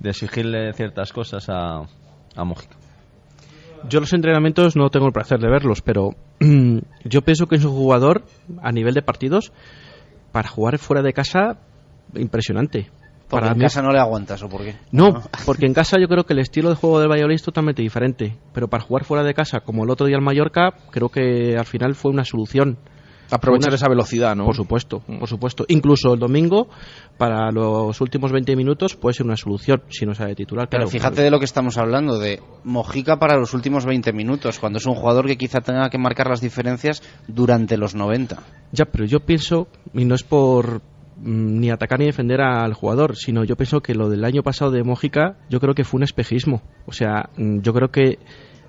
exigirle 0.08 0.72
ciertas 0.72 1.12
cosas 1.12 1.46
a, 1.50 1.80
a. 1.80 2.54
Yo 3.88 4.00
los 4.00 4.12
entrenamientos 4.12 4.76
no 4.76 4.88
tengo 4.88 5.06
el 5.06 5.12
placer 5.12 5.40
de 5.40 5.48
verlos, 5.50 5.82
pero 5.82 6.10
yo 7.04 7.22
pienso 7.22 7.46
que 7.46 7.56
es 7.56 7.64
un 7.64 7.72
jugador 7.72 8.24
a 8.62 8.72
nivel 8.72 8.94
de 8.94 9.02
partidos 9.02 9.52
para 10.32 10.48
jugar 10.48 10.78
fuera 10.78 11.02
de 11.02 11.12
casa 11.12 11.58
impresionante. 12.14 12.90
Porque 13.30 13.44
para 13.44 13.54
en 13.54 13.60
casa 13.60 13.80
no 13.80 13.92
le 13.92 14.00
aguantas 14.00 14.42
o 14.42 14.48
por 14.48 14.62
qué? 14.62 14.74
No, 14.90 15.22
porque 15.46 15.64
en 15.64 15.72
casa 15.72 15.96
yo 16.00 16.08
creo 16.08 16.24
que 16.24 16.32
el 16.32 16.40
estilo 16.40 16.68
de 16.68 16.74
juego 16.74 16.98
del 16.98 17.08
Valladolid 17.08 17.36
es 17.36 17.42
totalmente 17.44 17.80
diferente. 17.80 18.36
Pero 18.52 18.68
para 18.68 18.82
jugar 18.82 19.04
fuera 19.04 19.22
de 19.22 19.34
casa, 19.34 19.60
como 19.60 19.84
el 19.84 19.90
otro 19.90 20.06
día 20.06 20.16
el 20.16 20.22
Mallorca, 20.22 20.74
creo 20.90 21.08
que 21.08 21.56
al 21.56 21.64
final 21.64 21.94
fue 21.94 22.10
una 22.10 22.24
solución. 22.24 22.78
Aprovechar 23.30 23.72
esa 23.72 23.88
velocidad, 23.88 24.34
¿no? 24.34 24.44
Por 24.44 24.56
supuesto, 24.56 25.04
por 25.06 25.28
supuesto. 25.28 25.64
Incluso 25.68 26.12
el 26.14 26.18
domingo, 26.18 26.68
para 27.16 27.52
los 27.52 28.00
últimos 28.00 28.32
20 28.32 28.56
minutos, 28.56 28.96
puede 28.96 29.14
ser 29.14 29.26
una 29.26 29.36
solución 29.36 29.84
si 29.88 30.04
no 30.04 30.16
sabe 30.16 30.34
titular. 30.34 30.68
Pero 30.68 30.88
fíjate 30.88 31.22
de 31.22 31.30
lo 31.30 31.38
que 31.38 31.44
estamos 31.44 31.78
hablando, 31.78 32.18
de 32.18 32.42
Mojica 32.64 33.20
para 33.20 33.36
los 33.36 33.54
últimos 33.54 33.86
20 33.86 34.12
minutos, 34.12 34.58
cuando 34.58 34.78
es 34.78 34.86
un 34.86 34.96
jugador 34.96 35.28
que 35.28 35.36
quizá 35.36 35.60
tenga 35.60 35.88
que 35.90 35.98
marcar 35.98 36.26
las 36.28 36.40
diferencias 36.40 37.04
durante 37.28 37.76
los 37.76 37.94
90. 37.94 38.38
Ya, 38.72 38.86
pero 38.86 39.04
yo 39.04 39.20
pienso, 39.20 39.68
y 39.94 40.04
no 40.04 40.16
es 40.16 40.24
por, 40.24 40.82
ni 41.22 41.70
atacar 41.70 41.98
ni 41.98 42.06
defender 42.06 42.40
al 42.40 42.74
jugador, 42.74 43.16
sino 43.16 43.44
yo 43.44 43.56
pienso 43.56 43.80
que 43.80 43.94
lo 43.94 44.08
del 44.08 44.24
año 44.24 44.42
pasado 44.42 44.70
de 44.70 44.82
Mójica, 44.82 45.36
yo 45.48 45.60
creo 45.60 45.74
que 45.74 45.84
fue 45.84 45.98
un 45.98 46.04
espejismo. 46.04 46.62
O 46.86 46.92
sea, 46.92 47.30
mm, 47.36 47.60
yo 47.60 47.72
creo 47.72 47.90
que, 47.90 48.18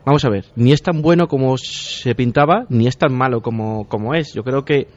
vamos 0.05 0.25
a 0.25 0.29
ver, 0.29 0.45
ni 0.55 0.71
es 0.71 0.81
tan 0.81 1.01
bueno 1.01 1.27
como 1.27 1.57
se 1.57 2.13
pintaba, 2.15 2.65
ni 2.69 2.87
es 2.87 2.97
tan 2.97 3.13
malo 3.13 3.41
como, 3.41 3.87
como 3.87 4.13
es. 4.13 4.33
Yo 4.33 4.43
creo 4.43 4.65
que 4.65 4.87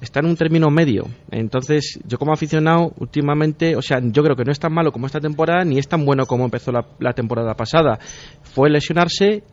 está 0.00 0.20
en 0.20 0.26
un 0.26 0.36
término 0.36 0.70
medio. 0.70 1.08
Entonces, 1.30 2.00
yo 2.06 2.18
como 2.18 2.32
aficionado, 2.32 2.92
últimamente, 2.98 3.76
o 3.76 3.82
sea, 3.82 4.00
yo 4.02 4.22
creo 4.22 4.36
que 4.36 4.44
no 4.44 4.52
es 4.52 4.58
tan 4.58 4.72
malo 4.72 4.92
como 4.92 5.06
esta 5.06 5.20
temporada, 5.20 5.64
ni 5.64 5.78
es 5.78 5.88
tan 5.88 6.04
bueno 6.04 6.26
como 6.26 6.44
empezó 6.44 6.72
la, 6.72 7.12
temporada 7.12 7.54
pasada. 7.54 7.98
Fue 8.42 8.70
lesionarse 8.70 9.44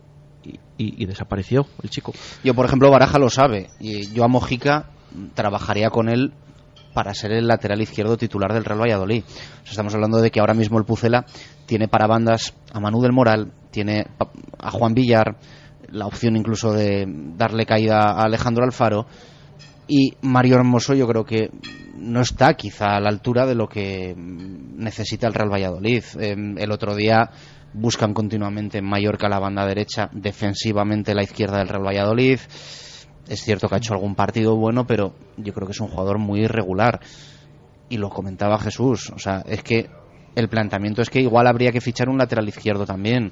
y, 0.44 0.58
y, 0.78 1.06
desapareció 1.06 1.68
el 1.84 1.90
chico. 1.90 2.14
Yo, 2.44 2.54
por 2.54 2.66
ejemplo, 2.66 2.90
Baraja 2.90 3.20
lo 3.20 3.30
sabe. 3.30 3.68
Y 3.80 4.12
yo 4.14 4.24
a 4.24 4.30
Mojica 4.30 4.90
trabajaría 5.36 5.90
con 5.90 6.08
él 6.08 6.34
para 6.94 7.14
ser 7.14 7.32
el 7.32 7.48
lateral 7.48 7.82
izquierdo 7.82 8.18
titular 8.18 8.54
del 8.54 8.66
Real 8.66 8.82
Valladolid. 8.82 9.24
estamos 9.66 9.94
hablando 9.94 10.20
de 10.20 10.32
que 10.32 10.40
ahora 10.40 10.54
mismo 10.54 10.78
el 10.78 10.86
Pucela 10.86 11.26
tiene 11.66 11.88
para 11.88 12.08
bandas 12.08 12.54
a 12.74 12.80
Manu 12.80 13.02
del 13.02 13.14
Moral, 13.14 13.52
tiene 13.72 14.06
a 14.58 14.72
Juan 14.72 14.94
Villar, 14.94 15.38
la 15.92 16.06
opción 16.06 16.36
incluso 16.36 16.72
de 16.72 17.06
darle 17.08 17.66
caída 17.66 18.12
a 18.12 18.24
Alejandro 18.24 18.64
Alfaro 18.64 19.08
y 19.88 20.14
Mario 20.22 20.56
Hermoso 20.56 20.94
yo 20.94 21.08
creo 21.08 21.26
que 21.26 21.50
no 21.96 22.22
está 22.22 22.54
quizá 22.54 22.96
a 22.96 23.00
la 23.00 23.10
altura 23.10 23.46
de 23.46 23.56
lo 23.56 23.68
que 23.68 24.14
necesita 24.16 25.28
el 25.28 25.34
Real 25.34 25.52
Valladolid. 25.52 26.04
Em, 26.20 26.58
el 26.58 26.72
otro 26.72 26.96
día 26.96 27.30
buscan 27.74 28.14
continuamente 28.14 28.78
en 28.78 28.86
Mallorca 28.86 29.28
la 29.28 29.40
banda 29.40 29.66
derecha, 29.66 30.10
defensivamente 30.14 31.14
la 31.14 31.24
izquierda 31.24 31.58
del 31.58 31.68
Real 31.68 31.86
Valladolid. 31.86 32.40
Es 33.30 33.42
cierto 33.44 33.70
que 33.70 33.76
ha 33.76 33.78
hecho 33.78 33.94
algún 33.94 34.16
partido 34.16 34.56
bueno, 34.56 34.86
pero 34.86 35.14
yo 35.38 35.54
creo 35.54 35.68
que 35.68 35.74
es 35.74 35.80
un 35.80 35.88
jugador 35.88 36.18
muy 36.18 36.42
irregular. 36.42 37.00
Y 37.88 37.98
lo 37.98 38.10
comentaba 38.10 38.58
Jesús. 38.60 39.12
O 39.16 39.20
sea, 39.20 39.44
es 39.48 39.64
que 39.64 39.90
el 40.36 40.50
planteamiento 40.50 41.02
es 41.02 41.10
que 41.10 41.22
igual 41.22 41.48
habría 41.48 41.72
que 41.72 41.80
fichar 41.80 42.10
un 42.10 42.18
lateral 42.18 42.48
izquierdo 42.48 42.86
también. 42.86 43.32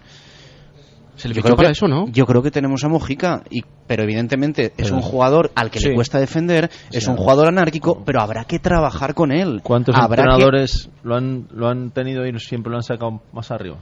Se 1.15 1.27
le 1.27 1.33
yo 1.33 1.41
creo 1.41 1.55
para 1.55 1.71
eso, 1.71 1.87
¿no? 1.87 2.07
Yo 2.09 2.27
creo 2.27 2.43
que 2.43 2.51
tenemos 2.51 2.83
a 2.83 2.89
Mojica, 2.89 3.41
y, 3.49 3.61
pero 3.87 4.03
evidentemente 4.03 4.71
es 4.77 4.91
un 4.91 5.01
jugador 5.01 5.51
al 5.55 5.71
que 5.71 5.79
le 5.79 5.95
cuesta 5.95 6.19
defender, 6.19 6.69
es 6.91 7.07
un 7.07 7.17
jugador 7.17 7.47
anárquico, 7.47 8.03
pero 8.05 8.21
habrá 8.21 8.45
que 8.45 8.59
trabajar 8.59 9.15
con 9.15 9.31
él. 9.31 9.61
¿Cuántos 9.63 9.95
entrenadores 9.95 10.91
lo, 11.01 11.15
han, 11.15 11.47
lo 11.51 11.69
han 11.69 11.89
tenido 11.89 12.23
y 12.27 12.39
siempre 12.39 12.69
lo 12.69 12.77
han 12.77 12.83
sacado 12.83 13.19
más 13.33 13.49
arriba? 13.49 13.77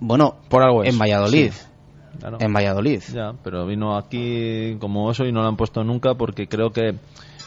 Bueno, 0.00 0.36
Por 0.50 0.62
algo 0.62 0.84
en 0.84 0.98
Valladolid. 0.98 1.52
En 2.38 2.52
Valladolid. 2.52 3.02
Ya, 3.12 3.32
pero 3.42 3.66
vino 3.66 3.96
aquí 3.96 4.76
como 4.80 5.10
eso 5.10 5.24
y 5.24 5.32
no 5.32 5.42
lo 5.42 5.48
han 5.48 5.56
puesto 5.56 5.84
nunca 5.84 6.14
porque 6.14 6.46
creo 6.46 6.70
que 6.70 6.94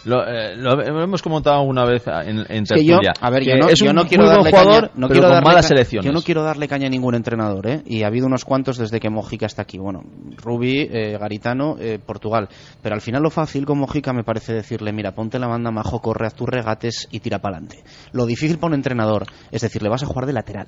lo, 0.04 0.28
eh, 0.28 0.56
hemos 1.04 1.22
comentado 1.22 1.62
una 1.62 1.86
vez 1.86 2.04
en, 2.08 2.44
en 2.50 2.64
tertulia. 2.64 3.14
a 3.20 3.30
ver, 3.30 3.44
yo 3.44 3.56
no, 3.56 3.70
es 3.70 3.82
un 3.82 3.94
no 3.94 4.08
quiero 4.08 4.26
darle 4.26 4.50
jugador, 4.50 4.82
caña, 4.82 4.92
no 4.96 5.08
quiero 5.08 5.30
con 5.30 5.44
malas 5.44 5.68
selecciones. 5.68 6.06
Yo 6.06 6.12
no 6.12 6.22
quiero 6.22 6.44
darle 6.44 6.68
caña 6.68 6.88
a 6.88 6.90
ningún 6.90 7.14
entrenador, 7.14 7.68
¿eh? 7.68 7.84
Y 7.86 8.04
ha 8.04 8.08
habido 8.08 8.26
unos 8.26 8.44
cuantos 8.44 8.78
desde 8.78 9.00
que 9.00 9.10
Mojica 9.10 9.46
está 9.46 9.62
aquí. 9.62 9.78
Bueno, 9.78 10.04
Rubi, 10.38 10.88
eh, 10.92 11.18
Garitano, 11.20 11.76
eh, 11.80 12.00
Portugal. 12.04 12.50
Pero 12.82 12.96
al 12.96 13.02
final 13.02 13.22
lo 13.22 13.30
fácil 13.30 13.66
con 13.66 13.78
Mojica 13.78 14.12
me 14.12 14.24
parece 14.24 14.54
decirle, 14.54 14.92
mira, 14.92 15.12
ponte 15.12 15.38
la 15.38 15.48
banda 15.48 15.70
majo, 15.70 16.00
corre 16.00 16.28
a 16.28 16.32
tus 16.32 16.50
regates 16.50 17.08
y 17.12 17.20
tira 17.20 17.40
para 17.40 17.58
adelante. 17.58 17.84
Lo 18.12 18.26
difícil 18.26 18.58
para 18.58 18.70
un 18.70 18.76
entrenador 18.76 19.26
es 19.52 19.62
decir, 19.62 19.84
le 19.84 19.90
vas 19.90 20.02
a 20.02 20.08
jugar 20.08 20.26
de 20.26 20.34
lateral 20.34 20.68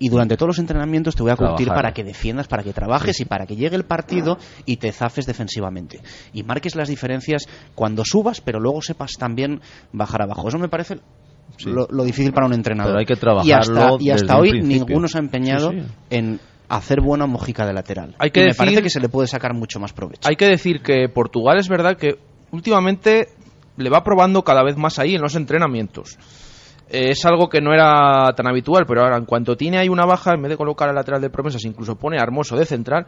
y 0.00 0.08
durante 0.08 0.36
todos 0.36 0.48
los 0.48 0.58
entrenamientos 0.58 1.14
te 1.14 1.22
voy 1.22 1.30
a 1.30 1.36
curtir 1.36 1.68
para 1.68 1.92
que 1.92 2.02
defiendas, 2.02 2.48
para 2.48 2.64
que 2.64 2.72
trabajes 2.72 3.20
y 3.20 3.26
para 3.26 3.46
que 3.46 3.54
llegue 3.54 3.76
el 3.76 3.84
partido 3.84 4.38
y 4.64 4.78
te 4.78 4.90
zafes 4.92 5.26
defensivamente. 5.26 6.00
Y 6.32 6.42
marques 6.42 6.74
las 6.74 6.88
diferencias 6.88 7.46
cuando 7.74 8.02
subas, 8.04 8.40
pero 8.40 8.58
luego 8.58 8.80
sepas 8.80 9.12
también 9.18 9.60
bajar 9.92 10.22
abajo. 10.22 10.48
Eso 10.48 10.58
me 10.58 10.70
parece 10.70 11.00
lo, 11.66 11.86
difícil 12.02 12.32
para 12.32 12.46
un 12.46 12.54
entrenador. 12.54 12.92
Pero 12.92 13.00
hay 13.00 13.06
que 13.06 13.16
trabajarlo 13.16 13.98
y 14.00 14.10
hasta, 14.10 14.38
hoy 14.38 14.62
ninguno 14.62 15.06
se 15.06 15.18
ha 15.18 15.20
empeñado 15.20 15.70
en 16.08 16.40
hacer 16.70 17.02
buena 17.02 17.26
mojica 17.26 17.66
de 17.66 17.74
lateral. 17.74 18.14
Hay 18.18 18.30
que 18.30 18.44
me 18.44 18.54
parece 18.54 18.82
que 18.82 18.90
se 18.90 19.00
le 19.00 19.10
puede 19.10 19.28
sacar 19.28 19.52
mucho 19.52 19.80
más 19.80 19.92
provecho. 19.92 20.26
Hay 20.26 20.36
que 20.36 20.46
decir 20.46 20.80
que 20.80 21.10
Portugal 21.10 21.58
es 21.58 21.68
verdad 21.68 21.98
que 21.98 22.16
últimamente 22.52 23.28
le 23.76 23.90
va 23.90 24.02
probando 24.02 24.42
cada 24.44 24.62
vez 24.62 24.78
más 24.78 24.98
ahí 24.98 25.14
en 25.14 25.20
los 25.20 25.36
entrenamientos. 25.36 26.16
Eh, 26.90 27.10
es 27.10 27.24
algo 27.24 27.48
que 27.48 27.60
no 27.60 27.72
era 27.72 28.32
tan 28.34 28.48
habitual, 28.48 28.84
pero 28.86 29.02
ahora 29.02 29.16
en 29.16 29.24
cuanto 29.24 29.56
tiene 29.56 29.78
ahí 29.78 29.88
una 29.88 30.04
baja, 30.04 30.34
en 30.34 30.42
vez 30.42 30.50
de 30.50 30.56
colocar 30.56 30.88
al 30.88 30.94
lateral 30.94 31.20
de 31.20 31.30
promesas, 31.30 31.64
incluso 31.64 31.96
pone 31.96 32.18
a 32.18 32.22
Hermoso 32.22 32.56
de 32.56 32.66
central 32.66 33.06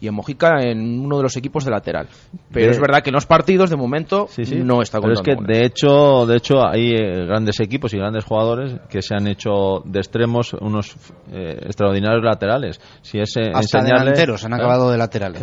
y 0.00 0.08
en 0.08 0.14
Mojica 0.14 0.60
en 0.60 1.00
uno 1.00 1.16
de 1.16 1.22
los 1.22 1.36
equipos 1.36 1.64
de 1.64 1.70
lateral. 1.70 2.08
Pero 2.52 2.70
es 2.70 2.78
verdad 2.78 3.00
que 3.02 3.10
en 3.10 3.14
los 3.14 3.26
partidos 3.26 3.70
de 3.70 3.76
momento 3.76 4.28
no 4.56 4.82
está 4.82 5.00
Pero 5.00 5.14
es 5.14 5.22
que 5.22 5.34
de 5.34 5.64
hecho, 5.64 6.26
de 6.26 6.36
hecho 6.36 6.66
hay 6.66 6.92
eh, 6.92 7.24
grandes 7.26 7.60
equipos 7.60 7.94
y 7.94 7.98
grandes 7.98 8.24
jugadores 8.24 8.76
que 8.88 9.02
se 9.02 9.14
han 9.14 9.26
hecho 9.26 9.82
de 9.84 10.00
extremos 10.00 10.52
unos 10.54 10.96
eh, 11.32 11.58
extraordinarios 11.62 12.22
laterales. 12.22 12.80
Si 13.02 13.18
es 13.18 13.34
Hasta 13.52 13.82
delanteros 13.82 14.44
han 14.44 14.54
acabado 14.54 14.90
de 14.90 14.98
laterales. 14.98 15.42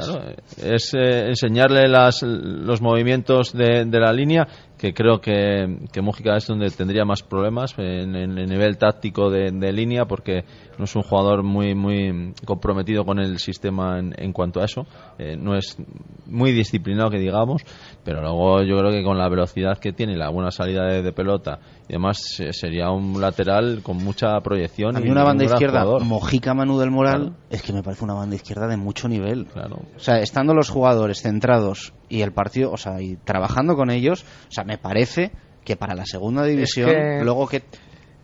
es 0.63 0.93
enseñarle 0.93 1.87
las, 1.87 2.21
los 2.23 2.81
movimientos 2.81 3.53
de, 3.53 3.85
de 3.85 3.99
la 3.99 4.13
línea 4.13 4.47
que 4.81 4.95
creo 4.95 5.21
que, 5.21 5.77
que 5.93 6.01
Mújica 6.01 6.35
es 6.35 6.47
donde 6.47 6.71
tendría 6.71 7.05
más 7.05 7.21
problemas 7.21 7.75
en, 7.77 8.15
el 8.15 8.49
nivel 8.49 8.79
táctico 8.79 9.29
de, 9.29 9.71
línea 9.71 10.05
porque 10.05 10.43
no 10.77 10.85
es 10.85 10.95
un 10.95 11.03
jugador 11.03 11.43
muy 11.43 11.75
muy 11.75 12.33
comprometido 12.45 13.05
con 13.05 13.19
el 13.19 13.39
sistema 13.39 13.99
en, 13.99 14.33
cuanto 14.33 14.61
a 14.61 14.65
eso. 14.65 14.85
Eh, 15.17 15.35
no 15.37 15.55
es 15.55 15.77
muy 16.25 16.51
disciplinado 16.51 17.09
que 17.09 17.19
digamos 17.19 17.63
pero 18.03 18.21
luego 18.21 18.63
yo 18.63 18.77
creo 18.77 18.91
que 18.91 19.03
con 19.03 19.17
la 19.17 19.29
velocidad 19.29 19.77
que 19.77 19.93
tiene 19.93 20.13
y 20.13 20.15
la 20.15 20.29
buena 20.29 20.51
salida 20.51 20.85
de, 20.85 21.11
pelota 21.11 21.59
y 21.87 21.93
demás 21.93 22.39
eh, 22.39 22.53
sería 22.53 22.89
un 22.89 23.19
lateral 23.19 23.81
con 23.83 23.97
mucha 23.97 24.39
proyección 24.39 24.95
a 24.95 24.99
mí 24.99 25.09
una 25.09 25.23
banda 25.23 25.43
izquierda 25.43 25.85
Mojica 25.99 26.53
Manu 26.53 26.79
del 26.79 26.91
Moral 26.91 27.35
es 27.49 27.61
que 27.61 27.73
me 27.73 27.83
parece 27.83 28.03
una 28.03 28.13
banda 28.13 28.35
izquierda 28.35 28.67
de 28.67 28.77
mucho 28.77 29.07
nivel. 29.07 29.45
Claro. 29.47 29.81
o 29.95 29.99
sea 29.99 30.19
estando 30.19 30.53
los 30.53 30.69
jugadores 30.69 31.21
centrados 31.21 31.93
y 32.09 32.21
el 32.21 32.31
partido 32.31 32.71
o 32.71 32.77
sea 32.77 33.01
y 33.01 33.17
trabajando 33.17 33.75
con 33.75 33.89
ellos 33.89 34.23
o 34.47 34.51
sea 34.51 34.63
me 34.63 34.77
parece 34.77 35.31
que 35.63 35.75
para 35.75 35.93
la 35.93 36.05
segunda 36.05 36.43
división, 36.43 36.89
luego 37.23 37.47
que... 37.47 37.63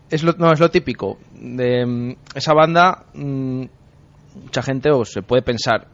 Es 0.09 0.23
lo, 0.23 0.34
no, 0.34 0.51
es 0.51 0.59
lo 0.59 0.69
típico. 0.69 1.17
De 1.34 1.85
mm, 1.85 2.15
esa 2.35 2.53
banda, 2.53 3.05
mm, 3.13 3.63
mucha 4.43 4.61
gente 4.61 4.91
o 4.91 5.05
se 5.05 5.21
puede 5.21 5.41
pensar 5.41 5.88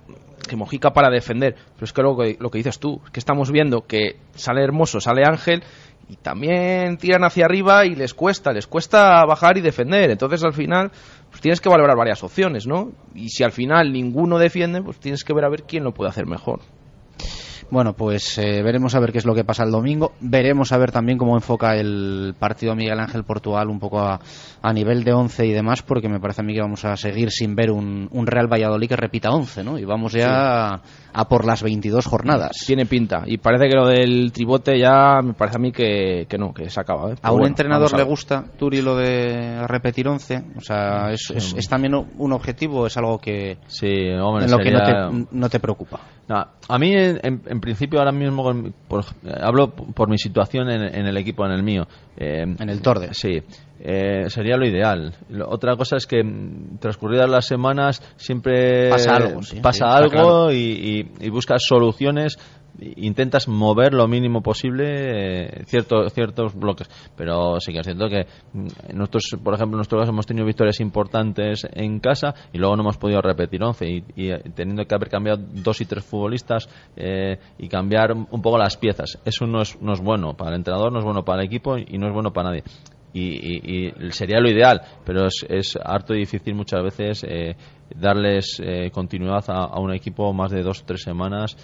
que 0.48 0.56
Mojica 0.56 0.92
para 0.92 1.10
defender, 1.10 1.56
pero 1.76 1.86
es 1.86 1.94
que 1.94 2.02
lo, 2.02 2.18
que 2.18 2.38
lo 2.40 2.50
que 2.50 2.58
dices 2.58 2.80
tú, 2.80 3.02
que 3.12 3.20
estamos 3.20 3.52
viendo 3.52 3.88
que 3.88 4.18
sale 4.36 4.64
Hermoso, 4.64 5.00
sale 5.00 5.24
Ángel 5.26 5.64
y 6.10 6.18
también 6.18 6.98
tiran 6.98 7.24
hacia 7.24 7.46
arriba 7.46 7.86
y 7.86 7.96
les 7.96 8.14
cuesta, 8.14 8.52
les 8.52 8.68
cuesta 8.68 9.24
bajar 9.26 9.58
y 9.58 9.62
defender. 9.62 10.12
Entonces 10.12 10.44
al 10.44 10.54
final 10.54 10.92
pues 11.30 11.42
tienes 11.42 11.62
que 11.62 11.70
valorar 11.70 11.98
varias 11.98 12.24
opciones, 12.24 12.68
¿no? 12.68 12.92
Y 13.16 13.30
si 13.30 13.44
al 13.44 13.52
final 13.52 13.92
ninguno 13.92 14.38
defiende, 14.38 14.82
pues 14.82 15.00
tienes 15.00 15.24
que 15.24 15.34
ver 15.34 15.46
a 15.46 15.50
ver 15.50 15.64
quién 15.64 15.84
lo 15.84 15.94
puede 15.94 16.10
hacer 16.10 16.28
mejor. 16.28 16.60
Bueno, 17.70 17.94
pues 17.94 18.38
eh, 18.38 18.62
veremos 18.62 18.96
a 18.96 19.00
ver 19.00 19.12
qué 19.12 19.18
es 19.18 19.26
lo 19.26 19.34
que 19.34 19.44
pasa 19.44 19.64
el 19.64 19.72
domingo. 19.72 20.14
Veremos 20.20 20.72
a 20.72 20.78
ver 20.78 20.92
también 20.92 21.18
cómo 21.18 21.36
enfoca 21.36 21.76
el 21.76 22.36
partido 22.38 22.76
Miguel 22.76 23.00
Ángel 23.00 23.24
Portugal 23.24 23.70
un 23.70 23.80
poco 23.80 24.00
a, 24.00 24.20
a 24.62 24.74
nivel 24.74 25.04
de 25.04 25.14
11 25.14 25.46
y 25.46 25.52
demás, 25.52 25.82
porque 25.82 26.10
me 26.10 26.20
parece 26.20 26.42
a 26.42 26.44
mí 26.44 26.54
que 26.54 26.62
vamos 26.62 26.86
a 26.86 26.96
seguir 26.96 27.32
sin 27.32 27.56
ver 27.56 27.72
un, 27.72 28.10
Real 28.26 28.52
Valladolid 28.52 28.88
que 28.88 28.96
repita 28.96 29.32
11, 29.32 29.64
¿no? 29.64 29.78
Y 29.78 29.86
vamos 29.86 30.14
ya 30.14 30.82
a 31.14 31.28
por 31.28 31.46
las 31.46 31.62
22 31.64 32.06
jornadas. 32.06 32.58
Tiene 32.66 32.86
pinta. 32.86 33.24
Y 33.26 33.38
parece 33.38 33.70
que 33.70 33.76
lo 33.76 33.88
del 33.88 34.32
tribote 34.32 34.80
ya 34.80 35.22
me 35.24 35.34
parece 35.34 35.58
a 35.58 35.60
mí 35.60 35.72
que, 35.72 36.26
que 36.28 36.38
no, 36.38 36.54
que 36.54 36.70
se 36.70 36.80
acaba. 36.80 37.12
¿eh? 37.12 37.16
¿A 37.22 37.32
un 37.32 37.38
bueno, 37.40 37.48
entrenador 37.48 37.94
a 37.94 37.98
le 37.98 38.04
gusta, 38.04 38.44
Turi, 38.58 38.82
lo 38.82 38.96
de 38.96 39.66
repetir 39.68 40.08
11? 40.08 40.44
O 40.58 40.62
sea, 40.62 41.12
¿es, 41.12 41.32
es, 41.36 41.54
es 41.58 41.70
también 41.70 41.94
un 41.96 42.34
objetivo? 42.34 42.88
¿Es 42.88 42.98
algo 42.98 43.20
que, 43.20 43.58
Sí, 43.68 43.88
hombre, 44.20 44.46
en 44.46 44.52
lo 44.52 44.58
que 44.58 44.72
no 44.72 44.80
sería- 44.80 45.10
te, 45.10 45.26
no 45.32 45.50
te 45.50 45.60
preocupa? 45.60 46.00
No, 46.28 46.48
a 46.70 46.80
mí, 46.80 46.94
en, 46.96 47.20
en 47.46 47.60
principio, 47.60 48.00
ahora 48.00 48.14
mismo, 48.14 48.44
con- 48.44 48.74
por- 48.88 49.04
eh, 49.26 49.34
hablo 49.42 49.72
por 49.72 50.10
mi 50.10 50.18
situación 50.18 50.70
en, 50.70 50.82
en 50.84 51.06
el 51.06 51.18
equipo, 51.18 51.46
en 51.46 51.52
el 51.52 51.64
mío. 51.64 51.86
en 52.16 52.70
el 52.70 52.82
Torde. 52.82 53.10
Sí, 53.14 53.42
eh, 53.80 54.26
sería 54.30 54.58
lo 54.58 54.66
ideal. 54.66 55.14
Lo- 55.30 55.50
Otra 55.50 55.76
cosa 55.76 55.98
es 55.98 56.06
que, 56.08 56.24
mm, 56.24 56.78
transcurridas 56.80 57.30
las 57.30 57.46
semanas, 57.46 58.02
siempre 58.18 58.90
Pasa 58.90 59.16
algo, 59.16 59.42
sí, 59.44 59.60
pasa 59.62 59.86
sí, 59.86 59.98
algo 60.04 60.10
claro. 60.12 60.52
y, 60.52 60.56
y- 61.20 61.26
y 61.26 61.30
buscas 61.30 61.64
soluciones. 61.66 62.38
Intentas 62.80 63.48
mover 63.48 63.94
lo 63.94 64.08
mínimo 64.08 64.42
posible 64.42 64.86
eh, 64.88 65.64
cierto- 65.68 66.10
ciertos 66.10 66.56
bloques, 66.56 66.90
pero 67.16 67.60
sí 67.60 67.72
que 67.72 67.80
es 67.82 67.86
cierto 67.86 68.10
que 68.10 68.26
nosotros, 68.92 69.26
por 69.44 69.54
ejemplo, 69.54 69.76
en 69.76 69.78
nuestro 69.78 70.00
caso 70.00 70.10
hemos 70.12 70.26
tenido 70.26 70.44
victorias 70.48 70.80
importantes 70.80 71.68
en 71.72 72.00
casa 72.00 72.34
y 72.52 72.58
luego 72.58 72.76
no 72.76 72.82
hemos 72.82 72.98
podido 72.98 73.22
repetir 73.22 73.62
11 73.64 73.88
y, 73.88 74.04
y, 74.16 74.32
eh, 74.32 74.42
teniendo 74.56 74.86
que 74.86 74.96
haber 74.96 75.10
cambiado 75.10 75.40
dos 75.54 75.82
y 75.82 75.86
tres 75.86 76.04
futbolistas 76.04 76.68
eh, 76.96 77.38
y 77.60 77.68
cambiar 77.70 78.12
un 78.14 78.42
poco 78.42 78.58
las 78.58 78.76
piezas. 78.76 79.20
Eso 79.24 79.46
no 79.46 79.62
es, 79.62 79.80
no 79.80 79.94
es 79.94 80.02
bueno 80.02 80.34
para 80.34 80.50
el 80.52 80.58
entrenador, 80.58 80.92
no 80.92 80.98
es 80.98 81.06
bueno 81.06 81.24
para 81.24 81.42
el 81.42 81.46
equipo 81.48 81.78
y 81.78 82.00
no 82.00 82.08
es 82.08 82.14
bueno 82.14 82.34
para 82.34 82.50
nadie. 82.50 82.64
Y, 83.14 83.22
y- 83.22 83.94
y 84.00 84.12
sería 84.12 84.40
lo 84.40 84.50
ideal, 84.50 84.82
pero 85.06 85.28
es, 85.28 85.46
es 85.48 85.78
harto 85.84 86.14
difícil 86.14 86.56
muchas 86.56 86.82
veces 86.84 87.24
eh, 87.28 87.56
darles 87.96 88.60
eh, 88.60 88.90
continuidad 88.92 89.44
a, 89.50 89.66
a 89.66 89.80
un 89.80 89.94
equipo 89.94 90.34
más 90.34 90.52
de 90.52 90.64
dos 90.64 90.82
o 90.82 90.86
tres 90.86 91.04
semanas 91.04 91.56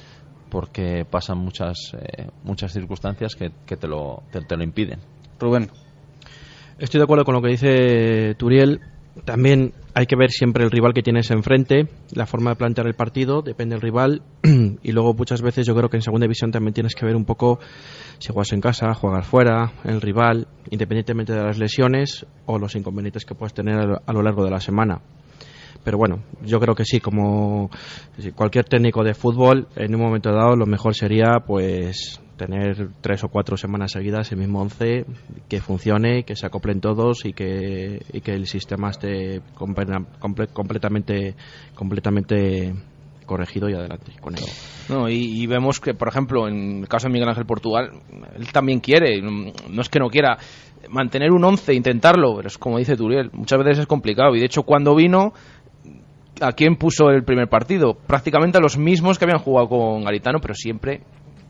porque 0.52 1.06
pasan 1.10 1.40
muchas 1.40 1.94
eh, 1.94 2.28
muchas 2.44 2.72
circunstancias 2.72 3.36
que, 3.36 3.52
que 3.66 3.78
te, 3.78 3.88
lo, 3.88 4.24
te, 4.32 4.42
te 4.42 4.58
lo 4.58 4.64
impiden. 4.64 5.00
Rubén. 5.40 5.70
Estoy 6.78 7.00
de 7.00 7.04
acuerdo 7.04 7.26
con 7.26 7.36
lo 7.36 7.42
que 7.42 7.50
dice 7.50 8.36
Turiel. 8.36 8.80
También 9.26 9.74
hay 9.94 10.06
que 10.06 10.16
ver 10.16 10.32
siempre 10.32 10.64
el 10.64 10.72
rival 10.72 10.94
que 10.94 11.02
tienes 11.02 11.30
enfrente, 11.32 11.88
la 12.14 12.26
forma 12.26 12.52
de 12.52 12.56
plantear 12.56 12.88
el 12.88 12.94
partido, 12.94 13.42
depende 13.42 13.76
del 13.76 13.82
rival. 13.82 14.22
y 14.44 14.92
luego 14.92 15.14
muchas 15.14 15.42
veces 15.42 15.66
yo 15.68 15.76
creo 15.76 15.90
que 15.90 15.98
en 15.98 16.04
segunda 16.04 16.26
división 16.26 16.52
también 16.52 16.74
tienes 16.74 16.96
que 16.96 17.06
ver 17.06 17.16
un 17.16 17.26
poco 17.26 17.60
si 18.20 18.32
juegas 18.32 18.54
en 18.54 18.62
casa, 18.62 18.94
jugar 18.94 19.24
fuera, 19.24 19.72
el 19.84 20.02
rival, 20.02 20.48
independientemente 20.70 21.34
de 21.34 21.44
las 21.44 21.58
lesiones 21.58 22.26
o 22.46 22.58
los 22.58 22.76
inconvenientes 22.76 23.26
que 23.26 23.36
puedas 23.36 23.54
tener 23.54 23.76
a 24.06 24.14
lo- 24.14 24.22
largo 24.22 24.44
de 24.44 24.52
la 24.52 24.60
semana. 24.60 25.00
Pero 25.84 25.98
bueno, 25.98 26.24
yo 26.44 26.60
creo 26.60 26.76
que 26.76 26.84
sí, 26.84 27.00
como 27.00 27.70
cualquier 28.36 28.66
técnico 28.66 29.04
de 29.04 29.14
fútbol, 29.14 29.68
en 29.76 29.96
un 29.96 30.02
momento 30.02 30.32
dado 30.32 30.56
lo 30.56 30.66
mejor 30.66 30.94
sería 30.94 31.40
pues 31.46 32.20
tener 32.40 32.90
tres 33.02 33.24
o 33.24 33.30
cuatro 33.30 33.56
semanas 33.58 33.92
seguidas 33.92 34.32
el 34.32 34.40
mismo 34.40 34.62
once 34.62 35.06
que 35.48 35.62
funcione, 35.62 36.24
que 36.24 36.36
se 36.36 36.48
acoplen 36.48 36.82
todos 36.82 37.26
y 37.26 37.34
que, 37.34 38.02
y 38.12 38.22
que 38.22 38.34
el 38.34 38.48
sistema 38.48 38.90
esté 38.90 39.42
comple- 39.56 40.08
comple- 40.20 40.48
completamente, 40.52 41.36
completamente 41.76 42.74
corregido 43.28 43.70
y 43.70 43.74
adelante 43.74 44.12
con 44.20 44.34
él. 44.36 44.44
No, 44.90 45.08
y, 45.08 45.16
y 45.44 45.46
vemos 45.46 45.80
que, 45.80 45.94
por 45.94 46.08
ejemplo, 46.08 46.48
en 46.48 46.80
el 46.82 46.88
caso 46.88 47.08
de 47.08 47.14
Miguel 47.14 47.30
Ángel 47.30 47.46
Portugal, 47.46 47.92
él 48.36 48.52
también 48.52 48.80
quiere, 48.80 49.22
no 49.22 49.82
es 49.82 49.90
que 49.90 50.00
no 50.00 50.10
quiera, 50.10 50.38
mantener 50.90 51.32
un 51.32 51.44
11, 51.44 51.76
intentarlo, 51.76 52.36
pero 52.38 52.48
es 52.48 52.58
como 52.58 52.80
dice 52.80 52.96
Turiel, 52.96 53.30
muchas 53.34 53.60
veces 53.60 53.80
es 53.80 53.86
complicado. 53.86 54.36
Y 54.36 54.40
de 54.40 54.46
hecho, 54.48 54.64
cuando 54.64 54.96
vino, 54.96 55.34
¿a 56.42 56.54
quién 56.54 56.76
puso 56.78 57.10
el 57.12 57.24
primer 57.24 57.48
partido? 57.50 57.94
Prácticamente 57.94 58.58
a 58.58 58.62
los 58.62 58.78
mismos 58.80 59.20
que 59.20 59.26
habían 59.26 59.40
jugado 59.44 59.70
con 59.70 60.04
Garitano, 60.04 60.40
pero 60.42 60.56
siempre 60.56 61.02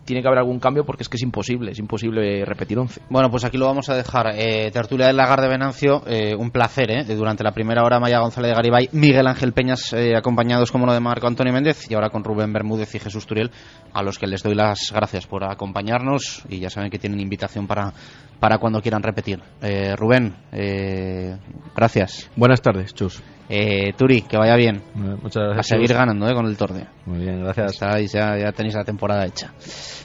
tiene 0.09 0.23
que 0.23 0.27
haber 0.27 0.39
algún 0.39 0.59
cambio 0.59 0.85
porque 0.85 1.03
es 1.03 1.09
que 1.09 1.17
es 1.17 1.21
imposible, 1.21 1.69
es 1.69 1.77
imposible 1.77 2.43
repetir 2.43 2.79
11. 2.79 3.01
Bueno, 3.11 3.29
pues 3.29 3.45
aquí 3.45 3.59
lo 3.59 3.67
vamos 3.67 3.89
a 3.89 3.95
dejar. 3.95 4.31
Eh, 4.33 4.71
tertulia 4.71 5.05
del 5.05 5.15
Lagar 5.15 5.39
de 5.39 5.47
Venancio, 5.47 6.01
eh, 6.07 6.33
un 6.35 6.49
placer, 6.49 6.89
¿eh? 6.89 7.03
Durante 7.03 7.43
la 7.43 7.51
primera 7.51 7.83
hora, 7.83 7.99
Maya 7.99 8.17
González 8.17 8.49
de 8.49 8.55
Garibay, 8.55 8.89
Miguel 8.91 9.27
Ángel 9.27 9.53
Peñas, 9.53 9.93
eh, 9.93 10.15
acompañados 10.17 10.71
como 10.71 10.87
lo 10.87 10.93
de 10.93 10.99
Marco 10.99 11.27
Antonio 11.27 11.53
Méndez, 11.53 11.91
y 11.91 11.93
ahora 11.93 12.09
con 12.09 12.23
Rubén 12.23 12.51
Bermúdez 12.51 12.95
y 12.95 12.99
Jesús 12.99 13.27
Turiel, 13.27 13.51
a 13.93 14.01
los 14.01 14.17
que 14.17 14.25
les 14.25 14.41
doy 14.41 14.55
las 14.55 14.91
gracias 14.91 15.27
por 15.27 15.43
acompañarnos, 15.43 16.41
y 16.49 16.57
ya 16.57 16.71
saben 16.71 16.89
que 16.89 16.97
tienen 16.97 17.19
invitación 17.19 17.67
para, 17.67 17.93
para 18.39 18.57
cuando 18.57 18.81
quieran 18.81 19.03
repetir. 19.03 19.39
Eh, 19.61 19.95
Rubén, 19.95 20.33
eh, 20.51 21.37
gracias. 21.75 22.31
Buenas 22.35 22.63
tardes, 22.63 22.95
Chus. 22.95 23.21
Eh, 23.49 23.93
Turi, 23.97 24.21
que 24.21 24.37
vaya 24.37 24.55
bien. 24.55 24.81
Muchas 24.93 25.43
gracias. 25.43 25.59
A 25.71 25.75
seguir 25.75 25.93
ganando, 25.93 26.29
¿eh? 26.29 26.33
Con 26.35 26.45
el 26.45 26.55
Torde. 26.55 26.85
Muy 27.05 27.19
bien, 27.19 27.43
gracias. 27.43 27.73
Estáis, 27.73 28.11
ya, 28.13 28.37
ya 28.37 28.51
tenéis 28.51 28.75
la 28.75 28.83
temporada 28.83 29.25
hecha. 29.25 29.51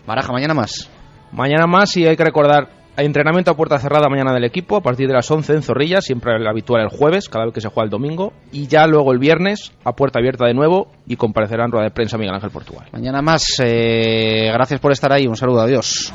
Baraja, 0.06 0.32
mañana 0.32 0.54
más. 0.54 0.90
Mañana 1.32 1.66
más 1.66 1.96
y 1.96 2.06
hay 2.06 2.16
que 2.16 2.24
recordar, 2.24 2.68
hay 2.96 3.06
entrenamiento 3.06 3.50
a 3.50 3.54
puerta 3.56 3.78
cerrada 3.78 4.08
mañana 4.08 4.32
del 4.32 4.44
equipo 4.44 4.76
a 4.76 4.80
partir 4.80 5.08
de 5.08 5.14
las 5.14 5.28
11 5.30 5.52
en 5.52 5.62
Zorrilla, 5.62 6.00
siempre 6.00 6.36
el 6.36 6.46
habitual 6.46 6.80
el 6.82 6.88
jueves, 6.96 7.28
cada 7.28 7.44
vez 7.46 7.52
que 7.54 7.60
se 7.60 7.68
juega 7.68 7.84
el 7.84 7.90
domingo, 7.90 8.32
y 8.52 8.66
ya 8.68 8.86
luego 8.86 9.12
el 9.12 9.18
viernes 9.18 9.72
a 9.84 9.92
puerta 9.92 10.20
abierta 10.20 10.46
de 10.46 10.54
nuevo 10.54 10.92
y 11.06 11.16
comparecerá 11.16 11.64
en 11.64 11.72
rueda 11.72 11.84
de 11.86 11.90
prensa 11.90 12.16
Miguel 12.16 12.34
Ángel 12.34 12.50
Portugal. 12.50 12.86
Mañana 12.92 13.20
más. 13.20 13.44
eh, 13.64 14.48
gracias 14.54 14.78
por 14.80 14.92
estar 14.92 15.12
ahí. 15.12 15.26
Un 15.26 15.36
saludo. 15.36 15.60
Adiós. 15.62 16.14